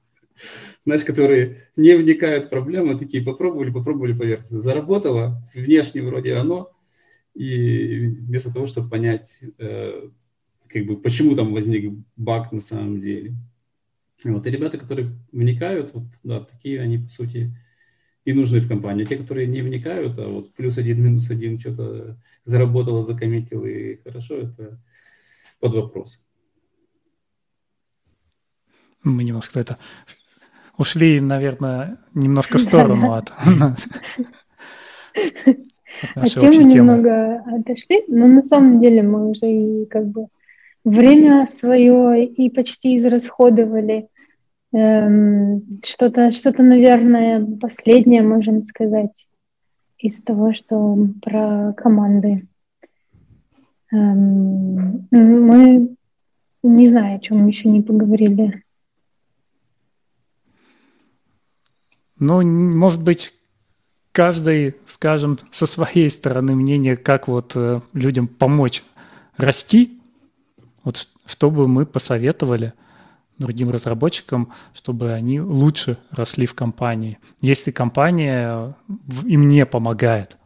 знаешь, 0.85 1.05
которые 1.05 1.69
не 1.77 1.95
вникают 1.97 2.47
в 2.47 2.51
проблему, 2.51 2.99
такие 2.99 3.25
попробовали, 3.25 3.71
попробовали 3.71 4.13
поверхностно. 4.13 4.61
Заработало, 4.61 5.43
внешне 5.55 6.03
вроде 6.03 6.35
оно, 6.35 6.71
и 7.35 8.07
вместо 8.07 8.53
того, 8.53 8.67
чтобы 8.67 8.91
понять, 8.91 9.41
э, 9.59 10.09
как 10.69 10.87
бы, 10.87 10.97
почему 11.01 11.35
там 11.35 11.53
возник 11.53 11.93
баг 12.17 12.53
на 12.53 12.61
самом 12.61 13.01
деле. 13.01 13.35
Вот, 14.25 14.47
и 14.47 14.51
ребята, 14.51 14.79
которые 14.79 15.17
вникают, 15.33 15.93
вот, 15.95 16.05
да, 16.23 16.41
такие 16.41 16.81
они, 16.81 16.99
по 16.99 17.09
сути, 17.09 17.57
и 18.25 18.33
нужны 18.33 18.61
в 18.61 18.69
компании. 18.69 19.05
Те, 19.05 19.17
которые 19.17 19.47
не 19.47 19.63
вникают, 19.63 20.19
а 20.19 20.29
вот 20.29 20.53
плюс 20.55 20.79
один, 20.79 21.03
минус 21.03 21.31
один, 21.31 21.59
что-то 21.59 22.17
заработало, 22.45 23.03
закоммитил, 23.03 23.65
и 23.65 23.97
хорошо, 24.03 24.37
это 24.37 24.81
под 25.61 25.75
вопрос. 25.75 26.27
Мы 29.03 29.25
немножко 29.25 29.61
это 29.61 29.79
ушли, 30.79 31.21
наверное, 31.21 31.99
немножко 32.15 32.59
в 32.59 32.63
сторону 32.63 33.13
от 33.15 33.31
От 36.15 36.29
темы 36.29 36.65
немного 36.65 37.43
отошли, 37.47 38.05
но 38.09 38.27
на 38.27 38.43
самом 38.43 38.81
деле 38.81 39.03
мы 39.03 39.31
уже 39.31 39.47
и 39.47 39.87
как 39.87 40.07
бы 40.07 40.27
время 40.85 41.47
свое 41.47 42.25
и 42.27 42.51
почти 42.51 42.97
израсходовали. 42.97 44.09
Эм, 44.75 45.63
что-то, 45.85 46.33
что-то, 46.33 46.65
наверное, 46.65 47.47
последнее 47.61 48.23
можем 48.23 48.61
сказать 48.61 49.29
из 49.99 50.21
того, 50.21 50.53
что 50.53 50.99
про 51.23 51.73
команды. 51.75 52.49
Эм, 53.93 55.07
мы 55.13 55.97
не 56.65 56.87
знаю, 56.89 57.17
о 57.17 57.21
чем 57.21 57.47
еще 57.47 57.69
не 57.69 57.83
поговорили. 57.83 58.65
Ну, 62.19 62.43
может 62.43 63.01
быть, 63.01 63.33
каждый, 64.11 64.75
скажем, 64.87 65.39
со 65.53 65.67
своей 65.67 66.11
стороны 66.11 66.57
мнение, 66.57 66.97
как 66.97 67.29
вот 67.29 67.53
э, 67.55 67.81
людям 67.93 68.27
помочь 68.27 68.83
расти, 69.37 70.01
вот 70.83 71.09
что 71.27 71.53
бы 71.53 71.69
мы 71.69 71.87
посоветовали 71.87 72.73
другим 73.39 73.71
разработчикам, 73.71 74.53
чтобы 74.73 75.13
они 75.13 75.41
лучше 75.41 75.99
росли 76.11 76.47
в 76.47 76.55
компании, 76.55 77.19
если 77.41 77.71
компания 77.71 78.77
им 79.25 79.49
не 79.49 79.67
помогает– 79.67 80.37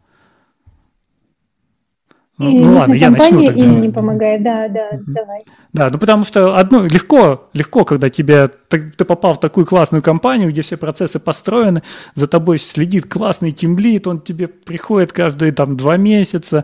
ну, 2.39 2.51
ну 2.51 2.73
ладно, 2.77 2.93
я 2.93 3.09
начну 3.09 3.45
тогда. 3.45 3.61
им 3.61 3.81
не 3.81 3.89
помогает, 3.89 4.43
да, 4.43 4.69
да, 4.69 4.91
mm 4.93 5.03
давай. 5.07 5.41
Да, 5.73 5.89
ну 5.91 5.99
потому 5.99 6.23
что 6.23 6.55
одно 6.55 6.85
легко, 6.85 7.49
легко, 7.51 7.83
когда 7.83 8.09
тебе 8.09 8.47
ты, 8.47 8.91
ты 8.91 9.03
попал 9.03 9.33
в 9.33 9.41
такую 9.41 9.65
классную 9.65 10.01
компанию, 10.01 10.49
где 10.49 10.61
все 10.61 10.77
процессы 10.77 11.19
построены, 11.19 11.83
за 12.15 12.27
тобой 12.27 12.57
следит 12.57 13.11
классный 13.11 13.51
тимлит, 13.51 14.07
он 14.07 14.21
тебе 14.21 14.47
приходит 14.47 15.11
каждые 15.11 15.51
там 15.51 15.75
два 15.75 15.97
месяца, 15.97 16.63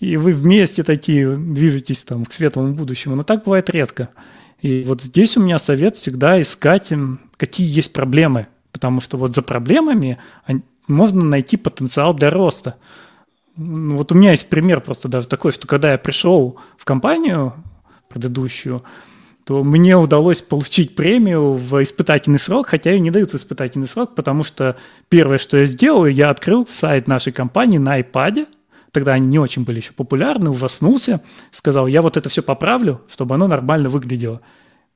и 0.00 0.16
вы 0.16 0.32
вместе 0.32 0.82
такие 0.82 1.36
движетесь 1.36 2.02
там 2.02 2.24
к 2.24 2.32
светлому 2.32 2.74
будущему. 2.74 3.14
Но 3.14 3.22
так 3.22 3.44
бывает 3.44 3.70
редко. 3.70 4.08
И 4.64 4.82
вот 4.82 5.02
здесь 5.02 5.36
у 5.36 5.42
меня 5.42 5.58
совет 5.58 5.98
всегда 5.98 6.40
искать, 6.40 6.90
какие 7.36 7.68
есть 7.68 7.92
проблемы, 7.92 8.46
потому 8.72 9.02
что 9.02 9.18
вот 9.18 9.34
за 9.34 9.42
проблемами 9.42 10.16
можно 10.88 11.22
найти 11.22 11.58
потенциал 11.58 12.14
для 12.14 12.30
роста. 12.30 12.76
Вот 13.56 14.10
у 14.10 14.14
меня 14.14 14.30
есть 14.30 14.48
пример 14.48 14.80
просто 14.80 15.08
даже 15.08 15.28
такой, 15.28 15.52
что 15.52 15.66
когда 15.66 15.92
я 15.92 15.98
пришел 15.98 16.58
в 16.78 16.86
компанию 16.86 17.52
предыдущую, 18.08 18.82
то 19.44 19.62
мне 19.62 19.98
удалось 19.98 20.40
получить 20.40 20.96
премию 20.96 21.52
в 21.52 21.82
испытательный 21.82 22.38
срок, 22.38 22.68
хотя 22.68 22.90
ее 22.90 23.00
не 23.00 23.10
дают 23.10 23.32
в 23.32 23.36
испытательный 23.36 23.86
срок, 23.86 24.14
потому 24.14 24.44
что 24.44 24.78
первое, 25.10 25.36
что 25.36 25.58
я 25.58 25.66
сделал, 25.66 26.06
я 26.06 26.30
открыл 26.30 26.66
сайт 26.66 27.06
нашей 27.06 27.34
компании 27.34 27.76
на 27.76 28.00
iPad, 28.00 28.46
тогда 28.94 29.12
они 29.12 29.26
не 29.26 29.40
очень 29.40 29.64
были 29.64 29.80
еще 29.80 29.92
популярны, 29.92 30.48
ужаснулся, 30.50 31.20
сказал, 31.50 31.88
я 31.88 32.00
вот 32.00 32.16
это 32.16 32.28
все 32.28 32.42
поправлю, 32.42 33.02
чтобы 33.08 33.34
оно 33.34 33.48
нормально 33.48 33.88
выглядело. 33.88 34.40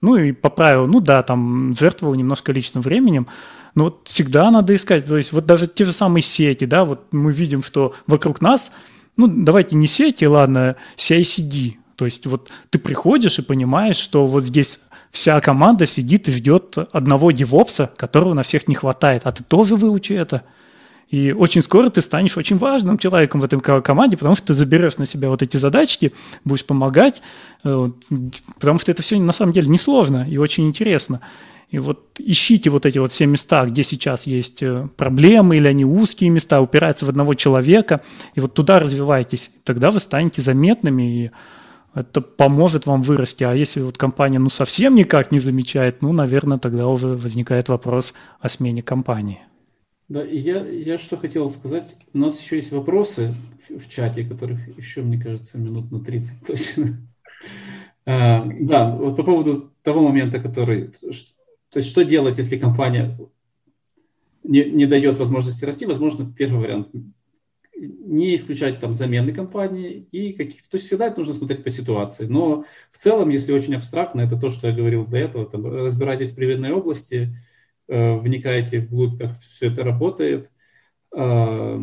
Ну 0.01 0.14
и 0.14 0.30
поправил, 0.30 0.86
ну 0.86 1.01
да, 1.01 1.24
там 1.24 1.74
жертвовал 1.76 2.14
немножко 2.14 2.53
личным 2.53 2.82
временем, 2.82 3.26
но 3.74 3.84
вот 3.84 4.03
всегда 4.05 4.51
надо 4.53 4.74
искать, 4.76 5.05
то 5.05 5.16
есть 5.16 5.32
вот 5.32 5.46
даже 5.46 5.66
те 5.66 5.84
же 5.84 5.92
самые 5.92 6.22
сети, 6.22 6.64
да, 6.64 6.84
вот 6.84 7.12
мы 7.12 7.32
видим, 7.32 7.62
что 7.62 7.94
вокруг 8.07 8.40
нас, 8.40 8.70
ну 9.16 9.26
давайте 9.26 9.74
не 9.74 9.88
сети, 9.88 10.24
ладно, 10.24 10.76
CICD, 10.96 11.74
то 11.96 12.05
есть 12.05 12.24
вот 12.26 12.51
ты 12.70 12.78
приходишь 12.78 13.40
и 13.40 13.42
понимаешь, 13.42 13.96
что 13.96 14.28
вот 14.28 14.44
здесь 14.44 14.78
вся 15.11 15.40
команда 15.40 15.86
сидит 15.86 16.28
и 16.28 16.32
ждет 16.32 16.76
одного 16.92 17.32
девопса, 17.32 17.90
которого 17.96 18.34
на 18.34 18.44
всех 18.44 18.68
не 18.68 18.76
хватает, 18.76 19.22
а 19.24 19.32
ты 19.32 19.42
тоже 19.42 19.74
выучи 19.74 20.12
это. 20.12 20.44
И 21.11 21.33
очень 21.33 21.63
скоро 21.63 21.89
ты 21.89 22.03
станешь 22.03 22.37
очень 22.37 22.59
важным 22.59 22.99
человеком 22.99 23.41
в 23.41 23.45
этой 23.45 23.61
команде, 23.61 24.17
потому 24.17 24.35
что 24.35 24.49
ты 24.49 24.55
заберешь 24.55 24.99
на 24.99 25.07
себя 25.07 25.31
вот 25.31 25.43
эти 25.43 25.57
задачки, 25.57 26.13
будешь 26.45 26.67
помогать, 26.67 27.23
э, 27.65 27.91
потому 28.61 28.79
что 28.79 28.91
это 28.91 29.03
все 29.03 29.19
на 29.19 29.33
самом 29.33 29.53
деле 29.53 29.69
несложно 29.69 30.27
и 30.29 30.37
очень 30.37 30.67
интересно. 30.67 31.21
И 31.71 31.79
вот 31.79 32.17
ищите 32.19 32.71
вот 32.71 32.87
эти 32.87 32.99
вот 32.99 33.13
все 33.13 33.27
места, 33.27 33.65
где 33.67 33.83
сейчас 33.85 34.27
есть 34.27 34.63
э, 34.63 34.89
проблемы 34.97 35.57
или 35.57 35.67
они 35.67 35.85
узкие 35.85 36.31
места, 36.31 36.61
упираются 36.61 37.07
в 37.07 37.09
одного 37.09 37.35
человека, 37.35 38.03
и 38.35 38.41
вот 38.41 38.53
туда 38.55 38.79
развивайтесь. 38.79 39.51
Тогда 39.65 39.91
вы 39.91 40.01
станете 40.01 40.43
заметными, 40.43 41.25
и 41.25 41.31
это 41.95 42.21
поможет 42.21 42.87
вам 42.87 43.03
вырасти. 43.03 43.45
А 43.45 43.55
если 43.55 43.81
вот 43.81 43.97
компания 43.97 44.39
ну 44.39 44.51
совсем 44.51 44.95
никак 44.95 45.33
не 45.33 45.41
замечает, 45.41 46.03
ну, 46.03 46.13
наверное, 46.13 46.59
тогда 46.59 46.87
уже 46.87 47.09
возникает 47.09 47.69
вопрос 47.69 48.15
о 48.41 48.49
смене 48.49 48.83
компании. 48.83 49.41
Да, 50.09 50.25
и 50.25 50.39
я, 50.39 50.67
я 50.67 50.97
что 50.97 51.17
хотел 51.17 51.49
сказать. 51.51 51.95
У 52.15 52.19
нас 52.19 52.41
еще 52.41 52.57
есть 52.57 52.73
вопросы 52.73 53.35
в, 53.69 53.79
в 53.79 53.89
чате, 53.89 54.25
которых 54.25 54.59
еще, 54.77 55.03
мне 55.03 55.21
кажется, 55.21 55.59
минут 55.59 55.91
на 55.93 56.01
30 56.01 56.47
точно. 56.47 56.97
А, 58.07 58.47
да, 58.59 58.97
вот 58.97 59.17
по 59.17 59.23
поводу 59.23 59.71
того 59.83 60.01
момента, 60.01 60.41
который 60.41 60.91
то 61.71 61.77
есть 61.77 61.91
что 61.91 62.05
делать, 62.05 62.39
если 62.39 62.57
компания 62.57 63.19
не, 64.43 64.65
не 64.65 64.87
дает 64.87 65.19
возможности 65.19 65.65
расти? 65.65 65.85
Возможно, 65.85 66.33
первый 66.37 66.61
вариант 66.61 66.89
не 67.81 68.35
исключать 68.35 68.81
там 68.81 68.95
замены 68.95 69.33
компании 69.33 70.09
и 70.11 70.33
каких-то, 70.33 70.71
то 70.71 70.77
есть 70.77 70.87
всегда 70.87 71.07
это 71.07 71.19
нужно 71.19 71.35
смотреть 71.35 71.63
по 71.63 71.71
ситуации. 71.71 72.27
Но 72.27 72.65
в 72.91 72.99
целом, 72.99 73.29
если 73.29 73.53
очень 73.53 73.75
абстрактно, 73.75 74.23
это 74.23 74.37
то, 74.37 74.51
что 74.51 74.69
я 74.69 74.75
говорил 74.75 75.07
до 75.07 75.19
этого, 75.19 75.47
там, 75.47 75.67
разбирайтесь 75.67 76.31
в 76.31 76.35
приведенной 76.35 76.73
области, 76.73 77.37
э, 77.89 78.16
вникайте 78.16 78.80
вглубь, 78.80 79.18
как 79.18 79.39
все 79.39 79.68
это 79.68 79.82
работает, 79.84 80.53
э, 81.16 81.80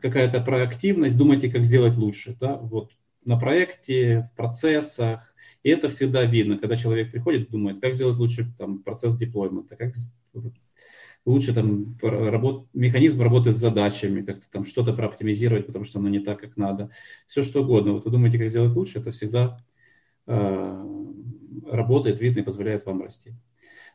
какая-то 0.00 0.40
проактивность, 0.40 1.16
думайте, 1.16 1.50
как 1.50 1.64
сделать 1.64 1.96
лучше, 1.96 2.36
да, 2.40 2.56
вот 2.56 2.92
на 3.24 3.38
проекте, 3.38 4.22
в 4.22 4.34
процессах. 4.34 5.34
И 5.62 5.70
это 5.70 5.88
всегда 5.88 6.24
видно, 6.24 6.58
когда 6.58 6.76
человек 6.76 7.12
приходит 7.12 7.50
думает, 7.50 7.80
как 7.80 7.94
сделать 7.94 8.18
лучше 8.18 8.46
там, 8.58 8.78
процесс 8.82 9.16
деплоймента, 9.16 9.76
как 9.76 9.92
лучше 11.26 11.54
там 11.54 11.98
работ, 12.02 12.66
механизм 12.72 13.22
работы 13.22 13.52
с 13.52 13.56
задачами, 13.56 14.22
как-то 14.22 14.50
там 14.50 14.64
что-то 14.64 14.92
прооптимизировать, 14.92 15.66
потому 15.66 15.84
что 15.84 15.98
оно 15.98 16.08
не 16.08 16.20
так, 16.20 16.40
как 16.40 16.56
надо. 16.56 16.90
Все 17.26 17.42
что 17.42 17.62
угодно. 17.62 17.92
Вот 17.92 18.04
вы 18.04 18.10
думаете, 18.10 18.38
как 18.38 18.48
сделать 18.48 18.74
лучше, 18.74 19.00
это 19.00 19.10
всегда 19.10 19.62
э, 20.26 20.86
работает, 21.66 22.20
видно 22.20 22.40
и 22.40 22.44
позволяет 22.44 22.86
вам 22.86 23.02
расти. 23.02 23.34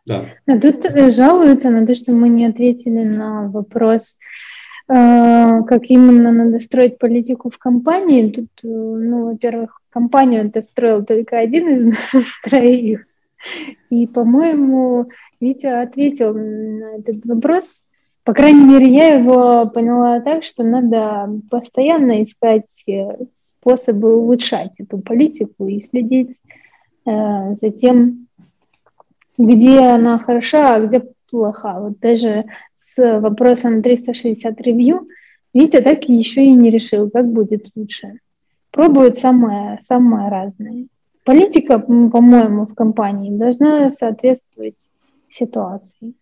Да. 0.05 0.25
А 0.47 0.59
тут 0.59 0.85
э, 0.85 1.11
жалуются 1.11 1.69
на 1.69 1.85
то, 1.85 1.95
что 1.95 2.11
мы 2.11 2.29
не 2.29 2.45
ответили 2.45 3.03
на 3.03 3.47
вопрос, 3.49 4.17
а, 4.87 5.63
как 5.63 5.85
именно 5.89 6.31
надо 6.31 6.59
строить 6.59 6.99
политику 6.99 7.49
в 7.49 7.57
компании. 7.57 8.29
Тут, 8.29 8.49
э, 8.63 8.67
ну, 8.67 9.25
во-первых, 9.31 9.81
компанию 9.89 10.45
это 10.45 10.61
строил 10.61 11.03
только 11.03 11.39
один 11.39 11.69
из 11.69 11.85
нас 11.85 12.25
троих. 12.43 13.07
И, 13.89 14.05
по-моему, 14.05 15.05
Витя 15.41 15.81
ответил 15.81 16.33
на 16.33 16.97
этот 16.97 17.25
вопрос. 17.25 17.75
По 18.23 18.33
крайней 18.33 18.65
мере, 18.65 18.87
я 18.87 19.07
его 19.15 19.67
поняла 19.69 20.19
так, 20.19 20.43
что 20.43 20.63
надо 20.63 21.31
постоянно 21.49 22.21
искать 22.21 22.83
э, 22.87 23.25
способы 23.31 24.15
улучшать 24.15 24.79
эту 24.79 24.99
политику 24.99 25.67
и 25.67 25.81
следить 25.81 26.39
э, 27.07 27.55
за 27.55 27.71
тем, 27.71 28.24
где 29.37 29.79
она 29.79 30.19
хороша, 30.19 30.75
а 30.75 30.79
где 30.79 31.03
плоха. 31.29 31.79
Вот 31.79 31.99
даже 31.99 32.45
с 32.73 33.19
вопросом 33.19 33.81
360 33.81 34.59
ревью 34.61 35.07
Витя 35.53 35.81
так 35.81 36.03
еще 36.09 36.43
и 36.45 36.53
не 36.53 36.69
решил, 36.69 37.09
как 37.09 37.31
будет 37.31 37.71
лучше. 37.75 38.19
Пробует 38.71 39.19
самое, 39.19 39.79
самое 39.81 40.29
разное. 40.29 40.87
Политика, 41.23 41.79
по-моему, 41.79 42.65
в 42.65 42.75
компании 42.75 43.31
должна 43.31 43.89
соответствовать 43.89 44.87
ситуации. 45.31 46.13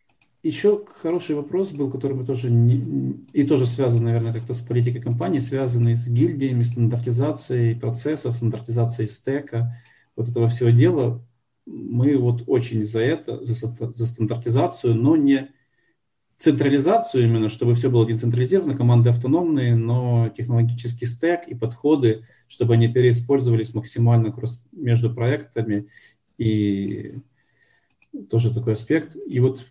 Еще 0.43 0.81
хороший 1.01 1.35
вопрос 1.35 1.71
был, 1.71 1.89
который 1.89 2.15
мы 2.15 2.25
тоже 2.25 2.51
не, 2.51 3.15
и 3.33 3.43
тоже 3.43 3.65
связан, 3.65 4.03
наверное, 4.03 4.33
как-то 4.33 4.53
с 4.53 4.61
политикой 4.61 5.01
компании, 5.01 5.39
связанный 5.39 5.95
с 5.95 6.07
гильдиями, 6.07 6.61
стандартизацией 6.61 7.75
процессов, 7.75 8.35
стандартизацией 8.35 9.07
стека, 9.07 9.73
вот 10.15 10.29
этого 10.29 10.47
всего 10.47 10.69
дела 10.69 11.21
мы 11.65 12.17
вот 12.17 12.43
очень 12.47 12.83
за 12.83 12.99
это, 12.99 13.43
за, 13.43 13.53
за 13.53 14.05
стандартизацию, 14.05 14.95
но 14.95 15.15
не 15.15 15.49
централизацию 16.37 17.25
именно, 17.25 17.47
чтобы 17.47 17.73
все 17.75 17.89
было 17.89 18.05
децентрализировано, 18.05 18.75
команды 18.75 19.09
автономные, 19.09 19.75
но 19.75 20.29
технологический 20.35 21.05
стек 21.05 21.47
и 21.47 21.55
подходы, 21.55 22.25
чтобы 22.47 22.73
они 22.73 22.87
переиспользовались 22.87 23.73
максимально 23.73 24.33
между 24.71 25.13
проектами 25.13 25.87
и 26.37 27.19
тоже 28.29 28.53
такой 28.53 28.73
аспект. 28.73 29.15
И 29.27 29.39
вот, 29.39 29.65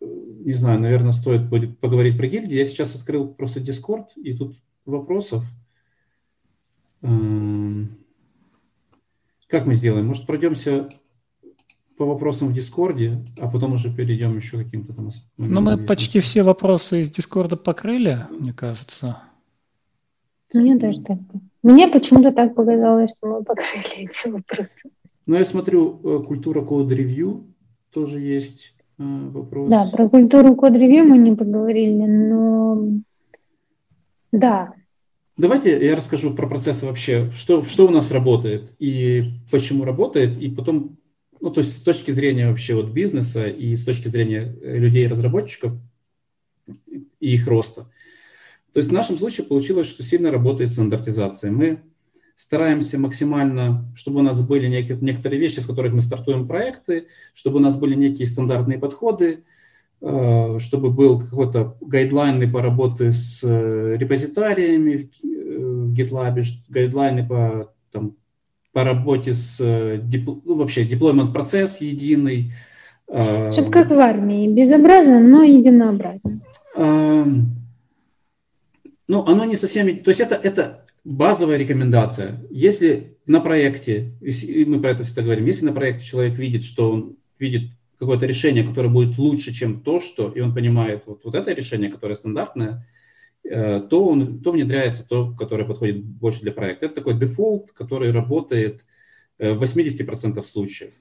не 0.00 0.52
знаю, 0.52 0.78
наверное, 0.78 1.12
стоит 1.12 1.48
будет 1.48 1.78
поговорить 1.78 2.16
про 2.16 2.28
гильдии. 2.28 2.56
Я 2.56 2.64
сейчас 2.64 2.94
открыл 2.94 3.28
просто 3.28 3.60
Discord, 3.60 4.06
и 4.16 4.34
тут 4.34 4.56
вопросов. 4.84 5.44
Эм, 7.02 7.98
как 9.48 9.66
мы 9.66 9.74
сделаем? 9.74 10.06
Может, 10.06 10.26
пройдемся 10.26 10.88
по 11.96 12.04
вопросам 12.04 12.48
в 12.48 12.52
Дискорде, 12.52 13.24
а 13.40 13.48
потом 13.48 13.74
уже 13.74 13.94
перейдем 13.94 14.36
еще 14.36 14.58
каким-то 14.58 14.92
там... 14.94 15.10
Ну, 15.36 15.60
мы 15.60 15.78
почти 15.78 16.20
все 16.20 16.42
вопросы 16.42 17.00
из 17.00 17.10
Дискорда 17.10 17.56
покрыли, 17.56 18.26
мне 18.30 18.52
кажется. 18.52 19.22
Мне 20.52 20.76
даже 20.76 21.00
так. 21.02 21.18
Мне 21.62 21.88
почему-то 21.88 22.32
так 22.32 22.54
показалось, 22.54 23.10
что 23.16 23.28
мы 23.28 23.44
покрыли 23.44 24.08
эти 24.08 24.28
вопросы. 24.28 24.90
Ну, 25.26 25.36
я 25.36 25.44
смотрю, 25.44 26.00
э, 26.04 26.22
культура 26.24 26.62
код-ревью 26.62 27.46
тоже 27.92 28.20
есть 28.20 28.74
э, 28.98 29.02
вопрос. 29.02 29.70
Да, 29.70 29.86
про 29.90 30.08
культуру 30.08 30.54
код-ревью 30.54 31.04
мы 31.04 31.18
не 31.18 31.34
поговорили, 31.34 32.04
но 32.04 32.54
да. 34.34 34.74
Давайте 35.36 35.84
я 35.84 35.94
расскажу 35.96 36.34
про 36.34 36.48
процессы 36.48 36.86
вообще, 36.86 37.30
что, 37.30 37.64
что 37.64 37.86
у 37.86 37.90
нас 37.90 38.10
работает 38.10 38.72
и 38.78 39.30
почему 39.50 39.84
работает, 39.84 40.36
и 40.36 40.48
потом, 40.48 40.96
ну, 41.44 41.50
то 41.50 41.60
есть 41.60 41.78
с 41.78 41.82
точки 41.82 42.10
зрения 42.10 42.48
вообще 42.48 42.74
вот 42.74 42.86
бизнеса 42.86 43.46
и 43.46 43.76
с 43.76 43.84
точки 43.84 44.08
зрения 44.08 44.56
э, 44.62 44.78
людей-разработчиков 44.78 45.74
и 47.20 47.34
их 47.34 47.46
роста. 47.46 47.82
То 48.72 48.78
есть 48.78 48.88
в 48.88 48.94
нашем 48.94 49.18
случае 49.18 49.46
получилось, 49.46 49.86
что 49.86 50.02
сильно 50.02 50.30
работает 50.30 50.70
стандартизация. 50.70 51.52
Мы 51.52 51.80
стараемся 52.34 52.98
максимально, 52.98 53.92
чтобы 53.94 54.20
у 54.20 54.22
нас 54.22 54.40
были 54.40 54.68
некоторые 54.68 55.38
вещи, 55.38 55.60
с 55.60 55.66
которых 55.66 55.92
мы 55.92 56.00
стартуем 56.00 56.48
проекты, 56.48 57.08
чтобы 57.34 57.58
у 57.58 57.60
нас 57.60 57.78
были 57.78 57.94
некие 57.94 58.26
стандартные 58.26 58.78
подходы, 58.78 59.44
э, 60.00 60.58
чтобы 60.60 60.88
был 60.88 61.20
какой-то 61.20 61.76
гайдлайны 61.82 62.50
по 62.50 62.62
работе 62.62 63.12
с 63.12 63.44
э, 63.44 63.96
репозитариями 63.98 65.10
в 65.22 65.92
GitLab, 65.92 66.42
гайдлайны 66.70 67.28
по, 67.28 67.70
там, 67.92 68.16
по 68.74 68.82
работе 68.82 69.32
с 69.32 69.60
ну, 69.60 70.40
вообще 70.44 70.84
деплоймент 70.84 71.32
процесс 71.32 71.80
единый. 71.80 72.52
Чтобы 73.08 73.70
как 73.70 73.90
в 73.90 73.98
армии, 73.98 74.48
безобразно, 74.48 75.20
но 75.20 75.44
единообразно. 75.44 76.40
Эм, 76.76 77.46
ну, 79.06 79.24
оно 79.24 79.44
не 79.44 79.56
совсем... 79.56 79.98
То 79.98 80.08
есть 80.08 80.20
это, 80.20 80.34
это 80.34 80.84
базовая 81.04 81.56
рекомендация. 81.56 82.40
Если 82.50 83.16
на 83.26 83.40
проекте, 83.40 84.12
и 84.20 84.64
мы 84.64 84.80
про 84.80 84.90
это 84.90 85.04
всегда 85.04 85.22
говорим, 85.22 85.46
если 85.46 85.66
на 85.66 85.72
проекте 85.72 86.04
человек 86.04 86.36
видит, 86.36 86.64
что 86.64 86.90
он 86.90 87.16
видит 87.38 87.70
какое-то 88.00 88.26
решение, 88.26 88.64
которое 88.64 88.88
будет 88.88 89.16
лучше, 89.18 89.54
чем 89.54 89.82
то, 89.82 90.00
что, 90.00 90.30
и 90.30 90.40
он 90.40 90.52
понимает 90.52 91.04
вот, 91.06 91.20
вот 91.24 91.34
это 91.36 91.52
решение, 91.52 91.90
которое 91.90 92.14
стандартное, 92.14 92.70
э, 92.70 92.93
то, 93.44 94.04
он, 94.04 94.40
то 94.40 94.52
внедряется 94.52 95.06
то, 95.06 95.34
которое 95.34 95.64
подходит 95.64 96.02
больше 96.02 96.40
для 96.42 96.52
проекта. 96.52 96.86
Это 96.86 96.96
такой 96.96 97.18
дефолт, 97.18 97.72
который 97.72 98.10
работает 98.10 98.86
э, 99.38 99.52
в 99.52 99.62
80% 99.62 100.42
случаев. 100.42 100.94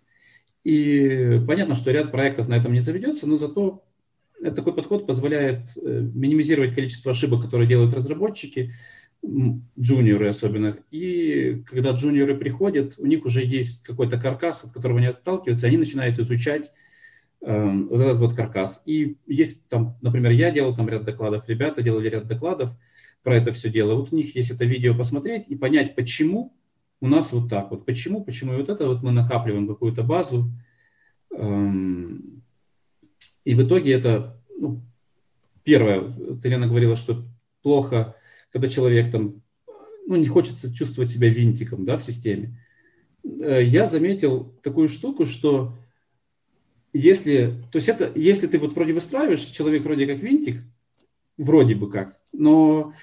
И 0.63 1.41
понятно, 1.47 1.75
что 1.75 1.91
ряд 1.91 2.11
проектов 2.11 2.47
на 2.47 2.55
этом 2.55 2.73
не 2.73 2.81
заведется, 2.81 3.27
но 3.27 3.35
зато 3.35 3.83
такой 4.55 4.73
подход 4.73 5.07
позволяет 5.07 5.67
э, 5.77 6.01
минимизировать 6.13 6.75
количество 6.75 7.11
ошибок, 7.11 7.43
которые 7.43 7.67
делают 7.67 7.93
разработчики, 7.93 8.73
джуниоры 9.79 10.27
особенно. 10.27 10.77
И 10.91 11.63
когда 11.65 11.91
джуниоры 11.91 12.35
приходят, 12.35 12.95
у 12.97 13.05
них 13.05 13.25
уже 13.25 13.43
есть 13.43 13.83
какой-то 13.83 14.19
каркас, 14.19 14.65
от 14.65 14.73
которого 14.73 14.99
они 14.99 15.07
отталкиваются, 15.07 15.67
они 15.67 15.77
начинают 15.77 16.19
изучать 16.19 16.65
э, 16.67 16.71
вот 17.45 17.99
этот 17.99 18.17
вот 18.19 18.33
каркас. 18.33 18.83
И 18.85 19.17
есть 19.27 19.67
там, 19.67 19.97
например, 20.01 20.31
я 20.31 20.49
делал 20.49 20.75
там 20.75 20.87
ряд 20.87 21.03
докладов, 21.03 21.47
ребята 21.47 21.81
делали 21.81 22.09
ряд 22.09 22.25
докладов 22.25 22.69
про 23.21 23.35
это 23.35 23.51
все 23.51 23.69
дело. 23.69 23.95
Вот 23.95 24.13
у 24.13 24.15
них 24.15 24.35
есть 24.35 24.51
это 24.51 24.63
видео 24.65 24.95
посмотреть 24.95 25.45
и 25.49 25.55
понять, 25.55 25.95
почему 25.95 26.53
у 27.01 27.07
нас 27.07 27.33
вот 27.33 27.49
так 27.49 27.69
вот. 27.69 27.85
Почему, 27.85 28.23
почему 28.23 28.53
и 28.53 28.57
вот 28.57 28.69
это 28.69 28.87
вот 28.87 29.03
мы 29.03 29.11
накапливаем 29.11 29.67
какую-то 29.67 30.03
базу. 30.03 30.49
Эм, 31.35 32.43
и 33.43 33.55
в 33.55 33.63
итоге 33.63 33.91
это, 33.91 34.41
ну, 34.57 34.81
первое, 35.63 36.09
ты, 36.41 36.47
Лена, 36.47 36.67
говорила, 36.67 36.95
что 36.95 37.25
плохо, 37.61 38.15
когда 38.51 38.69
человек 38.69 39.11
там, 39.11 39.41
ну, 40.07 40.15
не 40.15 40.27
хочется 40.27 40.73
чувствовать 40.73 41.09
себя 41.09 41.27
винтиком, 41.27 41.83
да, 41.83 41.97
в 41.97 42.03
системе. 42.03 42.57
Э, 43.41 43.61
я 43.61 43.85
заметил 43.85 44.53
такую 44.63 44.87
штуку, 44.87 45.25
что 45.25 45.77
если, 46.93 47.55
то 47.71 47.77
есть 47.77 47.89
это, 47.89 48.11
если 48.15 48.47
ты 48.47 48.59
вот 48.59 48.73
вроде 48.73 48.93
выстраиваешь, 48.93 49.41
человек 49.41 49.83
вроде 49.83 50.05
как 50.05 50.19
винтик, 50.19 50.61
вроде 51.37 51.75
бы 51.75 51.89
как, 51.89 52.17
но 52.31 52.93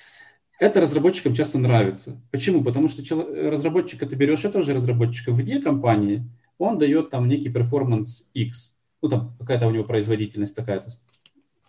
это 0.59 0.81
разработчикам 0.81 1.35
часто 1.35 1.59
нравится. 1.59 2.21
Почему? 2.31 2.63
Потому 2.63 2.89
что 2.89 3.03
разработчика 3.51 4.07
ты 4.07 4.17
берешь 4.17 4.45
этого 4.45 4.65
же 4.65 4.75
разработчика 4.75 5.33
вне 5.33 5.61
компании, 5.61 6.25
он 6.59 6.79
дает 6.79 7.11
там 7.11 7.29
некий 7.29 7.49
перформанс 7.49 8.31
X 8.35 8.77
ну 9.03 9.09
там 9.09 9.35
какая-то 9.39 9.67
у 9.67 9.71
него 9.71 9.85
производительность 9.85 10.55
такая. 10.55 10.85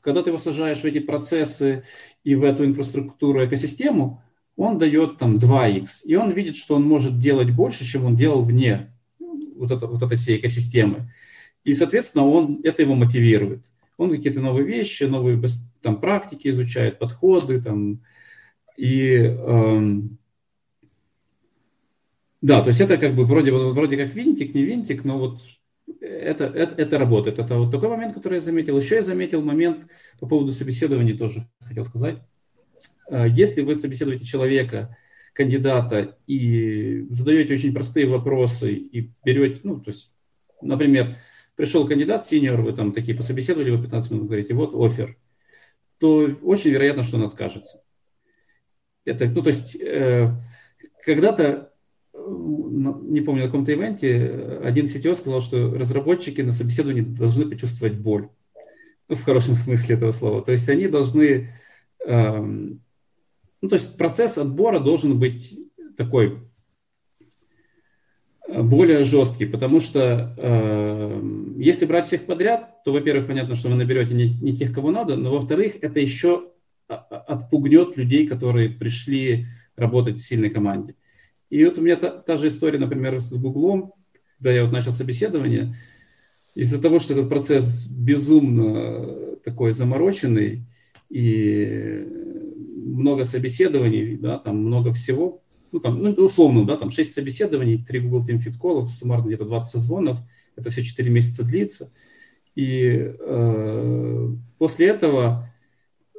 Когда 0.02 0.24
ты 0.24 0.32
его 0.32 0.38
сажаешь 0.38 0.80
в 0.80 0.86
эти 0.86 1.00
процессы 1.00 1.84
и 2.24 2.36
в 2.36 2.44
эту 2.44 2.66
инфраструктуру, 2.66 3.46
экосистему, 3.46 4.22
он 4.58 4.78
дает 4.78 5.18
там 5.18 5.38
2х, 5.38 6.04
и 6.06 6.16
он 6.16 6.32
видит, 6.32 6.56
что 6.56 6.76
он 6.76 6.84
может 6.84 7.20
делать 7.20 7.52
больше, 7.52 7.86
чем 7.86 8.06
он 8.06 8.16
делал 8.16 8.42
вне 8.42 8.92
вот, 9.56 9.72
это, 9.72 9.88
вот 9.88 10.02
этой 10.02 10.18
всей 10.18 10.38
экосистемы. 10.38 11.12
И, 11.64 11.74
соответственно, 11.74 12.26
он, 12.26 12.62
это 12.64 12.82
его 12.82 12.96
мотивирует. 12.96 13.66
Он 13.98 14.10
какие-то 14.10 14.40
новые 14.40 14.66
вещи, 14.66 15.04
новые 15.04 15.42
там, 15.82 16.00
практики 16.00 16.48
изучает, 16.48 17.00
подходы. 17.00 17.62
Там, 17.62 18.02
и 18.78 19.14
эм, 19.16 20.18
да, 22.42 22.62
то 22.62 22.70
есть 22.70 22.82
это 22.82 22.98
как 22.98 23.16
бы 23.16 23.26
вроде, 23.26 23.52
вроде 23.52 23.98
как 23.98 24.14
винтик, 24.14 24.56
не 24.56 24.64
винтик, 24.64 25.04
но 25.06 25.20
вот 25.20 25.42
это, 26.00 26.46
это, 26.46 26.76
это 26.76 26.98
работает. 26.98 27.38
Это 27.38 27.56
вот 27.56 27.72
такой 27.72 27.90
момент, 27.90 28.16
который 28.16 28.36
я 28.36 28.40
заметил. 28.40 28.78
Еще 28.78 28.96
я 28.96 29.02
заметил 29.04 29.42
момент 29.44 29.86
по 30.20 30.28
поводу 30.28 30.52
собеседований 30.52 31.16
тоже 31.16 31.48
хотел 31.60 31.86
сказать. 31.86 32.18
Э, 33.10 33.28
если 33.30 33.62
вы 33.62 33.76
собеседуете 33.76 34.26
человека, 34.26 34.98
кандидата, 35.34 36.18
и 36.28 37.06
задаете 37.10 37.54
очень 37.54 37.74
простые 37.74 38.06
вопросы, 38.06 38.74
и 38.74 39.12
берете, 39.24 39.62
ну, 39.64 39.80
то 39.80 39.92
есть, 39.92 40.14
например, 40.62 41.16
пришел 41.62 41.88
кандидат, 41.88 42.26
сеньор, 42.26 42.60
вы 42.62 42.74
там 42.74 42.92
такие 42.92 43.16
пособеседовали, 43.16 43.70
вы 43.70 43.84
15 43.84 44.10
минут 44.10 44.26
говорите, 44.26 44.56
вот 44.56 44.74
офер, 44.74 45.16
то 46.00 46.28
очень 46.42 46.72
вероятно, 46.72 47.04
что 47.04 47.18
он 47.18 47.24
откажется. 47.26 47.84
Это, 49.06 49.28
ну, 49.28 49.44
то 49.44 49.50
есть, 49.50 49.80
э, 49.80 50.32
когда-то 51.06 51.72
не 52.14 53.22
помню, 53.22 53.42
на 53.42 53.46
каком-то 53.46 53.72
ивенте 53.72 54.60
один 54.64 54.86
CTO 54.86 55.14
сказал, 55.14 55.40
что 55.40 55.72
разработчики 55.72 56.42
на 56.42 56.52
собеседовании 56.52 57.02
должны 57.02 57.48
почувствовать 57.48 57.94
боль. 57.94 58.30
Ну, 59.08 59.16
в 59.16 59.24
хорошем 59.24 59.56
смысле 59.64 59.98
этого 59.98 60.10
слова. 60.10 60.42
То 60.42 60.52
есть 60.52 60.68
они 60.68 60.88
должны... 60.88 61.52
Эм, 62.08 62.82
ну, 63.62 63.70
то 63.70 63.76
есть 63.76 64.00
процесс 64.00 64.40
отбора 64.40 64.80
должен 64.80 65.20
быть 65.20 65.60
такой 65.96 66.28
э, 66.30 66.38
более 68.60 69.04
жесткий, 69.04 69.46
потому 69.46 69.80
что 69.80 70.34
э, 70.38 71.22
если 71.58 71.86
брать 71.86 72.08
всех 72.08 72.26
подряд, 72.26 72.84
то, 72.84 72.92
во-первых, 72.92 73.28
понятно, 73.28 73.56
что 73.56 73.70
вы 73.70 73.76
наберете 73.76 74.14
не, 74.14 74.34
не 74.42 74.56
тех, 74.56 74.74
кого 74.74 74.92
надо, 74.92 75.16
но, 75.16 75.32
во-вторых, 75.32 75.76
это 75.82 76.00
еще 76.00 76.48
отпугнет 76.88 77.96
людей, 77.98 78.28
которые 78.28 78.70
пришли 78.70 79.46
работать 79.78 80.18
в 80.18 80.26
сильной 80.26 80.50
команде. 80.50 80.96
И 81.50 81.64
вот 81.66 81.78
у 81.78 81.82
меня 81.82 81.96
та, 81.96 82.10
та 82.10 82.36
же 82.36 82.48
история, 82.48 82.80
например, 82.80 83.20
с 83.20 83.34
Гуглом, 83.34 83.94
когда 84.38 84.52
я 84.52 84.64
вот 84.64 84.74
начал 84.74 84.92
собеседование, 84.92 85.74
из-за 86.56 86.82
того, 86.82 87.00
что 87.00 87.14
этот 87.14 87.30
процесс 87.30 87.88
безумно 87.88 89.38
такой 89.44 89.72
замороченный 89.72 90.64
и 91.10 92.06
много 92.76 93.24
собеседований, 93.24 94.18
да, 94.18 94.38
там 94.38 94.58
много 94.58 94.92
всего, 94.92 95.41
ну, 95.72 95.80
там, 95.80 96.02
ну, 96.02 96.12
условно, 96.12 96.66
да, 96.66 96.78
там 96.78 96.90
6 96.90 97.14
собеседований, 97.14 97.84
3 97.84 98.00
Google 98.02 98.26
Team 98.28 98.38
Fit 98.38 98.58
колов, 98.58 98.90
суммарно 98.90 99.28
где-то 99.28 99.46
20 99.46 99.72
созвонов, 99.72 100.18
это 100.56 100.70
все 100.70 100.84
4 100.84 101.10
месяца 101.10 101.44
длится. 101.44 101.92
И 102.56 103.14
э, 103.18 104.28
после 104.58 104.88
этого, 104.88 105.50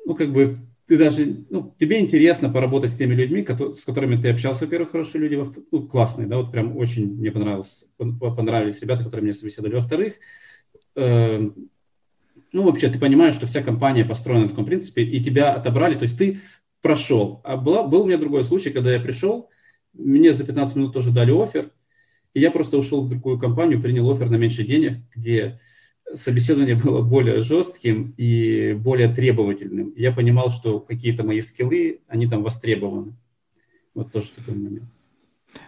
ну, 0.06 0.14
как 0.14 0.32
бы 0.32 0.58
ты 0.86 0.98
даже, 0.98 1.44
ну, 1.50 1.74
тебе 1.78 2.00
интересно 2.00 2.50
поработать 2.50 2.90
с 2.90 2.96
теми 2.96 3.14
людьми, 3.14 3.42
которые, 3.42 3.72
с 3.72 3.84
которыми 3.84 4.20
ты 4.20 4.30
общался, 4.30 4.64
во-первых, 4.64 4.90
хорошие 4.90 5.22
люди, 5.22 5.34
во 5.36 5.46
ну, 5.70 5.86
классные, 5.86 6.26
да, 6.26 6.38
вот 6.38 6.52
прям 6.52 6.76
очень 6.76 7.14
мне 7.14 7.30
понравилось, 7.30 7.86
понравились 7.96 8.80
ребята, 8.80 9.04
которые 9.04 9.24
меня 9.24 9.34
собеседовали. 9.34 9.76
Во-вторых, 9.76 10.14
э, 10.96 11.50
ну, 12.52 12.62
вообще, 12.64 12.88
ты 12.88 12.98
понимаешь, 12.98 13.34
что 13.34 13.46
вся 13.46 13.62
компания 13.62 14.04
построена 14.04 14.44
на 14.44 14.48
таком 14.50 14.66
принципе, 14.66 15.02
и 15.02 15.22
тебя 15.22 15.54
отобрали, 15.54 15.94
то 15.94 16.02
есть 16.02 16.18
ты 16.18 16.38
прошел. 16.82 17.40
А 17.44 17.56
была, 17.56 17.82
был 17.84 18.02
у 18.02 18.06
меня 18.06 18.18
другой 18.18 18.44
случай, 18.44 18.70
когда 18.70 18.92
я 18.92 19.00
пришел, 19.00 19.48
мне 19.94 20.32
за 20.32 20.44
15 20.44 20.76
минут 20.76 20.92
тоже 20.92 21.10
дали 21.10 21.32
офер, 21.32 21.70
и 22.34 22.40
я 22.40 22.50
просто 22.50 22.76
ушел 22.76 23.02
в 23.02 23.08
другую 23.08 23.38
компанию, 23.38 23.80
принял 23.80 24.10
офер 24.10 24.28
на 24.28 24.36
меньше 24.36 24.64
денег, 24.64 24.98
где 25.14 25.60
собеседование 26.14 26.74
было 26.76 27.02
более 27.02 27.42
жестким 27.42 28.14
и 28.16 28.74
более 28.74 29.08
требовательным. 29.08 29.92
Я 29.96 30.12
понимал, 30.12 30.50
что 30.50 30.80
какие-то 30.80 31.22
мои 31.24 31.40
скиллы, 31.40 32.00
они 32.08 32.26
там 32.26 32.42
востребованы. 32.42 33.14
Вот 33.94 34.12
тоже 34.12 34.30
такой 34.32 34.54
момент. 34.54 34.84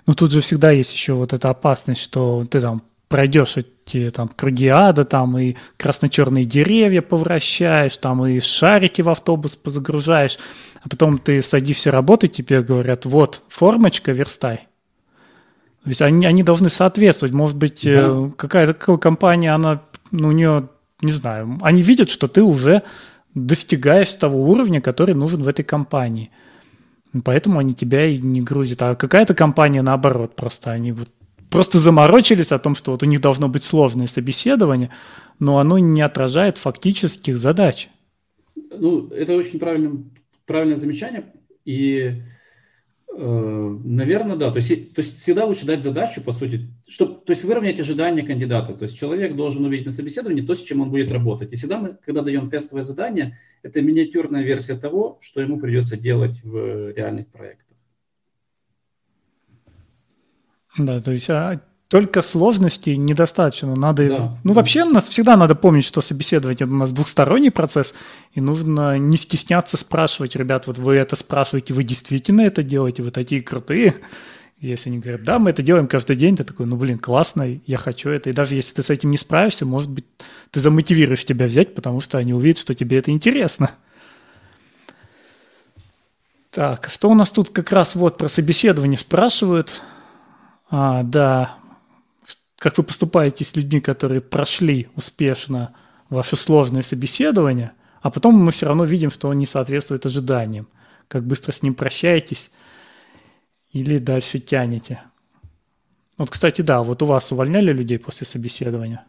Ну, 0.07 0.15
тут 0.15 0.33
же 0.33 0.41
всегда 0.41 0.71
есть 0.71 0.93
еще 0.93 1.13
вот 1.15 1.33
эта 1.33 1.51
опасность, 1.51 2.01
что 2.01 2.47
ты 2.51 2.61
там 2.61 2.83
пройдешь 3.09 3.57
эти 3.57 4.11
там 4.11 4.29
круги 4.29 4.69
ада, 4.69 5.05
там 5.05 5.39
и 5.39 5.57
красно-черные 5.77 6.45
деревья 6.45 7.03
повращаешь, 7.03 7.97
там 7.99 8.27
и 8.27 8.41
шарики 8.41 9.03
в 9.03 9.09
автобус 9.09 9.57
позагружаешь, 9.57 10.39
а 10.85 10.89
потом 10.89 11.19
ты 11.19 11.41
садишься 11.41 11.91
работать, 11.91 12.35
тебе 12.35 12.63
говорят, 12.63 13.07
вот, 13.07 13.41
формочка, 13.49 14.13
верстай. 14.13 14.69
То 15.83 15.89
есть 15.89 16.03
они, 16.03 16.27
они 16.27 16.43
должны 16.43 16.69
соответствовать. 16.69 17.35
Может 17.35 17.57
быть, 17.57 17.87
э, 17.87 17.95
да. 17.95 18.31
какая-то 18.37 18.75
компания, 18.99 19.55
она, 19.55 19.83
ну, 20.11 20.29
у 20.29 20.33
нее, 20.33 20.69
не 21.01 21.13
знаю, 21.13 21.59
они 21.63 21.81
видят, 21.81 22.11
что 22.11 22.29
ты 22.29 22.43
уже 22.43 22.83
достигаешь 23.35 24.13
того 24.13 24.45
уровня, 24.51 24.83
который 24.83 25.15
нужен 25.15 25.43
в 25.43 25.49
этой 25.49 25.65
компании. 25.65 26.31
Поэтому 27.25 27.59
они 27.59 27.75
тебя 27.75 28.05
и 28.07 28.19
не 28.19 28.43
грузят. 28.43 28.83
А 28.83 28.95
какая-то 28.95 29.35
компания, 29.35 29.81
наоборот, 29.81 30.37
просто 30.37 30.71
они 30.71 30.93
вот 30.93 31.09
просто 31.49 31.79
заморочились 31.79 32.53
о 32.53 32.59
том, 32.59 32.75
что 32.75 32.91
вот 32.91 33.03
у 33.03 33.07
них 33.07 33.23
должно 33.23 33.49
быть 33.49 33.65
сложное 33.65 34.07
собеседование, 34.07 34.91
но 35.39 35.59
оно 35.59 35.79
не 35.79 36.03
отражает 36.03 36.59
фактических 36.59 37.39
задач. 37.39 37.89
Ну, 38.55 39.09
это 39.09 39.35
очень 39.35 39.59
правильное, 39.59 40.05
правильное 40.47 40.77
замечание. 40.77 41.33
И 41.65 42.23
Э, 43.17 43.79
Наверное, 43.85 44.37
да. 44.37 44.51
То 44.51 44.57
есть, 44.57 44.95
то 44.95 45.01
есть 45.01 45.21
всегда 45.21 45.45
лучше 45.45 45.67
дать 45.67 45.83
задачу, 45.83 46.21
по 46.23 46.33
сути, 46.33 46.69
чтобы, 46.87 47.21
то 47.25 47.31
есть 47.31 47.45
выровнять 47.45 47.79
ожидания 47.79 48.25
кандидата. 48.25 48.75
То 48.75 48.85
есть 48.85 48.99
человек 48.99 49.37
должен 49.37 49.65
увидеть 49.65 49.87
на 49.87 49.93
собеседовании 49.93 50.43
то, 50.43 50.55
с 50.55 50.63
чем 50.63 50.81
он 50.81 50.91
будет 50.91 51.13
работать. 51.13 51.53
И 51.53 51.57
всегда 51.57 51.79
мы, 51.79 51.97
когда 52.05 52.23
даем 52.23 52.51
тестовое 52.51 52.83
задание, 52.83 53.39
это 53.63 53.81
миниатюрная 53.83 54.43
версия 54.43 54.75
того, 54.75 55.19
что 55.21 55.41
ему 55.41 55.61
придется 55.61 55.97
делать 55.97 56.41
в 56.43 56.93
реальных 56.93 57.29
проектах. 57.29 57.77
Да, 60.77 60.99
то 61.01 61.13
есть 61.13 61.31
а 61.31 61.63
только 61.95 62.23
сложностей 62.23 62.97
недостаточно. 62.97 63.73
Надо, 63.77 64.09
да. 64.09 64.39
ну 64.43 64.53
вообще 64.53 64.85
нас 64.85 65.09
всегда 65.09 65.37
надо 65.37 65.55
помнить, 65.55 65.85
что 65.85 66.01
собеседовать 66.01 66.61
это 66.61 66.69
у 66.69 66.75
нас 66.75 66.91
двухсторонний 66.91 67.53
процесс, 67.53 67.95
и 68.33 68.41
нужно 68.41 68.99
не 68.99 69.17
стесняться 69.17 69.77
спрашивать, 69.77 70.35
ребят, 70.35 70.67
вот 70.67 70.77
вы 70.77 70.97
это 70.97 71.15
спрашиваете, 71.15 71.73
вы 71.73 71.85
действительно 71.85 72.41
это 72.41 72.65
делаете, 72.65 73.05
вы 73.05 73.13
такие 73.13 73.43
крутые. 73.43 73.95
Если 74.59 74.91
они 74.91 74.99
говорят, 74.99 75.23
да, 75.23 75.39
мы 75.39 75.51
это 75.51 75.63
делаем 75.63 75.87
каждый 75.87 76.17
день, 76.17 76.35
ты 76.35 76.43
такой, 76.43 76.67
ну 76.67 76.75
блин, 76.75 76.99
классно, 76.99 77.61
я 77.65 77.77
хочу 77.77 78.11
это. 78.11 78.29
И 78.29 78.33
даже 78.33 78.57
если 78.57 78.75
ты 78.75 78.83
с 78.83 78.91
этим 78.91 79.13
не 79.13 79.17
справишься, 79.17 79.65
может 79.65 79.89
быть, 79.89 80.07
ты 80.51 80.59
замотивируешь 80.59 81.25
тебя 81.25 81.47
взять, 81.47 81.77
потому 81.77 82.01
что 82.01 82.19
они 82.19 82.35
увидят, 82.35 82.59
что 82.59 82.75
тебе 82.75 82.99
это 82.99 83.13
интересно. 83.13 83.71
Так, 86.51 86.91
что 86.93 87.09
у 87.09 87.15
нас 87.15 87.31
тут 87.31 87.51
как 87.51 87.71
раз 87.71 87.95
вот 87.95 88.19
про 88.19 88.27
собеседование 88.27 88.99
спрашивают. 88.99 89.81
А, 90.71 91.05
да, 91.05 91.59
как 92.65 92.79
вы 92.79 92.85
поступаете 92.85 93.45
с 93.45 93.55
людьми, 93.57 93.79
которые 93.79 94.23
прошли 94.23 94.89
успешно 94.97 95.75
ваше 96.09 96.35
сложное 96.35 96.81
собеседование, 96.81 97.73
а 98.01 98.11
потом 98.11 98.37
мы 98.37 98.53
все 98.53 98.65
равно 98.65 98.87
видим, 98.87 99.11
что 99.11 99.29
он 99.29 99.37
не 99.37 99.45
соответствует 99.45 100.07
ожиданиям. 100.07 100.67
Как 101.07 101.27
быстро 101.27 101.53
с 101.53 101.63
ним 101.63 101.75
прощаетесь 101.75 102.51
или 103.71 103.99
дальше 103.99 104.39
тянете. 104.39 105.03
Вот, 106.17 106.31
кстати, 106.31 106.63
да, 106.63 106.83
вот 106.83 107.03
у 107.03 107.07
вас 107.07 107.31
увольняли 107.33 107.71
людей 107.71 107.99
после 107.99 108.27
собеседования? 108.27 109.05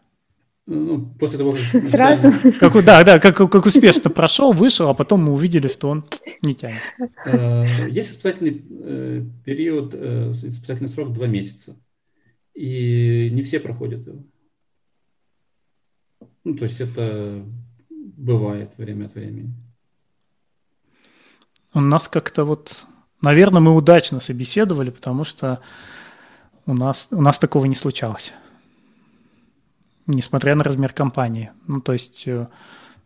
Ну, 0.66 1.08
после 1.18 1.38
того, 1.38 1.56
как... 1.72 1.84
Сразу? 1.86 2.34
Как, 2.60 2.84
да, 2.84 3.04
да, 3.04 3.18
как, 3.18 3.36
как 3.36 3.64
успешно 3.64 4.10
прошел, 4.10 4.52
вышел, 4.52 4.90
а 4.90 4.92
потом 4.92 5.24
мы 5.24 5.32
увидели, 5.32 5.68
что 5.68 5.88
он 5.88 6.04
не 6.42 6.54
тянет. 6.54 6.82
Э, 7.24 7.88
есть 7.88 8.10
испытательный 8.10 8.62
э, 8.68 9.22
период, 9.46 9.94
э, 9.94 10.32
испытательный 10.42 10.90
срок 10.90 11.14
два 11.14 11.26
месяца 11.26 11.74
и 12.56 13.28
не 13.30 13.42
все 13.42 13.60
проходят 13.60 14.06
его. 14.06 14.22
Ну, 16.42 16.54
то 16.56 16.64
есть 16.64 16.80
это 16.80 17.44
бывает 18.16 18.72
время 18.78 19.06
от 19.06 19.14
времени. 19.14 19.52
У 21.74 21.80
нас 21.80 22.08
как-то 22.08 22.44
вот, 22.44 22.86
наверное, 23.20 23.60
мы 23.60 23.74
удачно 23.74 24.20
собеседовали, 24.20 24.90
потому 24.90 25.24
что 25.24 25.60
у 26.64 26.72
нас, 26.72 27.08
у 27.10 27.20
нас 27.20 27.38
такого 27.38 27.66
не 27.66 27.74
случалось. 27.74 28.32
Несмотря 30.06 30.54
на 30.54 30.64
размер 30.64 30.92
компании. 30.92 31.50
Ну, 31.66 31.80
то 31.80 31.92
есть, 31.92 32.26
э, 32.26 32.46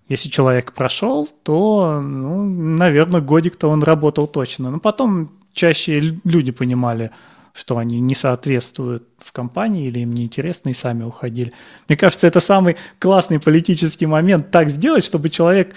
если 0.09 0.29
человек 0.29 0.75
прошел, 0.75 1.29
то, 1.43 2.01
ну, 2.01 2.45
наверное, 2.45 3.21
годик-то 3.21 3.69
он 3.69 3.83
работал 3.83 4.29
точно. 4.29 4.71
Но 4.71 4.79
потом 4.79 5.33
чаще 5.53 5.99
люди 6.25 6.53
понимали, 6.53 7.11
что 7.53 7.79
они 7.79 8.01
не 8.01 8.15
соответствуют 8.15 9.09
в 9.19 9.33
компании 9.33 9.87
или 9.87 10.01
им 10.01 10.13
неинтересно 10.13 10.71
и 10.71 10.75
сами 10.75 11.05
уходили. 11.05 11.53
Мне 11.89 11.97
кажется, 11.97 12.27
это 12.27 12.41
самый 12.41 12.77
классный 12.99 13.41
политический 13.41 14.07
момент 14.07 14.51
так 14.51 14.71
сделать, 14.71 15.05
чтобы 15.05 15.29
человек 15.31 15.75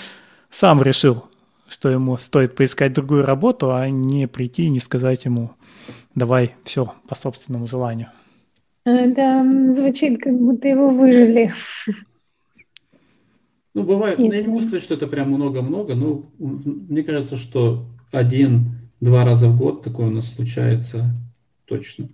сам 0.49 0.81
решил, 0.81 1.25
что 1.67 1.89
ему 1.89 2.17
стоит 2.17 2.55
поискать 2.55 2.93
другую 2.93 3.25
работу, 3.25 3.73
а 3.73 3.89
не 3.89 4.27
прийти 4.27 4.63
и 4.65 4.69
не 4.69 4.79
сказать 4.79 5.25
ему 5.25 5.51
давай 6.15 6.55
все 6.63 6.93
по 7.07 7.15
собственному 7.15 7.67
желанию. 7.67 8.09
Это 8.85 9.43
звучит, 9.73 10.21
как 10.21 10.37
будто 10.37 10.67
его 10.67 10.89
выжили. 10.89 11.51
Ну, 13.73 13.83
бывает, 13.83 14.19
Нет. 14.19 14.33
я 14.33 14.41
не 14.41 14.47
могу 14.47 14.59
сказать, 14.59 14.83
что 14.83 14.93
это 14.93 15.07
прям 15.07 15.31
много-много, 15.31 15.95
но 15.95 16.25
мне 16.37 17.01
кажется, 17.01 17.37
что 17.37 17.85
один-два 18.11 19.25
раза 19.25 19.47
в 19.47 19.57
год 19.57 19.81
такое 19.81 20.07
у 20.07 20.11
нас 20.11 20.31
случается 20.31 21.05
точно, 21.77 22.09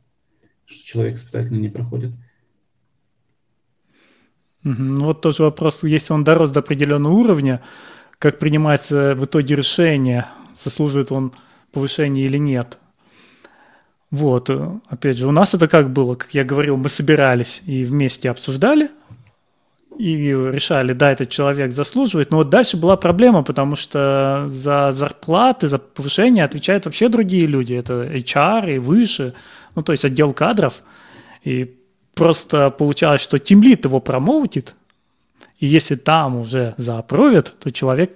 что 0.65 0.85
человек 0.85 1.15
испытательно 1.15 1.59
не 1.59 1.69
проходит. 1.69 2.13
Ну 4.63 5.05
вот 5.05 5.21
тоже 5.21 5.43
вопрос, 5.43 5.83
если 5.83 6.13
он 6.13 6.23
дорос 6.23 6.51
до 6.51 6.59
определенного 6.59 7.13
уровня, 7.13 7.61
как 8.19 8.39
принимается 8.39 9.15
в 9.15 9.25
итоге 9.25 9.55
решение, 9.55 10.27
заслуживает 10.63 11.11
он 11.11 11.33
повышения 11.71 12.21
или 12.21 12.37
нет. 12.37 12.77
Вот, 14.11 14.49
опять 14.87 15.17
же, 15.17 15.27
у 15.27 15.31
нас 15.31 15.53
это 15.53 15.67
как 15.67 15.91
было, 15.91 16.15
как 16.15 16.33
я 16.33 16.43
говорил, 16.43 16.77
мы 16.77 16.89
собирались 16.89 17.61
и 17.65 17.83
вместе 17.83 18.29
обсуждали, 18.29 18.89
и 19.99 20.31
решали, 20.31 20.93
да, 20.93 21.11
этот 21.11 21.29
человек 21.29 21.73
заслуживает. 21.73 22.31
Но 22.31 22.37
вот 22.37 22.49
дальше 22.49 22.77
была 22.77 22.95
проблема, 22.95 23.43
потому 23.43 23.75
что 23.75 24.45
за 24.47 24.91
зарплаты, 24.91 25.67
за 25.67 25.77
повышение 25.77 26.45
отвечают 26.45 26.85
вообще 26.85 27.09
другие 27.09 27.45
люди. 27.45 27.73
Это 27.73 28.05
HR 28.05 28.75
и 28.75 28.77
выше, 28.77 29.33
ну, 29.75 29.83
то 29.83 29.91
есть 29.91 30.05
отдел 30.05 30.31
кадров. 30.31 30.75
И 31.43 31.75
просто 32.15 32.69
получалось, 32.69 33.19
что 33.19 33.39
тимлит 33.39 33.83
его 33.83 33.99
промоутит, 33.99 34.73
и 35.59 35.67
если 35.67 35.95
там 35.95 36.37
уже 36.37 36.75
заапровят, 36.77 37.53
то 37.59 37.69
человек 37.69 38.13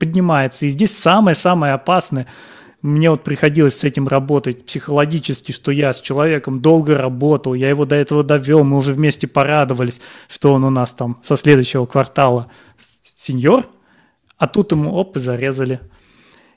поднимается. 0.00 0.66
И 0.66 0.70
здесь 0.70 0.98
самое-самое 0.98 1.74
опасное– 1.74 2.26
мне 2.82 3.10
вот 3.10 3.24
приходилось 3.24 3.78
с 3.78 3.84
этим 3.84 4.08
работать 4.08 4.64
психологически, 4.64 5.52
что 5.52 5.70
я 5.70 5.92
с 5.92 6.00
человеком 6.00 6.60
долго 6.60 6.96
работал, 6.96 7.54
я 7.54 7.68
его 7.68 7.84
до 7.84 7.96
этого 7.96 8.24
довел, 8.24 8.64
мы 8.64 8.78
уже 8.78 8.94
вместе 8.94 9.26
порадовались, 9.26 10.00
что 10.28 10.52
он 10.54 10.64
у 10.64 10.70
нас 10.70 10.92
там 10.92 11.20
со 11.22 11.36
следующего 11.36 11.86
квартала 11.86 12.50
сеньор, 13.16 13.66
а 14.38 14.46
тут 14.46 14.72
ему 14.72 14.94
оп, 14.94 15.16
и 15.16 15.20
зарезали. 15.20 15.80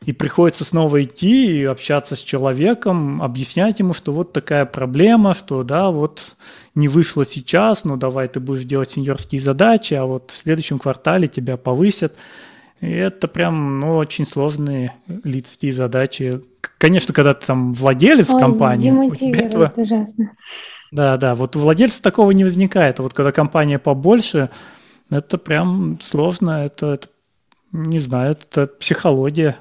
И 0.05 0.11
приходится 0.11 0.65
снова 0.65 1.03
идти 1.03 1.59
и 1.59 1.63
общаться 1.63 2.15
с 2.15 2.19
человеком, 2.19 3.21
объяснять 3.21 3.79
ему, 3.79 3.93
что 3.93 4.11
вот 4.11 4.33
такая 4.33 4.65
проблема, 4.65 5.33
что 5.33 5.63
да, 5.63 5.91
вот 5.91 6.35
не 6.75 6.87
вышло 6.87 7.25
сейчас, 7.25 7.85
ну 7.85 7.95
давай 7.95 8.27
ты 8.27 8.39
будешь 8.39 8.63
делать 8.63 8.91
сеньорские 8.91 9.39
задачи, 9.39 9.93
а 9.93 10.05
вот 10.05 10.31
в 10.31 10.35
следующем 10.37 10.79
квартале 10.79 11.27
тебя 11.27 11.55
повысят. 11.55 12.13
И 12.83 12.91
это 12.91 13.29
прям, 13.29 13.79
ну, 13.79 13.95
очень 13.95 14.25
сложные 14.25 14.93
лидские 15.23 15.71
задачи. 15.71 16.41
Конечно, 16.77 17.13
когда 17.13 17.33
ты 17.33 17.45
там 17.45 17.71
владелец 17.71 18.29
Ой, 18.29 18.41
компании... 18.41 18.89
Демотивирует 18.89 19.45
этого... 19.45 19.73
ужасно. 19.77 20.31
Да, 20.91 21.15
да, 21.15 21.33
вот 21.33 21.55
у 21.55 21.59
владельца 21.59 22.03
такого 22.03 22.31
не 22.31 22.43
возникает. 22.43 22.99
А 22.99 23.03
вот 23.03 23.13
когда 23.13 23.31
компания 23.31 23.79
побольше, 23.79 24.49
это 25.09 25.37
прям 25.37 25.97
сложно, 26.03 26.65
это, 26.65 26.95
это 26.95 27.07
не 27.71 27.99
знаю, 27.99 28.31
это 28.31 28.67
психология. 28.67 29.55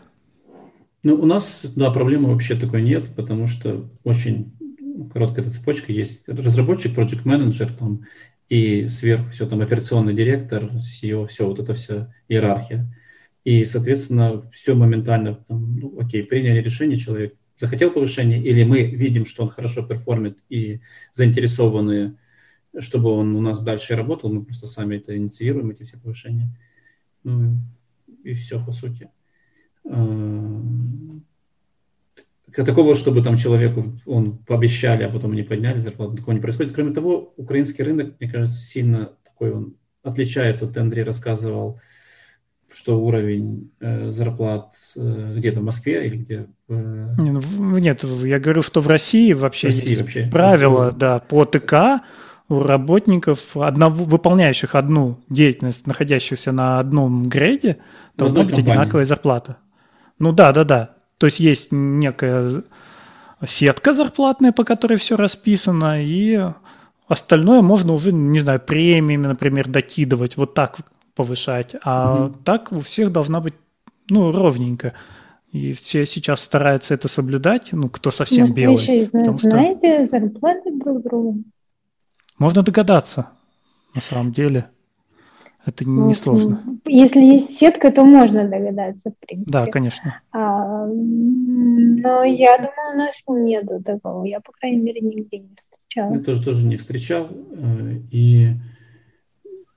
Ну, 1.05 1.15
у 1.15 1.25
нас, 1.25 1.73
да, 1.77 1.93
проблемы 1.93 2.33
вообще 2.33 2.57
такой 2.57 2.83
нет, 2.83 3.15
потому 3.15 3.47
что 3.47 3.89
очень 4.03 4.53
короткая 5.13 5.43
эта 5.43 5.51
цепочка 5.55 5.93
есть. 5.93 6.29
Разработчик, 6.29 6.99
project 6.99 7.21
менеджер 7.23 7.73
там, 7.73 8.01
и 8.49 8.89
сверху 8.89 9.31
все 9.31 9.47
там 9.47 9.61
операционный 9.61 10.13
директор, 10.13 10.65
CEO, 10.65 11.27
все, 11.27 11.47
вот 11.47 11.61
это 11.61 11.73
вся 11.73 12.13
иерархия. 12.29 12.93
И, 13.45 13.65
соответственно, 13.65 14.41
все 14.53 14.75
моментально, 14.75 15.35
там, 15.49 15.77
ну, 15.77 15.99
окей, 15.99 16.23
приняли 16.23 16.61
решение, 16.61 16.97
человек 16.97 17.35
захотел 17.57 17.91
повышение, 17.91 18.43
или 18.43 18.65
мы 18.65 18.83
видим, 18.83 19.25
что 19.25 19.45
он 19.45 19.51
хорошо 19.51 19.83
перформит 19.87 20.39
и 20.49 20.81
заинтересованы, 21.13 22.17
чтобы 22.79 23.11
он 23.11 23.37
у 23.37 23.41
нас 23.41 23.63
дальше 23.63 23.97
работал, 23.97 24.33
мы 24.33 24.45
просто 24.45 24.67
сами 24.67 24.97
это 24.97 25.17
инициируем, 25.17 25.71
эти 25.71 25.83
все 25.83 25.99
повышения. 25.99 26.49
Ну, 27.25 27.59
и 28.25 28.33
все, 28.33 28.65
по 28.65 28.73
сути. 28.73 29.11
А, 29.85 30.63
такого, 32.55 32.95
чтобы 32.95 33.23
там 33.23 33.37
человеку 33.37 33.85
он 34.07 34.39
пообещали, 34.39 35.03
а 35.03 35.09
потом 35.09 35.35
не 35.35 35.43
подняли 35.43 35.79
зарплату, 35.79 36.17
такого 36.17 36.35
не 36.35 36.41
происходит. 36.41 36.73
Кроме 36.73 36.93
того, 36.93 37.35
украинский 37.37 37.85
рынок, 37.85 38.15
мне 38.19 38.31
кажется, 38.31 38.59
сильно 38.59 39.13
такой 39.25 39.53
он 39.53 39.77
отличается. 40.03 40.67
Вот 40.67 40.77
Андрей, 40.77 41.05
рассказывал, 41.05 41.81
что 42.73 43.01
уровень 43.01 43.71
э, 43.81 44.11
зарплат 44.11 44.73
э, 44.97 45.35
где-то 45.37 45.61
в 45.61 45.65
Москве 45.65 46.07
или 46.07 46.17
где? 46.17 46.47
В... 46.69 47.15
Ну, 47.19 47.79
нет, 47.79 48.05
я 48.05 48.39
говорю, 48.39 48.63
что 48.63 48.81
в 48.81 48.89
России 48.89 49.33
вообще 49.33 49.69
в 49.69 49.71
России 49.71 49.89
есть 49.89 50.01
вообще. 50.01 50.29
правила, 50.31 50.93
да, 50.93 51.19
по 51.19 51.45
ТК 51.45 52.01
у 52.49 52.61
работников, 52.61 53.57
одного, 53.57 54.05
выполняющих 54.05 54.75
одну 54.75 55.19
деятельность, 55.29 55.87
находящихся 55.87 56.53
на 56.53 56.81
одном 56.81 57.29
грейде, 57.29 57.79
должна 58.17 58.43
быть 58.43 58.55
компании. 58.55 58.73
одинаковая 58.73 59.05
зарплата. 59.05 59.57
Ну 60.19 60.33
да, 60.33 60.53
да, 60.53 60.65
да. 60.65 60.91
То 61.19 61.27
есть 61.27 61.41
есть 61.41 61.69
некая 61.71 62.63
сетка 63.47 63.95
зарплатная, 63.95 64.53
по 64.53 64.65
которой 64.65 64.97
все 64.97 65.17
расписано, 65.17 66.05
и 66.05 66.41
остальное 67.09 67.63
можно 67.63 67.93
уже, 67.93 68.13
не 68.13 68.41
знаю, 68.41 68.61
премиями, 68.61 69.27
например, 69.27 69.69
докидывать, 69.69 70.37
вот 70.37 70.55
так 70.55 70.79
повышать. 71.15 71.75
А 71.83 72.27
угу. 72.27 72.37
так 72.45 72.73
у 72.73 72.81
всех 72.81 73.13
должна 73.13 73.41
быть, 73.41 73.55
ну, 74.09 74.33
ровненько. 74.33 74.95
И 75.53 75.73
все 75.73 76.07
сейчас 76.07 76.41
стараются 76.41 76.95
это 76.95 77.09
соблюдать, 77.09 77.69
ну, 77.73 77.91
кто 77.91 78.11
совсем 78.11 78.43
Может, 78.43 78.57
белый. 78.57 78.77
Вы 78.77 78.83
еще 78.83 79.33
знаете 79.33 80.07
что... 80.07 80.19
зарплаты 80.19 80.73
друг 80.73 81.03
друга? 81.03 81.39
Можно 82.39 82.63
догадаться, 82.63 83.29
на 83.95 84.01
самом 84.01 84.33
деле. 84.33 84.71
Это 85.65 85.89
ну, 85.89 86.09
несложно. 86.09 86.61
Если 86.87 87.21
есть 87.21 87.59
сетка, 87.59 87.93
то 87.93 88.05
можно 88.05 88.49
догадаться, 88.49 89.11
в 89.11 89.27
принципе. 89.27 89.53
Да, 89.53 89.67
конечно. 89.67 90.21
А, 90.33 90.87
но 90.87 92.25
я 92.25 92.57
думаю, 92.57 92.95
у 92.95 92.97
нас 92.97 93.23
нету 93.29 93.81
такого. 93.85 94.25
Я, 94.25 94.41
по 94.41 94.51
крайней 94.53 94.79
мере, 94.79 95.01
нигде 95.01 95.39
не 95.39 95.55
встречала. 95.57 96.15
Я 96.15 96.21
тоже, 96.21 96.43
тоже 96.43 96.67
не 96.67 96.77
встречал. 96.77 97.29
Э, 97.31 97.95
и 98.11 98.55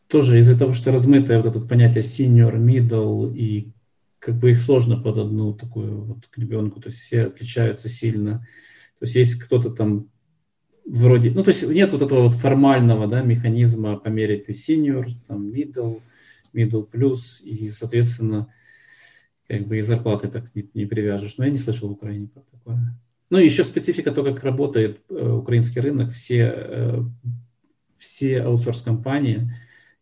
тоже 0.07 0.40
из-за 0.40 0.57
того, 0.57 0.73
что 0.73 0.91
размытое 0.91 1.38
вот 1.38 1.48
это 1.48 1.60
понятие 1.60 2.03
senior, 2.03 2.57
middle, 2.57 3.36
и 3.36 3.72
как 4.19 4.36
бы 4.36 4.52
их 4.52 4.60
сложно 4.60 4.98
под 4.98 5.18
одну 5.18 5.53
такую 5.53 6.03
вот 6.03 6.27
к 6.27 6.38
ребенку, 6.38 6.80
то 6.82 6.88
есть 6.88 6.99
все 6.99 7.23
отличаются 7.26 7.90
сильно. 7.90 8.48
То 8.99 9.06
есть 9.06 9.15
есть 9.15 9.36
кто-то 9.36 9.69
там 9.72 10.10
вроде, 10.86 11.32
ну, 11.32 11.44
то 11.44 11.49
есть 11.49 11.68
нет 11.68 11.91
вот 11.91 12.02
этого 12.02 12.23
вот 12.23 12.34
формального, 12.34 13.07
да, 13.07 13.22
механизма 13.22 13.98
померить 13.98 14.45
ты 14.45 14.53
senior, 14.53 15.07
там, 15.27 15.52
middle, 15.52 16.02
middle 16.53 16.90
plus, 16.90 17.44
и, 17.44 17.69
соответственно, 17.69 18.48
как 19.48 19.68
бы 19.68 19.77
и 19.77 19.82
зарплаты 19.82 20.27
так 20.27 20.53
не, 20.56 20.68
не 20.73 20.86
привяжешь. 20.86 21.38
Но 21.38 21.45
я 21.45 21.52
не 21.52 21.57
слышал 21.57 21.90
в 21.90 21.94
Украине 21.94 22.27
про 22.27 22.41
такое. 22.52 22.98
Ну, 23.30 23.38
еще 23.38 23.64
специфика 23.64 24.11
то, 24.11 24.23
как 24.23 24.44
работает 24.44 25.02
э, 25.10 25.30
украинский 25.30 25.82
рынок. 25.82 26.11
Все, 26.11 26.53
э, 26.56 27.03
все 27.98 28.41
аутсорс-компании, 28.44 29.52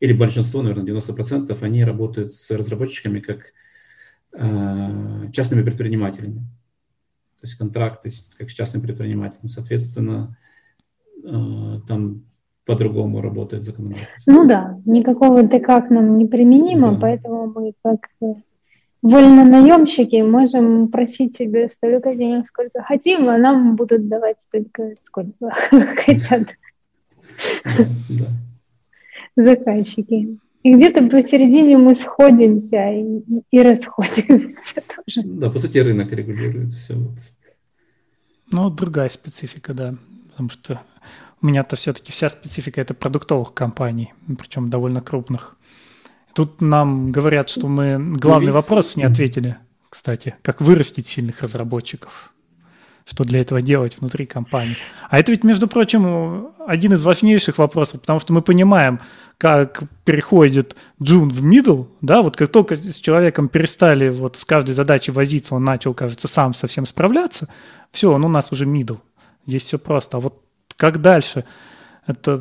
или 0.03 0.13
большинство, 0.13 0.61
наверное, 0.61 0.85
90%, 0.85 1.57
они 1.61 1.83
работают 1.83 2.31
с 2.31 2.51
разработчиками 2.51 3.19
как 3.19 3.53
э, 4.33 5.31
частными 5.31 5.63
предпринимателями. 5.63 6.39
То 7.39 7.43
есть 7.47 7.55
контракты 7.55 8.09
как 8.37 8.49
с 8.49 8.53
частным 8.53 8.81
предпринимателем. 8.81 9.47
Соответственно, 9.47 10.37
Э, 11.23 11.79
там 11.87 12.23
по-другому 12.65 13.21
работает 13.21 13.63
законодательство. 13.63 14.31
Ну 14.31 14.47
да, 14.47 14.79
никакого 14.85 15.47
ТК 15.47 15.81
к 15.81 15.89
нам 15.89 16.17
не 16.17 16.25
применимо, 16.25 16.91
да. 16.91 16.97
поэтому 17.01 17.47
мы 17.47 17.73
как 17.83 18.07
вольнонаемщики 19.01 20.21
можем 20.21 20.87
просить 20.87 21.35
себе 21.37 21.67
столько 21.69 22.13
денег, 22.13 22.47
сколько 22.47 22.81
хотим, 22.81 23.27
а 23.27 23.37
нам 23.37 23.75
будут 23.75 24.07
давать 24.07 24.37
столько, 24.47 24.95
сколько 25.03 25.51
хотят 25.97 26.47
заказчики. 29.35 30.37
И 30.63 30.73
где-то 30.73 31.07
посередине 31.07 31.77
мы 31.77 31.93
сходимся 31.93 32.89
и, 32.91 33.21
и 33.51 33.61
расходимся 33.61 34.75
тоже. 35.05 35.21
Да, 35.25 35.49
по 35.49 35.59
сути, 35.59 35.77
рынок 35.77 36.11
регулирует 36.11 36.71
все. 36.71 36.95
Вот. 36.95 37.17
Ну, 38.51 38.69
другая 38.69 39.09
специфика, 39.09 39.73
да. 39.73 39.95
Потому 40.29 40.49
что 40.49 40.81
у 41.41 41.47
меня-то 41.47 41.75
все-таки 41.75 42.11
вся 42.11 42.29
специфика 42.29 42.79
это 42.79 42.93
продуктовых 42.93 43.53
компаний, 43.53 44.13
причем 44.39 44.69
довольно 44.69 45.01
крупных. 45.01 45.57
Тут 46.33 46.61
нам 46.61 47.11
говорят, 47.11 47.49
что 47.49 47.67
мы 47.67 47.99
главный 48.17 48.47
Ведь... 48.47 48.55
вопрос 48.55 48.95
не 48.95 49.03
ответили, 49.03 49.57
кстати, 49.89 50.35
как 50.41 50.61
вырастить 50.61 51.07
сильных 51.07 51.41
разработчиков, 51.41 52.32
что 53.05 53.23
для 53.23 53.41
этого 53.41 53.61
делать 53.61 53.97
внутри 53.99 54.25
компании. 54.25 54.77
А 55.09 55.19
это 55.19 55.31
ведь, 55.31 55.43
между 55.43 55.67
прочим, 55.67 56.47
один 56.65 56.93
из 56.93 57.03
важнейших 57.03 57.57
вопросов, 57.57 58.01
потому 58.01 58.19
что 58.19 58.33
мы 58.33 58.41
понимаем, 58.41 58.99
как 59.37 59.83
переходит 60.05 60.75
джун 61.01 61.29
в 61.29 61.45
middle, 61.45 61.87
да, 62.01 62.21
вот 62.21 62.37
как 62.37 62.49
только 62.49 62.75
с 62.75 62.95
человеком 62.95 63.49
перестали 63.49 64.09
вот 64.09 64.37
с 64.37 64.45
каждой 64.45 64.73
задачей 64.73 65.11
возиться, 65.11 65.55
он 65.55 65.63
начал, 65.63 65.93
кажется, 65.93 66.27
сам 66.27 66.53
совсем 66.53 66.85
справляться, 66.85 67.49
все, 67.91 68.11
он 68.11 68.23
у 68.23 68.29
нас 68.29 68.51
уже 68.51 68.65
middle. 68.65 68.99
Здесь 69.45 69.63
все 69.63 69.77
просто. 69.77 70.17
А 70.17 70.19
вот 70.19 70.41
как 70.77 71.01
дальше? 71.01 71.45
Это 72.07 72.37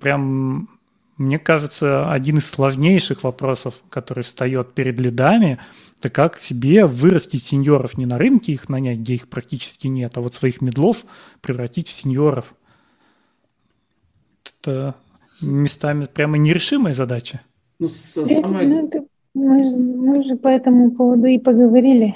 прям, 0.00 0.68
мне 1.16 1.38
кажется, 1.38 2.10
один 2.10 2.38
из 2.38 2.46
сложнейших 2.46 3.22
вопросов, 3.22 3.74
который 3.88 4.24
встает 4.24 4.72
перед 4.72 4.98
лидами, 4.98 5.58
это 6.00 6.10
как 6.10 6.38
себе 6.38 6.86
вырастить 6.86 7.44
сеньоров, 7.44 7.96
не 7.96 8.06
на 8.06 8.18
рынке 8.18 8.52
их 8.52 8.68
нанять, 8.68 8.98
где 8.98 9.14
их 9.14 9.28
практически 9.28 9.86
нет, 9.86 10.16
а 10.16 10.20
вот 10.20 10.34
своих 10.34 10.60
медлов 10.60 11.04
превратить 11.40 11.88
в 11.88 11.92
сеньоров. 11.92 12.54
Это 14.60 14.96
местами 15.40 16.06
прямо 16.12 16.36
нерешимая 16.36 16.94
задача. 16.94 17.40
Ну, 17.78 17.88
самое... 17.88 18.68
ну, 18.68 19.08
мы, 19.34 19.64
же, 19.64 19.76
мы 19.76 20.24
же 20.24 20.36
по 20.36 20.48
этому 20.48 20.90
поводу 20.90 21.26
и 21.26 21.38
поговорили. 21.38 22.14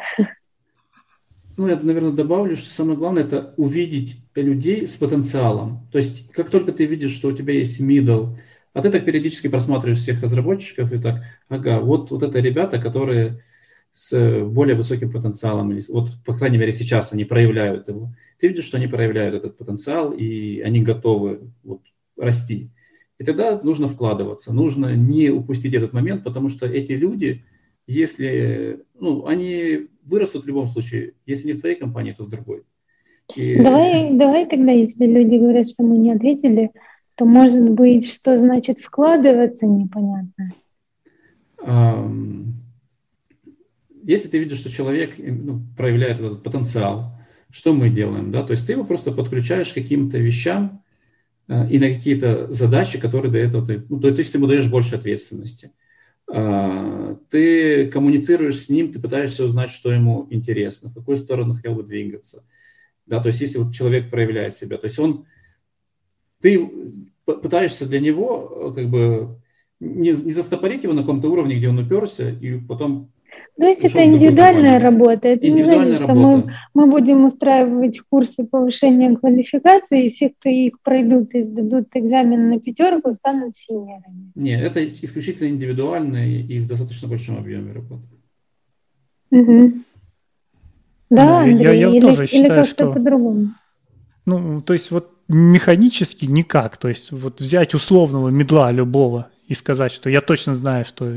Ну, 1.56 1.66
я, 1.66 1.76
наверное, 1.76 2.12
добавлю, 2.12 2.56
что 2.56 2.70
самое 2.70 2.96
главное– 2.96 3.22
это 3.24 3.52
увидеть 3.56 4.18
людей 4.36 4.86
с 4.86 4.96
потенциалом. 4.96 5.80
То 5.90 5.98
есть, 5.98 6.30
как 6.30 6.50
только 6.50 6.72
ты 6.72 6.84
видишь, 6.84 7.10
что 7.10 7.28
у 7.28 7.32
тебя 7.32 7.54
есть 7.54 7.80
middle, 7.80 8.36
а 8.78 8.82
ты 8.82 8.90
так 8.90 9.04
периодически 9.04 9.48
просматриваешь 9.48 9.98
всех 9.98 10.22
разработчиков 10.22 10.92
и 10.92 10.98
так, 10.98 11.22
ага, 11.48 11.80
вот, 11.80 12.10
вот 12.10 12.22
это 12.22 12.38
ребята, 12.38 12.80
которые 12.80 13.40
с 13.92 14.44
более 14.44 14.76
высоким 14.76 15.10
потенциалом, 15.10 15.72
или 15.72 15.82
вот, 15.88 16.10
по 16.24 16.34
крайней 16.34 16.58
мере, 16.58 16.70
сейчас 16.70 17.12
они 17.12 17.24
проявляют 17.24 17.88
его. 17.88 18.14
Ты 18.38 18.48
видишь, 18.48 18.64
что 18.64 18.76
они 18.76 18.86
проявляют 18.86 19.34
этот 19.34 19.56
потенциал, 19.56 20.12
и 20.12 20.60
они 20.60 20.82
готовы 20.82 21.40
вот, 21.64 21.80
расти. 22.16 22.70
И 23.18 23.24
тогда 23.24 23.60
нужно 23.60 23.88
вкладываться, 23.88 24.54
нужно 24.54 24.94
не 24.94 25.30
упустить 25.30 25.74
этот 25.74 25.92
момент, 25.92 26.22
потому 26.22 26.48
что 26.48 26.66
эти 26.66 26.92
люди– 26.92 27.44
если, 27.88 28.80
ну, 29.00 29.26
они 29.26 29.88
вырастут 30.04 30.44
в 30.44 30.46
любом 30.46 30.66
случае, 30.66 31.14
если 31.26 31.48
не 31.48 31.52
в 31.54 31.60
твоей 31.60 31.74
компании, 31.74 32.12
то 32.12 32.22
в 32.22 32.28
другой. 32.28 32.62
И... 33.34 33.60
Давай, 33.60 34.12
давай 34.12 34.46
тогда, 34.46 34.72
если 34.72 35.06
люди 35.06 35.36
говорят, 35.36 35.68
что 35.70 35.82
мы 35.82 35.96
не 35.96 36.12
ответили, 36.12 36.70
то 37.18 37.24
может 37.24 37.68
быть, 37.70 38.08
что 38.08 38.36
значит 38.36 38.78
вкладываться, 38.78 39.66
непонятно. 39.66 40.52
Если 44.04 44.28
ты 44.28 44.38
видишь, 44.38 44.58
что 44.58 44.70
человек 44.70 45.16
ну, 45.18 45.60
проявляет 45.76 46.20
этот 46.20 46.44
потенциал, 46.44 47.12
что 47.50 47.74
мы 47.74 47.90
делаем, 47.90 48.30
да, 48.30 48.44
то 48.44 48.52
есть 48.52 48.66
ты 48.66 48.72
его 48.72 48.84
просто 48.84 49.10
подключаешь 49.10 49.72
к 49.72 49.74
каким-то 49.74 50.16
вещам 50.16 50.82
э, 51.48 51.68
и 51.68 51.78
на 51.78 51.88
какие-то 51.88 52.52
задачи, 52.52 53.00
которые 53.00 53.32
до 53.32 53.38
этого 53.38 53.66
ты, 53.66 53.82
ну, 53.88 53.98
то 54.00 54.08
есть 54.08 54.30
ты 54.30 54.38
ему 54.38 54.46
даешь 54.46 54.70
больше 54.70 54.94
ответственности. 54.94 55.72
А, 56.30 57.18
ты 57.30 57.88
коммуницируешь 57.88 58.60
с 58.60 58.68
ним, 58.68 58.92
ты 58.92 59.00
пытаешься 59.00 59.44
узнать, 59.44 59.70
что 59.70 59.92
ему 59.92 60.26
интересно, 60.30 60.88
в 60.88 60.94
какую 60.94 61.16
сторону 61.16 61.54
хотел 61.54 61.74
бы 61.74 61.82
двигаться. 61.82 62.44
Да, 63.06 63.20
то 63.20 63.28
есть 63.28 63.40
если 63.40 63.58
вот 63.58 63.74
человек 63.74 64.10
проявляет 64.10 64.54
себя, 64.54 64.76
то 64.76 64.84
есть 64.84 64.98
он, 64.98 65.26
ты 66.40 66.70
пытаешься 67.24 67.88
для 67.88 68.00
него 68.00 68.72
как 68.74 68.88
бы 68.88 69.36
не, 69.80 70.08
не 70.08 70.12
застопорить 70.12 70.84
его 70.84 70.92
на 70.92 71.02
каком-то 71.02 71.30
уровне, 71.30 71.56
где 71.56 71.68
он 71.68 71.78
уперся, 71.78 72.30
и 72.30 72.58
потом 72.58 73.10
то 73.60 73.66
есть 73.66 73.84
это 73.84 74.04
индивидуальная 74.04 74.78
работа. 74.78 75.28
Это 75.28 75.48
не 75.48 75.64
значит, 75.64 75.96
что 75.96 76.14
мы, 76.14 76.54
мы 76.74 76.86
будем 76.86 77.24
устраивать 77.24 78.00
курсы 78.08 78.44
повышения 78.44 79.16
квалификации, 79.16 80.06
и 80.06 80.10
все, 80.10 80.28
кто 80.30 80.48
их 80.48 80.80
пройдут 80.80 81.34
и 81.34 81.42
сдадут 81.42 81.88
экзамен 81.94 82.50
на 82.50 82.60
пятерку, 82.60 83.12
станут 83.14 83.56
синерами. 83.56 84.30
Нет, 84.36 84.62
это 84.62 84.86
исключительно 84.86 85.48
индивидуальная 85.48 86.28
и 86.28 86.60
в 86.60 86.68
достаточно 86.68 87.08
большом 87.08 87.38
объеме 87.38 87.72
работа. 87.72 88.04
Угу. 89.32 89.72
Да, 91.10 91.40
Андрей, 91.40 91.58
я, 91.58 91.72
я 91.72 91.88
или, 91.88 92.00
тоже 92.00 92.26
считаю, 92.26 92.64
что... 92.64 92.92
по-другому. 92.92 93.54
Ну, 94.24 94.60
то 94.60 94.72
есть 94.72 94.92
вот 94.92 95.17
механически 95.28 96.24
никак. 96.26 96.76
То 96.76 96.88
есть 96.88 97.12
вот 97.12 97.40
взять 97.40 97.74
условного 97.74 98.28
медла 98.28 98.70
любого 98.72 99.28
и 99.46 99.54
сказать, 99.54 99.92
что 99.92 100.10
я 100.10 100.20
точно 100.20 100.54
знаю, 100.54 100.84
что 100.84 101.14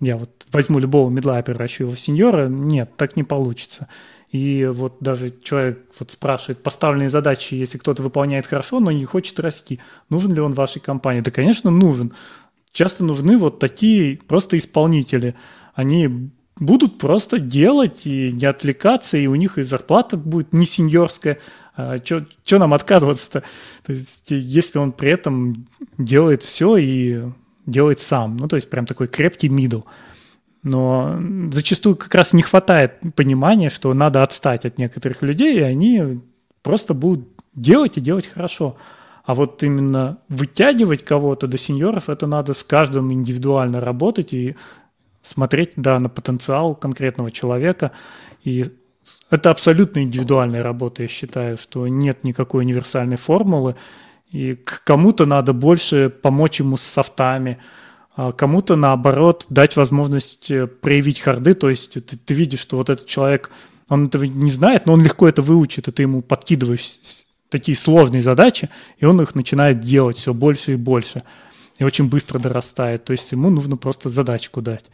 я 0.00 0.16
вот 0.16 0.30
возьму 0.52 0.78
любого 0.78 1.10
медла 1.10 1.40
и 1.40 1.42
превращу 1.42 1.84
его 1.84 1.94
в 1.94 2.00
сеньора, 2.00 2.48
нет, 2.48 2.90
так 2.96 3.16
не 3.16 3.24
получится. 3.24 3.88
И 4.30 4.66
вот 4.66 4.96
даже 5.00 5.32
человек 5.42 5.86
вот 5.98 6.10
спрашивает 6.10 6.62
поставленные 6.62 7.10
задачи, 7.10 7.54
если 7.54 7.78
кто-то 7.78 8.02
выполняет 8.02 8.46
хорошо, 8.46 8.80
но 8.80 8.90
не 8.90 9.04
хочет 9.04 9.38
расти, 9.40 9.78
нужен 10.10 10.34
ли 10.34 10.40
он 10.40 10.52
вашей 10.52 10.80
компании? 10.80 11.20
Да, 11.20 11.30
конечно, 11.30 11.70
нужен. 11.70 12.12
Часто 12.72 13.04
нужны 13.04 13.38
вот 13.38 13.58
такие 13.58 14.18
просто 14.18 14.58
исполнители. 14.58 15.34
они 15.74 16.30
будут 16.58 16.98
просто 16.98 17.38
делать 17.38 18.06
и 18.06 18.32
не 18.32 18.46
отвлекаться, 18.46 19.18
и 19.18 19.26
у 19.26 19.34
них 19.34 19.58
и 19.58 19.62
зарплата 19.62 20.16
будет 20.16 20.52
не 20.52 20.66
сеньорская. 20.66 21.38
А 21.74 21.98
что 21.98 22.58
нам 22.58 22.72
отказываться-то? 22.72 23.42
То 23.84 23.92
есть, 23.92 24.30
если 24.30 24.78
он 24.78 24.92
при 24.92 25.10
этом 25.10 25.66
делает 25.98 26.42
все 26.42 26.76
и 26.78 27.22
делает 27.66 28.00
сам. 28.00 28.36
Ну, 28.36 28.48
то 28.48 28.56
есть, 28.56 28.70
прям 28.70 28.86
такой 28.86 29.08
крепкий 29.08 29.48
мидл. 29.48 29.82
Но 30.62 31.20
зачастую 31.52 31.96
как 31.96 32.14
раз 32.14 32.32
не 32.32 32.42
хватает 32.42 32.94
понимания, 33.14 33.68
что 33.68 33.92
надо 33.94 34.22
отстать 34.22 34.64
от 34.64 34.78
некоторых 34.78 35.22
людей, 35.22 35.58
и 35.58 35.62
они 35.62 36.20
просто 36.62 36.94
будут 36.94 37.28
делать 37.54 37.98
и 37.98 38.00
делать 38.00 38.26
хорошо. 38.26 38.76
А 39.24 39.34
вот 39.34 39.62
именно 39.62 40.18
вытягивать 40.28 41.04
кого-то 41.04 41.46
до 41.46 41.58
сеньоров, 41.58 42.08
это 42.08 42.26
надо 42.26 42.52
с 42.52 42.64
каждым 42.64 43.12
индивидуально 43.12 43.80
работать 43.80 44.32
и 44.32 44.56
смотреть, 45.26 45.72
да, 45.76 45.98
на 45.98 46.08
потенциал 46.08 46.74
конкретного 46.74 47.30
человека. 47.30 47.92
И 48.44 48.66
это 49.30 49.50
абсолютно 49.50 50.00
индивидуальная 50.00 50.62
работа, 50.62 51.02
я 51.02 51.08
считаю, 51.08 51.58
что 51.58 51.86
нет 51.88 52.24
никакой 52.24 52.64
универсальной 52.64 53.16
формулы. 53.16 53.76
И 54.30 54.54
к 54.54 54.82
кому-то 54.84 55.26
надо 55.26 55.52
больше 55.52 56.10
помочь 56.10 56.60
ему 56.60 56.76
с 56.76 56.82
софтами, 56.82 57.58
а 58.16 58.32
кому-то, 58.32 58.76
наоборот, 58.76 59.46
дать 59.50 59.76
возможность 59.76 60.50
э, 60.50 60.66
проявить 60.66 61.20
харды. 61.20 61.54
То 61.54 61.70
есть 61.70 61.92
ты, 61.92 62.16
ты 62.16 62.34
видишь, 62.34 62.60
что 62.60 62.78
вот 62.78 62.88
этот 62.88 63.06
человек, 63.06 63.50
он 63.88 64.06
этого 64.06 64.24
не 64.24 64.50
знает, 64.50 64.86
но 64.86 64.94
он 64.94 65.02
легко 65.02 65.28
это 65.28 65.42
выучит, 65.42 65.86
и 65.88 65.92
ты 65.92 66.02
ему 66.02 66.22
подкидываешь 66.22 66.98
такие 67.50 67.76
сложные 67.76 68.22
задачи, 68.22 68.70
и 68.98 69.04
он 69.04 69.20
их 69.20 69.34
начинает 69.34 69.80
делать 69.80 70.16
все 70.16 70.34
больше 70.34 70.72
и 70.72 70.76
больше. 70.76 71.22
И 71.78 71.84
очень 71.84 72.08
быстро 72.08 72.38
дорастает. 72.38 73.04
То 73.04 73.12
есть 73.12 73.30
ему 73.32 73.50
нужно 73.50 73.76
просто 73.76 74.08
задачку 74.08 74.62
дать. 74.62 74.86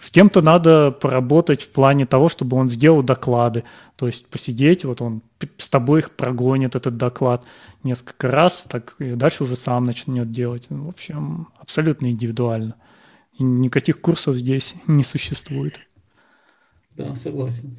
С 0.00 0.10
кем-то 0.10 0.42
надо 0.42 0.90
поработать 0.90 1.62
в 1.62 1.70
плане 1.70 2.04
того, 2.04 2.28
чтобы 2.28 2.58
он 2.58 2.68
сделал 2.68 3.02
доклады. 3.02 3.64
То 3.96 4.06
есть 4.06 4.28
посидеть, 4.28 4.84
вот 4.84 5.00
он 5.00 5.22
с 5.56 5.68
тобой 5.68 6.00
их 6.00 6.10
прогонит, 6.10 6.76
этот 6.76 6.98
доклад, 6.98 7.44
несколько 7.82 8.28
раз, 8.30 8.66
так 8.68 8.96
и 8.98 9.14
дальше 9.14 9.44
уже 9.44 9.56
сам 9.56 9.84
начнет 9.84 10.30
делать. 10.30 10.66
В 10.68 10.88
общем, 10.88 11.48
абсолютно 11.58 12.10
индивидуально. 12.10 12.76
И 13.38 13.42
никаких 13.42 14.00
курсов 14.02 14.36
здесь 14.36 14.74
не 14.86 15.04
существует. 15.04 15.80
Да, 16.94 17.16
согласен. 17.16 17.72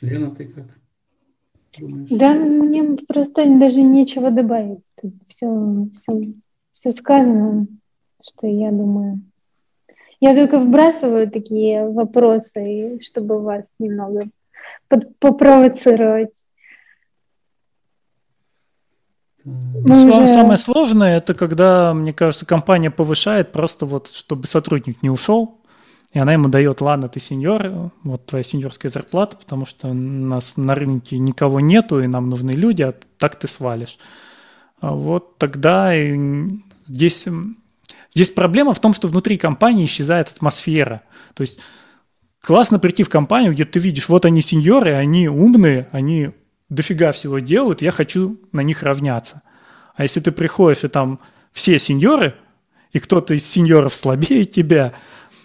Лена, 0.00 0.34
ты 0.34 0.46
как? 0.46 0.66
Думаешь? 1.78 2.08
Да, 2.10 2.32
мне 2.32 2.96
просто 3.06 3.44
даже 3.58 3.82
нечего 3.82 4.30
добавить. 4.30 4.84
Тут 5.00 5.12
все, 5.28 5.88
все, 5.94 6.34
все 6.72 6.92
сказано, 6.92 7.66
что 8.26 8.46
я 8.46 8.70
думаю. 8.70 9.20
Я 10.20 10.34
только 10.34 10.58
вбрасываю 10.58 11.30
такие 11.30 11.88
вопросы, 11.88 12.98
чтобы 13.00 13.40
вас 13.40 13.70
немного 13.78 14.24
попровоцировать. 15.18 16.30
уже... 19.44 20.28
Самое 20.28 20.56
сложное 20.56 21.18
это 21.18 21.34
когда, 21.34 21.92
мне 21.92 22.12
кажется, 22.12 22.46
компания 22.46 22.90
повышает 22.90 23.52
просто 23.52 23.86
вот, 23.86 24.10
чтобы 24.10 24.46
сотрудник 24.46 25.02
не 25.02 25.10
ушел, 25.10 25.60
и 26.12 26.18
она 26.18 26.32
ему 26.32 26.48
дает, 26.48 26.80
ладно, 26.80 27.08
ты 27.08 27.20
сеньор, 27.20 27.90
вот 28.04 28.24
твоя 28.24 28.44
сеньорская 28.44 28.90
зарплата, 28.90 29.36
потому 29.36 29.66
что 29.66 29.88
у 29.88 29.94
нас 29.94 30.56
на 30.56 30.74
рынке 30.74 31.18
никого 31.18 31.60
нету, 31.60 32.00
и 32.00 32.06
нам 32.06 32.30
нужны 32.30 32.52
люди, 32.52 32.82
а 32.82 32.94
так 33.18 33.36
ты 33.36 33.48
свалишь. 33.48 33.98
А 34.80 34.94
вот 34.94 35.38
тогда 35.38 35.92
здесь, 36.86 37.26
здесь 38.14 38.30
проблема 38.30 38.74
в 38.74 38.80
том, 38.80 38.94
что 38.94 39.08
внутри 39.08 39.36
компании 39.36 39.84
исчезает 39.84 40.28
атмосфера. 40.28 41.02
То 41.34 41.42
есть 41.42 41.58
классно 42.40 42.78
прийти 42.78 43.02
в 43.02 43.08
компанию, 43.08 43.52
где 43.52 43.64
ты 43.64 43.78
видишь, 43.78 44.08
вот 44.08 44.24
они 44.24 44.40
сеньоры, 44.40 44.92
они 44.92 45.28
умные, 45.28 45.88
они 45.92 46.30
дофига 46.68 47.12
всего 47.12 47.38
делают, 47.38 47.82
я 47.82 47.90
хочу 47.90 48.40
на 48.52 48.60
них 48.60 48.82
равняться. 48.82 49.42
А 49.94 50.02
если 50.02 50.20
ты 50.20 50.32
приходишь, 50.32 50.84
и 50.84 50.88
там 50.88 51.20
все 51.52 51.78
сеньоры, 51.78 52.34
и 52.92 52.98
кто-то 52.98 53.34
из 53.34 53.46
сеньоров 53.46 53.94
слабее 53.94 54.44
тебя– 54.44 54.92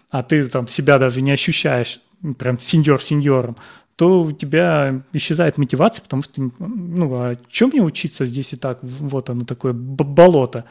а 0.09 0.23
ты 0.23 0.47
там 0.49 0.67
себя 0.67 0.97
даже 0.97 1.21
не 1.21 1.31
ощущаешь 1.31 2.01
прям 2.37 2.59
сеньор 2.59 3.01
сеньором, 3.01 3.57
то 3.95 4.21
у 4.21 4.31
тебя 4.31 5.03
исчезает 5.13 5.57
мотивация, 5.57 6.03
потому 6.03 6.23
что, 6.23 6.49
ну, 6.59 7.13
а 7.15 7.33
чем 7.49 7.69
мне 7.69 7.81
учиться 7.81 8.25
здесь 8.25 8.53
и 8.53 8.55
так? 8.55 8.79
Вот 8.81 9.29
оно 9.29 9.45
такое 9.45 9.73
болото. 9.73 10.65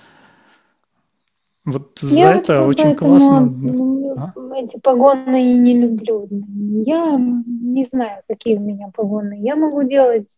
Вот 1.68 1.98
я 2.02 2.32
за 2.32 2.38
это 2.38 2.62
очень 2.62 2.96
классно. 2.96 3.40
Ну, 3.40 4.14
а? 4.16 4.32
Эти 4.56 4.78
погоны 4.78 5.52
и 5.52 5.54
не 5.54 5.78
люблю. 5.78 6.26
Я 6.30 7.16
не 7.18 7.84
знаю, 7.84 8.22
какие 8.26 8.56
у 8.56 8.60
меня 8.60 8.90
погоны. 8.94 9.38
Я 9.38 9.54
могу 9.54 9.82
делать 9.82 10.28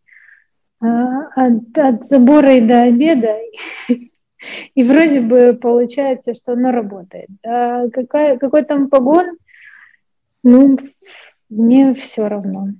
а, 0.81 1.29
от, 1.37 1.79
от 1.79 2.09
забора 2.09 2.57
и 2.57 2.61
до 2.61 2.83
обеда 2.83 3.37
и 4.75 4.83
вроде 4.83 5.21
бы 5.21 5.57
получается, 5.61 6.35
что 6.35 6.55
оно 6.55 6.73
работает. 6.73 7.29
А 7.47 7.89
какая, 7.91 8.37
какой 8.37 8.65
там 8.65 8.89
погон, 8.89 9.37
ну, 10.43 10.79
мне 11.49 11.95
все 11.95 12.27
равно. 12.27 12.71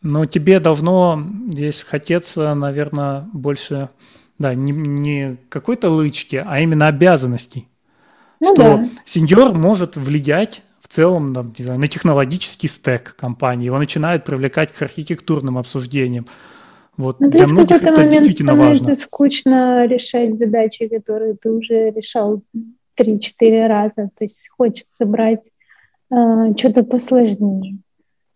Но 0.00 0.24
тебе 0.24 0.58
должно 0.58 1.22
здесь 1.48 1.82
хотеться, 1.82 2.54
наверное, 2.54 3.28
больше, 3.32 3.90
да, 4.38 4.54
не, 4.54 4.72
не 4.72 5.36
какой-то 5.48 5.90
лычки, 5.90 6.42
а 6.44 6.60
именно 6.60 6.88
обязанностей. 6.88 7.68
Ну, 8.40 8.54
что 8.54 8.62
да. 8.62 8.88
сеньор 9.04 9.52
может 9.52 9.96
влиять 9.96 10.62
в 10.80 10.88
целом 10.88 11.34
там, 11.34 11.54
не 11.58 11.64
знаю, 11.64 11.80
на 11.80 11.88
технологический 11.88 12.68
стек 12.68 13.14
компании, 13.16 13.66
его 13.66 13.78
начинают 13.78 14.24
привлекать 14.24 14.72
к 14.72 14.80
архитектурным 14.80 15.58
обсуждениям. 15.58 16.26
Вот 16.96 17.20
ну, 17.20 17.30
для 17.30 17.46
многих 17.46 17.82
это 17.82 17.92
момент 17.92 18.12
действительно 18.12 18.56
важно. 18.56 18.94
скучно 18.94 19.86
решать 19.86 20.36
задачи, 20.38 20.88
которые 20.88 21.34
ты 21.34 21.50
уже 21.50 21.90
решал 21.90 22.42
3-4 22.98 23.66
раза. 23.66 24.10
То 24.16 24.24
есть 24.24 24.48
хочется 24.48 25.04
брать 25.04 25.50
э, 26.10 26.54
что-то 26.56 26.82
посложнее. 26.84 27.78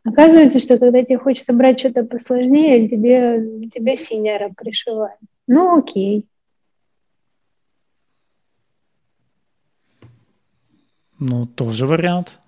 Оказывается, 0.04 0.58
что 0.58 0.78
когда 0.78 1.02
тебе 1.02 1.18
хочется 1.18 1.52
брать 1.52 1.78
что-то 1.78 2.04
посложнее, 2.04 2.88
тебе, 2.88 3.68
тебе 3.68 3.96
синера 3.96 4.50
пришивают. 4.56 5.18
Ну 5.46 5.78
окей. 5.78 6.28
Ну, 11.18 11.46
тоже 11.46 11.86
вариант. 11.86 12.38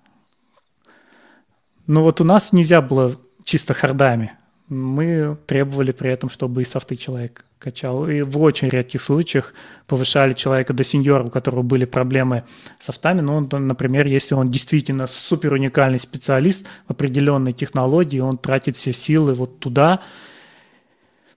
Но 1.87 2.03
вот 2.03 2.21
у 2.21 2.25
нас 2.25 2.53
нельзя 2.53 2.81
было 2.81 3.17
чисто 3.45 3.75
хардами 3.75 4.37
мы 4.69 5.37
требовали 5.47 5.93
при 5.93 6.11
этом, 6.11 6.31
чтобы 6.31 6.63
и 6.63 6.65
софты 6.65 6.97
человек 6.97 7.45
качал. 7.59 8.09
И 8.09 8.23
в 8.23 8.39
очень 8.39 8.69
редких 8.69 9.01
случаях 9.01 9.55
повышали 9.87 10.33
человека 10.33 10.73
до 10.73 10.85
сеньора, 10.85 11.25
у 11.25 11.31
которого 11.31 11.63
были 11.63 11.85
проблемы 11.85 12.45
с 12.81 12.87
софтами. 12.87 13.21
Ну, 13.21 13.37
он, 13.37 13.67
например, 13.67 14.07
если 14.07 14.35
он 14.35 14.51
действительно 14.51 15.07
супер 15.07 15.53
уникальный 15.53 15.99
специалист 15.99 16.67
в 16.87 16.91
определенной 16.91 17.53
технологии, 17.53 18.21
он 18.21 18.39
тратит 18.39 18.77
все 18.77 18.93
силы 18.93 19.35
вот 19.35 19.61
туда. 19.61 20.01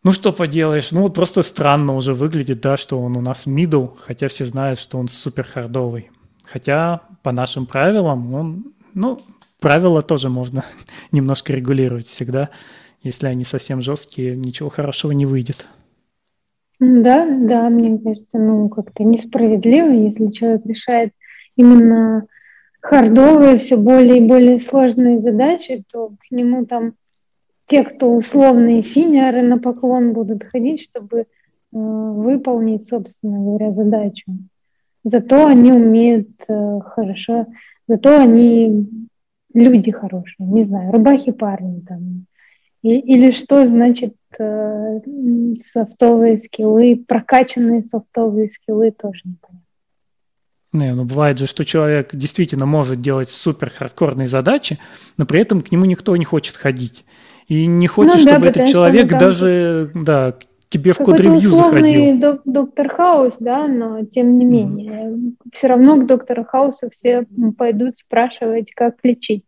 Ну, 0.08 0.14
что 0.14 0.32
поделаешь, 0.32 0.92
ну, 0.92 1.10
просто 1.10 1.44
странно 1.44 1.94
уже 1.94 2.14
выглядит, 2.14 2.62
да, 2.62 2.78
что 2.78 2.98
он 3.02 3.18
у 3.18 3.22
нас 3.22 3.46
middle, 3.46 3.92
хотя 4.00 4.30
все 4.30 4.46
знают, 4.46 4.80
что 4.80 4.98
он 4.98 5.10
супер 5.10 5.44
хардовый. 5.44 6.12
Хотя 6.46 7.02
по 7.24 7.34
нашим 7.34 7.66
правилам 7.66 8.34
он, 8.34 8.74
ну, 8.94 9.20
правила 9.60 10.02
тоже 10.02 10.30
можно 10.30 10.64
немножко 11.12 11.52
регулировать 11.52 12.08
всегда 12.08 12.50
если 13.04 13.28
они 13.28 13.44
совсем 13.44 13.82
жесткие, 13.82 14.36
ничего 14.36 14.70
хорошего 14.70 15.12
не 15.12 15.26
выйдет. 15.26 15.68
Да, 16.80 17.26
да, 17.26 17.70
мне 17.70 17.98
кажется, 17.98 18.38
ну 18.38 18.70
как-то 18.70 19.04
несправедливо, 19.04 19.90
если 19.90 20.28
человек 20.28 20.66
решает 20.66 21.14
именно 21.56 22.28
хардовые, 22.82 23.58
все 23.58 23.78
более 23.78 24.18
и 24.18 24.28
более 24.28 24.60
сложные 24.60 25.20
задачи, 25.20 25.84
то 25.92 26.10
к 26.10 26.32
нему 26.32 26.66
там 26.66 26.94
те, 27.68 27.84
кто 27.84 28.16
условные 28.16 28.82
синеры 28.82 29.44
на 29.44 29.60
поклон 29.60 30.14
будут 30.14 30.44
ходить, 30.44 30.82
чтобы 30.82 31.20
э, 31.20 31.26
выполнить, 31.72 32.88
собственно 32.88 33.38
говоря, 33.38 33.74
задачу. 33.74 34.26
Зато 35.04 35.46
они 35.46 35.72
умеют 35.72 36.30
э, 36.48 36.80
хорошо, 36.86 37.48
зато 37.88 38.20
они 38.20 38.90
люди 39.54 39.92
хорошие, 39.92 40.48
не 40.48 40.64
знаю, 40.64 40.92
рыбахи 40.92 41.32
парни 41.32 41.82
там, 41.82 42.26
или 42.84 43.32
что 43.32 43.66
значит 43.66 44.16
э, 44.40 45.00
софтовые 45.60 46.38
скиллы, 46.38 47.04
прокачанные 47.08 47.84
софтовые 47.84 48.50
скиллы 48.50 48.92
тоже 48.92 49.22
непонятно. 49.26 49.64
Не, 50.74 50.94
ну 50.94 51.06
бывает 51.06 51.38
же, 51.38 51.48
что 51.48 51.66
человек 51.66 52.14
действительно 52.14 52.66
может 52.66 53.02
делать 53.02 53.30
супер 53.30 53.70
хардкорные 53.70 54.28
задачи, 54.28 54.78
но 55.18 55.26
при 55.26 55.42
этом 55.42 55.62
к 55.62 55.72
нему 55.72 55.86
никто 55.86 56.16
не 56.16 56.26
хочет 56.26 56.56
ходить. 56.56 57.06
И 57.48 57.66
не 57.66 57.88
хочет, 57.88 58.16
ну, 58.16 58.20
чтобы 58.20 58.40
да, 58.40 58.48
этот 58.50 58.68
человек 58.70 59.08
даже 59.08 59.92
да, 59.94 60.36
тебе 60.70 60.92
в 60.94 60.98
code 60.98 61.14
review 61.14 61.40
заходил. 61.40 62.20
Док- 62.20 62.42
доктор 62.44 62.90
Хаус, 62.90 63.38
да, 63.40 63.68
но 63.68 64.04
тем 64.04 64.38
не 64.38 64.46
менее, 64.46 65.12
mm-hmm. 65.12 65.34
все 65.54 65.68
равно 65.68 65.96
к 65.96 66.06
доктору 66.06 66.44
Хаусу 66.44 66.90
все 66.90 67.26
пойдут 67.58 67.98
спрашивать, 67.98 68.72
как 68.72 68.96
лечить. 69.04 69.46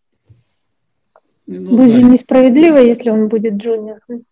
Ну, 1.46 1.78
будет 1.78 2.02
да. 2.02 2.08
несправедливо, 2.08 2.78
если 2.78 3.10
он 3.10 3.28
будет 3.28 3.56
junior 3.56 4.01
ом. 4.01 4.24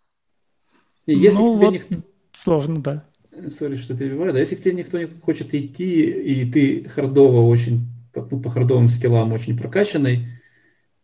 Если 1.06 1.42
ну, 1.42 1.58
вот 1.58 1.74
никто... 1.74 1.96
сложно, 2.32 2.82
да. 2.82 3.04
Sorry, 3.50 3.76
что 3.76 3.96
перебиваю. 3.98 4.34
Да, 4.34 4.40
если 4.40 4.56
к 4.56 4.62
тебе 4.62 4.76
никто 4.76 4.98
не 5.00 5.06
хочет 5.06 5.54
идти, 5.54 6.04
и 6.04 6.50
ты 6.50 6.88
хардово 6.88 7.42
очень, 7.42 7.88
по, 8.14 8.22
по 8.22 8.50
хардовым 8.50 8.88
skill 8.88 9.21
ам 9.21 9.34
очень 9.34 9.58
прокачанный, 9.58 10.28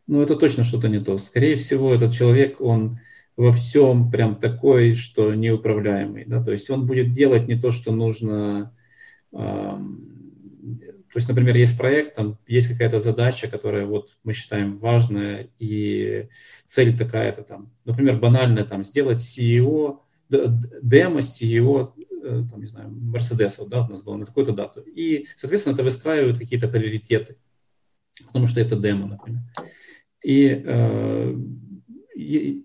ну, 0.07 0.21
это 0.21 0.35
точно 0.35 0.63
что-то 0.63 0.89
не 0.89 0.99
то. 0.99 1.17
Скорее 1.17 1.55
всего, 1.55 1.93
этот 1.93 2.11
человек, 2.11 2.59
он 2.59 2.99
во 3.35 3.51
всем 3.51 4.11
прям 4.11 4.35
такой, 4.35 4.93
что 4.93 5.33
неуправляемый. 5.33 6.25
Да? 6.25 6.43
То 6.43 6.51
есть 6.51 6.69
он 6.69 6.85
будет 6.85 7.11
делать 7.11 7.47
не 7.47 7.59
то, 7.59 7.71
что 7.71 7.91
нужно. 7.91 8.73
То 11.13 11.17
есть, 11.19 11.29
например, 11.29 11.55
есть 11.55 11.77
проект, 11.77 12.15
там 12.15 12.39
есть 12.47 12.69
какая-то 12.69 12.97
задача, 12.97 13.47
которая 13.47 13.85
вот 13.85 14.17
мы 14.23 14.33
считаем 14.33 14.77
важная, 14.77 15.47
и 15.59 16.27
цель 16.65 16.97
такая-то 16.97 17.43
там, 17.43 17.71
например, 17.85 18.17
банальная, 18.17 18.63
там, 18.63 18.83
сделать 18.83 19.19
CEO, 19.19 19.99
демо 20.29 21.19
CEO, 21.19 21.91
э, 22.23 22.43
там, 22.49 22.59
не 22.59 22.65
знаю, 22.65 22.89
Мерседесов, 22.89 23.69
да, 23.69 23.85
у 23.85 23.89
нас 23.89 24.01
было 24.01 24.15
на 24.17 24.25
такую-то 24.25 24.53
дату. 24.53 24.81
И, 24.81 25.27
соответственно, 25.35 25.75
это 25.75 25.83
выстраивают 25.83 26.39
какие-то 26.39 26.67
приоритеты, 26.67 27.37
потому 28.25 28.47
что 28.47 28.59
это 28.59 28.75
демо, 28.75 29.05
например. 29.05 29.41
И, 30.23 30.63
э, 30.65 31.35
и, 32.15 32.63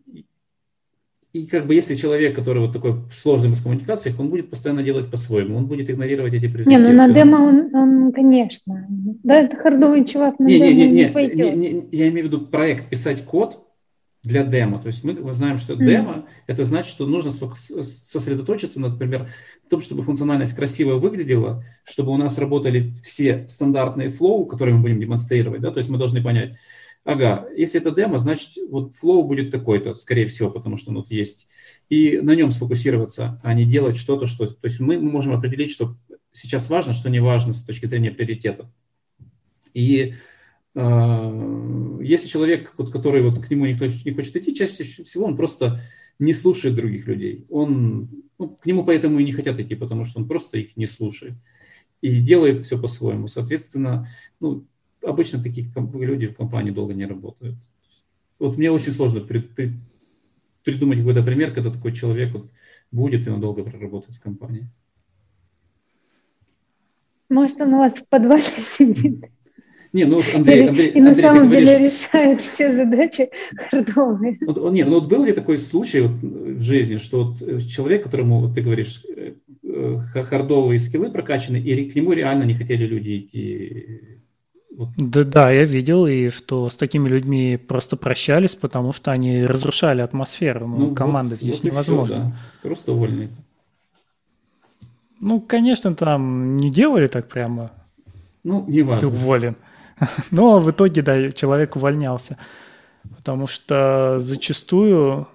и 1.32 1.46
как 1.46 1.66
бы 1.66 1.74
если 1.74 1.94
человек, 1.94 2.34
который 2.34 2.60
вот 2.60 2.72
такой 2.72 2.94
сложный 3.12 3.50
в 3.52 3.62
коммуникациях, 3.62 4.18
он 4.20 4.30
будет 4.30 4.48
постоянно 4.48 4.82
делать 4.82 5.10
по-своему, 5.10 5.56
он 5.56 5.66
будет 5.66 5.90
игнорировать 5.90 6.34
эти 6.34 6.46
приоритеты. 6.46 6.70
Не, 6.70 6.78
ну 6.78 6.92
на 6.92 7.12
демо 7.12 7.36
он, 7.36 7.74
он 7.74 8.12
конечно. 8.12 8.86
Да, 9.22 9.40
это 9.40 9.56
хардовый 9.56 10.04
чувак 10.04 10.38
на 10.38 10.46
не, 10.46 10.58
демо 10.58 10.70
не, 10.70 10.74
не, 10.74 10.90
не, 10.90 11.08
пойдет. 11.08 11.54
Не, 11.54 11.72
не, 11.72 11.88
я 11.92 12.08
имею 12.08 12.28
в 12.28 12.32
виду 12.32 12.46
проект 12.46 12.88
писать 12.88 13.24
код 13.24 13.64
для 14.22 14.44
демо. 14.44 14.78
То 14.78 14.88
есть 14.88 15.04
мы, 15.04 15.14
знаем, 15.32 15.58
что 15.58 15.76
демо 15.76 16.12
mm. 16.12 16.24
это 16.46 16.64
значит, 16.64 16.90
что 16.90 17.06
нужно 17.06 17.30
сосредоточиться, 17.30 18.80
например, 18.80 19.20
на 19.20 19.70
том, 19.70 19.80
чтобы 19.80 20.02
функциональность 20.02 20.54
красиво 20.54 20.94
выглядела, 20.96 21.62
чтобы 21.84 22.12
у 22.12 22.16
нас 22.16 22.38
работали 22.38 22.92
все 23.02 23.46
стандартные 23.48 24.10
флоу, 24.10 24.46
которые 24.46 24.76
мы 24.76 24.82
будем 24.82 25.00
демонстрировать. 25.00 25.60
Да? 25.60 25.70
То 25.70 25.78
есть 25.78 25.88
мы 25.88 25.98
должны 25.98 26.22
понять, 26.22 26.56
ага, 27.04 27.48
если 27.56 27.80
это 27.80 27.90
демо, 27.90 28.18
значит, 28.18 28.58
вот 28.68 28.94
флоу 28.94 29.22
будет 29.24 29.50
такой-то, 29.50 29.94
скорее 29.94 30.26
всего, 30.26 30.50
потому 30.50 30.76
что 30.76 30.90
он 30.90 30.96
вот 30.96 31.10
есть. 31.10 31.48
И 31.88 32.18
на 32.20 32.34
нем 32.34 32.50
сфокусироваться, 32.50 33.40
а 33.42 33.54
не 33.54 33.64
делать 33.64 33.96
что-то, 33.96 34.26
что... 34.26 34.46
То 34.46 34.56
есть 34.64 34.80
мы, 34.80 34.98
можем 34.98 35.32
определить, 35.32 35.70
что 35.70 35.96
сейчас 36.32 36.68
важно, 36.70 36.92
что 36.92 37.10
не 37.10 37.20
важно 37.20 37.52
с 37.52 37.62
точки 37.62 37.86
зрения 37.86 38.10
приоритетов. 38.10 38.66
И 39.74 40.14
э, 40.74 41.98
если 42.02 42.28
человек, 42.28 42.74
вот, 42.76 42.90
который 42.90 43.22
вот 43.22 43.38
к 43.38 43.50
нему 43.50 43.66
никто 43.66 43.86
не 43.86 44.12
хочет 44.12 44.36
идти, 44.36 44.54
чаще 44.54 44.84
всего 44.84 45.24
он 45.24 45.36
просто 45.36 45.80
не 46.18 46.32
слушает 46.32 46.74
других 46.74 47.06
людей. 47.06 47.46
Он, 47.48 48.10
ну, 48.38 48.48
к 48.48 48.66
нему 48.66 48.84
поэтому 48.84 49.18
и 49.18 49.24
не 49.24 49.32
хотят 49.32 49.58
идти, 49.58 49.74
потому 49.74 50.04
что 50.04 50.20
он 50.20 50.28
просто 50.28 50.58
их 50.58 50.76
не 50.76 50.86
слушает 50.86 51.34
и 52.00 52.20
делает 52.20 52.60
все 52.60 52.80
по-своему. 52.80 53.26
Соответственно, 53.26 54.08
ну, 54.40 54.66
обычно 55.02 55.42
такие 55.42 55.68
люди 55.92 56.26
в 56.26 56.36
компании 56.36 56.70
долго 56.70 56.94
не 56.94 57.06
работают. 57.06 57.56
Вот 58.38 58.56
мне 58.56 58.70
очень 58.70 58.92
сложно 58.92 59.20
при, 59.20 59.40
при, 59.40 59.72
придумать 60.64 60.98
какой-то 60.98 61.22
пример, 61.22 61.52
когда 61.52 61.70
такой 61.70 61.92
человек 61.92 62.32
вот 62.32 62.48
будет 62.90 63.26
и 63.26 63.30
он 63.30 63.40
долго 63.40 63.64
проработает 63.64 64.14
в 64.16 64.22
компании. 64.22 64.68
Может, 67.28 67.60
он 67.60 67.74
у 67.74 67.78
вас 67.78 67.94
в 67.94 68.06
подвале 68.06 68.42
сидит? 68.58 69.24
Не, 69.92 70.04
ну 70.04 70.16
вот 70.16 70.26
Андрей, 70.34 70.68
Андрей, 70.68 70.90
и 70.90 71.00
на 71.00 71.08
Андрей, 71.08 71.22
самом 71.22 71.48
говоришь, 71.48 71.68
деле 71.68 71.84
решает 71.86 72.40
все 72.42 72.70
задачи 72.70 73.30
хардовые. 73.70 74.38
Вот, 74.46 74.72
не, 74.72 74.84
ну 74.84 75.00
вот 75.00 75.08
был 75.08 75.24
ли 75.24 75.32
такой 75.32 75.56
случай 75.56 76.02
вот 76.02 76.20
в 76.20 76.60
жизни, 76.60 76.98
что 76.98 77.24
вот 77.24 77.62
человек, 77.66 78.02
которому 78.02 78.40
вот 78.40 78.54
ты 78.54 78.60
говоришь, 78.60 79.02
э, 79.08 79.34
э, 79.62 79.96
хардовые 80.12 80.78
скиллы 80.78 81.10
прокачаны, 81.10 81.56
и 81.56 81.88
к 81.88 81.94
нему 81.96 82.12
реально 82.12 82.44
не 82.44 82.52
хотели 82.52 82.84
люди 82.84 83.18
идти 83.18 84.17
да, 84.70 85.24
да, 85.24 85.50
я 85.50 85.64
видел, 85.64 86.06
и 86.06 86.28
что 86.28 86.68
с 86.68 86.76
такими 86.76 87.08
людьми 87.08 87.56
просто 87.56 87.96
прощались, 87.96 88.54
потому 88.54 88.92
что 88.92 89.10
они 89.10 89.44
разрушали 89.44 90.00
атмосферу. 90.02 90.66
Ну, 90.66 90.76
ну 90.88 90.94
команды 90.94 91.30
вот, 91.30 91.40
здесь 91.40 91.56
вот 91.56 91.64
невозможно. 91.64 92.16
Все, 92.16 92.24
да. 92.24 92.36
Просто 92.62 92.92
увольни. 92.92 93.30
Ну, 95.20 95.40
конечно, 95.40 95.94
там 95.94 96.56
не 96.56 96.70
делали 96.70 97.08
так 97.08 97.28
прямо. 97.28 97.72
Ну, 98.44 98.64
не 98.68 98.82
важно. 98.82 99.00
Ты 99.00 99.06
уволен. 99.14 99.56
Но 100.30 100.60
в 100.60 100.70
итоге, 100.70 101.02
да, 101.02 101.32
человек 101.32 101.76
увольнялся. 101.76 102.36
Потому 103.16 103.46
что 103.46 104.16
зачастую 104.18 105.26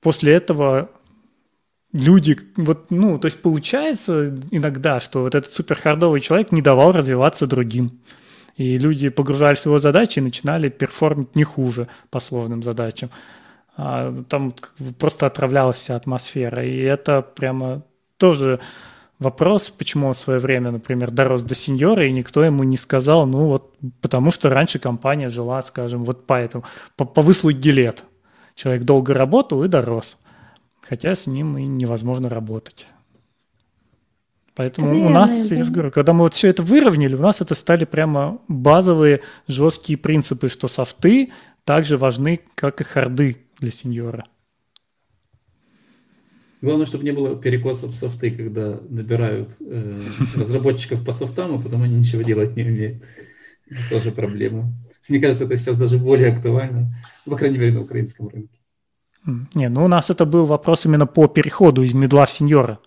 после 0.00 0.34
этого 0.34 0.90
люди, 1.92 2.38
вот, 2.56 2.90
ну, 2.90 3.18
то 3.18 3.26
есть 3.26 3.40
получается 3.40 4.36
иногда, 4.50 5.00
что 5.00 5.22
вот 5.22 5.34
этот 5.34 5.52
суперхардовый 5.52 6.20
человек 6.20 6.52
не 6.52 6.62
давал 6.62 6.92
развиваться 6.92 7.46
другим. 7.46 7.98
И 8.56 8.78
люди 8.78 9.08
погружались 9.08 9.60
в 9.60 9.66
его 9.66 9.78
задачи 9.78 10.18
и 10.18 10.22
начинали 10.22 10.68
перформить 10.68 11.34
не 11.34 11.44
хуже 11.44 11.88
по 12.10 12.20
сложным 12.20 12.62
задачам. 12.62 13.10
А 13.76 14.14
там 14.28 14.54
просто 14.98 15.26
отравлялась 15.26 15.78
вся 15.78 15.96
атмосфера. 15.96 16.64
И 16.64 16.78
это 16.78 17.22
прямо 17.22 17.82
тоже 18.16 18.60
вопрос, 19.18 19.70
почему 19.70 20.12
в 20.12 20.16
свое 20.16 20.38
время, 20.38 20.70
например, 20.70 21.10
дорос 21.10 21.42
до 21.42 21.54
сеньора, 21.54 22.06
и 22.06 22.12
никто 22.12 22.44
ему 22.44 22.62
не 22.62 22.76
сказал, 22.76 23.26
ну 23.26 23.46
вот 23.46 23.74
потому 24.00 24.30
что 24.30 24.50
раньше 24.50 24.78
компания 24.78 25.28
жила, 25.28 25.62
скажем, 25.62 26.04
вот 26.04 26.26
поэтому, 26.26 26.64
по, 26.96 27.04
по 27.04 27.22
выслуге 27.22 27.72
лет. 27.72 28.04
Человек 28.54 28.84
долго 28.84 29.14
работал 29.14 29.64
и 29.64 29.68
дорос. 29.68 30.16
Хотя 30.80 31.14
с 31.14 31.26
ним 31.26 31.58
и 31.58 31.64
невозможно 31.64 32.28
работать. 32.28 32.86
Поэтому 34.54 34.88
Наверное, 34.88 35.08
у 35.08 35.12
нас, 35.12 35.48
да. 35.48 35.56
я 35.56 35.64
же 35.64 35.72
говорю, 35.72 35.90
когда 35.90 36.12
мы 36.12 36.20
вот 36.20 36.34
все 36.34 36.48
это 36.48 36.62
выровняли, 36.62 37.14
у 37.14 37.20
нас 37.20 37.40
это 37.40 37.54
стали 37.54 37.84
прямо 37.84 38.40
базовые 38.46 39.20
жесткие 39.48 39.98
принципы, 39.98 40.48
что 40.48 40.68
софты 40.68 41.32
также 41.64 41.98
важны, 41.98 42.40
как 42.54 42.80
и 42.80 42.84
харды 42.84 43.38
для 43.58 43.72
сеньора. 43.72 44.26
Главное, 46.60 46.86
чтобы 46.86 47.04
не 47.04 47.10
было 47.10 47.36
перекосов 47.36 47.90
в 47.90 47.94
софты, 47.94 48.30
когда 48.30 48.78
набирают 48.88 49.56
э, 49.60 50.08
разработчиков 50.34 51.04
по 51.04 51.12
софтам, 51.12 51.54
а 51.54 51.60
потом 51.60 51.82
они 51.82 51.96
ничего 51.96 52.22
делать 52.22 52.56
не 52.56 52.62
умеют. 52.62 53.02
Это 53.68 53.80
тоже 53.90 54.12
проблема. 54.12 54.72
Мне 55.08 55.20
кажется, 55.20 55.44
это 55.44 55.56
сейчас 55.56 55.78
даже 55.78 55.98
более 55.98 56.32
актуально, 56.32 56.94
по 57.26 57.36
крайней 57.36 57.58
мере, 57.58 57.72
на 57.72 57.82
украинском 57.82 58.28
рынке. 58.28 58.58
Не, 59.54 59.68
ну 59.68 59.84
у 59.84 59.88
нас 59.88 60.10
это 60.10 60.24
был 60.24 60.46
вопрос 60.46 60.86
именно 60.86 61.06
по 61.06 61.28
переходу 61.28 61.82
из 61.82 61.92
медла 61.92 62.24
в 62.24 62.32
сеньора. 62.32 62.78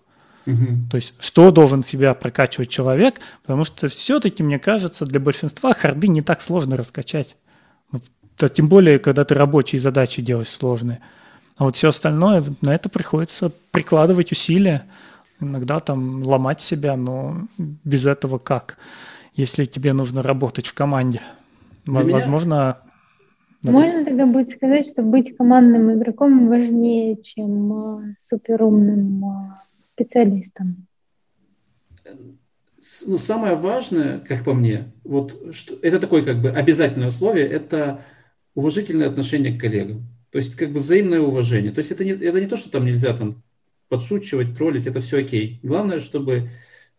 То 0.90 0.96
есть, 0.96 1.14
что 1.20 1.50
должен 1.50 1.84
себя 1.84 2.14
прокачивать 2.14 2.70
человек, 2.70 3.20
потому 3.42 3.64
что 3.64 3.88
все-таки, 3.88 4.42
мне 4.42 4.58
кажется, 4.58 5.04
для 5.04 5.20
большинства 5.20 5.74
харды 5.74 6.08
не 6.08 6.22
так 6.22 6.40
сложно 6.40 6.76
раскачать. 6.76 7.36
Тем 8.54 8.68
более, 8.68 8.98
когда 8.98 9.24
ты 9.24 9.34
рабочие 9.34 9.80
задачи 9.80 10.22
делаешь 10.22 10.48
сложные. 10.48 11.00
А 11.56 11.64
вот 11.64 11.76
все 11.76 11.88
остальное, 11.88 12.44
на 12.62 12.74
это 12.74 12.88
приходится 12.88 13.52
прикладывать 13.72 14.32
усилия, 14.32 14.84
иногда 15.40 15.80
там 15.80 16.22
ломать 16.22 16.60
себя, 16.60 16.96
но 16.96 17.46
без 17.58 18.06
этого 18.06 18.38
как? 18.38 18.78
Если 19.34 19.66
тебе 19.66 19.92
нужно 19.92 20.22
работать 20.22 20.66
в 20.66 20.74
команде. 20.74 21.20
Для 21.84 22.04
Возможно... 22.04 22.78
Меня... 23.64 23.72
Можно 23.72 24.04
тогда 24.04 24.26
будет 24.26 24.48
сказать, 24.50 24.86
что 24.86 25.02
быть 25.02 25.36
командным 25.36 25.92
игроком 25.92 26.48
важнее, 26.48 27.20
чем 27.20 27.72
э, 27.72 28.14
суперумным 28.18 29.24
э, 29.98 30.04
специалистам? 30.04 30.86
Ну, 33.06 33.18
самое 33.18 33.54
важное, 33.54 34.20
как 34.20 34.44
по 34.44 34.54
мне, 34.54 34.92
вот 35.04 35.54
что, 35.54 35.78
это 35.82 35.98
такое 35.98 36.22
как 36.22 36.40
бы 36.40 36.50
обязательное 36.50 37.08
условие, 37.08 37.46
это 37.46 38.04
уважительное 38.54 39.08
отношение 39.08 39.56
к 39.56 39.60
коллегам. 39.60 40.06
То 40.30 40.38
есть 40.38 40.56
как 40.56 40.72
бы 40.72 40.80
взаимное 40.80 41.20
уважение. 41.20 41.72
То 41.72 41.78
есть 41.78 41.90
это 41.90 42.04
не, 42.04 42.12
это 42.12 42.40
не 42.40 42.46
то, 42.46 42.56
что 42.56 42.70
там 42.70 42.84
нельзя 42.84 43.16
там 43.16 43.42
подшучивать, 43.88 44.56
троллить, 44.56 44.86
это 44.86 45.00
все 45.00 45.18
окей. 45.18 45.60
Главное, 45.62 45.98
чтобы 45.98 46.50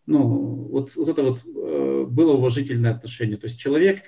ну, 0.06 0.22
вот, 0.70 0.94
вот 0.96 1.08
это 1.08 1.22
вот 1.22 1.42
э, 1.46 2.06
было 2.08 2.32
уважительное 2.32 2.92
отношение. 2.92 3.36
То 3.36 3.46
есть 3.46 3.60
человек 3.60 4.02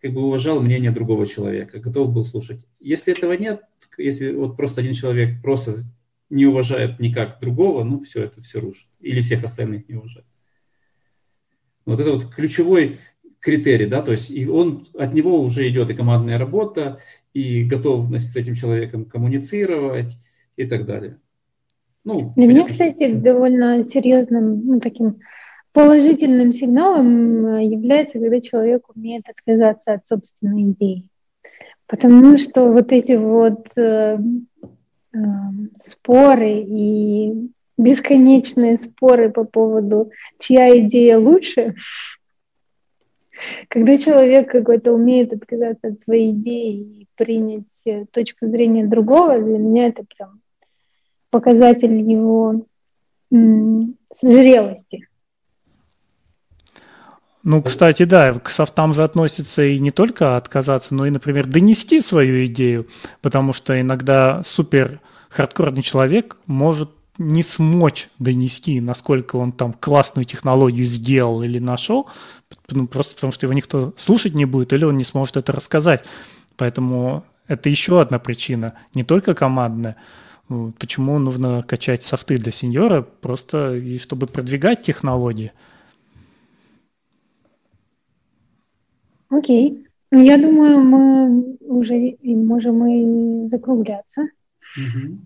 как 0.00 0.12
бы 0.12 0.22
уважал 0.22 0.60
мнение 0.60 0.90
другого 0.90 1.26
человека, 1.26 1.78
готов 1.78 2.12
был 2.12 2.24
слушать. 2.24 2.64
Если 2.80 3.12
этого 3.12 3.34
нет, 3.34 3.62
если 3.98 4.32
вот 4.32 4.56
просто 4.56 4.80
один 4.80 4.94
человек 4.94 5.40
просто 5.42 5.74
не 6.32 6.46
уважает 6.46 6.98
никак 6.98 7.38
другого, 7.40 7.84
ну 7.84 7.98
все, 7.98 8.24
это 8.24 8.40
все 8.40 8.58
рушит. 8.58 8.88
Или 9.00 9.20
всех 9.20 9.44
остальных 9.44 9.88
не 9.88 9.96
уважает. 9.96 10.26
Вот 11.84 12.00
это 12.00 12.12
вот 12.12 12.34
ключевой 12.34 12.98
критерий, 13.38 13.86
да, 13.86 14.02
то 14.02 14.12
есть 14.12 14.30
и 14.30 14.48
он, 14.48 14.86
от 14.96 15.12
него 15.12 15.40
уже 15.40 15.68
идет 15.68 15.90
и 15.90 15.94
командная 15.94 16.38
работа, 16.38 17.00
и 17.34 17.64
готовность 17.64 18.32
с 18.32 18.36
этим 18.36 18.54
человеком 18.54 19.04
коммуницировать 19.04 20.16
и 20.56 20.66
так 20.66 20.86
далее. 20.86 21.18
Ну, 22.04 22.32
Для 22.36 22.46
меня, 22.46 22.66
кстати, 22.66 23.12
довольно 23.12 23.84
серьезным, 23.84 24.66
ну, 24.66 24.80
таким 24.80 25.18
положительным 25.72 26.52
сигналом 26.52 27.46
э, 27.46 27.64
является, 27.64 28.18
когда 28.18 28.40
человек 28.40 28.84
умеет 28.94 29.24
отказаться 29.28 29.94
от 29.94 30.06
собственной 30.06 30.72
идеи. 30.72 31.08
Потому 31.86 32.38
что 32.38 32.72
вот 32.72 32.90
эти 32.92 33.12
вот 33.12 33.66
споры 35.76 36.64
и 36.66 37.50
бесконечные 37.78 38.78
споры 38.78 39.30
по 39.30 39.44
поводу, 39.44 40.10
чья 40.38 40.78
идея 40.78 41.18
лучше, 41.18 41.74
когда 43.68 43.96
человек 43.96 44.50
какой-то 44.50 44.92
умеет 44.92 45.32
отказаться 45.32 45.88
от 45.88 46.00
своей 46.00 46.32
идеи 46.32 47.02
и 47.02 47.06
принять 47.16 47.86
э, 47.86 48.06
точку 48.10 48.46
зрения 48.46 48.86
другого, 48.86 49.38
для 49.38 49.58
меня 49.58 49.88
это 49.88 50.04
прям 50.04 50.40
показатель 51.30 51.98
его 51.98 52.66
зрелости. 53.30 55.08
Ну, 57.44 57.60
кстати, 57.60 58.04
да, 58.04 58.34
к 58.34 58.50
софтам 58.50 58.92
же 58.92 59.02
относится 59.02 59.64
и 59.64 59.80
не 59.80 59.90
только 59.90 60.36
отказаться, 60.36 60.94
но 60.94 61.06
и, 61.06 61.10
например, 61.10 61.46
донести 61.46 62.00
свою 62.00 62.46
идею, 62.46 62.86
потому 63.20 63.52
что 63.52 63.80
иногда 63.80 64.42
супер 64.44 65.00
хардкорный 65.28 65.82
человек 65.82 66.36
может 66.46 66.90
не 67.18 67.42
смочь 67.42 68.08
донести, 68.18 68.80
насколько 68.80 69.36
он 69.36 69.52
там 69.52 69.72
классную 69.72 70.24
технологию 70.24 70.84
сделал 70.84 71.42
или 71.42 71.58
нашел, 71.58 72.08
ну, 72.70 72.86
просто 72.86 73.14
потому 73.14 73.32
что 73.32 73.46
его 73.46 73.54
никто 73.54 73.92
слушать 73.96 74.34
не 74.34 74.44
будет, 74.44 74.72
или 74.72 74.84
он 74.84 74.96
не 74.96 75.04
сможет 75.04 75.36
это 75.36 75.52
рассказать. 75.52 76.04
Поэтому 76.56 77.24
это 77.48 77.68
еще 77.68 78.00
одна 78.00 78.18
причина, 78.18 78.74
не 78.94 79.04
только 79.04 79.34
командная. 79.34 79.96
Почему 80.78 81.18
нужно 81.18 81.62
качать 81.62 82.04
софты 82.04 82.36
для 82.38 82.52
сеньора, 82.52 83.02
просто 83.02 83.74
и 83.74 83.98
чтобы 83.98 84.26
продвигать 84.26 84.82
технологии. 84.82 85.52
Окей. 89.32 89.86
Ну, 90.10 90.22
я 90.22 90.36
думаю, 90.36 90.80
мы 90.80 91.56
уже 91.60 92.16
можем 92.22 92.86
и 92.86 93.48
закругляться. 93.48 94.28
Угу. 94.76 95.18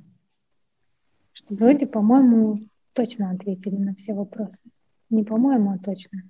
Что 1.32 1.54
вроде, 1.54 1.86
по-моему, 1.86 2.56
точно 2.92 3.32
ответили 3.32 3.76
на 3.76 3.94
все 3.94 4.12
вопросы. 4.14 4.62
Не 5.10 5.24
по-моему, 5.24 5.70
а 5.74 5.84
точно. 5.84 6.20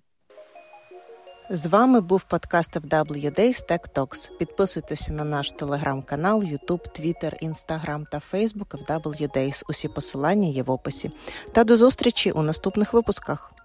З 1.50 1.66
вами 1.66 2.00
був 2.00 2.22
подкаст 2.22 2.76
FW 2.76 3.38
Days 3.38 3.70
Tech 3.70 3.94
Talks. 3.94 4.38
Підписуйтеся 4.38 5.12
на 5.12 5.24
наш 5.24 5.50
телеграм-канал, 5.52 6.42
Ютуб, 6.42 6.88
Твіттер, 6.92 7.36
Інстаграм 7.40 8.06
та 8.12 8.20
Фейсбук 8.20 8.74
FW 8.74 9.36
Days. 9.36 9.64
Усі 9.68 9.88
посилання 9.88 10.48
є 10.48 10.62
в 10.62 10.70
описі. 10.70 11.10
Та 11.52 11.64
до 11.64 11.76
зустрічі 11.76 12.32
у 12.32 12.42
наступних 12.42 12.92
випусках. 12.92 13.55